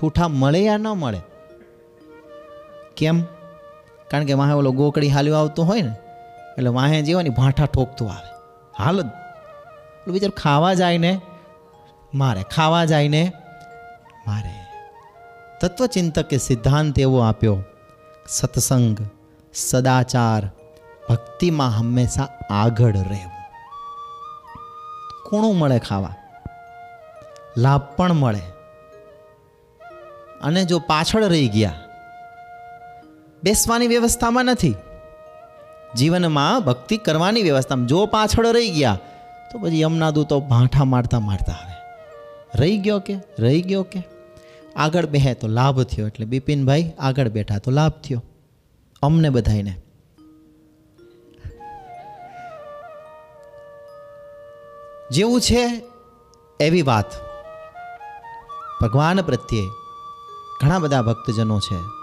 ઠૂઠા 0.00 0.28
મળે 0.28 0.64
યા 0.64 0.76
ન 0.76 0.88
મળે? 0.88 1.20
કેમ? 2.96 3.22
કારણ 4.10 4.24
કે 4.24 4.32
વાહે 4.32 4.52
ઓલો 4.52 4.72
ગોકળી 4.72 5.08
હાલ્યો 5.08 5.36
આવતો 5.36 5.62
હોય 5.62 5.82
ને 5.82 6.01
એટલે 6.58 6.68
વાહે 6.68 7.02
જીવાની 7.02 7.28
ભાંઠા 7.28 7.66
ઠોકતો 7.66 8.06
આવે. 8.06 8.32
હાલ 8.78 9.02
જ. 9.02 9.06
બિચારું 10.08 10.34
ખાવા 10.36 10.74
જાય 10.74 10.98
ને, 10.98 11.20
મારે, 12.14 12.42
ખાવા 12.42 12.84
જાય 12.84 13.08
ને, 13.08 13.32
મારે. 14.26 14.52
તત્વચિંતકે 15.60 16.38
સિદ્ધાંત 16.38 16.98
એવો 16.98 17.18
આપ્યો, 17.18 17.62
સત્સંગ, 18.28 18.98
સદાચાર, 19.54 20.50
ભક્તિમાં 21.08 21.70
હંમેશા 21.70 22.28
આગળ 22.50 22.92
રહેવું. 22.92 23.32
કોણું 25.30 25.58
મળે 25.58 25.78
ખાવા? 25.78 26.14
લાભ 27.56 27.82
પણ 27.96 28.12
મળે. 28.12 28.42
અને 30.42 30.64
જો 30.64 30.78
પાછળ 30.78 31.24
રહી 31.24 31.48
ગયા, 31.48 31.72
બેસવાની 33.42 33.86
વ્યવસ્થામાં 33.86 34.44
નથી. 34.44 34.74
જીવનમાં 35.96 36.64
ભક્તિ 36.64 36.96
કરવાની 36.96 37.42
વ્યવસ્થામાં 37.42 37.86
જો 37.86 38.06
પાછળ 38.06 38.46
રહી 38.46 38.70
ગયા, 38.70 38.98
તો 39.52 39.58
પછી 39.58 39.80
યમના 39.80 40.10
દૂતો 40.10 40.40
ભાંઠા 40.40 40.84
મારતા 40.84 41.20
મારતા 41.20 41.52
આવે. 41.52 41.72
રહી 42.58 42.78
ગયો 42.78 43.00
કે? 43.00 43.16
રહી 43.38 43.62
ગયો 43.62 43.82
કે? 43.82 44.04
આગળ 44.76 45.06
બેહે 45.06 45.34
તો 45.34 45.48
લાભ 45.48 45.82
થયો 45.82 46.06
એટલે 46.06 46.26
બિપિનભાઈ 46.26 46.92
આગળ 46.98 47.28
બેઠા 47.28 47.58
તો 47.58 47.70
લાભ 47.70 47.92
થયો. 47.92 48.22
અમને 49.02 49.30
બધાઈને 49.30 49.76
જેવું 55.10 55.40
છે 55.40 55.82
એવી 56.60 56.82
વાત. 56.82 57.04
ભગવાન 58.80 59.22
પ્રત્યે 59.22 59.62
ઘણા 60.62 60.78
બધા 60.78 61.02
ભક્તજનો 61.02 61.60
છે. 61.60 62.01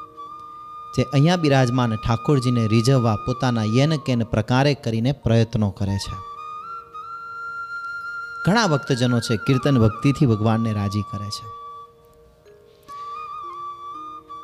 જે 0.97 1.03
અહીંયા 1.03 1.35
બિરાજમાન 1.35 1.95
ઠાકોરજીને 1.95 2.67
રીઝવવા 2.67 3.15
પોતાના 3.15 3.63
યેન 3.63 3.97
કેન 3.97 4.23
પ્રકારે 4.23 4.73
કરીને 4.73 5.11
પ્રયત્નો 5.11 5.69
કરે 5.69 5.97
છે. 5.97 6.15
ઘણા 8.45 8.67
ભક્તજનો 8.67 9.19
છે 9.19 9.37
કીર્તન 9.37 9.79
ભક્તિથી 9.79 10.25
ભગવાનને 10.25 10.73
રાજી 10.73 11.01
કરે 11.01 11.29
છે. 11.29 11.45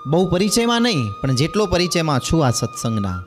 બહુ 0.09 0.31
પરિચયમાં 0.31 0.81
નહીં, 0.81 1.11
પણ 1.21 1.35
જેટલો 1.35 1.65
પરિચયમાં 1.65 2.19
છું 2.19 2.47
આ 2.47 2.51
સત્સંગના, 2.51 3.23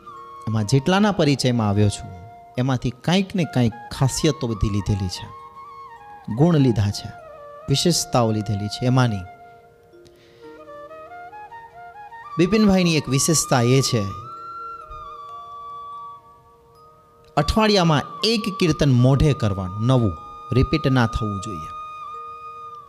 એમાં 0.49 0.65
જેટલાના 0.65 1.13
પરિચયમાં 1.13 1.69
આવ્યો 1.69 1.89
છું, 1.89 2.11
એમાંથી 2.59 2.91
કંઈક 2.91 3.35
ને 3.35 3.45
કંઈક 3.45 3.73
ખાસિયતો 3.73 4.47
બધી 4.47 4.71
લીધેલી 4.71 5.09
છે. 5.09 5.27
ગુણ 6.35 6.57
લીધા 6.57 6.91
છે, 6.91 7.09
વિશેષતાઓ 7.69 8.33
લીધેલી 8.33 8.69
છે, 8.69 8.87
એમાંની 8.87 9.38
બિપિનભાઈની 12.39 12.97
એક 12.97 13.09
વિશેષતા 13.09 13.61
એ 13.61 13.81
છે. 13.81 14.03
અઠવાડિયામાં 17.37 18.03
એક 18.25 18.41
કીર્તન 18.61 18.93
મોઢે 18.93 19.33
કરવાનું, 19.33 19.87
નવું 19.87 20.13
રિપીટ 20.53 20.87
ના 20.87 21.07
થવું 21.07 21.41
જોઈએ. 21.41 21.69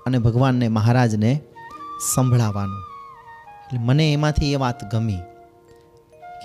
અને 0.05 0.17
ભગવાનને, 0.17 0.67
મહારાજને 0.67 1.41
સંભળાવવાનું. 2.13 2.79
એટલે 3.63 3.79
મને 3.79 4.13
એમાંથી 4.13 4.51
એ 4.51 4.55
વાત 4.55 4.91
ગમી 4.91 5.17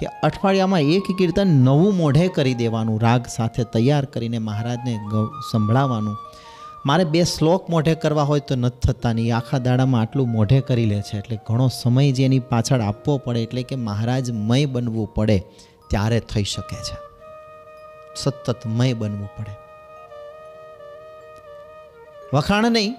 કે 0.01 0.06
અઠવાડિયામાં 0.06 0.81
એક 0.81 1.02
કીર્તન 1.18 1.47
નવું 1.47 1.97
મોઢે 1.97 2.28
કરી 2.28 2.55
દેવાનું, 2.55 3.01
રાગ 3.01 3.26
સાથે 3.26 3.64
તૈયાર 3.64 4.05
કરીને 4.05 4.39
મહારાજને 4.39 5.01
સંભળાવવાનું. 5.52 6.16
મારે 6.86 7.05
બે 7.05 7.24
શ્લોક 7.24 7.70
મોઢે 7.70 7.94
કરવા 7.94 8.23
હોય 8.23 8.40
તો 8.40 8.56
નથી 8.56 8.93
થતા 8.93 9.12
નહીં 9.12 9.36
આખા 9.36 9.59
દાડામાં 9.59 10.01
આટલું 10.01 10.28
મોઢે 10.28 10.61
કરી 10.61 10.86
લે 10.86 11.02
છે. 11.02 11.19
એટલે 11.19 11.39
ઘણો 11.47 11.69
સમય 11.69 12.12
જે 12.12 12.24
એની 12.24 12.39
પાછળ 12.39 12.81
આપવો 12.81 13.19
પડે, 13.19 13.43
એટલે 13.43 13.62
કે 13.62 13.77
મહારાજમય 13.77 14.66
બનવું 14.66 15.15
પડે 15.15 15.39
ત્યારે 15.90 16.20
થઈ 16.20 16.44
શકે 16.44 16.77
છે. 16.77 16.97
સતત 18.16 18.66
મય 18.66 18.93
બનવું 18.93 19.31
પડે. 19.39 19.55
વખાણ 22.32 22.70
નહીં 22.73 22.94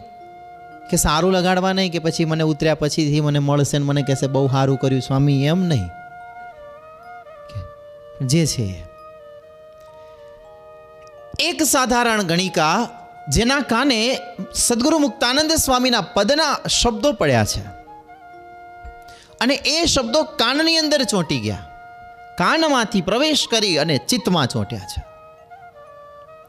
કે 0.92 0.98
સારું 0.98 1.32
લગાડવા 1.32 1.74
નહીં 1.74 1.92
કે 1.92 2.00
પછી 2.00 2.26
મને 2.26 2.44
ઉતર્યા 2.44 2.76
પછીથી 2.76 3.22
મને 3.22 3.40
મળશે 3.40 3.78
ને 3.78 3.86
મને 3.86 4.02
કહેશે 4.02 4.28
બહુ 4.28 4.48
સારું 4.48 4.78
કર્યું 4.78 5.02
સ્વામી, 5.02 5.46
એમ 5.46 5.64
નહીં. 5.64 5.88
જે 8.28 8.46
છે 8.46 8.68
એક 11.40 11.64
સાધારણ 11.64 12.24
ગણિકા 12.24 12.78
જેના 13.30 13.60
કાને 13.60 14.20
સદગુરુ 14.54 14.98
મુક્તાનંદ 15.00 15.52
સ્વામીના 15.52 16.02
પદના 16.02 16.58
શબ્દો 16.82 17.12
પડ્યા 17.12 17.46
છે. 17.46 17.62
અને 19.42 19.54
એ 19.54 19.86
શબ્દો 19.86 20.24
કાનની 20.24 20.78
અંદર 20.78 21.04
ચોંટી 21.04 21.40
ગયા. 21.40 21.58
કાનમાંથી 22.38 23.02
પ્રવેશ 23.02 23.48
કરી 23.52 23.78
અને 23.78 23.98
ચિત્તમાં 23.98 24.48
ચોંટ્યા 24.48 24.80
છે. 24.80 25.04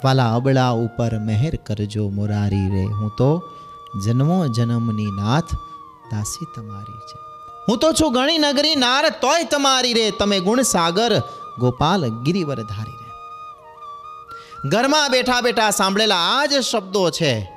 વાલા 0.04 0.34
અબળા 0.34 0.70
ઉપર 0.70 1.18
મહેર 1.18 1.56
કરજો 1.56 2.08
મોરારી 2.08 2.70
રે, 2.70 2.82
હું 2.82 3.10
તો 3.18 3.42
જન્મો 4.06 4.46
જન્મની 4.46 5.04
નાથ 5.04 5.54
દાસી 6.12 6.46
તમારી 6.56 6.98
છે. 6.98 7.18
હું 7.68 7.78
તો 7.78 7.92
છું 7.92 8.12
ગણી 8.12 8.38
નગરી 8.38 8.74
નાર, 8.74 9.08
તોય 9.08 9.44
તમારી 9.44 9.92
રે, 9.92 10.10
તમે 10.10 10.40
ગુણ 10.40 10.62
સાગર 10.62 11.22
ગોપાલ 11.58 12.08
ગિરિવર 12.22 12.62
ધારી 12.62 12.90
રે. 12.90 13.05
ઘરમાં 14.68 15.10
બેઠા 15.10 15.40
બેઠા 15.40 15.70
સાંભળેલા 15.70 16.16
આ 16.16 16.46
જ 16.46 16.60
શબ્દો 16.60 17.10
છે. 17.10 17.48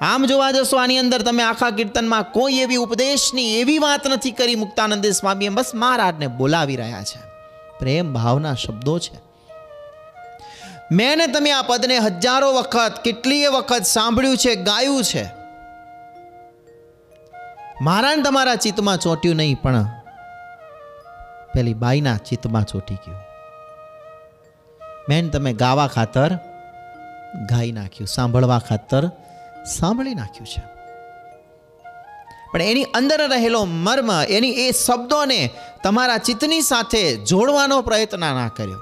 આમ 0.00 0.26
જોવા 0.26 0.50
જશો 0.50 0.76
આની 0.76 0.98
અંદર 0.98 1.22
તમે 1.22 1.42
આખા 1.42 1.70
કીર્તનમાં 1.70 2.22
કોઈ 2.22 2.54
એવી 2.54 2.76
ઉપદેશની 2.76 3.60
એવી 3.60 3.78
વાત 3.78 4.06
નથી 4.06 4.30
કરી 4.30 4.54
મુક્તાનંદ 4.54 5.06
સ્વામીએ 5.06 5.48
બસ 5.48 5.72
મહારાજને 5.74 6.26
બોલાવી 6.26 6.76
રહ્યા 6.76 7.02
છે. 7.02 7.18
પ્રેમ 7.78 8.14
ભાવના 8.14 8.54
શબ્દો 8.54 8.98
છે. 8.98 9.20
મેં 10.92 11.32
તમે 11.32 11.50
આ 11.50 11.62
પદને 11.62 11.98
હજારો 11.98 12.52
વખત, 12.52 12.92
કેટલીય 13.04 13.48
વખત 13.48 13.82
સાંભળ્યું 13.82 14.36
છે, 14.36 14.54
ગાયું 14.54 15.04
છે. 15.04 15.30
મારાને 17.80 18.22
તમારા 18.22 18.54
ચિત્તમાં 18.54 18.96
ચોંટ્યું 18.96 19.36
નહીં 19.36 19.62
પણ 19.62 19.86
પેલી 21.54 21.74
બાઈના 21.74 22.16
ચિત્તમાં 22.16 22.64
ચોંટી 22.64 22.94
ગયું. 22.94 23.25
મેન 25.08 25.30
તમે 25.30 25.52
ગાવા 25.52 25.86
ખાતર 25.86 26.34
ગાઈ 27.50 27.72
નાખ્યું, 27.72 28.06
સાંભળવા 28.06 28.58
ખાતર 28.58 29.10
સાંભળી 29.66 30.14
નાખ્યું 30.14 30.46
છે. 30.46 30.62
પણ 32.52 32.62
એની 32.62 32.84
અંદર 32.84 33.28
રહેલો 33.30 33.64
મર્મ, 33.64 34.10
એની 34.12 34.50
એ 34.50 34.72
શબ્દોને 34.72 35.50
તમારા 35.84 36.18
ચિત્તની 36.18 36.60
સાથે 36.60 37.16
જોડવાનો 37.16 37.82
પ્રયત્ન 37.82 38.20
ના 38.20 38.50
કર્યો. 38.56 38.78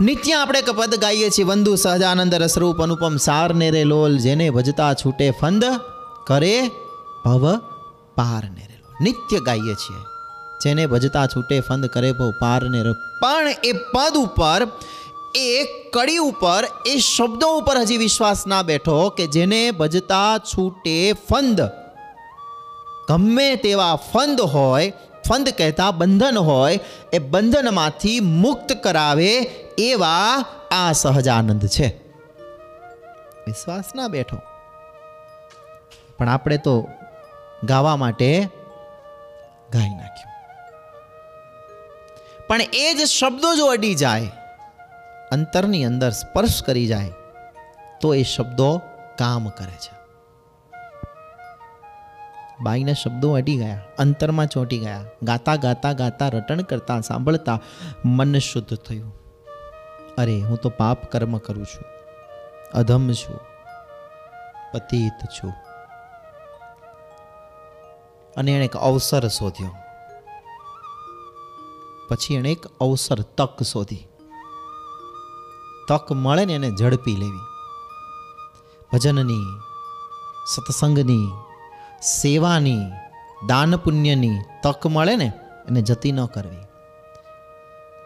નિત્ય 0.00 0.32
આપણે 0.32 0.62
પદ 0.62 0.94
ગાઈએ 0.94 1.30
છીએ, 1.30 1.44
વંદુ 1.44 1.76
સહજાનંદ 1.76 2.34
રસરૂપ 2.34 2.82
અનુપમ 2.82 3.16
સાર 3.16 3.52
રે 3.52 3.84
લોલ, 3.84 4.18
જેને 4.18 4.50
ભજતા 4.50 4.94
છૂટે 4.94 5.30
ફંદ, 5.30 5.64
કરે 6.26 6.70
ભવ 7.24 7.58
પાર 8.14 8.44
ને 8.44 8.68
લોલ. 8.70 9.04
નિત્ય 9.04 9.38
ગાઈએ 9.38 9.74
છીએ. 9.74 10.17
જેને 10.60 10.86
ભજતા 10.86 11.26
છૂટે 11.26 11.60
ફંદ 11.60 11.86
કરે 11.86 12.12
ભો 12.12 12.30
પાર 12.30 12.62
ને 12.62 12.82
પણ 12.92 13.48
એ 13.64 13.72
પદ 13.72 14.16
ઉપર, 14.16 14.66
એ 15.34 15.64
કડી 15.92 16.16
ઉપર, 16.16 16.64
એ 16.86 16.96
શબ્દો 16.96 17.48
ઉપર 17.58 17.78
હજી 17.78 17.96
વિશ્વાસ 17.96 18.46
ના 18.46 18.62
બેઠો 18.62 19.08
કે 19.08 19.26
જેને 19.26 19.70
ભજતા 19.70 20.38
છૂટે 20.38 21.12
ફંદ. 21.12 21.60
ગમે 23.08 23.56
તેવા 23.56 23.96
ફંદ 23.96 24.40
હોય, 24.40 24.92
ફંદ 25.28 25.48
કહેતા 25.48 25.90
બંધન 25.90 26.38
હોય, 26.38 26.80
એ 27.12 27.18
બંધનમાંથી 27.18 28.20
મુક્ત 28.20 28.72
કરાવે 28.72 29.38
એવા 29.78 30.44
આ 30.70 30.92
સહજાનંદ 30.92 31.66
છે. 31.66 31.98
વિશ્વાસ 33.46 33.84
ના 33.94 34.08
બેઠો. 34.08 34.36
પણ 36.18 36.28
આપણે 36.28 36.56
તો 36.56 36.88
ગાવા 37.64 37.96
માટે 37.96 38.48
ગાઈ 39.72 39.88
નાખ્યું 39.88 40.17
પણ 42.48 42.60
એ 42.72 42.94
જ 42.94 43.04
શબ્દો 43.04 43.56
જો 43.56 43.66
અડી 43.66 43.94
જાય, 43.94 44.30
અંતરની 45.32 45.84
અંદર 45.84 46.10
સ્પર્શ 46.10 46.62
કરી 46.62 46.86
જાય, 46.86 47.12
તો 48.00 48.14
એ 48.14 48.22
શબ્દો 48.22 48.80
કામ 49.18 49.48
કરે 49.48 49.72
છે. 49.72 49.98
બાઈના 52.60 52.92
શબ્દો 52.92 53.32
અડી 53.32 53.56
ગયા, 53.56 53.80
અંતરમાં 53.98 54.46
ચોંટી 54.46 54.78
ગયા, 54.78 55.04
ગાતા 55.22 55.56
ગાતા 55.56 55.92
ગાતા 55.92 56.28
રટણ 56.28 56.60
કરતા, 56.60 57.00
સાંભળતા 57.00 57.60
મન 58.04 58.38
શુદ્ધ 58.38 58.76
થયું. 58.76 59.14
અરે, 60.18 60.40
હું 60.40 60.56
તો 60.56 60.68
પાપ 60.68 61.04
કર્મ 61.04 61.38
કરું 61.38 61.64
છું, 61.64 61.84
અધમ 62.74 63.12
છું, 63.12 63.40
પતિત 64.72 65.24
છું. 65.24 65.54
અને 68.36 68.52
એણે 68.52 68.64
એક 68.64 68.76
અવસર 68.76 69.28
શોધ્યો. 69.28 69.74
પછી 72.08 72.34
એણે 72.34 72.52
એક 72.52 72.66
અવસર 72.66 73.20
તક 73.20 73.62
શોધી. 73.62 74.08
તક 75.88 76.12
મળે 76.12 76.44
ને 76.44 76.54
એને 76.54 76.70
ઝડપી 76.70 77.16
લેવી. 77.16 77.40
ભજનની, 78.92 79.60
સત્સંગની, 80.46 81.32
સેવાની 82.02 82.78
દાન 83.46 83.76
પુણ્યની 83.76 84.38
તક 84.62 84.86
મળે 84.86 85.16
ને 85.16 85.32
એને 85.68 85.82
જતી 85.82 86.12
ન 86.12 86.24
કરવી. 86.24 86.64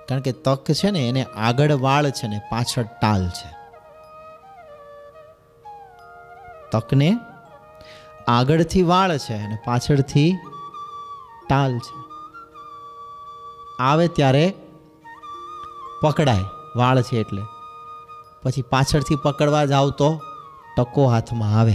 કારણ 0.09 0.21
કે 0.21 0.33
તક 0.33 0.73
છે 0.73 0.91
ને 0.91 1.09
એને 1.09 1.25
આગળ 1.25 1.73
વાળ 1.73 2.11
છે 2.11 2.29
ને 2.29 2.41
પાછળ 2.51 2.83
ટાલ 2.83 3.29
છે. 3.29 3.63
તકને 6.73 7.19
આગળથી 8.29 8.83
વાળ 8.83 9.19
છે 9.19 9.35
અને 9.35 9.59
પાછળથી 9.65 10.39
ટાલ 11.49 11.79
છે. 11.79 12.02
આવે 13.83 14.09
ત્યારે 14.09 14.55
પકડાય, 16.03 16.41
વાળ 16.77 17.03
છે 17.03 17.17
એટલે. 17.17 17.43
પછી 18.43 18.63
પાછળથી 18.63 19.17
પકડવા 19.17 19.65
જાવ 19.65 19.91
તો 19.91 20.21
ટકો 20.77 21.07
હાથમાં 21.07 21.61
આવે. 21.61 21.75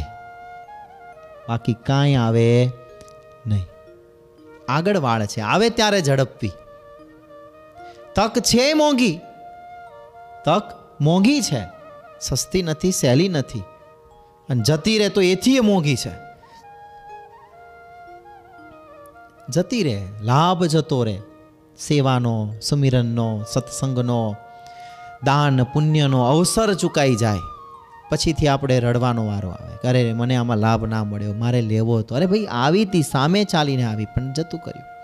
બાકી 1.50 1.74
કાંઈ 1.74 2.16
આવે 2.16 2.72
નહીં. 3.48 3.66
આગળ 4.70 4.98
વાળ 4.98 5.26
છે, 5.26 5.42
આવે 5.42 5.70
ત્યારે 5.70 6.02
ઝડપવી. 6.02 6.52
તક 8.16 8.40
છે 8.40 8.74
મોંઘી. 8.74 9.20
તક 10.46 10.64
મોંઘી 11.02 11.42
છે. 11.42 11.68
સસ્તી 12.22 12.62
નથી, 12.62 12.92
સહેલી 12.92 13.30
નથી. 13.30 13.64
અને 14.50 14.62
જતી 14.62 14.98
રહે 14.98 15.10
તો 15.10 15.22
એથી 15.22 15.56
એ 15.56 15.60
મોંઘી 15.60 15.96
છે. 15.96 16.12
જતી 19.50 19.84
રહે, 19.84 20.08
લાભ 20.22 20.64
જતો 20.64 21.04
રહે. 21.04 21.22
સેવાનો, 21.80 22.54
સુમિરનનો, 22.62 23.44
સત્સંગનો, 23.54 24.36
દાન, 25.24 25.64
પુણ્યનો 25.64 26.24
અવસર 26.24 26.74
ચૂકાઈ 26.74 27.16
જાય. 27.16 27.38
પછીથી 28.10 28.48
આપણે 28.48 28.80
રડવાનો 28.80 29.28
વારો 29.28 29.50
આવે. 29.50 29.88
અરે 29.88 30.14
મને 30.14 30.36
આમાં 30.36 30.58
લાભ 30.58 30.86
ના 30.86 31.04
મળ્યો, 31.04 31.34
મારે 31.34 31.62
લેવો 31.62 31.98
હતો. 31.98 32.16
અરે 32.16 32.26
ભાઈ, 32.26 32.48
આવી 32.52 32.86
તી 32.86 33.02
સામે 33.02 33.44
ચાલીને 33.44 33.84
આવી, 33.84 34.06
પણ 34.06 34.34
જતું 34.34 34.60
કર્યું. 34.60 34.98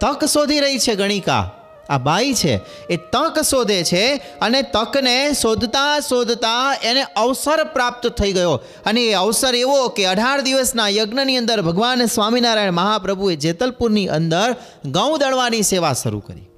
તક 0.00 0.24
શોધી 0.24 0.60
રહી 0.60 0.78
છે 0.78 0.94
ગણિકા. 0.94 1.50
આ 1.88 1.98
બાઈ 1.98 2.34
છે, 2.34 2.60
એ 2.90 2.96
તક 2.96 3.42
શોધે 3.50 3.84
છે 3.84 4.16
અને 4.40 4.62
તકને 4.62 5.32
શોધતા 5.32 6.00
શોધતા 6.00 6.76
એને 6.82 7.02
અવસર 7.02 7.64
પ્રાપ્ત 7.64 8.06
થઈ 8.06 8.32
ગયો. 8.32 8.60
અને 8.86 9.00
એ 9.00 9.12
અવસર 9.12 9.54
એવો 9.54 9.88
કે 9.88 10.06
અઢાર 10.06 10.40
દિવસના 10.40 10.88
યજ્ઞની 10.88 11.36
અંદર 11.36 11.62
ભગવાન 11.62 12.06
સ્વામિનારાયણ 12.06 12.72
મહાપ્રભુએ 12.72 13.36
જેતલપુરની 13.36 14.06
અંદર 14.08 14.56
ગૌ 14.84 15.16
દળવાની 15.16 15.62
સેવા 15.62 15.92
શરૂ 15.92 16.20
કરી. 16.20 16.48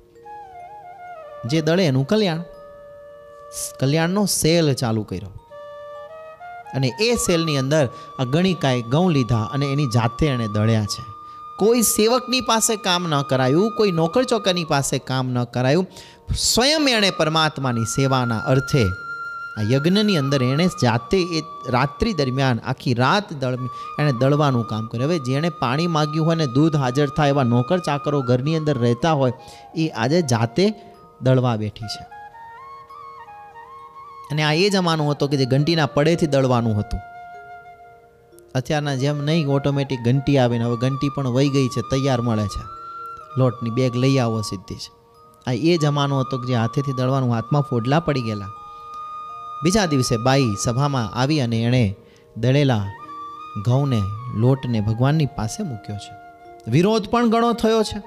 જે 1.46 1.60
દળે 1.60 1.84
એનું 1.84 2.06
કલ્યાણ, 2.06 2.42
કલ્યાણનો 3.80 4.26
સેલ 4.26 4.72
ચાલુ 4.72 5.02
કર્યો. 5.02 5.40
અને 6.74 6.92
એ 7.00 7.14
સેલની 7.14 7.58
અંદર 7.58 7.88
આ 8.20 8.24
ગણિકાએ 8.24 8.82
ઘઉં 8.82 9.10
લીધા 9.10 9.42
અને 9.52 9.66
એની 9.66 9.86
જાતે 9.86 10.26
એણે 10.26 10.46
દળ્યા 10.46 10.84
છે. 10.84 11.13
કોઈ 11.58 11.82
સેવકની 11.82 12.40
પાસે 12.40 12.76
કામ 12.76 13.08
ન 13.08 13.22
કરાયું, 13.22 13.76
કોઈ 13.76 13.92
નોકર 13.92 14.22
ચોકરની 14.22 14.64
પાસે 14.64 14.98
કામ 14.98 15.26
ન 15.28 15.44
કરાયું, 15.44 15.86
સ્વયં 16.36 16.88
એણે 16.88 17.10
પરમાત્માની 17.10 17.84
સેવાના 17.84 18.38
અર્થે 18.38 18.84
આ 19.58 19.62
યજ્ઞની 19.62 20.16
અંદર 20.16 20.42
એણે 20.42 20.66
જાતે 20.82 21.18
એ 21.18 21.42
રાત્રિ 21.68 22.12
દરમિયાન 22.12 22.58
આખી 22.58 22.94
રાત 22.94 23.32
દળ 23.32 23.54
એણે 24.00 24.12
દળવાનું 24.12 24.66
કામ 24.66 24.86
કર્યું. 24.86 25.10
હવે 25.10 25.18
જેણે 25.18 25.48
પાણી 25.48 25.86
માગ્યું 25.86 26.26
હોય 26.26 26.34
ને 26.34 26.46
દૂધ 26.46 26.76
હાજર 26.76 27.08
થાય 27.08 27.28
એવા 27.28 27.42
નોકર 27.42 27.78
ચાકરો 27.78 28.22
ઘરની 28.22 28.56
અંદર 28.56 28.78
રહેતા 28.78 29.12
હોય, 29.12 29.32
એ 29.76 29.88
આજે 29.88 30.22
જાતે 30.22 30.74
દળવા 31.22 31.56
બેઠી 31.56 31.86
છે. 31.86 32.04
અને 34.30 34.42
આ 34.42 34.52
એ 34.52 34.70
જમાનો 34.70 35.10
હતો 35.10 35.26
કે 35.26 35.36
જે 35.36 35.44
ઘંટીના 35.44 35.86
પડેથી 35.86 36.26
દળવાનું 36.26 36.80
હતું. 36.80 37.13
અત્યારના 38.54 38.94
જેમ 38.94 39.24
નહીં 39.24 39.48
ઓટોમેટિક 39.48 40.00
ઘંટી 40.00 40.38
આવે 40.38 40.58
ને 40.58 40.64
હવે 40.64 40.76
ઘંટી 40.76 41.08
પણ 41.08 41.28
વહી 41.28 41.48
ગઈ 41.48 41.68
છે, 41.68 41.80
તૈયાર 41.80 42.20
મળે 42.20 42.46
છે. 42.46 42.62
લોટની 43.36 43.70
બેગ 43.70 43.96
લઈ 43.96 44.18
આવો 44.18 44.40
સીધી 44.40 44.74
જ. 44.74 44.90
આ 45.46 45.52
એ 45.52 45.78
જમાનો 45.78 46.20
હતો 46.20 46.38
કે 46.38 46.46
જે 46.46 46.54
હાથેથી 46.54 46.92
દળવાનું 46.92 47.34
હાથમાં 47.34 47.62
ફોડલા 47.62 48.00
પડી 48.00 48.22
ગયેલા. 48.22 48.48
બીજા 49.64 49.86
દિવસે 49.86 50.16
બાઈ 50.16 50.54
સભામાં 50.62 51.18
આવી 51.18 51.40
અને 51.40 51.62
એણે 51.62 51.96
દળેલા 52.36 52.86
ઘઉંને 53.66 54.02
લોટને 54.34 54.80
ભગવાનની 54.80 55.26
પાસે 55.26 55.62
મૂક્યો 55.62 55.96
છે. 55.96 56.12
વિરોધ 56.70 57.08
પણ 57.08 57.30
ઘણો 57.30 57.52
થયો 57.52 57.82
છે. 57.82 58.02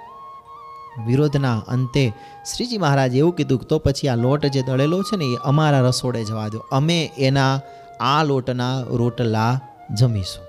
વિરોધના 1.06 1.58
અંતે 1.58 2.14
શ્રીજી 2.56 2.78
મહારાજે 2.78 3.18
એવું 3.18 3.36
કીધું 3.36 3.60
તો 3.60 3.80
પછી 3.80 4.08
આ 4.08 4.16
લોટ 4.16 4.46
જે 4.46 4.62
દળેલો 4.62 5.04
છે 5.04 5.18
ને 5.18 5.26
એ 5.26 5.36
અમારા 5.44 5.82
રસોડે 5.82 6.24
જવા 6.24 6.48
દો. 6.48 6.60
અમે 6.72 7.12
એના 7.18 7.60
આ 8.00 8.24
લોટના 8.24 8.82
રોટલા 8.82 9.60
જમીશું. 9.94 10.48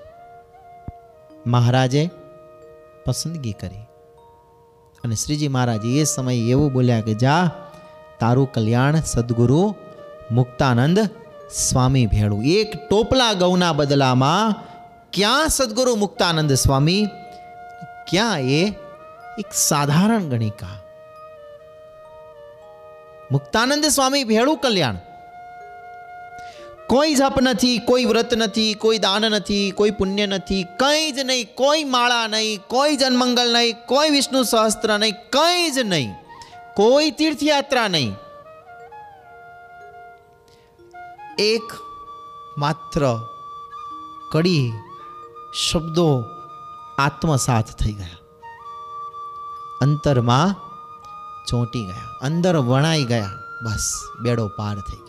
મહારાજે 1.49 2.09
પસંદગી 3.05 3.53
કરી 3.53 3.79
અને 5.03 5.15
શ્રીજી 5.15 5.47
મહારાજ 5.47 5.85
એ 5.85 6.03
સમયે 6.03 6.37
એવું 6.37 6.73
બોલ્યા 6.73 7.01
કે, 7.01 7.13
જા, 7.13 7.51
તારું 8.19 8.51
કલ્યાણ 8.51 8.95
સદગુરુ 8.95 9.75
મુક્તાનંદ 10.31 10.99
સ્વામી 11.51 12.05
ભેળું. 12.05 12.43
એક 12.43 12.89
ટોપલા 12.89 13.33
ગૌના 13.33 13.73
બદલામાં 13.73 14.55
ક્યાં 15.13 15.47
સદગુરુ 15.47 15.95
મુક્તાનંદ 15.95 16.53
સ્વામી? 16.53 17.07
ક્યાં 18.09 18.39
એ 18.39 18.69
એક 19.39 19.45
સાધારણ 19.53 20.23
ગણિકા? 20.23 20.79
મુક્તાનંદ 23.31 23.85
સ્વામી 23.85 24.23
ભેળું 24.23 24.57
કલ્યાણ. 24.57 24.97
કોઈ 26.89 27.15
જપ 27.15 27.35
નથી 27.41 27.79
કોઈ 27.81 28.05
વ્રત 28.05 28.31
નથી 28.35 28.71
કોઈ 28.75 28.99
દાન 28.99 29.25
નથી 29.29 29.65
કોઈ 29.71 29.91
પુણ્ય 29.91 30.25
નથી 30.27 30.63
કંઈ 30.79 31.09
જ 31.11 31.23
નહીં 31.23 31.51
કોઈ 31.55 31.83
માળા 31.85 32.27
નહીં 32.27 32.63
કોઈ 32.67 32.95
જન્મંગલ 32.97 33.51
નહીં 33.53 33.75
કોઈ 33.85 34.09
વિષ્ણુ 34.11 34.41
સહસ્ત્ર 34.43 34.93
નહીં 34.95 35.19
કંઈ 35.31 35.67
જ 35.71 35.83
નહીં 35.85 36.15
કોઈ 36.75 37.11
તીર્થયાત્રા 37.11 37.89
નહીં 37.89 38.13
એક 41.43 41.67
માત્ર 42.57 43.03
કડી 44.31 44.65
શબ્દો 45.59 46.07
આત્મસાત 46.99 47.69
થઈ 47.79 47.93
ગયા 47.93 48.19
અંતરમાં 49.81 50.57
ચોંટી 51.47 51.85
ગયા 51.85 52.09
અંદર 52.23 52.55
વણાઈ 52.63 53.05
ગયા 53.05 53.31
બસ 53.63 53.87
બેડો 54.23 54.49
પાર 54.57 54.77
થઈ 54.81 55.01
ગયો 55.01 55.08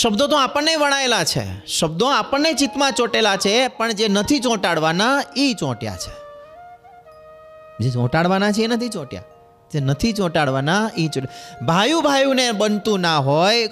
શબ્દો 0.00 0.26
તો 0.26 0.36
આપણને 0.36 0.76
વણાયેલા 0.76 1.24
છે. 1.24 1.66
શબ્દો 1.66 2.06
આપણને 2.06 2.52
ચિત્તમાં 2.52 2.92
ચોંટેલા 2.92 3.36
છે, 3.36 3.68
પણ 3.68 3.92
જે 3.92 4.08
નથી 4.08 4.38
ચોંટાડવાના 4.38 5.22
એ 5.36 5.52
ચોંટ્યા 5.52 5.96
છે. 5.96 6.12
જે 7.80 7.90
ચોંટાડવાના 7.90 8.52
છે, 8.52 8.62
એ 8.62 8.66
નથી 8.66 8.88
ચોંટ્યા. 8.88 9.22
જે 9.74 9.80
નથી 9.80 10.12
ચોંટાડવાના 10.12 10.82
એ 10.96 11.08
ચોંટ 11.08 11.32
ભાઈઓ 11.62 12.04
ભાઈઓને 12.08 12.46
બનતું 12.52 13.00
ના 13.00 13.18
હોય, 13.28 13.68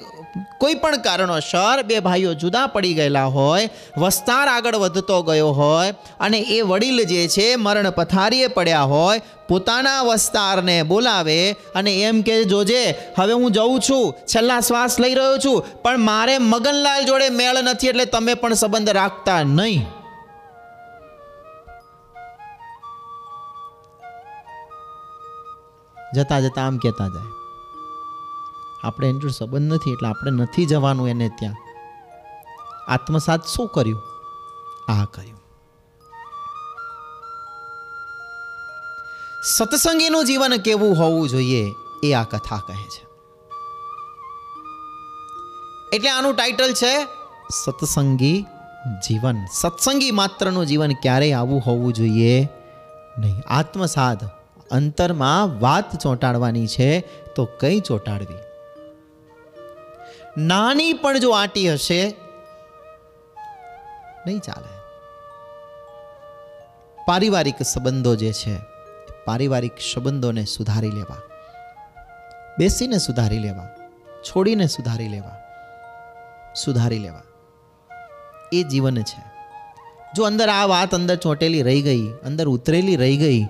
કોઈ 0.60 0.76
પણ 0.82 1.02
કારણોસર 1.06 1.82
બે 1.88 2.00
ભાઈઓ 2.00 2.32
જુદા 2.34 2.66
પડી 2.74 2.94
ગયેલા 2.94 3.28
હોય, 3.36 3.70
વસ્તાર 3.98 4.46
આગળ 4.48 4.78
વધતો 4.84 5.18
ગયો 5.22 5.52
હોય, 5.52 5.94
અને 6.20 6.38
એ 6.56 6.58
વડીલ 6.62 7.04
જે 7.12 7.22
છે 7.28 7.46
મરણ 7.56 7.90
પથારીએ 7.90 8.48
પડ્યા 8.56 8.90
હોય, 8.92 9.22
પોતાના 9.48 10.02
વસ્તારને 10.08 10.76
બોલાવે 10.84 11.38
અને 11.74 11.92
એમ 12.08 12.22
કે, 12.22 12.36
જોજે, 12.44 12.84
હવે 13.18 13.32
હું 13.32 13.50
જઉં 13.52 13.80
છું, 13.80 14.04
છેલ્લા 14.26 14.60
શ્વાસ 14.60 15.00
લઈ 15.04 15.14
રહ્યો 15.14 15.38
છું, 15.38 15.58
પણ 15.82 16.06
મારે 16.10 16.38
મગનલાલ 16.52 17.02
જોડે 17.04 17.28
મેળ 17.40 17.58
નથી, 17.62 17.92
એટલે 17.92 18.06
તમે 18.14 18.34
પણ 18.34 18.54
સંબંધ 18.54 18.96
રાખતા 19.00 19.42
નહીં. 19.58 20.01
જતા 26.14 26.40
જતા 26.40 26.66
આમ 26.66 26.78
કહેતા 26.78 27.08
જાય. 27.08 27.32
આપણે 28.84 29.08
એની 29.08 29.30
સંબંધ 29.30 29.72
નથી 29.72 29.90
એટલે 29.90 30.08
આપણે 30.08 30.30
નથી 30.30 30.66
જવાનું 30.66 31.08
એને 31.08 31.28
ત્યાં. 31.28 31.54
આત્મસાત 32.88 33.46
શું 33.46 33.68
કર્યું? 33.68 34.02
આ 34.88 35.04
કર્યું. 35.04 35.42
સત્સંગીનું 39.44 40.24
જીવન 40.24 40.56
કેવું 40.56 40.98
હોવું 40.98 41.28
જોઈએ 41.28 41.74
એ 42.02 42.12
આ 42.12 42.22
કથા 42.22 42.56
કહે 42.56 42.82
છે. 42.82 43.06
એટલે 45.96 46.10
આનું 46.10 46.34
ટાઇટલ 46.34 46.72
છે 46.72 47.04
સત્સંગી 47.64 48.46
જીવન. 49.08 49.36
સત્સંગી 49.52 50.10
માત્રનું 50.10 50.66
જીવન 50.66 50.92
ક્યારેય 50.92 51.32
આવું 51.32 51.62
હોવું 51.66 51.92
જોઈએ 51.92 52.48
નહીં. 53.18 53.42
આત્મસાદ 53.48 54.41
અંતરમાં 54.72 55.60
વાત 55.60 55.98
ચોંટાડવાની 55.98 56.66
છે, 56.66 57.00
તો 57.34 57.44
કઈ 57.60 57.80
ચોંટાડવી? 57.80 58.40
નાની 60.36 60.92
પણ 60.92 61.18
જો 61.18 61.30
આંટી 61.30 61.72
હશે, 61.72 62.14
નહીં 64.26 64.38
ચાલે. 64.38 64.72
પારિવારિક 67.06 67.62
સંબંધો 67.62 68.14
જે 68.14 68.32
છે, 68.32 68.56
પારિવારિક 69.24 69.72
સંબંધોને 69.94 70.44
સુધારી 70.44 70.90
લેવા. 70.90 71.20
બેસીને 72.58 72.98
સુધારી 72.98 73.38
લેવા, 73.38 73.68
છોડીને 74.22 74.66
સુધારી 74.66 75.08
લેવા 75.08 75.38
સુધારી 76.54 76.98
લેવા. 76.98 77.22
એ 78.52 78.62
જીવન 78.62 79.02
છે. 79.02 79.22
જો 80.16 80.24
અંદર 80.24 80.48
આ 80.48 80.66
વાત 80.66 80.94
અંદર 80.94 81.16
ચોંટેલી 81.16 81.62
રહી 81.62 81.82
ગઈ, 81.82 82.08
અંદર 82.08 82.46
ઉતરેલી 82.46 82.96
રહી 82.96 83.16
ગઈ 83.16 83.46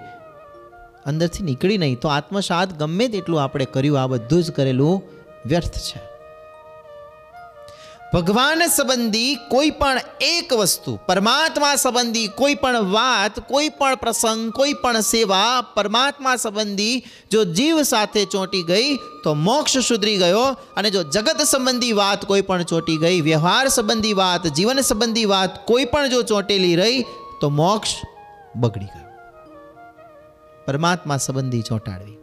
અંદરથી 1.06 1.42
નીકળી 1.42 1.78
નહીં, 1.78 2.00
તો 2.00 2.08
આત્મસાત 2.08 2.78
ગમે 2.78 3.08
તેટલું 3.08 3.42
આપણે 3.42 3.64
કર્યું, 3.64 4.00
આ 4.00 4.06
બધું 4.06 4.42
જ 4.42 4.50
કરેલું 4.50 5.02
વ્યર્થ 5.46 5.78
છે. 5.78 6.00
ભગવાન 8.12 8.62
સંબંધી 8.68 9.36
કોઈ 9.50 9.70
પણ 9.70 9.98
એક 10.20 10.50
વસ્તુ, 10.52 10.98
પરમાત્મા 11.06 11.74
સંબંધી 11.74 12.28
કોઈ 12.36 12.54
પણ 12.54 12.90
વાત, 12.92 13.40
કોઈ 13.48 13.68
પણ 13.68 13.96
પ્રસંગ, 13.96 14.42
કોઈ 14.52 14.74
પણ 14.74 15.00
સેવા, 15.00 15.62
પરમાત્મા 15.74 16.36
સંબંધી 16.36 17.02
જો 17.30 17.44
જીવ 17.44 17.82
સાથે 17.82 18.24
ચોંટી 18.24 18.62
ગઈ, 18.62 18.90
તો 19.24 19.34
મોક્ષ 19.34 19.78
સુધરી 19.88 20.16
ગયો 20.16 20.44
અને 20.76 20.90
જો 20.90 21.02
જગત 21.02 21.48
સંબંધી 21.48 21.92
વાત 21.92 22.26
કોઈ 22.26 22.42
પણ 22.42 22.62
ચોંટી 22.62 22.96
ગઈ, 22.96 23.20
વ્યવહાર 23.20 23.68
સંબંધી 23.68 24.12
વાત, 24.12 24.46
જીવન 24.46 24.80
સંબંધી 24.80 25.24
વાત 25.24 25.66
કોઈ 25.66 25.84
પણ 25.84 26.08
જો 26.08 26.22
ચોંટેલી 26.22 26.76
રહી, 26.76 27.06
તો 27.40 27.50
મોક્ષ 27.50 27.96
બગડી 28.56 28.90
ગયો. 28.92 29.01
પરમાત્મા 30.66 31.16
સંબંધી 31.16 31.62
ચોંટાડવી. 31.62 32.18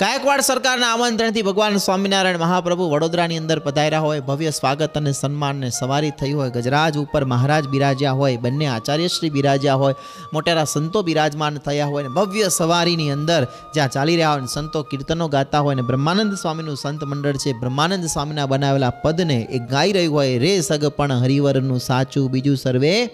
ગાયકવાડ 0.00 0.40
સરકારના 0.40 0.92
આમંત્રણથી 0.92 1.42
ભગવાન 1.42 1.76
સ્વામિનારાયણ 1.76 2.38
મહાપ્રભુ 2.38 2.90
વડોદરાની 2.90 3.36
અંદર 3.36 3.58
પધાર્યા 3.58 3.98
હોય, 3.98 4.20
ભવ્ય 4.20 4.50
સ્વાગત 4.50 4.96
અને 4.96 5.12
સન્માનને 5.12 5.70
સવારી 5.70 6.10
થઈ 6.10 6.32
હોય, 6.32 6.50
ગજરાજ 6.50 6.98
ઉપર 6.98 7.24
મહારાજ 7.24 7.68
બિરાજ્યા 7.68 8.10
હોય, 8.10 8.36
બંને 8.36 8.66
આચાર્યશ્રી 8.66 9.30
બિરાજ્યા 9.30 9.74
હોય, 9.74 9.94
મોટેરા 10.32 10.64
સંતો 10.64 11.02
બિરાજમાન 11.02 11.58
થયા 11.58 11.84
હોય 11.84 12.02
ને 12.02 12.08
ભવ્ય 12.08 12.48
સવારીની 12.48 13.10
અંદર 13.10 13.48
જ્યાં 13.74 13.88
ચાલી 13.88 14.16
રહ્યા 14.16 14.32
હોય 14.32 14.46
સંતો 14.46 14.82
કીર્તનો 14.82 15.28
ગાતા 15.28 15.58
હોય 15.58 15.74
ને 15.74 15.82
બ્રહ્માનંદ 15.82 16.34
સ્વામીનું 16.34 16.76
સંત 16.76 17.04
મંડળ 17.04 17.36
છે, 17.36 17.52
બ્રહ્માનંદ 17.52 18.04
સ્વામીના 18.04 18.46
બનાવેલા 18.46 18.90
પદને 18.90 19.48
એ 19.50 19.58
ગાઈ 19.58 19.92
રહ્યું 19.92 20.14
હોય, 20.14 20.38
રે 20.38 20.60
સગપણ 20.60 21.12
હરિવરનું 21.12 21.80
સાચું 21.80 22.30
બીજું 22.30 22.56
સર્વે 22.56 23.10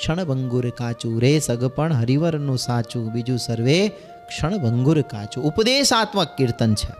ક્ષણભંગુર 0.00 0.70
કાચું, 0.70 1.20
રે 1.20 1.38
સગપણ 1.38 1.92
હરિવરનું 1.92 2.58
સાચું, 2.58 3.12
બીજું 3.12 3.38
સર્વે 3.38 3.88
ક્ષણભંગુર 4.30 5.02
કાચું. 5.02 5.44
ઉપદેશાત્મક 5.44 6.36
કીર્તન 6.36 6.74
છે. 6.74 6.92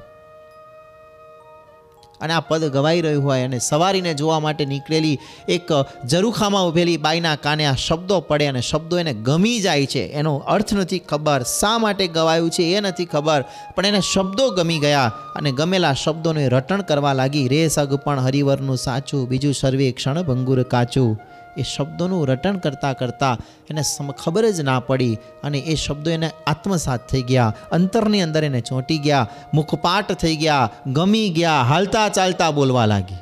અને 2.20 2.32
આ 2.32 2.40
પદ 2.40 2.64
ગવાઈ 2.64 3.00
રહ્યું 3.00 3.24
હોય 3.24 3.44
અને 3.44 3.58
સવારીને 3.58 4.14
જોવા 4.14 4.40
માટે 4.40 4.64
નીકળેલી 4.64 5.18
એક 5.48 5.70
ઝરૂખામાં 6.06 6.66
ઉભેલી 6.66 6.96
બાઈના 6.96 7.36
કાને 7.36 7.66
આ 7.66 7.74
શબ્દો 7.74 8.20
પડે 8.20 8.46
અને 8.46 8.60
શબ્દો 8.60 8.98
એને 8.98 9.14
ગમી 9.14 9.60
જાય 9.60 9.86
છે. 9.86 10.02
એનો 10.12 10.36
અર્થ 10.36 10.74
નથી 10.74 10.98
ખબર 10.98 11.42
શા 11.42 11.78
માટે 11.78 12.06
ગવાયું 12.06 12.50
છે 12.50 12.62
એ 12.62 12.80
નથી 12.80 13.04
ખબર, 13.04 13.44
પણ 13.74 13.86
એને 13.86 14.00
શબ્દો 14.00 14.50
ગમી 14.50 14.78
ગયા 14.78 15.12
અને 15.36 15.52
ગમેલા 15.52 15.94
શબ્દોને 15.94 16.48
રટણ 16.48 16.82
કરવા 16.82 17.12
લાગી. 17.12 17.48
રે 17.48 17.68
સગ 17.68 17.96
પણ 17.96 18.20
હરિવરનું 18.20 18.76
સાચું, 18.76 19.28
બીજું 19.28 19.54
સર્વે 19.54 19.92
ક્ષણ 19.92 20.22
ભંગુર 20.22 20.62
કાચું. 20.62 21.18
એ 21.58 21.62
શબ્દોનું 21.62 22.26
રટણ 22.28 22.58
કરતાં 22.58 22.98
કરતાં 22.98 23.38
એને 23.70 23.82
ખબર 24.18 24.50
જ 24.50 24.60
ના 24.60 24.80
પડી 24.80 25.18
અને 25.44 25.58
એ 25.58 25.74
શબ્દો 25.74 26.10
એને 26.10 26.30
આત્મસાત 26.46 27.08
થઈ 27.08 27.22
ગયા, 27.22 27.54
અંતરની 27.72 28.22
અંદર 28.22 28.44
એને 28.44 28.60
ચોંટી 28.60 28.98
ગયા, 28.98 29.28
મુખપાટ 29.54 30.12
થઈ 30.12 30.36
ગયા, 30.36 30.70
ગમી 30.86 31.28
ગયા, 31.28 31.62
હાલતા 31.62 32.08
ચાલતા 32.08 32.50
બોલવા 32.50 32.86
લાગી. 32.86 33.20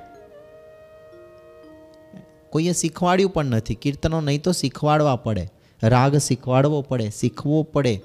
કોઈએ 2.50 2.72
શીખવાડ્યું 2.72 3.30
પણ 3.30 3.44
નથી, 3.44 3.74
કીર્તનો 3.74 4.20
નહીં 4.20 4.42
તો 4.42 4.52
શીખવાડવા 4.52 5.16
પડે, 5.16 5.48
રાગ 5.82 6.16
શીખવાડવો 6.16 6.82
પડે, 6.82 7.10
શીખવો 7.10 7.62
પડે. 7.62 8.00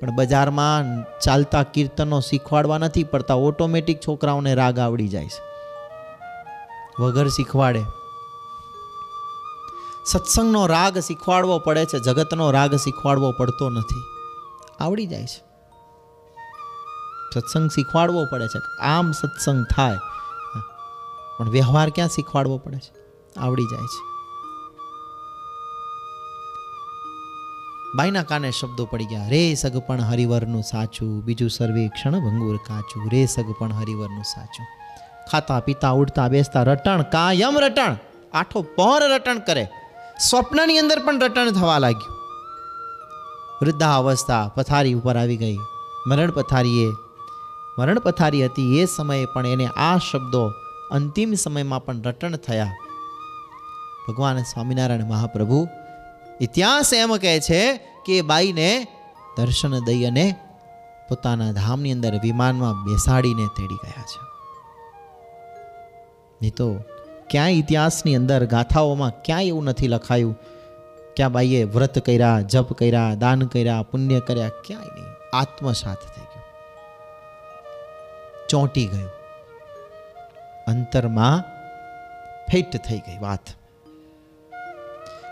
પણ 0.00 0.10
બજારમાં 0.10 0.84
ચાલતા 1.20 1.62
કીર્તનો 1.62 2.20
શીખવાડવા 2.20 2.78
નથી 2.78 3.04
પડતા, 3.04 3.34
ઓટોમેટિક 3.34 4.00
છોકરાઓને 4.08 4.54
રાગ 4.54 4.78
આવડી 4.78 5.08
જાય 5.08 5.24
છે. 5.24 5.42
વગર 7.02 7.28
શીખવાડે. 7.28 7.82
સત્સંગનો 10.06 10.66
રાગ 10.66 10.98
શીખવાડવો 10.98 11.58
પડે 11.58 11.84
છે, 11.84 11.98
જગતનો 11.98 12.50
રાગ 12.50 12.74
શીખવાડવો 12.74 13.32
પડતો 13.32 13.70
નથી. 13.70 14.02
આવડી 14.80 15.06
જાય 15.06 15.26
છે. 15.26 15.50
સત્સંગ 17.34 17.70
શીખવાડવો 17.70 18.24
પડે 18.24 18.48
છે. 18.48 18.82
આમ 18.82 19.12
સત્સંગ 19.12 19.66
થાય. 19.76 19.98
પણ 21.38 21.50
વ્યવહાર 21.50 21.90
ક્યાં 21.90 22.08
શીખવાડવો 22.08 22.58
પડે 22.58 22.76
છે? 22.76 22.92
આવડી 23.40 23.62
જાય 23.62 23.82
છે. 23.82 24.10
બાઈના 27.96 28.22
કાને 28.22 28.50
શબ્દો 28.50 28.84
પડી 28.84 29.04
ગયા. 29.04 29.28
રે 29.28 29.54
સગપણ 29.54 30.00
હરિવરનું 30.00 30.62
સાચું. 30.62 31.24
બીજું 31.24 31.50
સર્વે 31.50 31.88
ક્ષણ 31.88 32.12
ભંગુર 32.12 32.56
કાચું. 32.56 33.10
રે 33.12 33.26
સગપણ 33.26 33.72
હરિવરનું 33.72 34.22
સાચું. 34.22 34.66
ખાતા 35.32 35.60
પીતા 35.60 35.90
ઉડતા, 35.90 36.28
બેસતા, 36.28 36.62
રટણ, 36.62 37.02
કાયમ 37.02 37.58
રટણ. 37.58 37.96
આઠો 38.32 38.62
પર 38.62 39.14
રટણ 39.14 39.38
કરે. 39.38 39.68
સ્વપ્નની 40.28 40.78
અંદર 40.78 40.98
પણ 40.98 41.20
રટણ 41.20 41.50
થવા 41.50 41.78
લાગ્યું. 41.78 42.16
વૃદ્ધા 43.62 43.96
અવસ્થા 43.96 44.48
પથારી 44.48 44.94
ઉપર 44.94 45.16
આવી 45.16 45.36
ગઈ. 45.36 45.58
મરણ 46.06 46.30
પથારીએ, 46.30 46.88
મરણ 47.78 47.98
પથારી 47.98 48.44
હતી 48.44 48.78
એ 48.78 48.84
સમયે 48.84 49.24
પણ 49.24 49.46
એને 49.46 49.66
આ 49.66 49.98
શબ્દો 49.98 50.52
અંતિમ 50.90 51.34
સમયમાં 51.34 51.84
પણ 51.84 52.02
રટણ 52.02 52.36
થયા. 52.36 52.76
ભગવાન 54.08 54.42
સ્વામિનારાયણ 54.42 55.04
મહાપ્રભુ 55.04 55.68
ઇતિહાસ 56.40 56.92
એમ 56.92 57.16
કહે 57.16 57.40
છે 57.40 57.76
કે 57.76 58.22
બાઈને 58.22 58.86
દર્શન 59.36 59.78
દઈ 59.84 60.04
અને 60.04 60.34
પોતાના 61.08 61.52
ધામની 61.52 61.92
અંદર 61.92 62.20
વિમાનમાં 62.20 62.84
બેસાડીને 62.84 63.46
તેડી 63.46 63.74
ગયા 63.74 64.02
છે. 64.02 64.20
નહીં 66.42 66.54
તો 66.54 66.68
ક્યાંય 67.30 67.52
ઇતિહાસની 67.52 68.16
અંદર 68.16 68.46
ગાથાઓમાં 68.46 69.22
ક્યાંય 69.22 69.44
એવું 69.44 69.64
નથી 69.64 69.88
લખાયું 69.88 70.38
ક્યાં 71.16 71.32
બાઈએ 71.32 71.64
વ્રત 71.64 71.98
કર્યા, 71.98 72.40
જપ 72.40 72.72
કર્યા, 72.72 73.14
દાન 73.14 73.42
કર્યા, 73.42 73.82
પુણ્ય 73.82 74.20
કર્યા, 74.20 74.48
ક્યાંય 74.48 74.84
નહીં. 74.84 75.36
આત્મસાત 75.36 75.96
થઈ 75.96 76.20
ગયું. 76.20 76.44
ચોંટી 78.48 78.86
ગયું. 78.86 79.10
અંતરમાં 80.68 81.42
ફિટ 82.52 82.76
થઈ 82.76 82.98
ગઈ 82.98 83.18
વાત. 83.18 83.40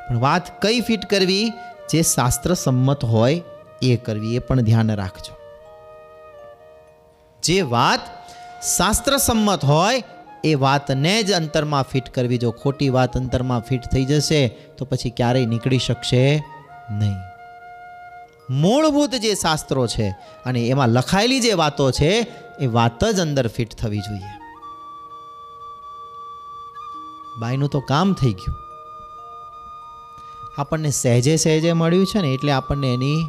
પણ 0.08 0.18
વાત 0.18 0.62
કઈ 0.62 0.80
ફિટ 0.80 1.04
કરવી? 1.04 1.52
જે 1.90 2.02
શાસ્ત્ર 2.02 2.54
સંમત 2.54 3.04
હોય 3.04 3.42
એ 3.82 3.96
કરવી, 3.96 4.36
એ 4.36 4.38
પણ 4.38 4.60
ધ્યાન 4.60 4.94
રાખજો. 4.94 5.36
જે 7.42 7.62
વાત 7.62 8.00
શાસ્ત્ર 8.62 9.16
સંમત 9.16 9.64
હોય 9.64 10.02
એ 10.44 10.54
વાતને 10.54 11.22
જ 11.22 11.32
અંતરમાં 11.32 11.82
ફિટ 11.82 12.14
કરવી. 12.14 12.38
જો 12.38 12.50
ખોટી 12.50 12.88
વાત 12.88 13.16
અંતરમાં 13.16 13.60
ફિટ 13.60 13.80
થઈ 13.92 14.04
જશે, 14.04 14.48
તો 14.48 14.84
પછી 14.84 15.10
ક્યારેય 15.10 15.46
નીકળી 15.46 15.78
શકશે 15.78 16.44
નહીં. 16.90 17.16
મૂળભૂત 18.50 19.10
જે 19.10 19.34
શાસ્ત્રો 19.34 19.86
છે 19.86 20.08
અને 20.46 20.66
એમાં 20.66 20.88
લખાયેલી 20.88 21.40
જે 21.40 21.52
વાતો 21.52 21.90
છે, 21.90 22.26
એ 22.60 22.66
વાત 22.66 23.04
જ 23.04 23.20
અંદર 23.20 23.48
ફિટ 23.48 23.74
થવી 23.74 23.98
જોઈએ. 23.98 24.38
બાઈનું 27.40 27.68
તો 27.68 27.80
કામ 27.80 28.14
થઈ 28.14 28.32
ગયું. 28.32 28.56
આપણને 30.58 30.90
સહેજે 30.90 31.36
સહેજે 31.36 31.72
મળ્યું 31.72 32.06
છે 32.06 32.22
ને, 32.22 32.28
એટલે 32.28 32.52
આપણને 32.52 32.94
એની 32.94 33.24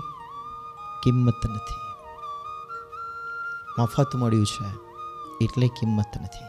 કિંમત 1.04 1.46
નથી. 1.46 1.82
મફત 3.82 4.16
મળ્યું 4.16 4.46
છે, 4.46 4.70
એટલે 5.46 5.68
કિંમત 5.68 6.22
નથી. 6.22 6.49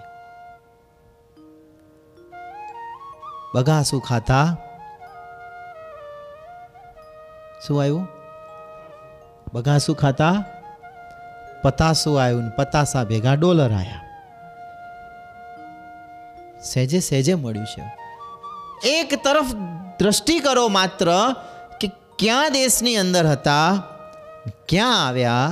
બગાસું 3.54 4.00
ખાતા 4.00 4.46
શું 7.66 7.76
આવ્યું? 7.82 8.06
બગાસું 9.52 9.96
ખાતા 10.02 10.36
પતાસું 11.62 12.14
આવ્યું 12.22 12.44
ને 12.44 12.52
પતાસા 12.58 13.04
ભેગા 13.04 13.36
ડોલર 13.36 13.72
આવ્યા 13.72 14.04
સહેજે 16.62 16.98
સહેજે 17.00 17.34
મળ્યું 17.34 17.66
છે. 17.66 17.84
એક 18.98 19.10
તરફ 19.24 19.50
દ્રષ્ટિ 19.98 20.36
કરો 20.40 20.64
માત્ર 20.68 21.08
કે 21.80 21.86
ક્યાં 22.18 22.52
દેશની 22.52 22.96
અંદર 22.96 23.24
હતા, 23.26 23.68
ક્યાં 24.68 24.98
આવ્યા, 25.06 25.48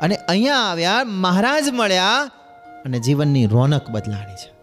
અને 0.00 0.16
અહીંયા 0.28 0.64
આવ્યા, 0.70 1.04
મહારાજ 1.24 1.66
મળ્યા 1.72 2.20
અને 2.84 2.98
જીવનની 2.98 3.46
રોનક 3.46 3.84
બદલાણી 3.90 4.38
છે. 4.42 4.57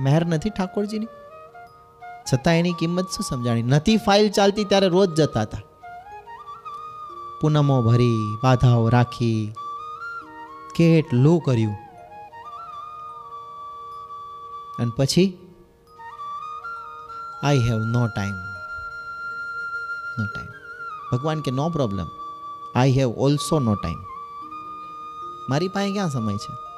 મહેર 0.00 0.26
નથી 0.26 0.50
ઠાકોરજીની? 0.50 1.06
છતાં 2.32 2.54
એની 2.54 2.72
કિંમત 2.72 3.10
શું 3.10 3.24
સમજાણી? 3.28 3.62
નથી 3.62 3.96
ફાઇલ 3.96 4.30
ચાલતી 4.30 4.64
ત્યારે 4.64 4.88
રોજ 4.88 5.14
જતા 5.14 5.42
હતા. 5.42 5.58
પૂનમો 7.40 7.82
ભરી, 7.82 8.38
બાધાઓ 8.42 8.88
રાખી 8.88 9.54
કેટલું 10.76 11.40
કર્યું. 11.40 11.76
અને 14.78 14.90
પછી? 14.96 15.38
I 17.42 17.58
have 17.58 17.78
no 17.78 18.06
time 18.06 18.34
no 20.18 20.26
time 20.26 20.46
ભગવાન 21.12 21.40
કે 21.40 21.50
no 21.50 21.70
problem 21.70 22.06
I 22.74 22.92
have 22.92 23.10
also 23.10 23.58
no 23.58 23.74
time 23.74 23.98
મારી 25.48 25.68
પાસે 25.68 25.92
ક્યાં 25.92 26.10
સમય 26.10 26.36
છે? 26.36 26.73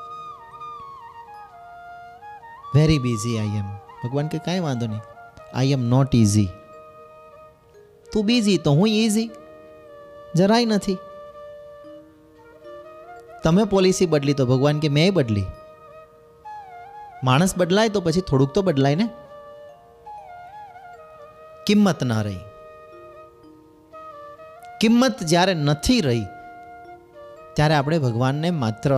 વેરી 2.76 3.00
બિઝી 3.04 3.36
આઈ 3.38 3.58
એમ 3.60 3.68
ભગવાન 4.02 4.28
કે 4.28 4.38
કાંઈ 4.44 4.64
વાંધો 4.66 4.86
નહીં. 4.86 5.04
આઈ 5.54 5.72
એમ 5.72 5.84
નોટ 5.88 6.14
ઇઝી 6.14 6.48
તું 8.08 8.26
બિઝી 8.26 8.56
તો 8.64 8.70
હું 8.78 8.88
ઇઝી 8.94 9.28
જરાય 10.34 10.66
નથી. 10.66 10.98
તમે 13.44 13.64
પોલિસી 13.64 14.06
બદલી 14.06 14.34
તો 14.34 14.44
ભગવાન 14.46 14.80
કે 14.80 14.88
મેં 14.88 15.14
બદલી. 15.14 15.46
માણસ 17.24 17.52
બદલાય 17.58 17.88
તો 17.88 18.00
પછી 18.00 18.26
થોડુંક 18.28 18.52
તો 18.54 18.62
બદલાય 18.62 18.96
ને? 18.96 19.06
કિંમત 21.66 22.02
ના 22.04 22.22
રહી. 22.22 22.42
કિંમત 24.80 25.22
જ્યારે 25.22 25.54
નથી 25.54 26.00
રહી, 26.00 26.24
ત્યારે 27.56 27.74
આપણે 27.74 27.98
ભગવાનને 27.98 28.50
માત્ર 28.62 28.92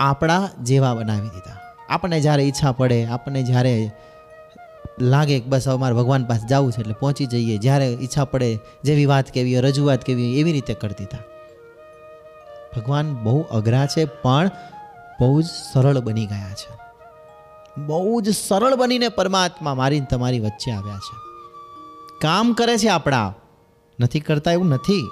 આપણા 0.00 0.42
જેવા 0.62 0.94
બનાવી 0.94 1.28
દીધા. 1.28 1.57
આપણને 1.88 2.20
જ્યારે 2.20 2.42
ઈચ્છા 2.42 2.72
પડે, 2.72 3.04
આપણને 3.04 3.42
જ્યારે 3.42 3.90
લાગે 5.00 5.40
કે 5.40 5.46
બસ 5.46 5.68
હવે 5.68 5.78
મારે 5.78 5.94
ભગવાન 5.94 6.24
પાસે 6.24 6.46
જવું 6.46 6.72
છે 6.72 6.80
એટલે 6.80 6.94
પહોંચી 7.00 7.26
જઈએ. 7.26 7.58
જ્યારે 7.58 7.86
ઈચ્છા 7.86 8.24
પડે, 8.24 8.58
જેવી 8.84 9.06
વાત 9.06 9.30
કેવી 9.30 9.54
હોય, 9.54 9.62
રજૂઆત 9.62 10.04
કેવી 10.04 10.30
હોય, 10.30 10.40
એવી 10.40 10.52
રીતે 10.52 10.74
કરી 10.74 10.94
દીધા 10.98 11.18
ભગવાન 12.76 13.14
બહુ 13.14 13.42
અઘરા 13.42 13.86
છે, 13.86 14.04
પણ 14.04 14.50
બહુ 15.20 15.42
જ 15.42 15.44
સરળ 15.72 15.98
બની 15.98 16.26
ગયા 16.26 16.54
છે. 16.54 16.78
બહુ 17.82 18.20
જ 18.20 18.28
સરળ 18.28 18.74
બનીને 18.74 19.08
પરમાત્મા 19.08 19.74
મારીને 19.74 20.06
તમારી 20.10 20.40
વચ્ચે 20.40 20.70
આવ્યા 20.70 20.94
છે. 20.94 21.16
કામ 22.20 22.52
કરે 22.52 22.78
છે 22.78 22.88
આપણા. 22.88 23.34
નથી 24.00 24.20
કરતા 24.20 24.52
એવું 24.52 24.68
નથી. 24.68 25.10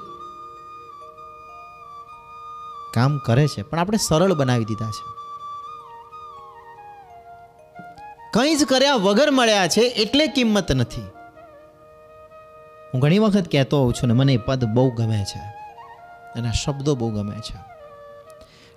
કામ 2.94 3.18
કરે 3.18 3.48
છે, 3.48 3.62
પણ 3.62 3.78
આપણે 3.78 3.96
સરળ 3.96 4.34
બનાવી 4.34 4.64
દીધા 4.64 4.90
છે. 4.90 5.15
કંઈ 8.36 8.56
જ 8.56 8.64
કર્યા 8.64 8.94
વગર 8.94 9.30
મળ્યા 9.30 9.68
છે 9.68 9.80
એટલે 9.80 10.26
કિંમત 10.26 10.72
નથી. 10.72 11.06
હું 12.94 13.00
ઘણી 13.00 13.18
વખત 13.18 13.52
કહેતો 13.52 13.78
હોઉં 13.78 13.92
છું 13.92 14.08
ને, 14.08 14.14
મને 14.14 14.32
એ 14.32 14.36
પદ 14.36 14.64
બહુ 14.64 14.90
ગમે 14.90 15.24
છે 15.24 15.40
એના 16.38 16.50
શબ્દો 16.50 16.94
બહુ 16.94 17.10
ગમે 17.10 17.36
છે. 17.36 17.58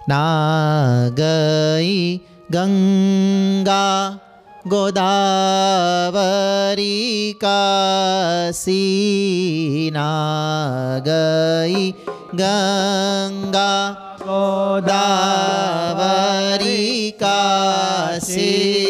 ના 0.10 1.10
ગઈ 1.10 2.22
ગંગા 2.50 4.20
ગોદાવરી 4.66 7.38
કાશી 7.42 9.90
ના 9.94 11.00
ગઈ 11.00 11.94
ગંગા 12.34 13.96
ગોદાવરી 14.20 17.14
કાશી 17.20 18.89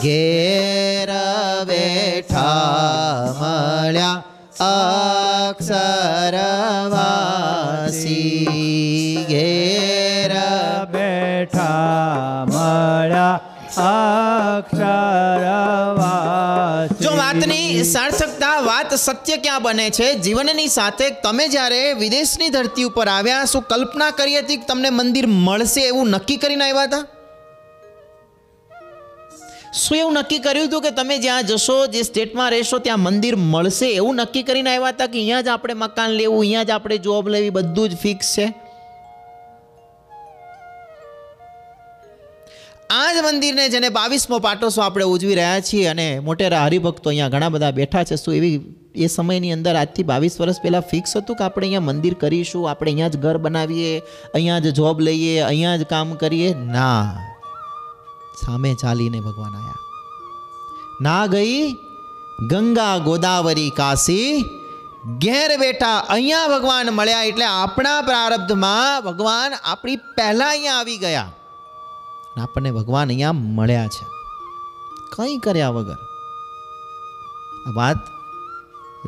ઘેર 0.00 1.10
બેઠા 1.66 3.36
મળ્યા 3.38 4.22
અક્ષરવાસી. 4.66 6.16
ઘેર 9.30 10.32
બેઠા 10.94 12.46
મળ્યા 12.48 13.38
અક્ષરવાસી. 13.88 15.30
જો 17.04 17.10
વાતની 17.16 17.84
સાર્થકતા, 17.84 18.56
વાત 18.70 18.90
સત્ય 18.94 19.36
ક્યાં 19.36 19.62
બને 19.62 19.86
છે? 19.90 20.08
જીવનની 20.14 20.68
સાથે 20.68 21.06
તમે 21.24 21.44
જ્યારે 21.48 21.80
વિદેશની 21.94 22.48
ધરતી 22.48 22.84
ઉપર 22.84 23.08
આવ્યા, 23.08 23.44
શું 23.44 23.64
કલ્પના 23.72 24.10
કરી 24.10 24.38
હતી 24.38 24.56
કે 24.56 24.66
તમને 24.66 24.90
મંદિર 24.90 25.26
મળશે 25.26 25.80
એવું 25.80 26.08
નક્કી 26.10 26.36
કરીને 26.36 26.64
આવ્યા 26.64 26.86
હતા? 26.86 27.04
શું 29.72 29.98
એવું 29.98 30.14
નક્કી 30.14 30.38
કર્યું 30.38 30.66
હતું 30.68 30.82
કે 30.82 30.90
તમે 30.90 31.18
જ્યાં 31.18 31.46
જશો, 31.46 31.86
જે 31.86 32.02
સ્ટેટમાં 32.02 32.50
રહેશો, 32.50 32.78
ત્યાં 32.78 33.00
મંદિર 33.00 33.36
મળશે? 33.36 33.88
એવું 33.92 34.16
નક્કી 34.16 34.42
કરીને 34.42 34.70
આવ્યા 34.70 34.88
હતા 34.88 35.06
કે 35.06 35.18
અહીંયા 35.18 35.40
જ 35.40 35.48
આપણે 35.48 35.74
મકાન 35.74 36.10
લેવું, 36.10 36.40
અહીંયા 36.40 36.62
જ 36.62 36.70
આપણે 36.70 36.98
જોબ 36.98 37.28
લેવી, 37.28 37.50
બધું 37.50 37.88
જ 37.88 37.96
ફિક્સ 37.96 38.34
છે? 38.34 38.46
આ 42.90 43.08
જ 43.14 43.24
મંદિરને 43.28 43.68
જેને 43.68 43.88
બાવીસમો 43.88 44.38
પાટોસો 44.38 44.82
આપણે 44.82 45.04
ઉજવી 45.04 45.34
રહ્યા 45.34 45.60
છીએ 45.60 45.88
અને 45.88 46.20
મોટેરા 46.20 46.64
હરિભક્તો 46.66 47.10
અહીંયા 47.10 47.28
ઘણા 47.28 47.48
બધા 47.48 47.72
બેઠા 47.80 48.04
છે. 48.04 48.16
શું 48.16 48.34
એવી, 48.34 48.60
એ 48.94 49.06
સમયની 49.08 49.52
અંદર 49.52 49.76
આજથી 49.76 50.02
બાવીસ 50.02 50.40
વર્ષ 50.40 50.60
પહેલાં 50.60 50.88
ફિક્સ 50.94 51.16
હતું 51.16 51.36
કે 51.36 51.44
આપણે 51.44 51.66
અહીંયા 51.66 51.80
મંદિર 51.80 52.14
કરીશું, 52.14 52.70
આપણે 52.70 52.90
અહીંયા 52.90 53.08
જ 53.08 53.16
ઘર 53.16 53.38
બનાવીએ, 53.38 54.02
અહીંયા 54.34 54.58
જ 54.58 54.72
જોબ 54.72 55.00
લઈએ, 55.00 55.36
અહીંયા 55.40 55.76
જ 55.76 55.84
કામ 55.84 56.16
કરીએ? 56.16 56.54
ના. 56.54 57.41
સામે 58.46 58.74
ચાલીને 58.74 59.20
ભગવાન 59.20 59.56
આવ્યા 59.56 59.74
ના 61.00 61.26
ગઈ, 61.26 61.72
ગંગા 62.50 62.98
ગોદાવરી 62.98 63.70
કાશી, 63.70 64.42
ઘેર 65.18 65.56
બેઠા 65.56 65.98
અહીંયા 65.98 66.48
ભગવાન 66.48 66.90
મળ્યા 66.90 67.22
એટલે 67.22 67.44
આપણા 67.44 68.02
પ્રારબ્ધમાં 68.02 69.04
ભગવાન 69.04 69.52
આપણી 69.64 69.96
પહેલાં 69.96 70.48
અહીંયા 70.48 70.74
આવી 70.74 70.98
ગયા. 70.98 71.32
આપણને 72.36 72.70
ભગવાન 72.70 73.08
અહીંયા 73.08 73.32
મળ્યા 73.32 73.86
છે. 73.86 74.06
કંઈ 75.16 75.36
કર્યા 75.36 75.68
વગર. 75.68 75.96
આ 77.66 77.70
વાત 77.76 77.96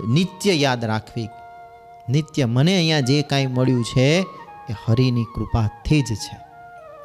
નિત્ય 0.09 0.53
યાદ 0.53 0.85
રાખવી. 0.85 1.29
નિત્ય 2.09 2.47
મને 2.47 2.77
અહીંયા 2.77 3.01
જે 3.01 3.23
કાંઈ 3.23 3.47
મળ્યું 3.47 3.85
છે 3.85 4.21
એ 4.71 4.73
હરિની 4.87 5.25
કૃપાથી 5.25 6.03
જ 6.03 6.15
છે. 6.15 6.37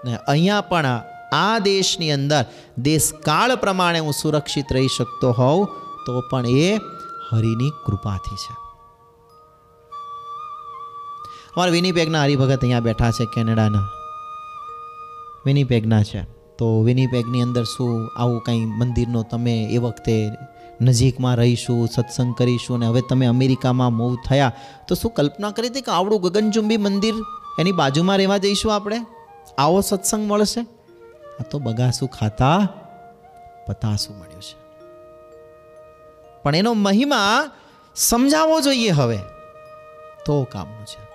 ને 0.05 0.17
અહીંયા 0.17 0.61
પણ 0.61 1.01
આ 1.33 1.59
દેશની 1.59 2.11
અંદર 2.11 2.45
દેશકાળ 2.77 3.55
પ્રમાણે 3.55 3.99
હું 3.99 4.13
સુરક્ષિત 4.13 4.65
રહી 4.73 4.87
શકતો 4.87 5.31
હોઉં, 5.31 5.67
તો 6.05 6.21
પણ 6.31 6.45
એ 6.45 6.79
હરિની 7.31 7.69
કૃપાથી 7.85 8.35
છે. 8.35 8.53
અમારા 11.55 11.71
વિનીપેગના 11.71 12.23
હરિભગત 12.23 12.61
અહીંયા 12.61 12.79
બેઠા 12.79 13.11
છે 13.11 13.25
કેનેડાના. 13.25 13.87
વિનીપેગના 15.45 16.03
છે. 16.03 16.39
તો 16.57 16.83
વિનીપેગની 16.83 17.41
અંદર 17.41 17.63
શું 17.63 18.09
આવું 18.17 18.39
કંઈ 18.39 18.65
મંદિરનો 18.65 19.23
તમે 19.23 19.63
એ 19.71 19.77
વખતે 19.77 20.29
નજીકમાં 20.81 21.35
રહીશું, 21.35 21.87
સત્સંગ 21.87 22.35
કરીશું 22.35 22.75
અને 22.77 22.85
હવે 22.85 23.01
તમે 23.09 23.25
અમેરિકામાં 23.25 23.93
મૂવ 23.93 24.15
થયા, 24.29 24.51
તો 24.87 24.95
શું 24.95 25.11
કલ્પના 25.11 25.51
કરી 25.51 25.67
હતી 25.67 25.81
કે 25.81 25.91
આવડું 25.91 26.21
ગગનચુંબી 26.21 26.77
મંદિર 26.77 27.13
એની 27.59 27.71
બાજુમાં 27.71 28.17
રહેવા 28.17 28.37
જઈશું 28.37 28.75
આપણે? 28.75 29.05
આવો 29.57 29.81
સત્સંગ 29.81 30.31
મળશે? 30.31 30.78
આ 31.39 31.43
તો 31.43 31.59
બગાસું 31.59 32.09
ખાતા 32.09 32.67
પતાસું 33.67 34.17
મળ્યું 34.17 34.41
છે. 34.41 34.55
પણ 36.43 36.55
એનો 36.55 36.73
મહિમા 36.73 37.51
સમજાવવો 37.95 38.61
જોઈએ 38.61 38.89
હવે. 38.89 39.19
તો 40.25 40.43
કામનું 40.43 40.85
છે. 40.85 41.09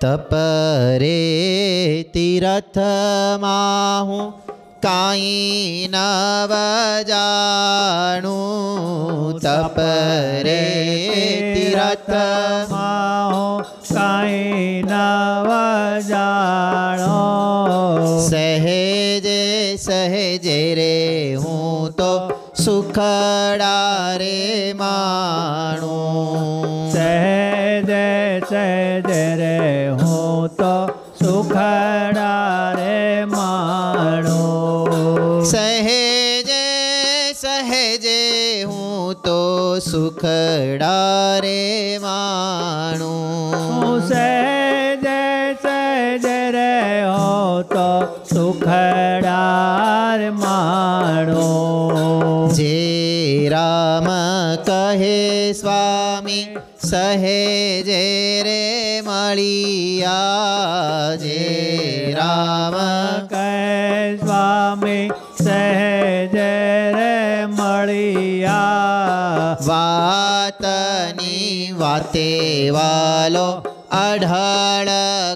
તપરે 0.00 1.16
તીરથમાં 2.14 4.04
હું 4.04 4.32
કાંઈ 4.80 5.88
નવ 5.90 6.52
જાણું. 7.02 9.40
તપરે 9.40 10.62
તીરથ 11.54 12.10
માહો 12.70 13.62
કાંઈ 13.94 14.84
નવ 14.86 15.50
જાણો. 16.00 17.26
સહેજે 18.30 18.85
સહેજે 19.76 20.74
રે 20.78 21.34
હું 21.34 21.92
તો 21.92 22.30
સુખડા 22.54 24.18
રે 24.18 24.72
માણું. 24.74 26.90
સહેજે 26.92 28.40
સહેજે 28.50 29.24
રે 29.40 29.58
હું 30.00 30.48
તો 30.60 30.74
સુખડા 31.22 32.74
રે 32.78 33.26
માણો. 33.34 34.40
સહેજે 35.52 36.64
સહેજે 37.42 38.22
હું 38.64 39.14
તો 39.26 39.40
સુખડા 39.90 41.40
રે 41.40 41.98
માણું. 42.06 43.15
સુખડાર 48.66 50.30
માણો. 50.30 52.50
જે 52.54 53.48
રામ 53.48 54.04
કહે 54.64 55.52
સ્વામી 55.52 56.56
સહેજે 56.84 58.42
રે 58.42 59.00
મળિયા. 59.00 61.14
જે 61.14 62.14
રામ 62.18 62.72
કહે 63.26 64.16
સ્વામી 64.16 65.10
સહેજે 65.42 66.92
રે 66.92 67.46
મળિયા. 67.46 69.56
વાતની 69.66 71.74
વાતે 71.78 72.70
વાલો 72.70 73.75
અઢાળ 73.90 74.88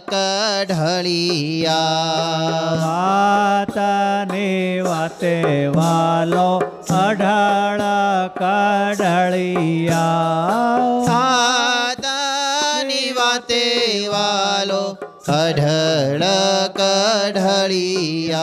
કઢળિયા. 0.08 1.76
વાતની 2.82 4.80
વાતે 4.80 5.68
વાલો 5.76 6.60
અઢાળ 6.90 7.80
કઢળિયા. 8.38 9.98
વાતની 11.08 13.12
વાતે 13.12 14.08
વાલો 14.12 14.98
અઢળ 15.28 16.24
કઢળિયા. 16.74 18.40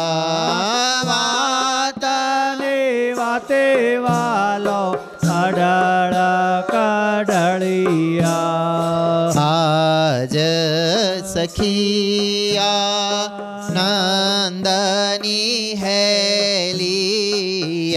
સખિયા 11.48 13.24
નંદની 14.49 15.76
હેલી 15.76 17.07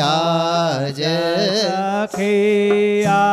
આજ 0.03 1.01
સખિયાનંદની 2.05 3.30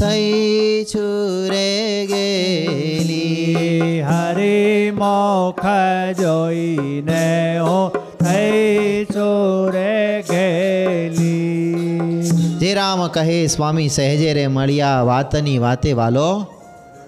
થઈ 0.00 0.84
છુરે 0.84 2.06
ગેલી. 2.06 4.02
હરી 4.02 4.90
મોખ 4.90 5.66
જોઈને 6.20 7.58
ઓ 7.58 7.88
થઈ 8.20 9.04
છુરે 9.04 10.24
ગેલી. 10.30 11.50
જે 12.58 12.74
રામ 12.74 13.08
કહે 13.08 13.46
સ્વામી 13.46 13.88
સહેજે 13.88 14.34
રે 14.34 14.46
મળ્યા 14.46 15.02
વાતની 15.02 15.58
વાતે 15.58 15.92
વાલો. 15.92 16.46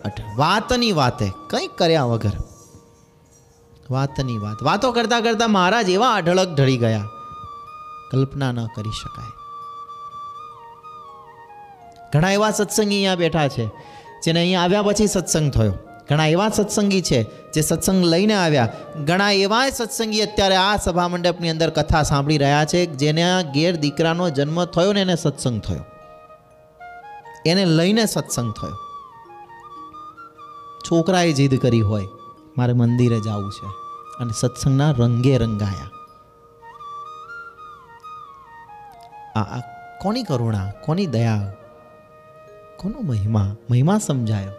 અઠ 0.05 0.21
વાતની 0.37 0.93
વાતે? 0.93 1.33
કંઈક 1.51 1.71
કર્યા 1.71 2.05
વગર. 2.05 2.33
વાતની 3.91 4.39
વાત. 4.39 4.63
વાતો 4.63 4.93
કરતા 4.93 5.21
કરતા 5.21 5.49
મહારાજ 5.49 5.91
એવા 5.91 6.15
અઢળક 6.15 6.55
ઢળી 6.55 6.77
ગયા. 6.77 7.05
કલ્પના 8.11 8.53
ન 8.53 8.67
કરી 8.67 8.91
શકાય. 8.91 9.42
ઘણા 12.13 12.31
એવા 12.31 12.51
સત્સંગી 12.51 12.97
અહીંયા 12.97 13.15
બેઠા 13.15 13.49
છે, 13.49 13.65
જેને 14.25 14.41
અહીંયા 14.41 14.63
આવ્યા 14.63 14.83
પછી 14.83 15.07
સત્સંગ 15.07 15.51
થયો. 15.51 15.75
ઘણા 16.09 16.27
એવા 16.27 16.49
સત્સંગી 16.49 17.03
છે, 17.03 17.21
જે 17.53 17.61
સત્સંગ 17.61 18.05
લઈને 18.05 18.35
આવ્યા. 18.35 18.69
ઘણા 19.05 19.31
એવા 19.31 19.71
સત્સંગી 19.71 20.23
અત્યારે 20.23 20.57
આ 20.57 20.77
સભા 20.77 21.09
મંડપની 21.09 21.51
અંદર 21.51 21.71
કથા 21.71 22.03
સાંભળી 22.03 22.39
રહ્યા 22.39 22.65
છે, 22.65 22.87
જેના 22.87 23.43
ઘેર 23.43 23.77
દીકરાનો 23.77 24.31
જન્મ 24.31 24.65
થયો 24.65 24.93
ને 24.93 25.01
એને 25.01 25.17
સત્સંગ 25.17 25.61
થયો. 25.61 25.85
એને 27.47 27.65
લઈને 27.65 28.05
સત્સંગ 28.07 28.53
થયો. 28.53 28.77
છોકરાએ 30.91 31.33
જીદ 31.33 31.55
કરી 31.61 31.81
હોય, 31.81 32.07
મારે 32.57 32.73
મંદિરે 32.73 33.21
જવું 33.21 33.51
છે. 33.51 33.67
અને 34.21 34.33
સત્સંગના 34.33 34.91
રંગે 34.91 35.39
રંગાયા. 35.39 35.91
આ 39.37 39.61
કોની 40.03 40.23
કરુણા, 40.23 40.71
કોની 40.85 41.07
દયા? 41.07 41.62
કોનો 42.83 43.01
મહિમા? 43.01 43.57
મહિમા 43.71 43.99
સમજાયો. 43.99 44.51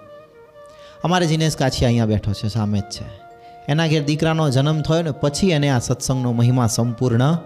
અમારે 1.03 1.27
જીનેશ 1.27 1.57
કાછી 1.57 1.85
અહીંયા 1.85 2.05
બેઠો 2.05 2.33
છે, 2.33 2.47
સામે 2.47 2.79
જ 2.79 2.83
છે. 2.83 3.23
એના 3.67 3.87
ઘેર 3.87 4.03
દીકરાનો 4.03 4.49
જન્મ 4.49 4.81
થયો 4.81 5.01
ને 5.01 5.11
પછી 5.11 5.49
એને 5.49 5.69
આ 5.69 5.79
સત્સંગનો 5.79 6.31
મહિમા 6.31 6.67
સંપૂર્ણ 6.67 7.37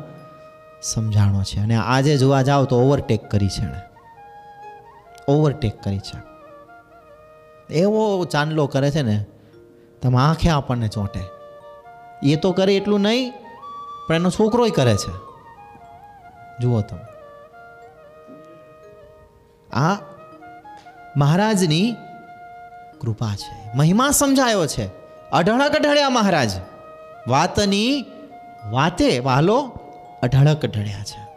સમજાણો 0.82 1.44
છે. 1.44 1.60
અને 1.60 1.76
આજે 1.76 2.18
જોવા 2.18 2.42
જાઓ 2.42 2.66
તો 2.66 2.80
ઓવરટેક 2.80 3.30
કરી 3.32 3.48
છે 3.48 3.62
એણે. 3.62 3.80
ઓવરટેક 5.28 5.84
કરી 5.84 6.00
છે. 6.00 6.22
એવો 7.74 8.26
ચાંદલો 8.26 8.68
કરે 8.68 8.92
છે 8.92 9.02
ને, 9.02 9.26
તમે 10.02 10.18
આંખે 10.18 10.50
આપણને 10.50 10.88
ચોંટે. 10.88 11.22
એ 12.24 12.36
તો 12.36 12.52
કરે 12.52 12.76
એટલું 12.76 13.02
નહીં, 13.02 13.34
પણ 14.08 14.16
એનો 14.16 14.30
છોકરોય 14.30 14.70
કરે 14.70 14.96
છે. 14.96 15.12
જુઓ 16.62 16.82
તમે. 16.82 17.06
આ 19.76 20.17
મહારાજની 21.18 21.96
કૃપા 23.02 23.36
છે. 23.36 23.78
મહિમા 23.78 24.12
સમજાયો 24.12 24.68
છે. 24.68 24.88
અઢળક 25.32 25.72
અઢળ્યા 25.72 26.10
મહારાજ. 26.10 26.52
વાતની 27.28 28.06
વાતે 28.70 29.20
વાલો 29.20 29.80
અઢળક 30.24 30.66
ઢળ્યા 30.66 31.04
છે. 31.04 31.28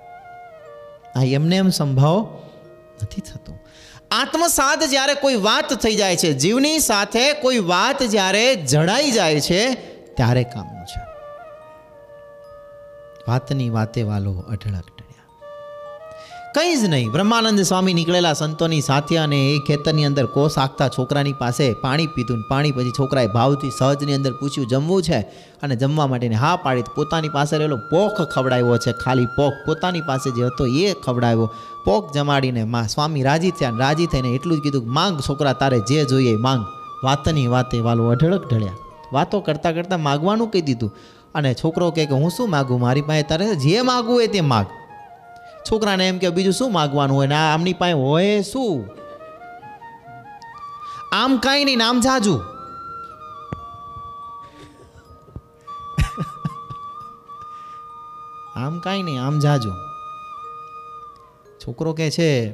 આ 1.21 1.23
એમને 1.23 1.57
એમ 1.57 1.69
સંભવ 1.69 2.43
નથી 3.03 3.21
થતો. 3.21 3.59
આત્મસાદ 4.11 4.83
જ્યારે 4.83 5.15
કોઈ 5.15 5.37
વાત 5.37 5.75
થઈ 5.75 5.95
જાય 5.95 6.17
છે, 6.17 6.33
જીવની 6.33 6.79
સાથે 6.79 7.33
કોઈ 7.33 7.59
વાત 7.59 8.03
જ્યારે 8.03 8.55
જડાઈ 8.55 9.11
જાય 9.11 9.41
છે, 9.41 9.75
ત્યારે 10.15 10.45
કામનું 10.45 10.87
છે. 10.87 11.01
વાતની 13.29 13.71
વાતે 13.71 14.03
વાલો 14.03 14.33
અઢળક 14.33 14.65
ઢળ્યા 14.67 15.00
કંઈ 16.55 16.77
જ 16.77 16.85
નહીં. 16.85 17.11
બ્રહ્માનંદ 17.11 17.61
સ્વામી 17.61 17.95
નીકળેલા 17.95 18.33
સંતોની 18.33 18.81
સાથે 18.81 19.17
અને 19.17 19.51
એ 19.51 19.59
ખેતરની 19.59 20.05
અંદર 20.05 20.27
કોસ 20.27 20.59
આખતા 20.59 20.89
છોકરાની 20.89 21.33
પાસે 21.33 21.75
પાણી 21.75 22.07
પીધું 22.07 22.37
ને 22.37 22.45
પાણી 22.49 22.73
પછી 22.73 22.91
છોકરાએ 22.91 23.27
ભાવથી 23.27 23.71
સહજની 23.71 24.15
અંદર 24.15 24.33
પૂછ્યું, 24.33 24.67
જમવું 24.67 25.03
છે? 25.03 25.19
અને 25.63 25.77
જમવા 25.77 26.07
માટેને 26.07 26.35
હા 26.35 26.57
પાડી 26.57 26.83
પોતાની 26.97 27.29
પાસે 27.29 27.59
રહેલો 27.59 27.77
પોખ 27.77 28.23
ખવડાવ્યો 28.23 28.77
છે. 28.77 28.93
ખાલી 28.93 29.27
પોખ 29.27 29.53
પોતાની 29.67 30.01
પાસે 30.01 30.31
જે 30.31 30.43
હતો 30.43 30.67
એ 30.67 30.95
ખવડાવ્યો. 31.05 31.53
પોખ 31.85 32.13
જમાડીને 32.15 32.65
માં 32.65 32.89
સ્વામી 32.89 33.23
રાજી 33.23 33.51
થયા 33.51 33.71
રાજી 33.79 34.07
થઈને 34.07 34.29
એટલું 34.29 34.59
જ 34.59 34.63
કીધું 34.63 34.93
માંગ 34.93 35.21
છોકરા 35.21 35.53
તારે 35.53 35.81
જે 35.81 36.05
જોઈએ 36.05 36.37
માંગ. 36.37 36.65
વાતની 37.05 37.47
વાતે 37.47 37.81
વાલો 37.81 38.09
અઢળક 38.09 38.53
ઢળ્યા. 38.53 38.73
વાતો 39.13 39.41
કરતાં 39.41 39.75
કરતાં 39.75 40.01
માગવાનું 40.01 40.51
કહી 40.51 40.61
દીધું. 40.61 40.93
અને 41.35 41.55
છોકરો 41.55 41.91
કહે 41.91 42.07
કે, 42.07 42.15
હું 42.15 42.31
શું 42.31 42.51
માગું? 42.51 42.81
મારી 42.81 43.03
પાસે 43.03 43.23
તારે 43.23 43.55
જે 43.55 43.83
માગવું 43.83 44.15
હોય 44.15 44.27
તે 44.27 44.41
માગ. 44.41 44.67
છોકરાને 45.71 46.09
એમ 46.09 46.19
કે, 46.19 46.31
બીજું 46.31 46.53
શું 46.53 46.73
માગવાનું 46.73 47.17
હોય 47.17 47.27
ને? 47.27 47.35
આમની 47.35 47.73
પાસે 47.73 47.93
હોય 47.93 48.43
શું? 48.43 49.01
આમ 51.13 51.39
કાંઈ 51.39 51.65
નહીં 51.65 51.79
નામ 51.79 52.01
જાજુ. 52.01 52.35
આમ 58.57 58.79
કાંઈ 58.79 59.03
નહીં, 59.03 59.23
આમ 59.23 59.41
જાજુ. 59.41 59.71
છોકરો 61.67 61.93
કે 61.93 62.11
છે, 62.11 62.51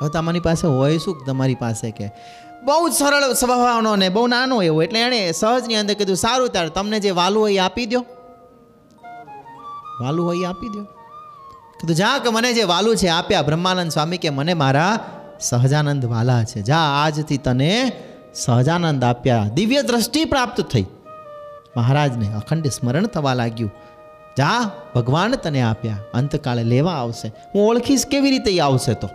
હવે 0.00 0.08
તમારી 0.08 0.40
પાસે 0.40 0.68
હોય 0.68 0.98
શું 0.98 1.24
તમારી 1.26 1.54
પાસે? 1.54 1.90
કે, 1.90 2.10
બહુ 2.64 2.88
જ 2.88 2.92
સરળ 2.92 3.32
સ્વભાવનો 3.32 3.96
ને, 3.96 4.08
બહુ 4.08 4.26
નાનો 4.26 4.62
એવો. 4.62 4.82
એટલે 4.82 5.00
એણે 5.00 5.32
સહજની 5.32 5.76
અંદર 5.76 5.94
કીધું, 5.94 6.16
સારું 6.16 6.48
ત્યારે 6.48 6.68
તમને 6.68 7.00
જે 7.00 7.10
વાલું 7.10 7.42
હોય 7.42 7.54
એ 7.54 7.58
આપી 7.58 7.86
દો 7.86 8.04
વાલું 10.00 10.26
હોય 10.26 10.36
એ 10.38 10.44
આપી 10.44 10.68
દો 10.68 10.97
કીધું, 11.80 11.96
જા 11.96 12.18
કે 12.18 12.30
મને 12.30 12.52
જે 12.52 12.62
વાલું 12.62 12.96
છે 12.96 13.08
આપ્યા 13.08 13.42
બ્રહ્માનંદ 13.42 13.90
સ્વામી 13.90 14.18
કે 14.18 14.30
મને 14.30 14.54
મારા 14.54 14.98
સહજાનંદ 15.40 16.04
વાલા 16.04 16.44
છે. 16.44 16.62
જા, 16.62 16.76
આજથી 16.76 17.36
તને 17.36 17.92
સહજાનંદ 18.34 19.04
આપ્યા. 19.04 19.44
દિવ્ય 19.54 19.82
દ્રષ્ટિ 19.82 20.24
પ્રાપ્ત 20.24 20.60
થઈ. 20.60 20.86
મહારાજને 21.76 22.34
અખંડ 22.34 22.66
સ્મરણ 22.66 23.06
થવા 23.06 23.34
લાગ્યું. 23.34 23.72
જા, 24.38 24.70
ભગવાન 24.94 25.34
તને 25.34 25.62
આપ્યા. 25.62 25.98
અંતકાળે 26.14 26.64
લેવા 26.64 26.92
આવશે. 26.92 27.32
હું 27.54 27.68
ઓળખીશ 27.68 28.06
કેવી 28.06 28.30
રીતે 28.30 28.60
આવશે 28.60 28.94
તો? 28.94 29.08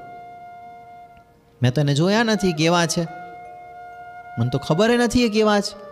મેં 1.64 1.74
તો 1.74 1.82
એને 1.82 1.94
જોયા 1.94 2.24
નથી 2.24 2.54
કેવા 2.54 2.86
છે. 2.86 3.08
મને 4.40 4.50
તો 4.50 4.58
ખબર 4.58 4.90
નથી 4.98 5.26
એ 5.26 5.30
કેવા 5.30 5.60
છે. 5.60 5.84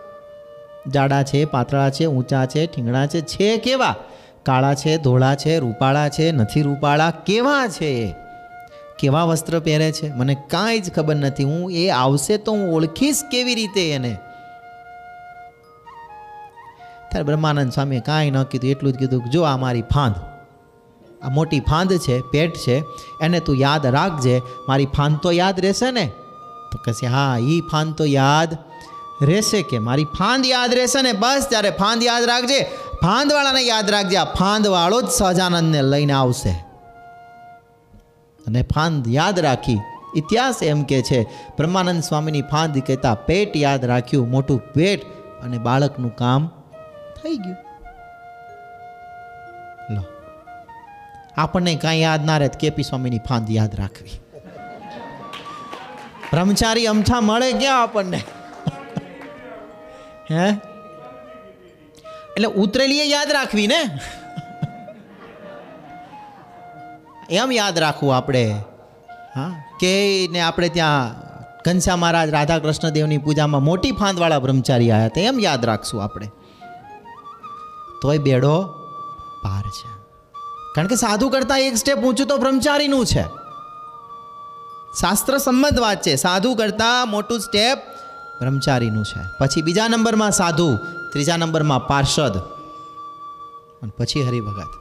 જાડા 0.90 1.22
છે, 1.22 1.44
પાતળા 1.44 1.90
છે, 1.90 2.06
ઊંચા 2.06 2.46
છે, 2.46 2.66
ઠીંગણા 2.66 3.06
છે 3.06 3.20
છે 3.20 3.56
કેવા? 3.56 3.94
કાળા 4.46 4.74
છે, 4.74 4.96
ધોળા 4.96 5.34
છે, 5.34 5.58
રૂપાળા 5.58 6.08
છે, 6.08 6.32
નથી 6.32 6.62
રૂપાળા, 6.62 7.10
કેવા 7.10 7.66
છે? 7.68 8.14
કેવા 8.98 9.24
વસ્ત્ર 9.24 9.60
પહેરે 9.60 9.92
છે? 9.92 10.08
મને 10.14 10.34
કાંઈ 10.34 10.80
જ 10.80 10.92
ખબર 10.92 11.16
નથી. 11.16 11.44
હું 11.44 11.72
એ 11.72 11.88
આવશે 11.90 12.36
તો 12.36 12.52
હું 12.52 12.74
ઓળખીશ 12.74 13.22
કેવી 13.30 13.54
રીતે 13.54 13.90
એને. 13.90 14.12
ત્યારે 17.10 17.24
બ્રહ્માનંદ 17.24 17.72
સ્વામીએ 17.72 18.00
કાંઈ 18.00 18.30
ન 18.30 18.42
કીધું, 18.42 18.70
એટલું 18.70 18.92
જ 18.92 18.96
કીધું 18.96 19.30
જો 19.30 19.42
આ 19.42 19.56
મારી 19.56 19.82
ફાંદ, 19.82 20.14
આ 21.22 21.28
મોટી 21.28 21.60
ફાંદ 21.60 21.92
છે, 21.98 22.20
પેટ 22.20 22.54
છે, 22.56 22.76
એને 23.20 23.40
તું 23.40 23.56
યાદ 23.56 23.86
રાખજે. 23.86 24.36
મારી 24.68 24.86
ફાંદ 24.86 25.18
તો 25.18 25.32
યાદ 25.32 25.60
રહેશે 25.60 25.90
ને? 25.90 26.06
તો 26.72 26.78
કહેશે 26.84 27.06
હા 27.06 27.36
એ 27.40 27.60
ફાંદ 27.72 27.94
તો 27.94 28.04
યાદ 28.04 28.56
રહેશે 29.24 29.62
કે? 29.62 29.78
મારી 29.78 30.04
ફાંદ 30.04 30.46
યાદ 30.46 30.74
રહેશે 30.74 31.02
ને 31.02 31.12
બસ, 31.12 31.46
ત્યારે 31.48 31.70
ફાંદ 31.70 32.02
યાદ 32.02 32.22
રાખજે. 32.22 32.60
ફાંદવાળાને 33.02 33.60
યાદ 33.60 33.90
રાખજે, 33.90 34.16
આ 34.16 34.24
ફાંદવાળો 34.24 35.02
જ 35.02 35.08
સહજાનંદને 35.08 35.82
લઈને 35.82 36.12
આવશે. 36.12 36.50
અને 38.46 38.62
ફાંદ 38.62 39.08
યાદ 39.08 39.38
રાખી, 39.38 39.78
ઇતિહાસ 40.16 40.62
એમ 40.62 40.82
કે 40.82 41.02
છે, 41.02 41.22
બ્રહ્માનંદ 41.56 42.02
સ્વામીની 42.02 42.42
ફાંદ 42.42 42.78
કહેતા 42.78 43.14
પેટ 43.14 43.56
યાદ 43.56 43.84
રાખ્યું, 43.84 44.30
મોટું 44.30 44.58
પેટ 44.58 45.02
અને 45.42 45.58
બાળકનું 45.58 46.16
કામ 46.16 46.50
થઈ 47.22 47.36
ગયું. 47.36 47.56
લો. 49.94 50.02
આપણને 51.36 51.74
કાંઈ 51.74 52.00
યાદ 52.00 52.26
ના 52.26 52.38
રહે 52.38 52.48
કેપી 52.48 52.82
સ્વામીની 52.82 53.18
ફાંદ 53.18 53.50
યાદ 53.50 53.80
રાખવી. 53.80 54.10
બ્રહ્મચારી 56.32 56.86
અમથા 56.86 57.20
મળે 57.20 57.52
ક્યાં 57.52 57.82
આપણને? 57.82 58.24
હે? 60.38 60.48
એટલે 62.36 62.46
ઉતરેલી 62.46 63.10
યાદ 63.10 63.32
રાખવી 63.32 63.66
ને 63.66 64.00
એમ 67.30 67.52
યાદ 67.52 67.78
રાખવું 67.78 68.16
આપણે. 68.16 68.60
હા? 69.34 69.64
કે 69.80 70.28
ને 70.30 70.40
આપણે 70.40 70.68
ત્યાં 70.68 71.14
ઘનશ્યા 71.66 71.96
મહારાજ 71.96 72.30
રાધા 72.30 72.58
કૃષ્ણ 72.58 72.88
દેવની 72.88 73.18
પૂજામાં 73.18 73.62
મોટી 73.62 73.92
ફાંદવાળા 73.92 74.38
બ્રહ્મચારી 74.38 74.90
આવ્યા 74.90 75.06
હતા. 75.06 75.20
એમ 75.20 75.40
યાદ 75.40 75.64
રાખશું 75.64 76.04
આપણે. 76.04 76.30
તોય 78.02 78.18
બેડો 78.18 78.62
પાર 79.44 79.62
છે. 79.62 80.02
કારણ 80.74 80.86
કે 80.86 80.96
સાધુ 80.96 81.28
કરતાં 81.28 81.60
એક 81.60 81.76
સ્ટેપ 81.76 81.98
ઊંચું 81.98 82.26
તો 82.26 82.36
બ્રહ્મચારીનું 82.36 83.06
છે. 83.06 83.22
શાસ્ત્ર 85.00 85.38
સંમત 85.38 85.78
વાત 85.78 86.02
છે. 86.02 86.16
સાધુ 86.16 86.54
કરતાં 86.54 87.08
મોટું 87.08 87.40
સ્ટેપ 87.40 87.78
બ્રહ્મચારીનું 88.42 89.04
છે. 89.04 89.22
પછી 89.38 89.62
બીજા 89.62 89.88
નંબરમાં 89.88 90.30
સાધુ, 90.30 90.68
ત્રીજા 91.12 91.36
નંબરમાં 91.36 91.86
પાર્ષદ, 91.86 92.36
અને 93.82 93.92
પછી 93.98 94.22
હરિભગત. 94.22 94.72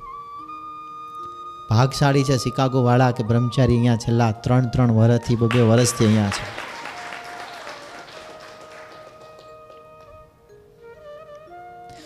ભાગશાળી 1.70 2.24
છે 2.24 2.38
શિકાગો 2.38 2.84
વાળા 2.84 3.12
કે 3.12 3.24
બ્રહ્મચારી 3.24 3.76
અહીંયા 3.76 3.96
છેલ્લા 3.96 4.32
ત્રણ 4.32 4.66
ત્રણ 4.68 4.92
વર્ષથી 4.92 5.36
બે 5.36 5.62
વર્ષથી 5.62 6.06
અહીંયા 6.06 6.30
છે. 6.30 6.46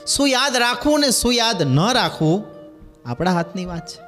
શું 0.05 0.27
યાદ 0.29 0.55
રાખવું 0.55 0.99
ને 0.99 1.09
શું 1.11 1.33
યાદ 1.33 1.61
ન 1.61 1.79
રાખવું? 1.93 2.45
આપણા 3.09 3.31
હાથની 3.31 3.65
વાત 3.65 3.85
છે. 3.87 3.99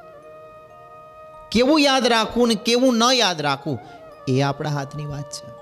કેવું 1.52 1.80
યાદ 1.80 2.06
રાખવું 2.06 2.48
ને 2.48 2.54
કેવું 2.54 2.94
ન 2.94 3.02
યાદ 3.12 3.40
રાખવું? 3.40 3.78
એ 4.28 4.40
આપણા 4.40 4.70
હાથની 4.70 5.06
વાત 5.06 5.30
છે. 5.30 5.57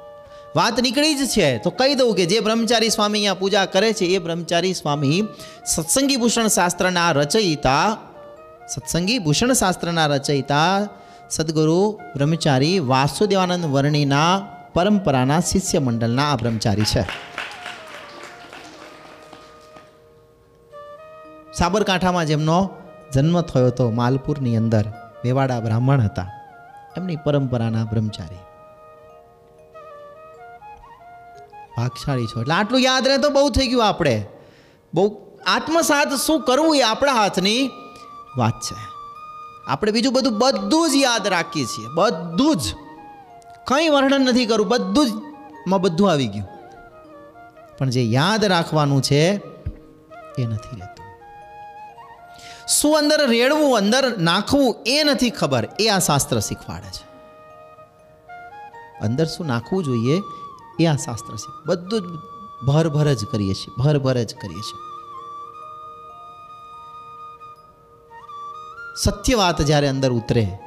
વાત 0.56 0.80
નીકળી 0.80 1.14
જ 1.14 1.26
છે. 1.26 1.48
તો 1.58 1.70
કહી 1.70 1.94
દઉં 1.94 2.14
કે 2.18 2.24
જે 2.26 2.40
બ્રહ્મચારી 2.40 2.88
સ્વામી 2.88 3.18
અહીંયા 3.18 3.34
પૂજા 3.34 3.66
કરે 3.74 3.92
છે, 3.92 4.04
એ 4.04 4.18
બ્રહ્મચારી 4.18 4.74
સ્વામી 4.74 5.18
સત્સંગી 5.66 6.16
ભૂષણ 6.16 6.48
શાસ્ત્રના 6.48 7.10
રચયિતા, 7.12 7.96
સત્સંગી 8.74 9.18
ભૂષણ 9.18 9.52
શાસ્ત્રના 9.52 10.06
રચયિતા 10.06 10.88
સદગુરુ 11.30 12.00
બ્રહ્મચારી 12.16 12.78
વાસુદેવાનંદ 12.78 13.64
વર્ણિના 13.64 14.32
પરંપરાના 14.74 15.40
શિષ્ય 15.40 15.78
મંડળના 15.78 16.32
આ 16.32 16.36
બ્રહ્મચારી 16.36 16.88
છે. 16.94 17.04
સાબરકાંઠામાં 21.58 22.26
જેમનો 22.26 22.58
જન્મ 23.14 23.40
થયો 23.40 23.66
હતો, 23.66 23.90
માલપુરની 23.90 24.56
અંદર, 24.56 24.84
મેવાડા 25.24 25.60
બ્રાહ્મણ 25.60 26.00
હતા. 26.00 26.28
એમની 26.96 27.16
પરંપરાના 27.16 27.84
બ્રહ્મચારી. 27.84 28.45
ભાગશાળી 31.76 32.26
છો. 32.26 32.40
એટલે 32.40 32.54
આટલું 32.54 32.80
યાદ 32.80 33.08
રહે 33.08 33.18
તો 33.18 33.30
બહુ 33.30 33.50
થઈ 33.50 33.66
ગયું 33.66 33.88
આપણે. 33.88 34.26
બહુ 34.94 35.26
આત્મસાત 35.46 36.14
શું 36.14 36.40
કરવું 36.40 36.76
એ 36.76 36.82
આપણા 36.82 37.12
હાથની 37.12 37.70
વાત 38.36 38.60
છે. 38.60 38.76
આપણે 39.66 39.92
બીજું 39.92 40.12
બધું 40.12 40.38
બધું 40.38 40.90
જ 40.90 40.94
યાદ 40.94 41.26
રાખીએ 41.26 41.64
છીએ. 41.64 41.88
બધું 41.94 42.56
જ. 42.56 42.74
કંઈ 43.66 43.88
વર્ણન 43.88 44.20
નથી 44.20 44.46
કરવું 44.46 44.68
બધું 44.68 45.06
જ 45.06 45.12
માં 45.66 45.80
બધું 45.80 46.10
આવી 46.10 46.26
ગયું. 46.26 46.48
પણ 47.78 47.90
જે 47.90 48.04
યાદ 48.04 48.44
રાખવાનું 48.44 49.02
છે 49.02 49.36
એ 50.38 50.44
નથી 50.44 50.76
રહેતું. 50.76 51.06
શું 52.68 52.98
અંદર 52.98 53.26
રેડવું, 53.26 53.76
અંદર 53.76 54.18
નાખવું 54.18 54.76
એ 54.86 55.02
નથી 55.02 55.30
ખબર. 55.30 55.68
એ 55.80 55.88
આ 55.88 55.98
શાસ્ત્ર 55.98 56.40
શીખવાડે 56.40 56.88
છે. 56.88 57.06
અંદર 59.00 59.24
શું 59.24 59.46
નાખવું 59.46 59.84
જોઈએ? 59.84 60.22
એ 60.80 60.86
આ 60.86 60.96
શાસ્ત્ર 60.96 61.36
છે. 61.36 61.52
બધું 61.66 62.00
જ 62.00 62.04
ભર 62.66 62.88
ભર 62.88 63.12
જ 63.12 63.24
કરીએ 63.24 63.54
છીએ 63.54 63.82
ભર 63.82 63.98
ભર 63.98 64.22
જ 64.22 64.34
કરીએ 64.34 64.60
છીએ. 64.60 64.86
સત્ય 68.96 69.34
વાત 69.34 69.62
જ્યારે 69.62 69.88
અંદર 69.88 70.10
ઉતરે, 70.10 70.58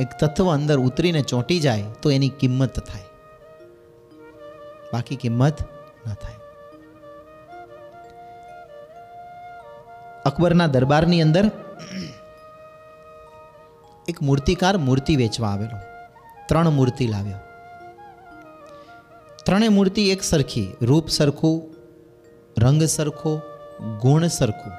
એક 0.00 0.08
તત્વ 0.20 0.54
અંદર 0.54 0.78
ઉતરીને 0.78 1.22
ચોંટી 1.22 1.60
જાય, 1.60 1.82
તો 2.02 2.10
એની 2.10 2.28
કિંમત 2.28 2.80
થાય. 2.80 3.04
બાકી 4.92 5.16
કિંમત 5.16 5.62
ન 6.06 6.14
થાય. 6.14 6.34
અકબરના 10.24 10.66
દરબારની 10.66 11.22
અંદર 11.22 11.50
એક 14.08 14.22
મૂર્તિકાર 14.22 14.78
મૂર્તિ 14.78 15.16
વેચવા 15.16 15.48
આવેલો. 15.48 15.78
ત્રણ 16.48 16.70
મૂર્તિ 16.70 17.06
લાવ્યો. 17.06 17.51
ત્રણેય 19.46 19.68
મૂર્તિ 19.68 20.10
એક 20.10 20.22
સરખી. 20.22 20.72
રૂપ 20.82 21.08
સરખું, 21.08 21.74
રંગ 22.58 22.82
સરખો, 22.82 23.40
ગુણ 24.00 24.26
સરખું. 24.26 24.72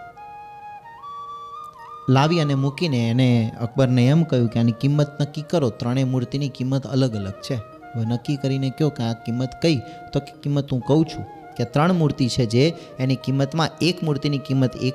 લાવી 2.10 2.40
અને 2.40 2.56
મૂકીને 2.56 3.10
એને 3.10 3.52
અકબરને 3.62 4.08
એમ 4.08 4.24
કહ્યું 4.24 4.48
કે 4.48 4.60
આની 4.60 4.72
કિંમત 4.72 5.22
નક્કી 5.22 5.42
કરો. 5.42 5.70
ત્રણેય 5.70 6.04
મૂર્તિની 6.04 6.50
કિંમત 6.50 6.88
અલગ 6.88 7.16
અલગ 7.16 7.32
છે. 7.32 7.56
હવે 7.96 8.06
નક્કી 8.06 8.36
કરીને 8.36 8.70
કહો 8.70 8.90
કે 8.90 9.04
આ 9.04 9.14
કિંમત 9.14 9.50
કઈ? 9.62 9.78
તો 10.14 10.20
કિંમત 10.20 10.72
હું 10.72 10.82
કહું 10.82 11.06
છું 11.06 11.26
કે 11.58 11.64
ત્રણ 11.64 11.94
મૂર્તિ 11.94 12.30
છે 12.30 12.46
જે 12.46 12.74
એની 13.00 13.16
કિંમતમાં 13.16 13.70
એક 13.82 14.04
મૂર્તિની 14.04 14.38
કિંમત 14.38 14.76
એક 14.76 14.94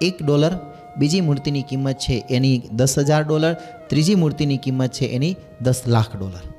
એક 0.00 0.22
ડોલર, 0.22 0.52
બીજી 0.98 1.20
મૂર્તિની 1.20 1.62
કિંમત 1.62 1.96
છે 1.96 2.24
એની 2.30 2.62
દસ 2.72 2.98
હજાર 2.98 3.22
ડોલર, 3.24 3.54
ત્રીજી 3.88 4.14
મૂર્તિની 4.14 4.56
કિંમત 4.56 4.92
છે 4.92 5.06
એની 5.06 5.36
દસ 5.60 5.82
લાખ 5.86 6.16
ડોલર. 6.16 6.53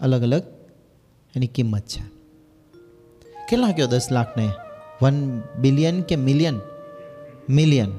અલગ 0.00 0.22
અલગ 0.22 0.42
એની 1.36 1.46
કિંમત 1.46 1.82
છે. 1.82 2.02
કેટલા 3.50 3.72
કયો 3.72 3.86
દસ 3.86 4.08
લાખને? 4.10 4.50
વન 5.02 5.40
બિલિયન 5.40 6.02
કે 6.02 6.16
મિલિયન 6.16 6.60
મિલિયન 7.48 7.88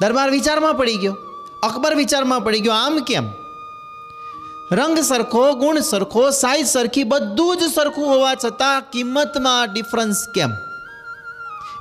દરબાર 0.00 0.30
વિચારમાં 0.30 0.74
પડી 0.74 0.96
ગયો. 0.96 1.16
અકબર 1.62 1.94
વિચારમાં 1.94 2.40
પડી 2.40 2.60
ગયો. 2.60 2.72
આમ 2.72 2.98
કેમ? 2.98 3.30
રંગ 4.72 4.98
સરખો, 4.98 5.54
ગુણ 5.54 5.80
સરખો 5.80 6.30
સાઈઝ 6.30 6.66
સરખી, 6.66 7.04
બધું 7.04 7.56
જ 7.56 7.74
સરખું 7.74 8.06
હોવા 8.06 8.34
છતાં 8.34 8.90
કિંમતમાં 8.90 9.72
ડિફરન્સ 9.72 10.28
કેમ? 10.34 10.50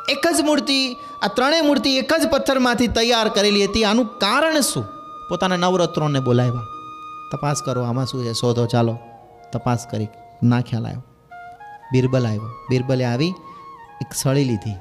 એક 0.10 0.38
જ 0.38 0.42
મૂર્તિ, 0.42 0.96
આ 1.22 1.28
ત્રણેય 1.28 1.62
મૂર્તિ 1.62 1.98
એક 1.98 2.14
જ 2.22 2.28
પથ્થરમાંથી 2.28 2.88
તૈયાર 2.88 3.30
કરેલી 3.30 3.66
હતી. 3.66 3.84
આનું 3.84 4.20
કારણ 4.20 4.60
શું? 4.60 4.97
પોતાના 5.30 5.56
નવરત્નોને 5.56 6.20
બોલાવ્યા. 6.20 6.62
તપાસ 7.32 7.62
કરો, 7.66 7.84
આમાં 7.84 8.06
શું 8.06 8.24
છે? 8.24 8.34
શોધો, 8.34 8.66
ચાલો. 8.66 8.98
તપાસ 9.54 9.88
કરી, 9.92 10.08
ના 10.44 10.62
ખ્યાલ 10.62 10.86
આવ્યો. 10.86 11.04
બિરબલ 11.92 12.28
આવ્યો. 12.28 12.50
બિરબલે 12.70 13.06
આવી 13.06 13.30
એક 14.02 14.14
સળી 14.14 14.44
લીધી. 14.44 14.76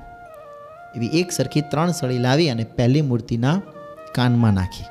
એવી 0.97 1.07
એક 1.07 1.33
સરખી 1.33 1.61
ત્રણ 1.61 1.91
સળી 1.91 2.19
લાવી 2.19 2.51
અને 2.51 2.65
પહેલી 2.65 3.03
મૂર્તિના 3.03 3.61
કાનમાં 4.15 4.53
નાખી. 4.53 4.85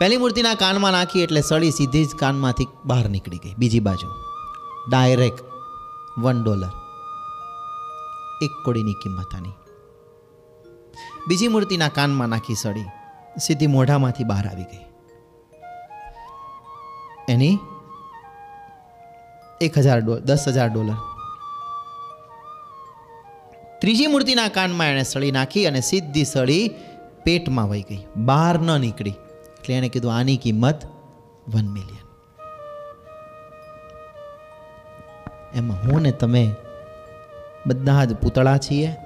પહેલી 0.00 0.16
મૂર્તિના 0.16 0.54
કાનમાં 0.54 0.92
નાખી 0.92 1.22
એટલે 1.22 1.40
સળી 1.40 1.70
સીધી 1.70 2.04
જ 2.04 2.08
કાનમાંથી 2.18 2.66
બહાર 2.84 3.08
નીકળી 3.08 3.38
ગઈ. 3.38 3.54
બીજી 3.54 3.80
બાજુ. 3.80 4.08
ડાયરેક્ટ 4.90 5.44
વન 6.18 6.42
ડોલર 6.42 6.70
એક 8.42 8.50
કોડીની 8.64 8.92
કિંમત 8.92 9.34
આની. 9.34 9.52
બીજી 11.28 11.48
મૂર્તિના 11.48 11.88
કાનમાં 11.88 12.28
નાખી 12.28 12.54
સળી. 12.54 12.99
સીધી 13.40 13.66
મોઢામાંથી 13.66 14.24
બહાર 14.24 14.46
આવી 14.46 14.62
ગઈ. 14.62 14.84
એની 17.28 17.58
એક 19.60 19.78
હજાર 19.78 20.00
ડોલર 20.00 20.20
દસ 20.20 20.48
હજાર 20.48 20.68
ડોલર. 20.68 20.94
ત્રીજી 23.80 24.06
મૂર્તિના 24.06 24.48
કાનમાં 24.48 24.86
એણે 24.86 25.02
સળી 25.02 25.30
નાખી 25.30 25.66
અને 25.66 25.80
સીધી 25.80 26.24
સળી 26.24 26.70
પેટમાં 27.24 27.68
વહી 27.68 27.82
ગઈ. 27.82 28.06
બહાર 28.16 28.58
ન 28.58 28.80
નીકળી. 28.80 29.10
એટલે 29.10 29.74
એણે 29.74 29.88
કીધું, 29.88 30.16
આની 30.16 30.36
કિંમત 30.36 30.86
વન 31.48 31.66
મિલિયન 31.68 32.00
એમાં 35.54 35.76
હું 35.76 36.02
ને 36.02 36.12
તમે 36.12 36.54
બધા 37.66 38.04
જ 38.04 38.16
પૂતળા 38.16 38.58
છીએ. 38.58 38.96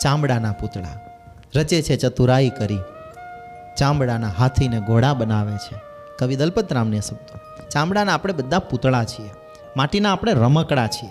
ચામડાના 0.00 0.52
પૂતળા. 0.52 0.98
રચે 1.56 1.82
છે 1.82 1.96
ચતુરાઈ 1.96 2.50
કરી. 2.50 2.78
ચામડાના 3.76 4.28
હાથીને 4.28 4.80
ઘોડા 4.80 5.14
બનાવે 5.14 5.52
છે. 5.52 5.80
કવિ 6.18 6.36
દલપતરામને 6.36 7.00
શબ્દો. 7.00 7.68
ચામડાના 7.68 8.14
આપણે 8.14 8.32
બધા 8.32 8.58
પૂતળા 8.58 9.04
છીએ. 9.04 9.30
માટીના 9.76 10.12
આપણે 10.12 10.32
રમકડા 10.32 10.86
છીએ. 10.86 11.10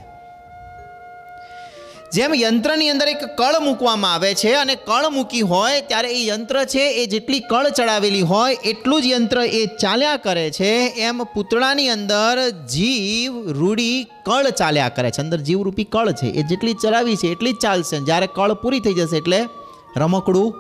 જેમ 2.13 2.33
યંત્રની 2.33 2.89
અંદર 2.89 3.07
એક 3.07 3.23
કળ 3.23 3.59
મૂકવામાં 3.59 4.13
આવે 4.13 4.35
છે 4.35 4.53
અને 4.53 4.75
કળ 4.75 5.09
મૂકી 5.09 5.41
હોય 5.41 5.81
ત્યારે 5.81 6.09
એ 6.09 6.27
યંત્ર 6.27 6.63
છે 6.63 6.79
એ 6.79 7.05
જેટલી 7.05 7.39
કળ 7.39 7.69
ચડાવેલી 7.69 8.21
હોય 8.21 8.53
એટલું 8.53 9.01
જ 9.01 9.05
યંત્ર 9.05 9.41
એ 9.41 9.65
ચાલ્યા 9.65 10.17
કરે 10.17 10.51
છે. 10.51 10.87
એમ 10.87 11.23
પૂતળાની 11.23 11.89
અંદર 11.89 12.49
જીવ, 12.49 13.51
રૂડી, 13.51 14.03
કળ 14.03 14.49
ચાલ્યા 14.49 14.89
કરે 14.89 15.11
છે. 15.11 15.21
અંદર 15.21 15.37
જીવરૂપી 15.37 15.83
કળ 15.83 16.11
છે. 16.11 16.27
એ 16.27 16.43
જેટલી 16.43 16.73
ચલાવી 16.73 17.15
છે 17.15 17.27
એટલી 17.27 17.53
જ 17.53 17.57
ચાલશે. 17.57 17.99
જ્યારે 17.99 18.27
કળ 18.35 18.53
પૂરી 18.53 18.79
થઈ 18.79 18.93
જશે 18.93 19.17
એટલે 19.17 19.49
રમકડું 19.97 20.53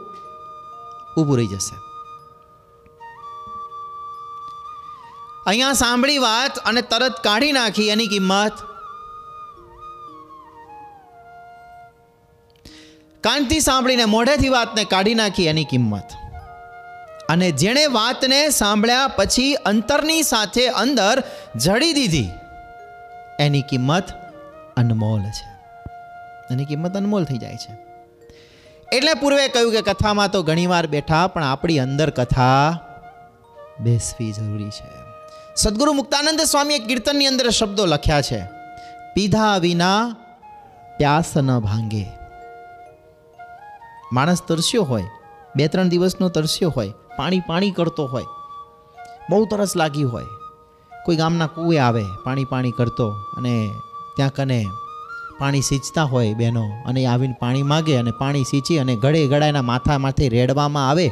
ઊભું 1.17 1.37
રહી 1.37 1.47
જશે. 1.47 1.90
અહીંયા 5.47 5.73
સાંભળી 5.73 6.17
વાત 6.17 6.57
અને 6.57 6.81
તરત 6.81 7.15
કાઢી 7.23 7.51
નાખી 7.51 7.87
એની 7.87 8.07
કિંમત. 8.07 8.51
કાનથી 13.21 13.59
સાંભળીને 13.59 14.05
મોઢેથી 14.05 14.49
વાતને 14.49 14.83
કાઢી 14.83 15.15
નાખી 15.15 15.45
એની 15.45 15.63
કિંમત. 15.63 16.07
અને 17.29 17.51
જેણે 17.51 17.85
વાતને 17.85 18.49
સાંભળ્યા 18.49 19.07
પછી 19.07 19.53
અંતરની 19.53 20.23
સાથે 20.23 20.67
અંદર 20.67 21.23
જડી 21.55 21.93
દીધી. 21.93 22.29
એની 23.39 23.61
કિંમત 23.61 24.03
અનમોલ 24.77 25.21
છે. 25.21 25.49
એની 26.53 26.65
કિંમત 26.65 26.97
અનમોલ 26.97 27.23
થઈ 27.23 27.37
જાય 27.37 27.57
છે. 27.57 27.77
એટલે 28.97 29.13
પૂર્વે 29.13 29.47
કહ્યું 29.47 29.71
કે 29.71 29.81
કથામાં 29.81 30.31
તો 30.31 30.43
ઘણીવાર 30.43 30.87
બેઠા 30.87 31.27
પણ 31.27 31.43
આપણી 31.43 31.79
અંદર 31.79 32.09
કથા 32.09 32.79
બેસવી 33.79 34.31
જરૂરી 34.31 34.69
છે. 34.69 35.00
સદગુરુ 35.55 35.93
મુક્તાનંદ 35.93 36.41
સ્વામીએ 36.41 36.79
કીર્તનની 36.79 37.27
અંદર 37.27 37.49
શબ્દો 37.49 37.85
લખ્યા 37.85 38.21
છે. 38.21 38.39
પીધા 39.15 39.57
વિના 39.57 40.15
પ્યાસ 40.97 41.37
ન 41.37 41.59
ભાંગે. 41.59 42.05
માણસ 44.13 44.41
તરસ્યો 44.47 44.83
હોય, 44.83 45.03
બે 45.55 45.67
ત્રણ 45.67 45.89
દિવસનો 45.89 46.29
તરસ્યો 46.29 46.69
હોય, 46.69 46.93
પાણી 47.17 47.39
પાણી 47.39 47.71
કરતો 47.71 48.05
હોય, 48.05 48.23
બહુ 49.29 49.45
તરસ 49.45 49.75
લાગી 49.75 50.03
હોય, 50.03 50.23
કોઈ 51.05 51.15
ગામના 51.15 51.47
કૂએ 51.47 51.77
આવે, 51.77 52.03
પાણી 52.23 52.45
પાણી 52.45 52.71
કરતો 52.71 53.11
અને 53.11 53.69
ત્યાં 54.15 54.33
કને 54.33 54.65
પાણી 55.39 55.61
સિંચતા 55.61 56.03
હોય 56.03 56.33
બહેનો 56.33 56.65
અને 56.85 57.05
આવીને 57.05 57.35
પાણી 57.39 57.63
માગે 57.63 57.97
અને 57.97 58.11
પાણી 58.11 58.43
સિંચી 58.43 58.77
અને 58.77 58.95
ગળે 58.95 59.27
ગળાના 59.27 59.61
માથામાંથી 59.61 60.29
માથે 60.29 60.37
રેડવામાં 60.37 60.89
આવે, 60.89 61.07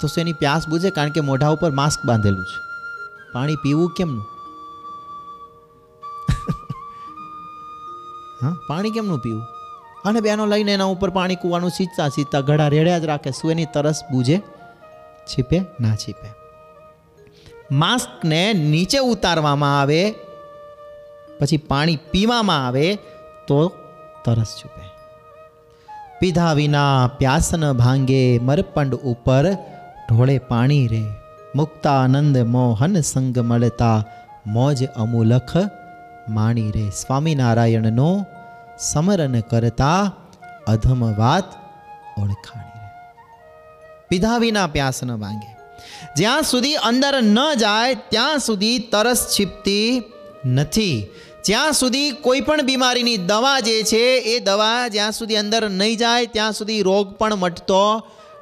તો 0.00 0.06
શું 0.06 0.20
એની 0.20 0.32
પ્યાસ 0.32 0.68
બુજે? 0.68 0.90
કારણ 0.90 1.10
કે 1.10 1.20
મોઢા 1.20 1.48
ઉપર 1.48 1.70
માસ્ક 1.70 2.06
બાંધેલું 2.06 2.44
છે. 2.44 2.67
પાણી 3.34 3.56
પીવું 3.56 3.90
કેમનું? 3.90 4.22
હા? 8.42 8.56
પાણી 8.68 8.90
કેમનું 8.90 9.18
પીવું? 9.18 9.42
અને 10.04 10.20
બેનો 10.20 10.46
લઈને 10.46 10.72
એના 10.72 10.84
ઉપર 10.84 11.10
પાણી 11.10 11.36
કૂવાનું 11.36 11.70
સીંચતા 11.70 12.08
સીંચતા 12.08 12.40
ઘડા 12.40 12.68
રેડ્યા 12.68 12.98
જ 12.98 13.04
રાખે. 13.04 13.30
શું 13.30 13.50
એની 13.50 13.64
તરસ 13.64 14.00
બુਝે 14.10 14.38
છીપે 15.26 15.60
ના 15.80 15.96
છીપે. 15.96 16.28
માસ્કને 17.70 18.52
નીચે 18.52 18.98
ઉતારવામાં 18.98 19.80
આવે 19.80 20.14
પછી 21.40 21.56
પાણી 21.56 21.96
પીવામાં 21.96 22.66
આવે 22.66 22.94
તો 23.48 23.72
તરસ 24.24 24.54
છૂપે. 24.64 24.88
પીધા 26.20 26.52
વિના 26.52 27.10
પ્યાસ 27.18 27.54
ન 27.54 27.72
ભાંગે 27.72 28.38
મરપંડ 28.38 28.94
ઉપર 28.94 29.52
ઢોળે 30.08 30.38
પાણી 30.38 30.86
રે. 30.86 31.17
મુક્તાનંદ 31.58 32.38
મોહન 32.46 33.00
સંગ 33.00 33.38
મળતા 33.38 33.98
મોજ 34.46 34.86
અમુલખ 34.96 35.54
માણી 36.28 36.70
રે. 36.70 36.90
સ્વામિનારાયણનો 36.90 38.10
સમરન 38.78 39.40
કરતા 39.40 40.00
અધમ 40.66 41.02
વાત 41.14 41.44
ઓળખાણી 42.20 42.80
રે. 42.80 42.88
પીધા 44.08 44.38
વિના 44.38 44.66
પ્યાસ 44.66 45.04
ન 45.04 45.14
માંગે 45.14 45.50
જ્યાં 46.16 46.42
સુધી 46.42 46.74
અંદર 46.74 47.14
ન 47.22 47.38
જાય, 47.54 47.94
ત્યાં 47.94 48.38
સુધી 48.38 48.78
તરસ 48.78 49.26
છીપતી 49.34 50.02
નથી. 50.46 51.06
જ્યાં 51.44 51.72
સુધી 51.72 52.10
કોઈ 52.10 52.40
પણ 52.40 52.62
બીમારીની 52.62 53.16
દવા 53.16 53.60
જે 53.60 53.82
છે, 53.82 54.04
એ 54.32 54.38
દવા 54.38 54.88
જ્યાં 54.88 55.12
સુધી 55.12 55.36
અંદર 55.36 55.68
નહીં 55.70 55.96
જાય, 55.96 56.26
ત્યાં 56.26 56.52
સુધી 56.52 56.82
રોગ 56.82 57.14
પણ 57.14 57.36
મટતો 57.36 57.82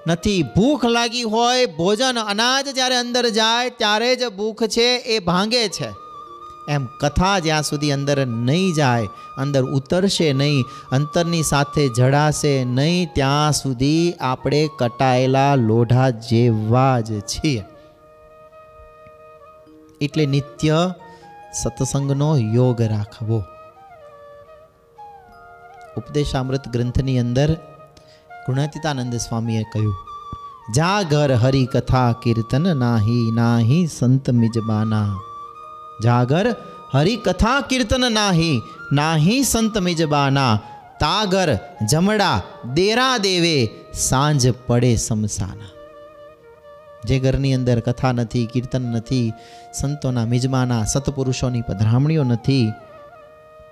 નથી. 0.07 0.43
ભૂખ 0.43 0.85
લાગી 0.85 1.23
હોય, 1.23 1.67
ભોજન 1.67 2.18
અનાજ 2.18 2.68
જ્યારે 2.68 2.97
અંદર 2.97 3.28
જાય, 3.28 3.70
ત્યારે 3.70 4.17
જ 4.17 4.26
ભૂખ 4.26 4.62
છે, 4.62 4.97
એ 4.97 5.18
ભાંગે 5.18 5.68
છે. 5.68 5.89
એમ 6.68 6.86
કથા 7.01 7.39
જ્યાં 7.39 7.62
સુધી 7.62 7.93
અંદર 7.93 8.26
નહીં 8.26 8.75
જાય, 8.75 9.07
અંદર 9.39 9.62
ઉતરશે 9.65 10.33
નહીં, 10.33 10.65
અંતરની 10.93 11.43
સાથે 11.43 11.89
જડાશે 11.89 12.65
નહીં, 12.65 13.09
ત્યાં 13.15 13.52
સુધી 13.52 14.15
આપણે 14.20 14.68
કટાયેલા 14.78 15.55
લોઢા 15.55 16.10
જેવા 16.10 17.01
જ 17.01 17.20
છીએ. 17.20 17.62
એટલે 20.01 20.26
નિત્ય 20.26 20.94
સત્સંગનો 21.62 22.36
યોગ 22.36 22.83
રાખવો. 22.83 23.43
ઉપદેશામૃત 25.97 26.68
ગ્રંથની 26.68 27.18
અંદર 27.18 27.57
ગુણાતીતાનંદ 28.47 29.15
સ્વામીએ 29.15 29.62
કહ્યું 29.62 29.94
જા 30.75 31.02
ઘર 31.02 31.34
હરિ 31.34 31.66
કથા 31.66 32.12
કીર્તન 32.23 32.76
નાહી 32.76 33.31
નાહી 33.31 33.86
સંત 33.86 34.31
મિજબાના 34.31 35.15
જાગર 36.05 36.55
હરિકથા 36.92 37.60
કીર્તન 37.60 38.12
નાહી 38.12 38.62
નાહી 38.92 39.42
સંત 39.42 39.78
મિજબાના 39.78 40.58
તાગર 41.00 41.58
જમડા 41.92 42.42
દેરા 42.75 43.18
દેવે 43.18 43.68
સાંજ 43.94 44.50
પડે 44.66 44.97
સમસાના 44.97 45.76
જે 47.08 47.18
ઘરની 47.18 47.55
અંદર 47.55 47.81
કથા 47.81 48.12
નથી, 48.12 48.47
કીર્તન 48.47 48.83
નથી, 48.83 49.33
સંતોના 49.81 50.25
મિજમાના 50.25 50.84
સત્પુરુષોની 50.84 51.62
પધરામણીઓ 51.62 52.25
નથી 52.25 52.73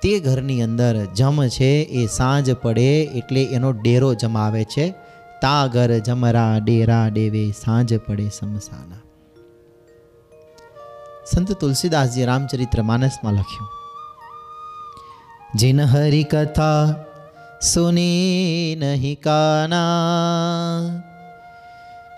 તે 0.04 0.20
ઘરની 0.20 0.62
અંદર 0.62 1.04
જમ 1.04 1.46
છે, 1.46 1.64
એ 1.64 2.06
સાંજ 2.06 2.52
પડે 2.52 3.02
એટલે 3.02 3.44
એનો 3.44 3.72
ડેરો 3.72 4.14
જમાવે 4.14 4.64
છે. 4.64 4.94
તા 5.42 5.66
ઘર 5.66 5.98
જમરા 5.98 6.58
ડેરા 6.64 7.08
ડેવે, 7.08 7.50
સાંજ 7.50 7.98
પડે 7.98 8.28
સમસાના. 8.28 9.02
સંત 11.32 11.52
તુલસીદાસજી 11.52 12.24
રામચરિત્ર 12.24 12.82
માનસમાં 12.82 13.32
લખ્યું. 13.32 13.68
જિન 15.54 15.80
હરી 15.80 16.24
કથા 16.24 16.94
સુની 17.60 18.76
નહીં 18.80 19.18
કાના. 19.22 21.02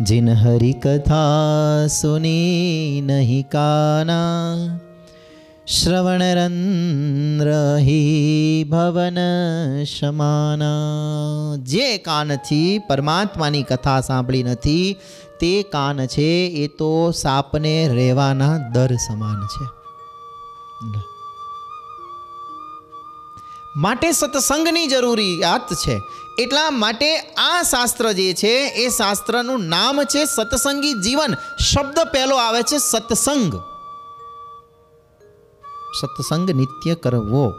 जिन 0.00 0.28
हरि 0.36 0.72
कथा 0.84 1.22
सुनी 1.90 2.40
नहीं 3.04 3.42
काना 3.50 4.20
શ્રવણ 5.66 6.22
રંદ્ર 6.30 7.50
હિ 7.80 8.00
ભવન 8.68 9.20
સમાના 9.84 10.72
જે 11.66 11.86
કાનથી 11.98 12.66
પરમાત્માની 12.88 13.62
કથા 13.64 13.94
સાંભળી 14.00 14.42
નથી 14.44 14.90
તે 15.40 15.52
કાન 15.70 16.02
છે 16.06 16.28
એ 16.56 16.66
તો 16.74 16.90
સાપને 17.14 17.72
રહેવાના 17.92 18.50
દર 18.74 18.98
સમાન 18.98 19.40
છે 19.46 19.70
માટે 23.78 24.10
સત્સંગની 24.12 24.86
જરૂરિયાત 24.86 25.74
છે 25.76 25.96
એટલા 26.39 26.69
માટે 26.69 27.19
આ 27.19 27.61
શાસ્ત્ર 27.63 28.11
જે 28.11 28.33
છે, 28.33 28.67
એ 28.67 28.89
શાસ્ત્રનું 28.89 29.63
નામ 29.63 30.03
છે 30.03 30.25
સત્સંગી 30.25 30.93
જીવન. 30.93 31.33
શબ્દ 31.57 31.99
પહેલો 31.99 32.35
આવે 32.35 32.61
છે 32.61 32.77
સત્સંગ. 32.77 33.55
સત્સંગ 36.01 36.51
નિત્ય 36.51 36.95
કરવો. 36.95 37.53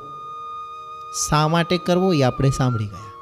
શા 1.31 1.49
માટે 1.49 1.78
કરવો? 1.78 2.12
એ 2.12 2.23
આપણે 2.23 2.50
સાંભળી 2.50 2.86
ગયા. 2.86 3.12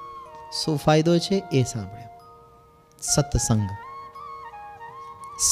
શું 0.64 0.78
ફાયદો 0.78 1.18
છે? 1.18 1.42
એ 1.52 1.62
સાંભળ્યો. 1.62 2.20
સત્સંગ. 3.02 3.68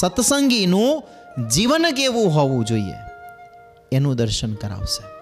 સત્સંગીનું 0.01 1.03
જીવન 1.49 1.87
કેવું 1.97 2.35
હોવું 2.35 2.65
જોઈએ? 2.65 2.95
એનું 3.93 4.17
દર્શન 4.17 4.55
કરાવશે. 4.55 5.16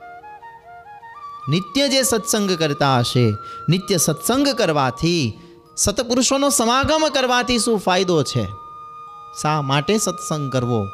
નિત્ય 1.48 1.88
જે 1.88 2.02
સત્સંગ 2.02 2.50
કરતા 2.50 2.98
હશે, 2.98 3.30
નિત્ય 3.68 3.96
સત્સંગ 3.96 4.48
કરવાથી, 4.48 5.38
સતપુરુષોનો 5.76 6.50
સમાગમ 6.50 7.08
કરવાથી 7.14 7.58
શું 7.58 7.78
ફાયદો 7.78 8.22
છે? 8.22 8.44
શા 9.42 9.62
માટે 9.62 9.98
સત્સંગ 9.98 10.52
કરવો? 10.52 10.86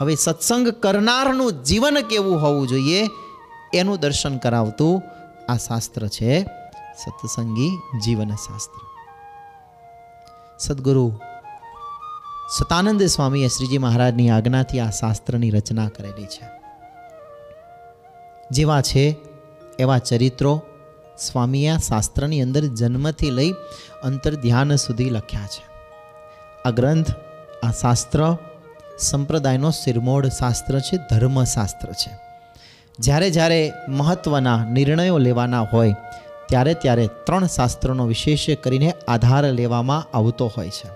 હવે 0.00 0.14
સત્સંગ 0.14 0.68
કરનારનું 0.68 1.52
જીવન 1.52 2.00
કેવું 2.00 2.42
હોવું 2.42 2.68
જોઈએ? 2.68 3.10
એનું 3.74 4.00
દર્શન 4.00 4.38
કરાવતું 4.38 5.02
આ 5.52 5.56
શાસ્ત્ર 5.56 6.08
છે, 6.08 6.42
સત્સંગી 7.04 7.78
જીવન 8.04 8.30
શાસ્ત્ર. 8.30 8.80
સદગુરુ, 10.58 11.12
સતાનંદ 12.58 13.02
સ્વામીએ 13.02 13.48
શ્રીજી 13.48 13.78
મહારાજની 13.78 14.30
આજ્ઞાથી 14.30 14.80
આ 14.80 14.90
શાસ્ત્રની 14.90 15.50
રચના 15.50 15.88
કરેલી 15.88 16.26
છે. 16.26 16.48
જેવા 18.50 18.80
છે 18.80 19.16
એવા 19.78 19.98
ચરિત્રો 19.98 20.62
સ્વામીએ 21.18 21.76
શાસ્ત્રની 21.88 22.42
અંદર 22.42 22.64
જન્મથી 22.64 23.30
લઈ 23.30 23.52
અંતર 24.02 24.34
ધ્યાન 24.34 24.76
સુધી 24.76 25.10
લખ્યા 25.10 25.46
છે. 25.46 25.64
આ 26.64 26.70
ગ્રંથ, 26.70 27.10
આ 27.62 27.70
શાસ્ત્ર 27.70 28.36
સંપ્રદાયનો 28.98 29.70
શિરમોડ 29.70 30.26
શાસ્ત્ર 30.26 30.80
છે, 30.80 30.96
ધર્મશાસ્ત્ર 30.96 31.92
છે. 31.92 32.10
જ્યારે 32.98 33.30
જ્યારે 33.30 33.72
મહત્ત્વના 33.88 34.64
નિર્ણયો 34.64 35.18
લેવાના 35.18 35.60
હોય, 35.60 35.94
ત્યારે 36.48 36.74
ત્યારે 36.74 37.06
ત્રણ 37.06 37.46
શાસ્ત્રોનો 37.46 38.06
વિશેષ 38.06 38.46
કરીને 38.62 38.92
આધાર 39.08 39.44
લેવામાં 39.44 40.16
આવતો 40.16 40.52
હોય 40.56 40.70
છે. 40.70 40.90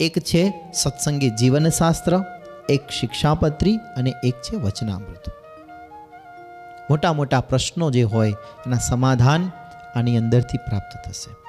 એક 0.00 0.18
છે 0.18 0.72
સત્સંગી 0.74 1.30
જીવનશાસ્ત્ર, 1.30 2.24
એક 2.68 2.80
શિક્ષાપત્રી 3.00 3.76
અને 3.76 4.12
એક 4.24 4.34
છે 4.34 4.56
વચનામૃત. 4.56 5.43
મોટા 6.90 7.12
મોટા 7.12 7.40
પ્રશ્નો 7.40 7.90
જે 7.90 8.02
હોય, 8.02 8.30
એના 8.66 8.76
સમાધાન 8.76 9.50
આની 9.96 10.16
અંદરથી 10.16 10.58
પ્રાપ્ત 10.58 11.08
થશે. 11.08 11.44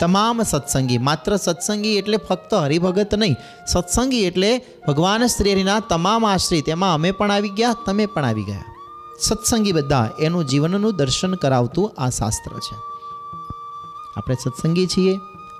તમામ 0.00 0.42
સત્સંગી, 0.42 0.98
માત્ર 0.98 1.36
સત્સંગી 1.36 1.96
એટલે 1.96 2.16
ફક્ત 2.16 2.54
હરિભગત 2.54 3.14
નહીં, 3.14 3.36
સત્સંગી 3.66 4.24
એટલે 4.24 4.60
ભગવાન 4.86 5.26
શ્રી 5.26 5.52
હરિના 5.52 5.80
તમામ 5.80 6.26
આશ્રિત, 6.26 6.68
એમાં 6.68 6.94
અમે 6.94 7.10
પણ 7.10 7.30
આવી 7.30 7.48
ગયા, 7.48 7.76
તમે 7.86 8.06
પણ 8.06 8.24
આવી 8.24 8.42
ગયા. 8.42 8.64
સત્સંગી 9.20 9.72
બધા, 9.72 10.08
એનું 10.20 10.44
જીવનનું 10.44 10.96
દર્શન 10.96 11.34
કરાવતું 11.34 11.94
આ 11.98 12.10
શાસ્ત્ર 12.10 12.58
છે. 12.58 12.76
આપણે 14.16 14.34
સત્સંગી 14.34 14.86
છીએ, 14.86 15.18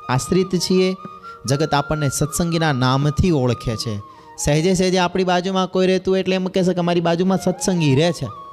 આશ્રિત 0.09 0.57
છીએ, 0.57 0.97
જગત 1.47 1.75
આપણને 1.75 2.09
સત્સંગીના 2.09 2.73
નામથી 2.73 3.31
ઓળખે 3.31 3.77
છે. 3.77 3.99
સહેજે 4.45 4.75
સહેજે 4.75 4.99
આપણી 4.99 5.25
બાજુમાં 5.25 5.67
કોઈ 5.67 5.87
રહેતું 5.87 6.19
એટલે 6.19 6.37
એમ 6.37 6.47
કહેશે 6.47 6.75
કે 6.75 6.79
અમારી 6.79 7.01
બાજુમાં 7.01 7.39
સત્સંગી 7.39 7.95
રહે 7.95 8.13
છે. 8.13 8.46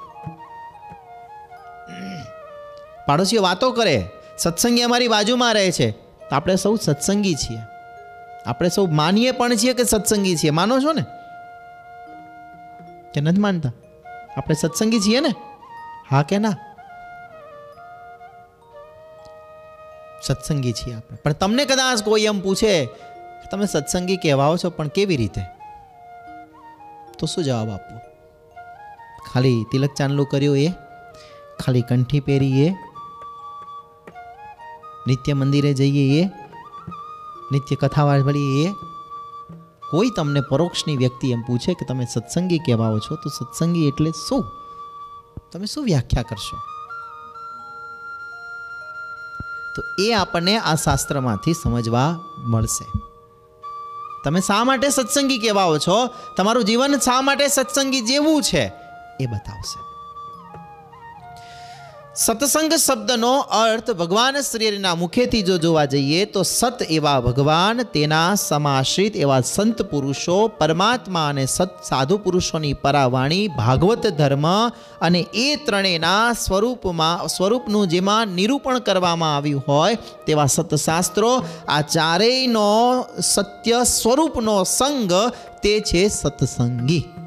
પાડોશીઓ 3.05 3.41
વાતો 3.41 3.71
કરે, 3.71 4.09
સત્સંગી 4.37 4.81
અમારી 4.81 5.07
બાજુમાં 5.07 5.53
રહે 5.53 5.71
છે. 5.71 5.91
તો 5.91 6.35
આપણે 6.35 6.55
સૌ 6.55 6.75
સત્સંગી 6.75 7.35
છીએ. 7.35 7.57
આપણે 8.45 8.69
સૌ 8.69 8.85
માનીએ 8.85 9.31
પણ 9.31 9.55
છીએ 9.55 9.73
કે 9.73 9.83
સત્સંગી 9.83 10.35
છીએ. 10.35 10.49
માનો 10.49 10.79
છો 10.79 10.93
ને? 10.93 11.05
કે 13.13 13.21
નથી 13.21 13.41
માનતા? 13.41 13.71
આપણે 14.37 14.55
સત્સંગી 14.55 14.99
છીએ 14.99 15.19
ને? 15.19 15.35
હા 16.09 16.21
કે 16.21 16.37
ના? 16.37 16.55
સત્સંગી 20.23 20.71
છીએ 20.71 20.93
આપણે. 20.93 21.17
પણ 21.23 21.31
તમને 21.31 21.65
કદાચ 21.65 22.03
કોઈ 22.03 22.21
એમ 22.21 22.41
પૂછે 22.41 22.85
કે 22.85 23.49
તમે 23.51 23.65
સત્સંગી 23.65 24.17
કહેવાઓ 24.17 24.57
છો, 24.57 24.69
પણ 24.69 24.87
કેવી 24.87 25.17
રીતે? 25.17 25.41
તો 27.19 27.25
શું 27.25 27.43
જવાબ 27.43 27.69
આપવો? 27.69 27.99
ખાલી 29.33 29.65
તિલક 29.71 29.93
ચાંદલું 29.93 30.25
કર્યું 30.25 30.57
એ, 30.57 30.69
ખાલી 31.59 31.81
કંઠી 31.81 32.19
પહેરી 32.19 32.67
એ 32.67 32.73
નિત્ય 35.07 35.33
મંદિરે 35.33 35.73
જઈએ 35.73 36.23
એ, 36.23 36.25
નિત્ય 37.51 37.75
કથા 37.75 38.03
વાળીએ 38.03 38.69
એ. 38.69 38.73
કોઈ 39.91 40.09
તમને 40.09 40.41
પરોક્ષની 40.41 40.97
વ્યક્તિ 40.97 41.31
એમ 41.31 41.41
પૂછે 41.41 41.73
કે 41.73 41.85
તમે 41.85 42.05
સત્સંગી 42.05 42.57
કહેવાઓ 42.57 42.99
છો, 42.99 43.15
તો 43.15 43.29
સત્સંગી 43.29 43.87
એટલે 43.87 44.11
શું? 44.29 44.45
તમે 45.51 45.65
શું 45.65 45.85
વ્યાખ્યા 45.85 46.23
કરશો? 46.23 46.57
તો 49.75 50.03
એ 50.03 50.13
આપણને 50.13 50.57
આ 50.57 50.75
શાસ્ત્રમાંથી 50.75 51.53
સમજવા 51.53 52.19
મળશે. 52.37 52.85
તમે 54.25 54.41
શા 54.41 54.63
માટે 54.63 54.89
સત્સંગી 54.89 55.37
કહેવાઓ 55.37 55.77
છો? 55.77 56.09
તમારું 56.37 56.63
જીવન 56.63 56.99
શા 56.99 57.21
માટે 57.21 57.47
સત્સંગી 57.47 58.01
જેવું 58.01 58.41
છે? 58.41 58.71
એ 59.19 59.25
બતાવશે. 59.25 59.92
સત્સંગ 62.13 62.73
શબ્દનો 62.77 63.29
અર્થ 63.59 63.87
ભગવાન 63.99 64.35
શ્રીના 64.47 64.95
મુખેથી 64.95 65.39
જો 65.47 65.55
જોવા 65.57 65.85
જઈએ 65.85 66.25
તો 66.33 66.43
સત 66.43 66.85
એવા 66.97 67.21
ભગવાન, 67.27 67.81
તેના 67.95 68.35
સમાશ્રિત 68.37 69.15
એવા 69.15 69.39
સંત 69.41 69.81
પુરુષો, 69.83 70.35
પરમાત્મા 70.59 71.23
અને 71.29 71.45
સત 71.45 71.71
સાધુ 71.89 72.19
પુરુષોની 72.25 72.75
પરાવાણી, 72.83 73.47
ભાગવત 73.57 74.05
ધર્મ 74.19 74.45
અને 75.01 75.21
એ 75.45 75.47
ત્રણેયના 75.65 76.35
સ્વરૂપમાં, 76.35 77.25
સ્વરૂપનું 77.27 77.89
જેમાં 77.89 78.37
નિરૂપણ 78.37 78.79
કરવામાં 78.79 79.35
આવ્યું 79.37 79.65
હોય 79.67 79.97
તેવા 80.27 80.47
સતશાસ્ત્રો, 80.47 81.33
આ 81.67 81.81
ચારેયનો 81.95 82.69
સત્ય 83.33 83.81
સ્વરૂપનો 83.95 84.57
સંગ 84.77 85.11
તે 85.65 85.75
છે 85.81 86.05
સત્સંગી. 86.11 87.22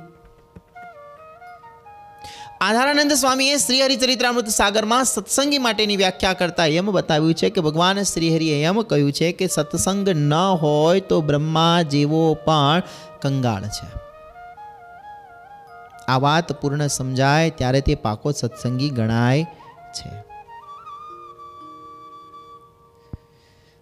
આધારાનંદ 2.60 3.12
સ્વામીએ 3.12 3.56
શ્રી 3.56 3.82
હરિચરિત્રામૃત 3.82 4.48
સાગરમાં 4.48 5.04
સત્સંગી 5.04 5.58
માટેની 5.58 5.96
વ્યાખ્યા 5.96 6.32
કરતા 6.32 6.66
એમ 6.66 6.90
બતાવ્યું 6.90 7.34
છે 7.34 7.50
કે 7.50 7.60
ભગવાન 7.60 8.02
શ્રીહરિએ 8.02 8.64
એમ 8.64 8.80
કહ્યું 8.80 9.12
છે 9.12 9.32
કે 9.32 9.46
સત્સંગ 9.46 10.08
ન 10.08 10.34
હોય 10.34 11.00
તો 11.00 11.20
બ્રહ્મા 11.20 11.82
જેવો 11.82 12.34
પણ 12.34 12.82
કંગાળ 13.22 13.62
છે. 13.62 13.88
આ 16.08 16.18
વાત 16.18 16.60
પૂર્ણ 16.60 16.86
સમજાય 16.86 17.50
ત્યારે 17.50 17.80
તે 17.80 17.94
પાકો 17.94 18.32
સત્સંગી 18.32 18.90
ગણાય 18.90 19.46
છે. 19.92 20.10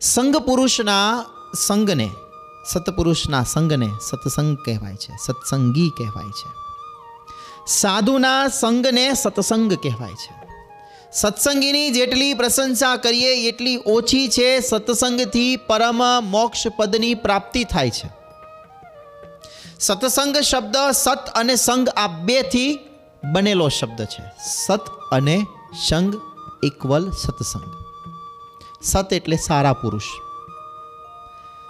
સંઘ 0.01 0.37
પુરુષના 0.37 1.25
સંગને 1.67 2.11
સતપુરુષના 2.73 3.43
સંગને 3.43 3.89
સત્સંગ 4.11 4.57
કહેવાય 4.57 4.95
છે, 4.95 5.17
સત્સંગી 5.27 5.91
કહેવાય 5.99 6.29
છે. 6.29 6.64
સાધુના 7.67 8.49
સંગને 8.49 9.15
સત્સંગ 9.15 9.73
કહેવાય 9.73 10.13
છે. 10.13 10.45
સત્સંગીની 11.13 11.91
જેટલી 11.91 12.35
પ્રશંસા 12.35 12.97
કરીએ, 12.97 13.49
એટલી 13.49 13.81
ઓછી 13.87 14.29
છે 14.29 14.61
સત્સંગથી 14.61 15.57
પરમ 15.57 16.03
મોક્ષ 16.23 16.67
પદની 16.67 17.15
પ્રાપ્તિ 17.15 17.65
થાય 17.65 17.91
છે. 17.91 18.11
સત્સંગ 19.81 20.37
શબ્દ 20.37 20.77
સત 20.91 21.19
અને 21.35 21.57
સંગ 21.57 21.89
આ 21.89 22.07
બેથી 22.07 22.79
બનેલો 23.25 23.69
શબ્દ 23.69 24.05
છે. 24.05 24.23
સત 24.67 24.81
અને 25.13 25.47
સંગ 25.89 26.15
ઇક્વલ 26.65 27.11
સત્સંગ. 27.11 27.85
સત 28.83 29.13
એટલે 29.13 29.37
સારા 29.37 29.73
પુરુષ. 29.73 30.05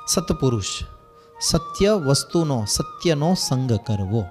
સતપુરુષ. 0.09 0.83
સત્ય 1.41 1.93
વસ્તુનો, 1.93 2.65
સત્યનો 2.69 3.35
સંગ 3.35 3.73
કરવો. 3.73 4.25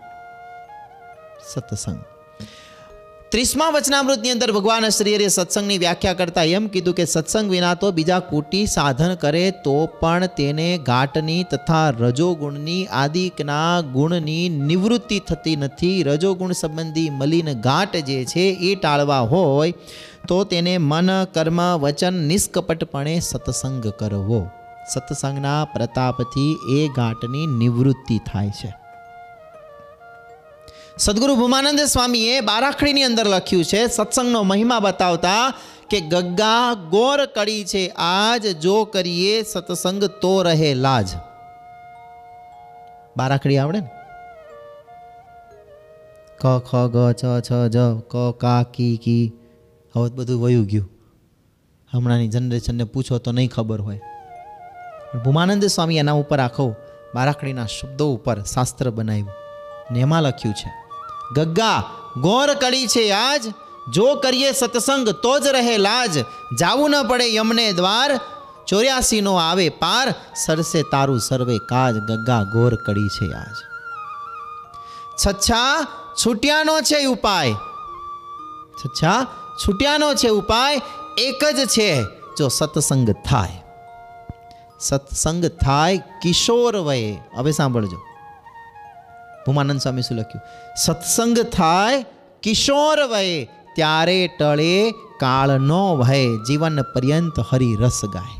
સત્સંગ. 1.51 1.99
ત્રીસમા 3.31 3.69
વચનામૃતની 3.69 4.31
અંદર 4.31 4.51
ભગવાન 4.51 4.89
શ્રી 4.89 5.29
સત્સંગની 5.29 5.77
વ્યાખ્યા 5.77 6.13
કરતા 6.13 6.43
એમ 6.43 6.67
કીધું 6.67 6.93
કે 6.93 7.05
સત્સંગ 7.05 7.49
વિના 7.49 7.73
તો 7.73 7.91
બીજા 7.91 8.19
કુટી 8.19 8.65
સાધન 8.65 9.15
કરે 9.15 9.51
તો 9.51 9.85
પણ 9.85 10.25
તેને 10.25 10.77
ઘાટની 10.77 11.43
તથા 11.43 11.89
રજોગુણની 11.89 12.85
આદિકના 12.85 13.81
ગુણની 13.81 14.49
નિવૃત્તિ 14.49 15.19
થતી 15.19 15.55
નથી. 15.55 16.03
રજોગુણ 16.03 16.51
સંબંધી 16.51 17.09
મલિન 17.09 17.53
ઘાટ 17.53 17.95
જે 17.95 18.25
છે 18.25 18.39
એ 18.39 18.75
ટાળવા 18.75 19.19
હોય 19.19 19.73
તો 20.27 20.43
તેને 20.43 20.77
મન, 20.77 21.23
કર્મ, 21.23 21.77
વચન 21.77 22.13
નિષ્કપટપણે 22.13 23.19
સત્સંગ 23.19 23.87
કરવો. 23.87 24.49
સત્સંગના 24.93 25.65
પ્રતાપથી 25.65 26.57
એ 26.77 26.87
ઘાટની 26.87 27.47
નિવૃત્તિ 27.47 28.17
થાય 28.17 28.49
છે. 28.49 28.82
સદગુરુ 30.97 31.35
ભૂમાનંદ 31.35 31.79
સ્વામીએ 31.79 32.41
બારાખડીની 32.41 33.03
અંદર 33.03 33.27
લખ્યું 33.27 33.65
છે, 33.65 33.87
સત્સંગનો 33.87 34.43
મહિમા 34.43 34.79
બતાવતા 34.79 35.53
કે 35.89 36.01
ગગ્ગા 36.01 36.73
ગોર 36.73 37.25
કડી 37.25 37.65
છે, 37.65 37.87
આજ 37.87 38.47
જો 38.47 38.83
કરીએ 38.85 39.43
સત્સંગ 39.43 40.03
તો 40.03 40.43
રહે 40.43 40.73
લાજ. 40.73 41.07
બારાખડી 43.17 43.57
આવડે 43.57 43.79
ને? 43.79 43.87
ક, 46.37 46.57
ખ, 46.57 46.75
ગ, 46.75 47.11
ચ, 47.11 47.25
છ, 47.51 47.51
જ, 47.69 47.77
ક, 48.07 48.31
કા, 48.37 48.63
કી 48.63 48.97
કી. 49.03 49.33
હવે 49.95 50.09
બધું 50.09 50.43
વયું 50.43 50.65
ગયું. 50.65 50.89
હમણાંની 51.93 52.27
જનરેશનને 52.27 52.83
પૂછો 52.83 53.17
તો 53.17 53.31
નહીં 53.31 53.49
ખબર 53.49 53.81
હોય. 53.81 54.01
ભૂમાનંદ 55.25 55.65
સ્વામી 55.65 55.97
એના 55.97 56.11
ઉપર 56.11 56.39
આખો 56.39 56.75
બારાખડીના 57.15 57.65
શબ્દો 57.65 58.13
ઉપર 58.13 58.43
શાસ્ત્ર 58.43 58.89
બનાવ્યું. 58.89 59.29
ને 59.91 59.99
એમાં 59.99 60.21
લખ્યું 60.23 60.55
છે 60.55 60.82
ગગ્ગા, 61.33 61.83
ગોર 62.17 62.53
કડી 62.53 62.87
છે 62.87 63.11
આજ. 63.11 63.53
જો 63.89 64.15
કરીએ 64.15 64.51
સત્સંગ 64.51 65.09
તો 65.09 65.39
જ 65.39 65.47
રહે 65.47 65.77
લાજ. 65.77 66.19
જાવું 66.59 66.89
ન 66.89 67.07
પડે 67.07 67.33
યમને 67.33 67.71
દ્વાર. 67.71 68.19
ચોર્યાસી 68.67 69.21
નો 69.21 69.35
આવે 69.35 69.69
પાર. 69.69 70.15
સરસે 70.35 70.83
તારું 70.83 71.19
સર્વે 71.19 71.57
કાજ. 71.57 71.95
ગગ્ગા, 71.95 72.43
ગોર 72.43 72.75
કડી 72.75 73.07
છે 73.07 73.33
આજ. 73.33 73.55
છચ્છા, 75.25 75.87
છૂટ્યાનો 76.25 76.81
છે 76.81 77.05
ઉપાય. 77.05 77.53
છચ્છા, 78.73 79.27
છૂટ્યાનો 79.67 80.13
છે 80.13 80.27
ઉપાય. 80.27 80.81
એક 81.17 81.45
જ 81.45 81.67
છે 81.67 82.03
જો 82.37 82.47
સત્સંગ 82.47 83.11
થાય. 83.11 83.63
સત્સંગ 84.79 85.45
થાય 85.45 85.97
કિશોર 85.97 86.77
વયે 86.77 87.17
હવે 87.37 87.51
સાંભળજો. 87.51 87.97
ભૂમાનંદ 89.45 89.79
સ્વામી 89.79 90.01
શું 90.01 90.17
લખ્યું? 90.17 90.41
સત્સંગ 90.75 91.39
થાય 91.39 92.05
કિશોર 92.43 92.99
વયે, 93.03 93.49
ત્યારે 93.75 94.29
ટળે 94.39 94.91
કાળનો 94.91 95.97
ભય 95.97 96.37
જીવન 96.47 96.81
પર્યંત 96.81 97.39
હરિરસ 97.39 98.01
ગાય. 98.13 98.39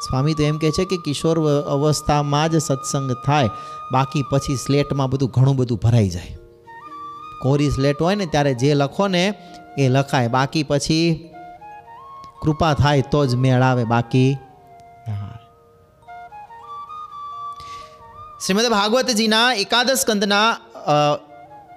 સ્વામી 0.00 0.34
તો 0.34 0.42
એમ 0.42 0.58
કહે 0.58 0.70
છે 0.70 0.84
કે 0.84 0.96
કિશોર 0.96 1.40
અવસ્થામાં 1.62 2.48
જ 2.48 2.56
સત્સંગ 2.56 3.16
થાય, 3.26 3.48
બાકી 3.92 4.24
પછી 4.30 4.56
સ્લેટમાં 4.56 5.10
બધું 5.10 5.30
ઘણું 5.30 5.56
બધું 5.56 5.78
ભરાઈ 5.78 6.08
જાય. 6.08 6.36
કોરી 7.42 7.70
સ્લેટ 7.70 8.02
હોય 8.02 8.14
ને, 8.14 8.26
ત્યારે 8.26 8.54
જે 8.54 8.74
લખો 8.74 9.08
ને, 9.08 9.24
એ 9.78 9.88
લખાય. 9.88 10.28
બાકી 10.28 10.62
પછી 10.62 11.30
કૃપા 12.42 12.74
થાય 12.74 13.02
તો 13.02 13.26
જ 13.26 13.34
મેળ 13.34 13.62
આવે, 13.62 13.84
બાકી 13.84 14.36
ના. 15.08 15.39
શ્રીમદ 18.40 18.68
ભાગવતજીના 18.70 19.48
એકાદશ 19.56 20.02
સ્કંદના 20.02 20.48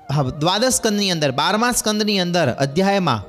હા, 0.10 0.24
દ્વાદશ 0.42 0.76
સ્કંદની 0.76 1.12
અંદર 1.12 1.32
બારમા 1.34 1.72
સ્કંદની 1.74 2.20
અંદર 2.20 2.48
અધ્યાયમાં 2.58 3.22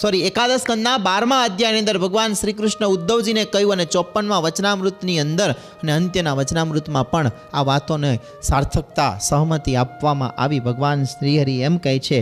સોરી 0.00 0.20
એકાદશ 0.20 0.64
કંદના 0.66 0.96
બારમા 0.98 1.40
અધ્યાયની 1.42 1.78
અંદર 1.78 1.98
ભગવાન 1.98 2.32
શ્રી 2.32 2.52
કૃષ્ણ 2.52 2.86
ઉદ્ધવજીને 2.86 3.44
કહ્યું 3.44 3.72
અને 3.72 3.84
ચોપ્પનમાં 3.84 4.42
વચનામૃતની 4.42 5.18
અંદર 5.20 5.50
અને 5.52 5.92
અંત્યના 5.92 6.32
વચનામૃતમાં 6.32 7.10
પણ 7.10 7.30
આ 7.52 7.62
વાતોને 7.62 8.12
સાર્થકતા, 8.42 9.18
સહમતિ 9.20 9.74
આપવામાં 9.76 10.32
આવી. 10.42 10.60
ભગવાન 10.60 11.04
શ્રીહરિ 11.04 11.56
એમ 11.60 11.76
કહે 11.78 11.98
છે 11.98 12.18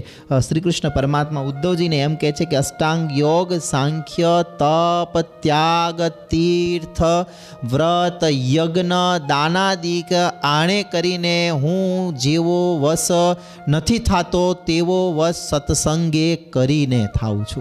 શ્રી 0.49 0.61
કૃષ્ણ 0.61 0.95
પરમાત્મા 0.97 1.41
ઉદ્ધવજીને 1.41 1.99
એમ 1.99 2.17
કહે 2.17 2.33
છે 2.33 2.45
કે, 2.45 2.57
અષ્ટાંગ 2.57 3.05
યોગ 3.19 3.55
સાંખ્ય 3.69 4.33
તપ 4.59 5.25
ત્યાગ 5.41 6.03
તીર્થ 6.31 7.03
વ્રત 7.65 8.25
યજ્ઞ 8.55 9.01
દાનાદિક 9.29 10.13
આણે 10.43 10.83
કરીને 10.93 11.37
હું 11.51 12.15
જેવો 12.17 12.61
વશ 12.79 13.11
નથી 13.69 13.99
થતો 14.11 14.45
તેવો 14.67 15.01
વશ 15.13 15.35
સત્સંગે 15.51 16.29
કરીને. 16.37 17.03
થાઉં 17.21 17.45
છું. 17.45 17.60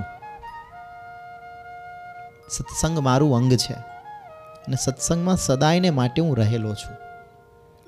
સત્સંગ 2.50 3.00
મારું 3.00 3.36
અંગ 3.36 3.54
છે 3.54 3.74
અને 3.74 4.76
સત્સંગમાં 4.86 5.38
સદાયને 5.38 5.90
માટે 5.90 6.22
હું 6.22 6.38
રહેલો 6.38 6.74
છું. 6.74 6.96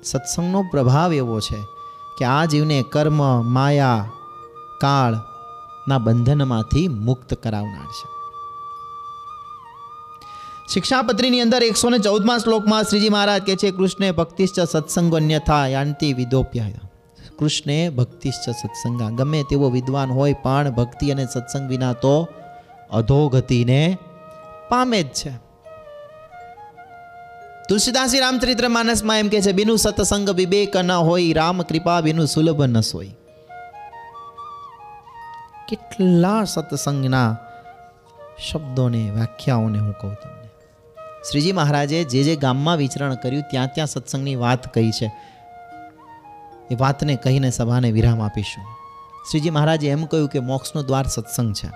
સત્સંગનો 0.04 0.62
પ્રભાવ 0.62 1.12
એવો 1.12 1.40
છે 1.40 1.60
કે 2.18 2.24
આ 2.24 2.44
જીવને 2.44 2.84
કર્મ, 2.92 3.44
માયા 3.44 4.10
કાળના 4.80 5.98
બંધનમાંથી 5.98 6.88
મુક્ત 6.88 7.34
કરાવનાર 7.34 7.86
છે. 7.86 8.06
શિક્ષાપત્રીની 10.72 11.40
અંદર 11.40 11.62
એકસો 11.62 11.90
ને 11.90 11.98
ચૌદમાં 11.98 12.38
શ્લોકમાં 12.38 12.82
શ્રીજી 12.82 13.08
મહારાજ 13.08 13.42
કહે 13.46 13.56
છે, 13.56 13.70
કૃષ્ણે 13.70 14.10
ભક્તિશ્ચ 14.10 14.60
સત્સંગો 14.60 15.16
અન્યથા 15.16 15.66
યાંતિ 15.66 16.12
વિદોપ્યાય. 16.12 16.80
કૃષ્ણે 17.38 17.88
ભક્તિશ્ચ 17.88 18.50
સત્સંગા, 18.50 19.10
ગમે 19.10 19.42
તેવો 19.42 19.70
વિદ્વાન 19.70 20.10
હોય 20.10 20.32
પણ 20.32 20.70
ભક્તિ 20.70 21.10
અને 21.10 21.26
સત્સંગ 21.26 21.68
વિના 21.68 21.92
તો 21.92 22.28
અધોગતિને 22.90 23.98
પામે 24.72 25.02
જ 25.02 25.08
છે. 25.08 25.30
તુલસીદાસી 27.68 28.18
રામચરિત્ર 28.18 28.68
માનસમાં 28.68 29.18
એમ 29.18 29.28
કે 29.28 29.40
છે, 29.40 29.52
બિનુ 29.52 29.76
સત્સંગ 29.76 30.30
વિવેક 30.30 30.76
ન 30.76 30.92
હોય, 30.92 31.32
રામ 31.32 31.62
કૃપા 31.62 32.00
બિનુ 32.00 32.26
સુલભ 32.26 32.62
ન 32.62 32.80
સોય. 32.80 33.10
કેટલા 35.68 36.44
સત્સંગના 36.44 37.36
શબ્દોને, 38.50 39.10
વ્યાખ્યાઓને 39.10 39.78
હું 39.78 39.92
કહું 39.92 40.14
તમને. 40.14 40.48
શ્રીજી 41.30 41.52
મહારાજે 41.52 42.04
જે 42.04 42.22
જે 42.22 42.36
ગામમાં 42.36 42.76
વિચરણ 42.76 43.14
કર્યું, 43.14 43.42
ત્યાં 43.50 43.68
ત્યાં 43.74 43.86
સત્સંગની 43.86 44.36
વાત 44.36 44.74
કહી 44.74 44.90
છે. 44.90 45.12
એ 46.70 46.74
વાતને 46.74 47.16
કહીને 47.16 47.50
સભાને 47.50 47.90
વિરામ 47.90 48.22
આપીશું. 48.22 48.64
શ્રીજી 49.30 49.50
મહારાજે 49.50 49.88
એમ 49.88 50.04
કહ્યું 50.04 50.28
કે 50.28 50.40
મોક્ષનો 50.40 50.82
દ્વાર 50.82 51.06
સત્સંગ 51.06 51.54
છે. 51.54 51.68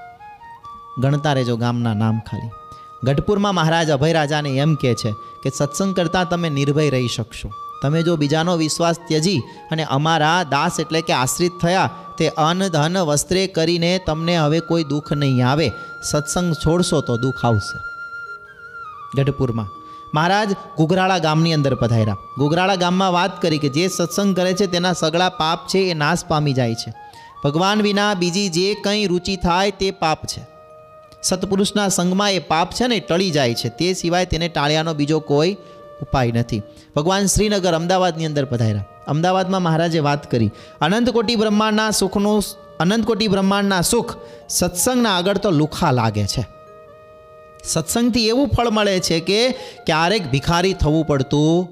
ગણતા 1.00 1.32
રહેજો 1.32 1.56
ગામના 1.56 1.94
નામ 1.94 2.18
ખાલી. 2.18 2.65
ગઢપુરમાં 3.04 3.54
મહારાજ 3.54 3.90
અભયરાજાને 3.90 4.50
એમ 4.50 4.74
કહે 4.74 4.94
છે 4.94 5.12
કે 5.42 5.50
સત્સંગ 5.58 5.96
કરતાં 5.96 6.28
તમે 6.28 6.50
નિર્ભય 6.50 6.90
રહી 6.90 7.08
શકશો. 7.08 7.50
તમે 7.82 8.02
જો 8.02 8.16
બીજાનો 8.16 8.56
વિશ્વાસ 8.56 8.96
ત્યજી 9.08 9.38
અને 9.70 9.84
અમારા 9.84 10.42
દાસ 10.42 10.80
એટલે 10.80 11.00
કે 11.00 11.12
આશ્રિત 11.12 11.52
થયા, 11.62 11.90
તે 12.18 12.28
અન્ન, 12.28 12.68
ધન, 12.68 12.98
વસ્ત્રે 12.98 13.46
કરીને 13.46 14.00
તમને 14.06 14.36
હવે 14.36 14.60
કોઈ 14.60 14.84
દુઃખ 14.84 15.12
નહીં 15.12 15.48
આવે. 15.48 15.72
સત્સંગ 16.02 16.52
છોડશો 16.52 17.00
તો 17.00 17.16
દુઃખ 17.16 17.44
આવશે. 17.44 17.78
ગઢપુરમાં 19.16 19.66
મહારાજ 20.14 20.56
ગુગરાળા 20.76 21.18
ગામની 21.18 21.52
અંદર 21.52 21.74
પધાર્યા. 21.74 22.16
ગુગરાળા 22.38 22.74
ગામમાં 22.74 23.12
વાત 23.12 23.42
કરી 23.42 23.58
કે 23.58 23.68
જે 23.68 23.88
સત્સંગ 23.88 24.36
કરે 24.36 24.52
છે 24.54 24.66
તેના 24.66 24.92
સગળા 24.92 25.28
પાપ 25.28 25.66
છે 25.66 25.78
એ 25.78 25.94
નાશ 25.94 26.24
પામી 26.24 26.52
જાય 26.52 26.74
છે. 26.74 26.92
ભગવાન 27.44 27.82
વિના 27.82 28.14
બીજી 28.14 28.48
જે 28.48 28.74
કંઈ 28.74 29.06
રુચિ 29.06 29.36
થાય 29.36 29.70
તે 29.70 29.90
પાપ 29.90 30.24
છે. 30.24 30.55
સત્પુરુષના 31.26 31.88
સંગમાં 31.88 32.32
એ 32.32 32.38
પાપ 32.38 32.70
છે 32.70 32.86
ને 32.86 33.00
ટળી 33.00 33.30
જાય 33.30 33.54
છે. 33.54 33.68
તે 33.68 33.92
સિવાય 33.92 34.24
તેને 34.24 34.48
ટાળ્યાનો 34.48 34.94
બીજો 34.94 35.20
કોઈ 35.20 35.52
ઉપાય 36.02 36.32
નથી. 36.32 36.62
ભગવાન 36.96 37.26
શ્રીનગર 37.26 37.74
અમદાવાદની 37.74 38.26
અંદર 38.26 38.44
પધાર્યા. 38.44 38.84
અમદાવાદમાં 39.06 39.62
મહારાજે 39.62 39.98
વાત 39.98 40.30
કરી. 40.30 40.50
અનંતકોટી 40.80 41.36
બ્રહ્માંડના 41.36 41.90
સુખનું 41.90 42.42
અનંતકોટી 42.80 43.28
બ્રહ્માંડના 43.28 43.80
સુખ 43.80 44.14
સત્સંગના 44.48 45.16
આગળ 45.16 45.36
તો 45.36 45.50
લુખા 45.50 45.90
લાગે 45.90 46.26
છે. 46.26 46.46
સત્સંગથી 47.64 48.28
એવું 48.28 48.48
ફળ 48.48 48.70
મળે 48.70 49.00
છે 49.00 49.20
કે 49.20 49.48
ક્યારેક 49.86 50.30
ભિખારી 50.30 50.72
થવું 50.72 51.06
પડતું 51.06 51.68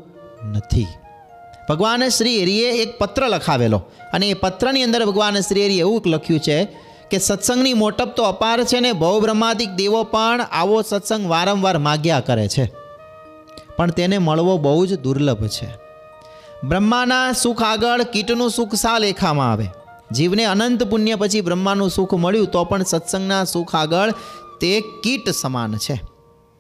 નથી. 0.49 0.86
ભગવાન 1.68 2.08
શ્રી 2.08 2.42
હરિએ 2.42 2.73
એક 2.83 2.99
પત્ર 2.99 3.28
લખાવેલો. 3.28 3.83
અને 4.12 4.26
એ 4.31 4.34
પત્રની 4.34 4.83
અંદર 4.83 5.05
ભગવાન 5.07 5.41
શ્રી 5.41 5.65
હરિએ 5.65 5.81
એવું 5.81 6.02
લખ્યું 6.07 6.41
છે 6.41 6.84
કે 7.15 7.20
સત્સંગની 7.20 7.75
મોટપ 7.75 8.09
તો 8.17 8.23
અપાર 8.23 8.65
છે 8.65 8.81
ને 8.81 8.93
બહુ 8.93 9.20
બ્રહ્માદિક 9.20 9.70
દેવો 9.70 10.05
પણ 10.05 10.47
આવો 10.52 10.83
સત્સંગ 10.83 11.31
વારંવાર 11.31 11.78
માગ્યા 11.78 12.20
કરે 12.20 12.49
છે. 12.49 12.73
પણ 13.76 13.91
તેને 13.91 14.18
મળવો 14.18 14.59
બહુ 14.59 14.86
જ 14.86 15.01
દુર્લભ 15.01 15.47
છે. 15.47 15.75
બ્રહ્માના 16.65 17.33
સુખ 17.33 17.62
આગળ 17.62 18.02
કીટનું 18.02 18.51
સુખ 18.51 18.75
સા 18.75 18.99
લેખામાં 18.99 19.52
આવે? 19.52 19.67
જીવને 20.12 20.44
અનંત 20.44 20.83
પુણ્ય 20.83 21.15
પછી 21.15 21.41
બ્રહ્માનું 21.41 21.91
સુખ 21.91 22.15
મળ્યું 22.15 22.47
તો 22.47 22.65
પણ 22.65 22.83
સત્સંગના 22.83 23.44
સુખ 23.44 23.75
આગળ 23.75 24.10
તે 24.60 24.81
કીટ 24.81 25.31
સમાન 25.31 25.76
છે. 25.76 26.01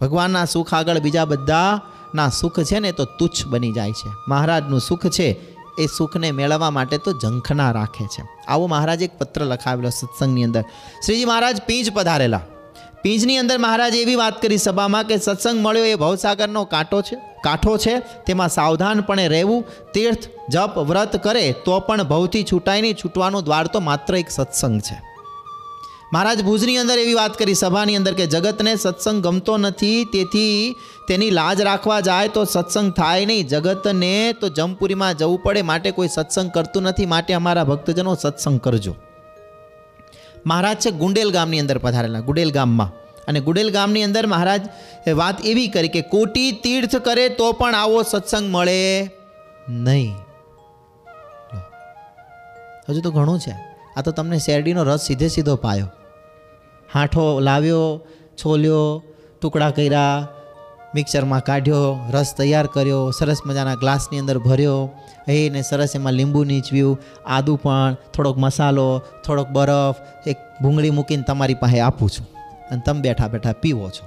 ભગવાનના 0.00 0.44
સુખ 0.44 0.74
આગળ 0.74 0.98
બીજા 0.98 1.24
બધાના 1.24 2.28
સુખ 2.28 2.60
છે 2.60 2.78
ને 2.78 2.92
તો 2.92 3.04
તુચ્છ 3.04 3.46
બની 3.46 3.72
જાય 3.72 3.92
છે. 3.92 4.10
મહારાજનું 4.28 4.80
સુખ 4.80 5.06
છે 5.06 5.53
એ 5.78 5.86
સુખને 5.86 6.30
મેળવવા 6.30 6.70
માટે 6.70 6.98
તો 6.98 7.12
ઝંખના 7.12 7.70
રાખે 7.70 8.04
છે. 8.04 8.22
આવો 8.48 8.66
મહારાજ 8.66 9.02
એક 9.02 9.18
પત્ર 9.18 9.44
લખાવેલો 9.44 9.90
સત્સંગની 9.90 10.44
અંદર. 10.44 10.62
શ્રીજી 11.06 11.24
મહારાજ, 11.24 11.62
પીંજ 11.66 11.92
પધારેલા. 11.92 12.40
પીંજની 13.02 13.36
અંદર 13.36 13.58
મહારાજે 13.58 14.02
એવી 14.02 14.14
વાત 14.14 14.42
કરી 14.42 14.58
સભામાં 14.58 15.04
કે 15.04 15.18
સત્સંગ 15.18 15.60
મળ્યો 15.60 15.84
એ 15.84 15.94
ભવસાગરનો 15.94 16.64
કાંટો 16.64 17.02
છે, 17.02 17.16
કાંઠો 17.16 17.76
છે, 17.76 17.98
તેમાં 17.98 18.48
સાવધાનપણે 18.48 19.28
રહેવું, 19.28 19.64
તીર્થ, 19.94 20.28
જપ, 20.48 20.78
વ્રત 20.78 21.16
કરે 21.16 21.52
તો 21.52 21.80
પણ 21.80 22.02
ભવથી 22.02 22.44
છૂટાય 22.52 22.80
નહીં, 22.80 22.94
છૂટવાનું 22.94 23.44
દ્વાર 23.44 23.66
તો 23.66 23.80
માત્ર 23.80 24.16
એક 24.16 24.30
સત્સંગ 24.30 24.80
છે. 24.80 25.13
મહારાજ 26.14 26.40
ભુજની 26.44 26.76
અંદર 26.76 26.96
એવી 26.98 27.14
વાત 27.14 27.38
કરી, 27.38 27.54
સભાની 27.54 27.96
અંદર 27.96 28.14
કે 28.14 28.26
જગતને 28.26 28.76
સત્સંગ 28.76 29.22
ગમતો 29.24 29.56
નથી, 29.56 30.04
તેથી 30.04 30.76
તેની 31.08 31.30
લાજ 31.30 31.60
રાખવા 31.60 32.00
જાય 32.00 32.28
તો 32.28 32.44
સત્સંગ 32.44 32.92
થાય 32.92 33.24
નહીં. 33.26 33.48
જગતને 33.48 34.32
તો 34.32 34.48
જમપુરીમાં 34.48 35.14
જવું 35.14 35.38
પડે, 35.42 35.62
માટે 35.62 35.90
કોઈ 35.90 36.08
સત્સંગ 36.08 36.50
કરતું 36.50 36.82
નથી, 36.82 37.06
માટે 37.06 37.32
અમારા 37.34 37.64
ભક્તજનો 37.64 38.14
સત્સંગ 38.14 38.60
કરજો. 38.60 38.94
મહારાજ 40.46 40.76
છે 40.76 40.90
ગુંડેલ 40.90 41.30
ગામની 41.30 41.60
અંદર 41.60 41.78
પધારેલા, 41.78 42.20
ગુડેલ 42.20 42.50
ગામમાં. 42.50 42.90
અને 43.28 43.40
ગુડેલ 43.40 43.70
ગામની 43.70 44.02
અંદર 44.02 44.26
મહારાજ 44.26 44.62
વાત 45.16 45.44
એવી 45.44 45.68
કરી 45.68 45.88
કે 45.88 46.00
કોટી 46.00 46.52
તીર્થ 46.52 46.96
કરે 46.96 47.28
તો 47.28 47.52
પણ 47.52 47.74
આવો 47.74 48.02
સત્સંગ 48.02 48.46
મળે 48.50 48.78
નહીં. 49.68 50.14
હજુ 52.88 53.00
તો 53.00 53.10
ઘણું 53.10 53.40
છે. 53.40 53.54
આ 53.96 54.02
તો 54.02 54.10
તમને 54.10 54.38
શેરડીનો 54.38 54.82
રસ 54.82 55.00
સીધે 55.00 55.28
સીધો 55.28 55.56
પાયો. 55.56 55.90
હાંઠો 56.94 57.40
લાવ્યો, 57.40 58.06
છોલ્યો, 58.44 59.02
ટુકડા 59.42 59.70
કર્યા, 59.70 60.28
મિક્સરમાં 60.94 61.40
કાઢ્યો, 61.40 62.10
રસ 62.10 62.34
તૈયાર 62.36 62.66
કર્યો, 62.66 63.10
સરસ 63.10 63.36
મજાના 63.46 63.74
ગ્લાસની 63.74 64.18
અંદર 64.18 64.38
ભર્યો. 64.38 64.90
એને 65.28 65.62
સરસ 65.62 65.92
એમાં 65.94 66.12
લીંબુ 66.12 66.44
નીચવ્યું, 66.44 67.00
આદું 67.26 67.58
પણ, 67.58 67.96
થોડોક 68.14 68.38
મસાલો, 68.38 69.02
થોડોક 69.24 69.48
બરફ, 69.48 69.94
એક 70.28 70.36
ભૂંગળી 70.62 70.90
મૂકીને 70.90 71.22
તમારી 71.22 71.54
પાસે 71.54 71.80
આપું 71.80 72.10
છું. 72.10 72.26
અને 72.70 72.82
તમે 72.86 73.00
બેઠા 73.00 73.28
બેઠા 73.28 73.52
પીવો 73.52 73.90
છો. 73.90 74.06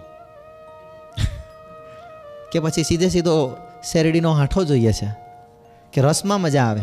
કે 2.51 2.59
પછી 2.59 2.83
સીધે 2.83 3.09
સીધો 3.09 3.57
શેરડીનો 3.91 4.32
હાંઠો 4.32 4.64
જોઈએ 4.64 4.91
છે? 4.91 5.16
કે 5.93 6.01
રસમાં 6.01 6.41
મજા 6.41 6.64
આવે? 6.64 6.82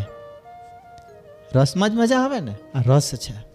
રસમાં 1.55 1.89
જ 1.89 1.93
મજા 1.95 2.19
આવે 2.19 2.39
ને? 2.39 2.51
આ 2.51 2.81
રસ 2.85 3.11
છે. 3.13 3.54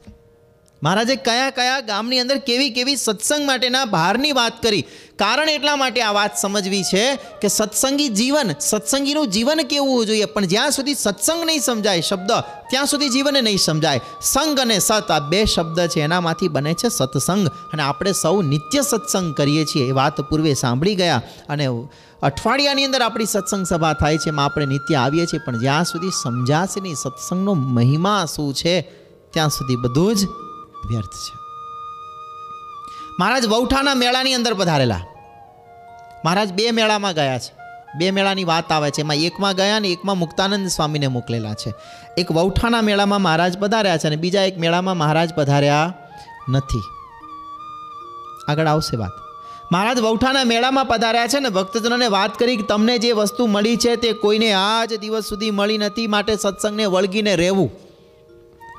મહારાજે 0.83 1.17
કયા 1.17 1.51
કયા 1.51 1.81
ગામની 1.81 2.21
અંદર 2.21 2.39
કેવી 2.39 2.71
કેવી 2.71 2.97
સત્સંગ 2.97 3.47
માટેના 3.47 3.85
ભારની 3.85 4.33
વાત 4.33 4.63
કરી? 4.63 4.85
કારણ 5.19 5.49
એટલા 5.49 5.77
માટે 5.77 6.03
આ 6.03 6.13
વાત 6.13 6.37
સમજવી 6.37 6.83
છે 6.83 7.17
કે 7.17 7.49
સત્સંગી 7.49 8.09
જીવન, 8.09 8.53
સત્સંગીનું 8.61 9.29
જીવન 9.29 9.61
કેવું 9.63 9.89
હોવું 9.89 10.07
જોઈએ? 10.07 10.25
પણ 10.25 10.45
જ્યાં 10.45 10.71
સુધી 10.71 10.95
સત્સંગ 10.95 11.45
નહીં 11.45 11.61
સમજાય 11.61 12.01
શબ્દ, 12.01 12.33
ત્યાં 12.71 12.87
સુધી 12.87 13.09
જીવન 13.09 13.45
નહીં 13.45 13.59
સમજાય. 13.59 14.01
સંગ 14.23 14.61
અને 14.61 14.79
સત 14.79 15.11
આ 15.11 15.19
બે 15.19 15.45
શબ્દ 15.45 15.81
છે, 15.81 16.01
એનામાંથી 16.01 16.49
બને 16.49 16.75
છે 16.75 16.89
સત્સંગ. 16.89 17.49
અને 17.49 17.83
આપણે 17.83 18.13
સૌ 18.13 18.43
નિત્ય 18.43 18.83
સત્સંગ 18.83 19.37
કરીએ 19.37 19.65
છીએ, 19.65 19.89
એ 19.89 19.93
વાત 19.93 20.21
પૂર્વે 20.21 20.55
સાંભળી 20.55 20.95
ગયા. 20.95 21.23
અને 21.49 21.67
અઠવાડિયાની 22.23 22.85
અંદર 22.85 23.03
આપણી 23.03 23.25
સત્સંગ 23.27 23.67
સભા 23.67 23.93
થાય 23.93 24.19
છે, 24.19 24.29
એમાં 24.29 24.45
આપણે 24.45 24.67
નિત્ય 24.67 24.95
આવીએ 24.95 25.27
છીએ. 25.27 25.41
પણ 25.47 25.59
જ્યાં 25.59 25.85
સુધી 25.85 26.11
સમજાશે 26.23 26.81
નહીં, 26.81 26.95
સત્સંગનો 26.95 27.55
મહિમા 27.55 28.25
શું 28.37 28.55
છે, 28.55 28.81
ત્યાં 29.31 29.49
સુધી 29.49 29.77
બધું 29.77 30.17
જ 30.17 30.27
વ્યર્થ 30.87 31.11
છે. 31.11 31.39
મહારાજ 33.19 33.47
વૌઠાના 33.47 33.95
મેળાની 33.95 34.35
અંદર 34.35 34.55
પધારેલા. 34.55 35.01
મહારાજ 36.25 36.53
બે 36.53 36.71
મેળામાં 36.71 37.15
ગયા 37.15 37.39
છે. 37.39 37.61
બે 37.99 38.11
મેળાની 38.11 38.45
વાત 38.45 38.73
આવે 38.73 38.91
છે. 38.91 39.01
એમાં 39.01 39.17
એકમાં 39.17 39.55
ગયા 39.55 39.79
ને 39.79 39.89
એકમાં 39.89 40.19
મુક્તાનંદ 40.19 40.69
સ્વામીને 40.69 41.07
મોકલેલા 41.07 41.55
છે. 41.55 41.75
એક 42.19 42.33
વૌઠાના 42.33 42.83
મેળામાં 42.83 43.23
મહારાજ 43.23 43.59
પધાર્યા 43.59 43.97
છે 43.97 44.07
અને 44.07 44.17
બીજા 44.17 44.43
એક 44.43 44.59
મેળામાં 44.59 44.97
મહારાજ 44.97 45.35
પધાર્યા 45.35 45.95
નથી. 46.49 46.83
આગળ 48.49 48.67
આવશે 48.67 48.97
વાત. 48.97 49.11
મહારાજ 49.73 50.01
વૌઠાના 50.01 50.45
મેળામાં 50.45 50.85
પધાર્યા 50.85 51.27
છે 51.27 51.41
ને 51.41 51.49
ભક્તજનોને 51.49 52.07
વાત 52.07 52.39
કરી 52.39 52.57
કે 52.57 52.63
તમને 52.63 52.99
જે 52.99 53.13
વસ્તુ 53.13 53.47
મળી 53.47 53.77
છે 53.77 53.97
તે 53.97 54.13
કોઈને 54.13 54.53
આજ 54.53 54.95
દિવસ 54.95 55.25
સુધી 55.25 55.51
મળી 55.51 55.79
નથી. 55.79 56.07
માટે 56.07 56.37
સત્સંગને 56.37 56.87
વળગીને 56.87 57.37
રહેવું. 57.37 57.90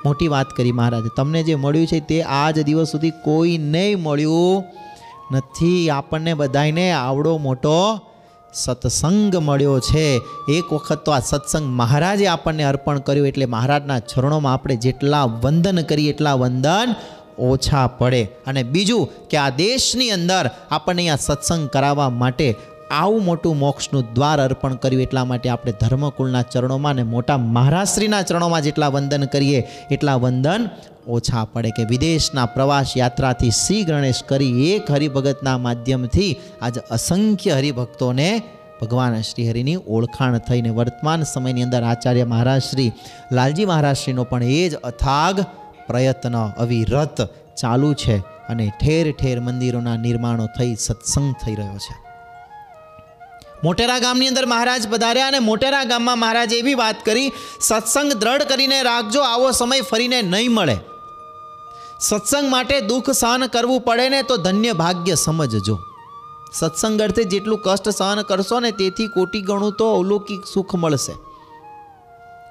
મોટી 0.06 0.28
વાત 0.28 0.50
કરી 0.50 0.72
મહારાજે. 0.72 1.10
તમને 1.16 1.44
જે 1.44 1.56
મળ્યું 1.56 1.88
છે 1.88 2.00
તે 2.00 2.22
આ 2.22 2.52
જ 2.52 2.64
દિવસ 2.64 2.92
સુધી 2.92 3.10
કોઈ 3.10 3.58
નહીં 3.58 4.00
મળ્યું. 4.00 4.64
નથી, 5.32 5.90
આપણને 5.90 6.34
બધાને 6.34 6.92
આવડો 6.92 7.38
મોટો 7.38 8.00
સત્સંગ 8.54 9.36
મળ્યો 9.36 9.80
છે. 9.80 10.22
એક 10.50 10.74
વખત 10.74 11.00
તો 11.06 11.12
આ 11.12 11.20
સત્સંગ 11.20 11.66
મહારાજે 11.68 12.28
આપણને 12.28 12.64
અર્પણ 12.64 13.00
કર્યું, 13.00 13.28
એટલે 13.28 13.46
મહારાજના 13.46 14.00
ચરણોમાં 14.00 14.54
આપણે 14.54 14.76
જેટલા 14.76 15.24
વંદન 15.24 15.82
કરીએ 15.82 16.10
એટલા 16.10 16.34
વંદન 16.34 16.96
ઓછા 17.40 17.88
પડે. 17.88 18.24
અને 18.48 18.64
બીજું 18.64 19.28
કે 19.30 19.38
આ 19.38 19.50
દેશની 19.50 20.10
અંદર 20.10 20.50
આપણને 20.72 21.02
અહીંયા 21.02 21.16
સત્સંગ 21.16 21.70
કરાવવા 21.70 22.10
માટે 22.10 22.56
આવું 22.92 23.26
મોટું 23.26 23.58
મોક્ષનું 23.58 24.14
દ્વાર 24.14 24.42
અર્પણ 24.42 24.76
કર્યું 24.76 25.02
એટલા 25.02 25.26
માટે 25.26 25.50
આપણે 25.50 25.72
ધર્મકુળના 25.72 26.42
ચરણોમાં 26.42 26.96
ને 26.96 27.04
મોટા 27.04 27.38
મહારાશ્રીના 27.38 28.22
ચરણોમાં 28.22 28.62
જેટલા 28.62 28.88
વંદન 28.88 29.26
કરીએ, 29.26 29.68
એટલા 29.92 30.16
વંદન 30.16 30.70
ઓછા 31.08 31.46
પડે 31.46 31.70
કે 31.70 31.84
વિદેશના 31.84 32.46
પ્રવાસ 32.46 32.94
યાત્રાથી 32.98 33.52
શ્રી 33.52 33.84
ગણેશ 33.84 34.24
કરી 34.24 34.72
એક 34.72 34.92
હરિભગતના 34.92 35.58
માધ્યમથી 35.58 36.38
આજે 36.62 36.80
અસંખ્ય 36.80 37.52
હરિભક્તોને 37.52 38.42
ભગવાન 38.82 39.22
શ્રી 39.22 39.50
હરિની 39.50 39.76
ઓળખાણ 39.76 40.38
થઈને 40.38 40.70
વર્તમાન 40.70 41.24
સમયની 41.24 41.64
અંદર 41.64 41.84
આચાર્ય 41.84 42.24
મહારાજ 42.24 42.62
શ્રી 42.62 42.92
લાલજી 43.32 43.66
મહારાજશ્રીનો 43.66 44.24
પણ 44.24 44.44
એ 44.44 44.70
જ 44.70 44.76
અથાગ 44.76 45.42
પ્રયત્ન 45.88 46.38
અવિરત 46.38 47.22
ચાલુ 47.56 47.94
છે 47.94 48.18
અને 48.20 48.72
ઠેર 48.82 49.12
ઠેર 49.12 49.40
મંદિરોના 49.40 49.98
નિર્માણો 49.98 50.46
થઈ 50.46 50.76
સત્સંગ 50.76 51.34
થઈ 51.46 51.56
રહ્યો 51.56 51.78
છે. 51.78 52.11
મોટેરા 53.64 54.00
ગામની 54.00 54.28
અંદર 54.28 54.46
મહારાજ 54.46 54.88
પધાર્યા 54.90 55.28
અને 55.28 55.40
મોટેરા 55.40 55.84
ગામમાં 55.84 56.20
મહારાજ 56.20 56.54
એવી 56.54 56.74
વાત 56.74 57.06
કરી, 57.06 57.32
સત્સંગ 57.60 58.14
દ્રઢ 58.14 58.42
કરીને 58.42 58.84
રાખજો, 58.84 59.22
આવો 59.22 59.52
સમય 59.52 59.82
ફરીને 59.82 60.22
નહીં 60.22 60.52
મળે. 60.52 60.78
સત્સંગ 62.00 62.50
માટે 62.50 62.82
દુઃખ 62.82 63.10
સહન 63.12 63.48
કરવું 63.48 63.82
પડે 63.82 64.10
ને 64.10 64.22
તો 64.24 64.38
ધન્ય 64.38 64.74
ભાગ્ય 64.74 65.16
સમજજો. 65.16 65.80
સત્સંગ 66.54 67.02
અર્થે 67.02 67.24
જેટલું 67.24 67.60
કષ્ટ 67.66 67.90
સહન 67.90 68.22
કરશો 68.22 68.60
ને 68.60 68.72
તેથી 68.72 69.08
કોટી 69.08 69.42
ગણું 69.42 69.74
તો 69.74 69.94
અવલૌકિક 69.94 70.42
સુખ 70.54 70.76
મળશે. 70.76 71.14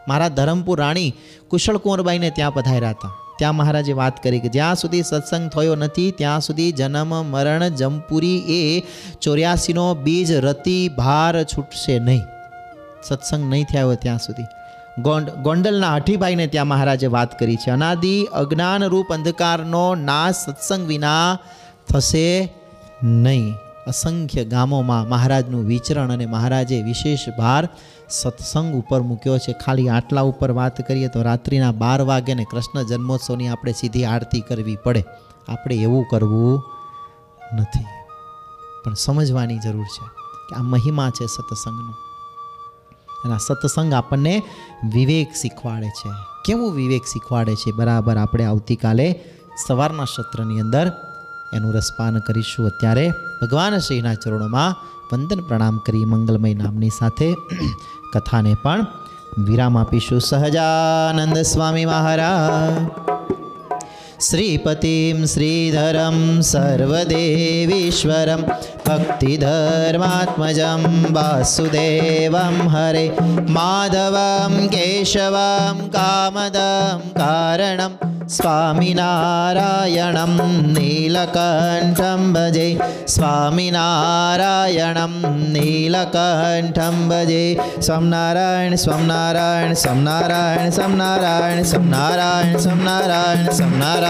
મારા 0.09 0.29
ધરમપુર 0.29 0.79
રાણી 0.79 1.15
કુશળ 1.49 1.77
કુંવરબાઈને 1.77 2.31
ત્યાં 2.31 2.55
પધાર્યા 2.55 2.91
હતા. 2.91 3.13
ત્યાં 3.41 3.57
મહારાજે 3.57 3.93
વાત 3.93 4.23
કરી 4.23 4.41
કે 4.41 4.49
જ્યાં 4.49 4.75
સુધી 4.75 5.03
સત્સંગ 5.03 5.51
થયો 5.51 5.75
નથી, 5.75 6.11
ત્યાં 6.11 6.41
સુધી 6.41 6.73
જન્મ, 6.73 7.25
મરણ, 7.27 7.69
જમપુરી 7.69 8.39
એ 8.39 8.83
ચોર્યાસીનો 9.21 9.95
બીજ 9.95 10.33
રતિ 10.33 10.89
ભાર 10.89 11.45
છૂટશે 11.45 11.99
નહીં. 11.99 12.23
સત્સંગ 13.09 13.51
નહીં 13.51 13.65
થયા 13.65 13.85
હોય 13.85 13.97
ત્યાં 13.97 14.19
સુધી. 14.19 14.45
ગોંડ, 15.03 15.31
ગોંડલના 15.31 15.95
હઠીભાઈને 15.97 16.47
ત્યાં 16.47 16.67
મહારાજે 16.67 17.07
વાત 17.07 17.39
કરી 17.39 17.57
છે. 17.57 17.71
અનાદિ, 17.71 18.29
અજ્ઞાન 18.33 18.85
રૂપ 18.85 19.13
અંધકારનો 19.13 19.95
નાશ 19.95 20.35
સત્સંગ 20.35 20.87
વિના 20.89 21.39
થશે 21.89 22.53
નહીં. 23.03 23.55
અસંખ્ય 23.87 24.45
ગામોમાં 24.45 25.09
મહારાજનું 25.09 25.67
વિચરણ 25.67 26.13
અને 26.13 26.27
મહારાજે 26.27 26.83
વિશેષ 26.83 27.29
ભાર 27.39 27.69
સત્સંગ 28.11 28.75
ઉપર 28.75 29.01
મૂક્યો 29.01 29.39
છે. 29.39 29.53
ખાલી 29.53 29.89
આટલા 29.89 30.21
ઉપર 30.21 30.51
વાત 30.51 30.87
કરીએ 30.89 31.09
તો 31.09 31.23
રાત્રિના 31.23 31.73
બાર 31.73 32.03
વાગે 32.03 32.35
ને 32.35 32.45
કૃષ્ણ 32.45 32.83
જન્મોત્સવની 32.83 33.49
આપણે 33.49 33.73
સીધી 33.73 34.05
આરતી 34.05 34.41
કરવી 34.41 34.77
પડે. 34.77 35.05
આપણે 35.49 35.75
એવું 35.75 36.07
કરવું 36.11 36.63
નથી. 37.53 37.85
પણ 38.85 38.95
સમજવાની 38.95 39.59
જરૂર 39.59 39.85
છે 39.85 40.07
કે 40.49 40.55
આ 40.57 40.63
મહિમા 40.63 41.11
છે 41.11 41.27
સત્સંગનો. 41.27 41.93
અને 43.25 43.35
આ 43.35 43.39
સત્સંગ 43.39 43.93
આપણને 43.93 44.43
વિવેક 44.93 45.33
શીખવાડે 45.33 45.89
છે. 45.89 46.09
કેવું 46.45 46.73
વિવેક 46.73 47.03
શીખવાડે 47.05 47.55
છે? 47.55 47.73
બરાબર, 47.73 48.17
આપણે 48.17 48.45
આવતીકાલે 48.45 49.25
સવારના 49.67 50.05
સત્રની 50.05 50.61
અંદર 50.61 50.93
એનું 51.53 51.75
રસપાન 51.75 52.19
કરીશું. 52.19 52.67
અત્યારે 52.67 53.13
ભગવાન 53.43 53.79
શ્રીના 53.79 54.15
ચરણોમાં 54.15 54.75
વંદન 55.13 55.41
પ્રણામ 55.41 55.79
કરી 55.79 56.05
મંગલમય 56.05 56.55
નામની 56.55 56.89
સાથે 56.89 57.37
કથાને 58.13 58.57
પણ 58.63 58.87
વિરામ 59.39 59.79
આપીશું. 59.79 60.21
સહજાનંદ 60.21 61.39
સ્વામી 61.39 61.85
મહારાજ. 61.85 62.91
श्रीपतिं 64.23 65.27
श्रीधरं 65.27 66.17
सर्वदेवीश्वरं 66.49 68.43
भक्तिधर्मात्मजं 68.89 70.83
वासुदेवं 71.15 72.59
हरे। 72.75 73.07
माधवं 73.57 74.59
केशवं 74.75 75.81
कामदं 75.97 77.09
कारणं 77.17 77.97
स्वामिनारायणं 78.31 80.35
नीलकण्ठं 80.75 82.21
भजे। 82.33 82.69
स्वामिनारायणं 83.09 85.15
नीलकण्ठं 85.55 86.97
भजे। 87.09 87.47
स्वं 87.83 88.05
नारायण 88.11 88.77
स्वं 88.77 89.07
नारायण 89.07 89.75
स्वं 89.75 90.05
नारायण 90.05 90.71
स्वं 90.71 90.97
नारायण 90.99 91.63
स्वं 91.71 91.91
नारायण 91.91 92.57
स्वं 92.59 92.85
नारायण 92.85 93.49
स्वं 93.57 93.79
नारायण 93.79 94.10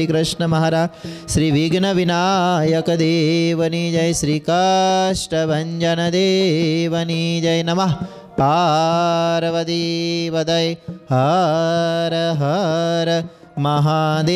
હરિકૃષ્ણ 0.00 0.46
મહારાજ, 0.46 0.88
શ્રી 1.32 1.50
વિઘ્ન 1.50 1.92
વિનાયક 1.92 2.90
દેવની 2.90 3.90
જય, 3.90 4.12
શ્રી 4.12 4.38
કાષ્ટભંજન 4.40 6.10
દેવની 6.10 7.40
જય 7.40 7.62
નમઃ. 7.62 7.94
પાર્વતી 8.38 10.30
વદય 10.32 10.72
હર 11.10 12.12
હર 12.38 13.22
મહાદેવ, 13.58 14.32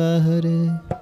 હરે 0.00 0.95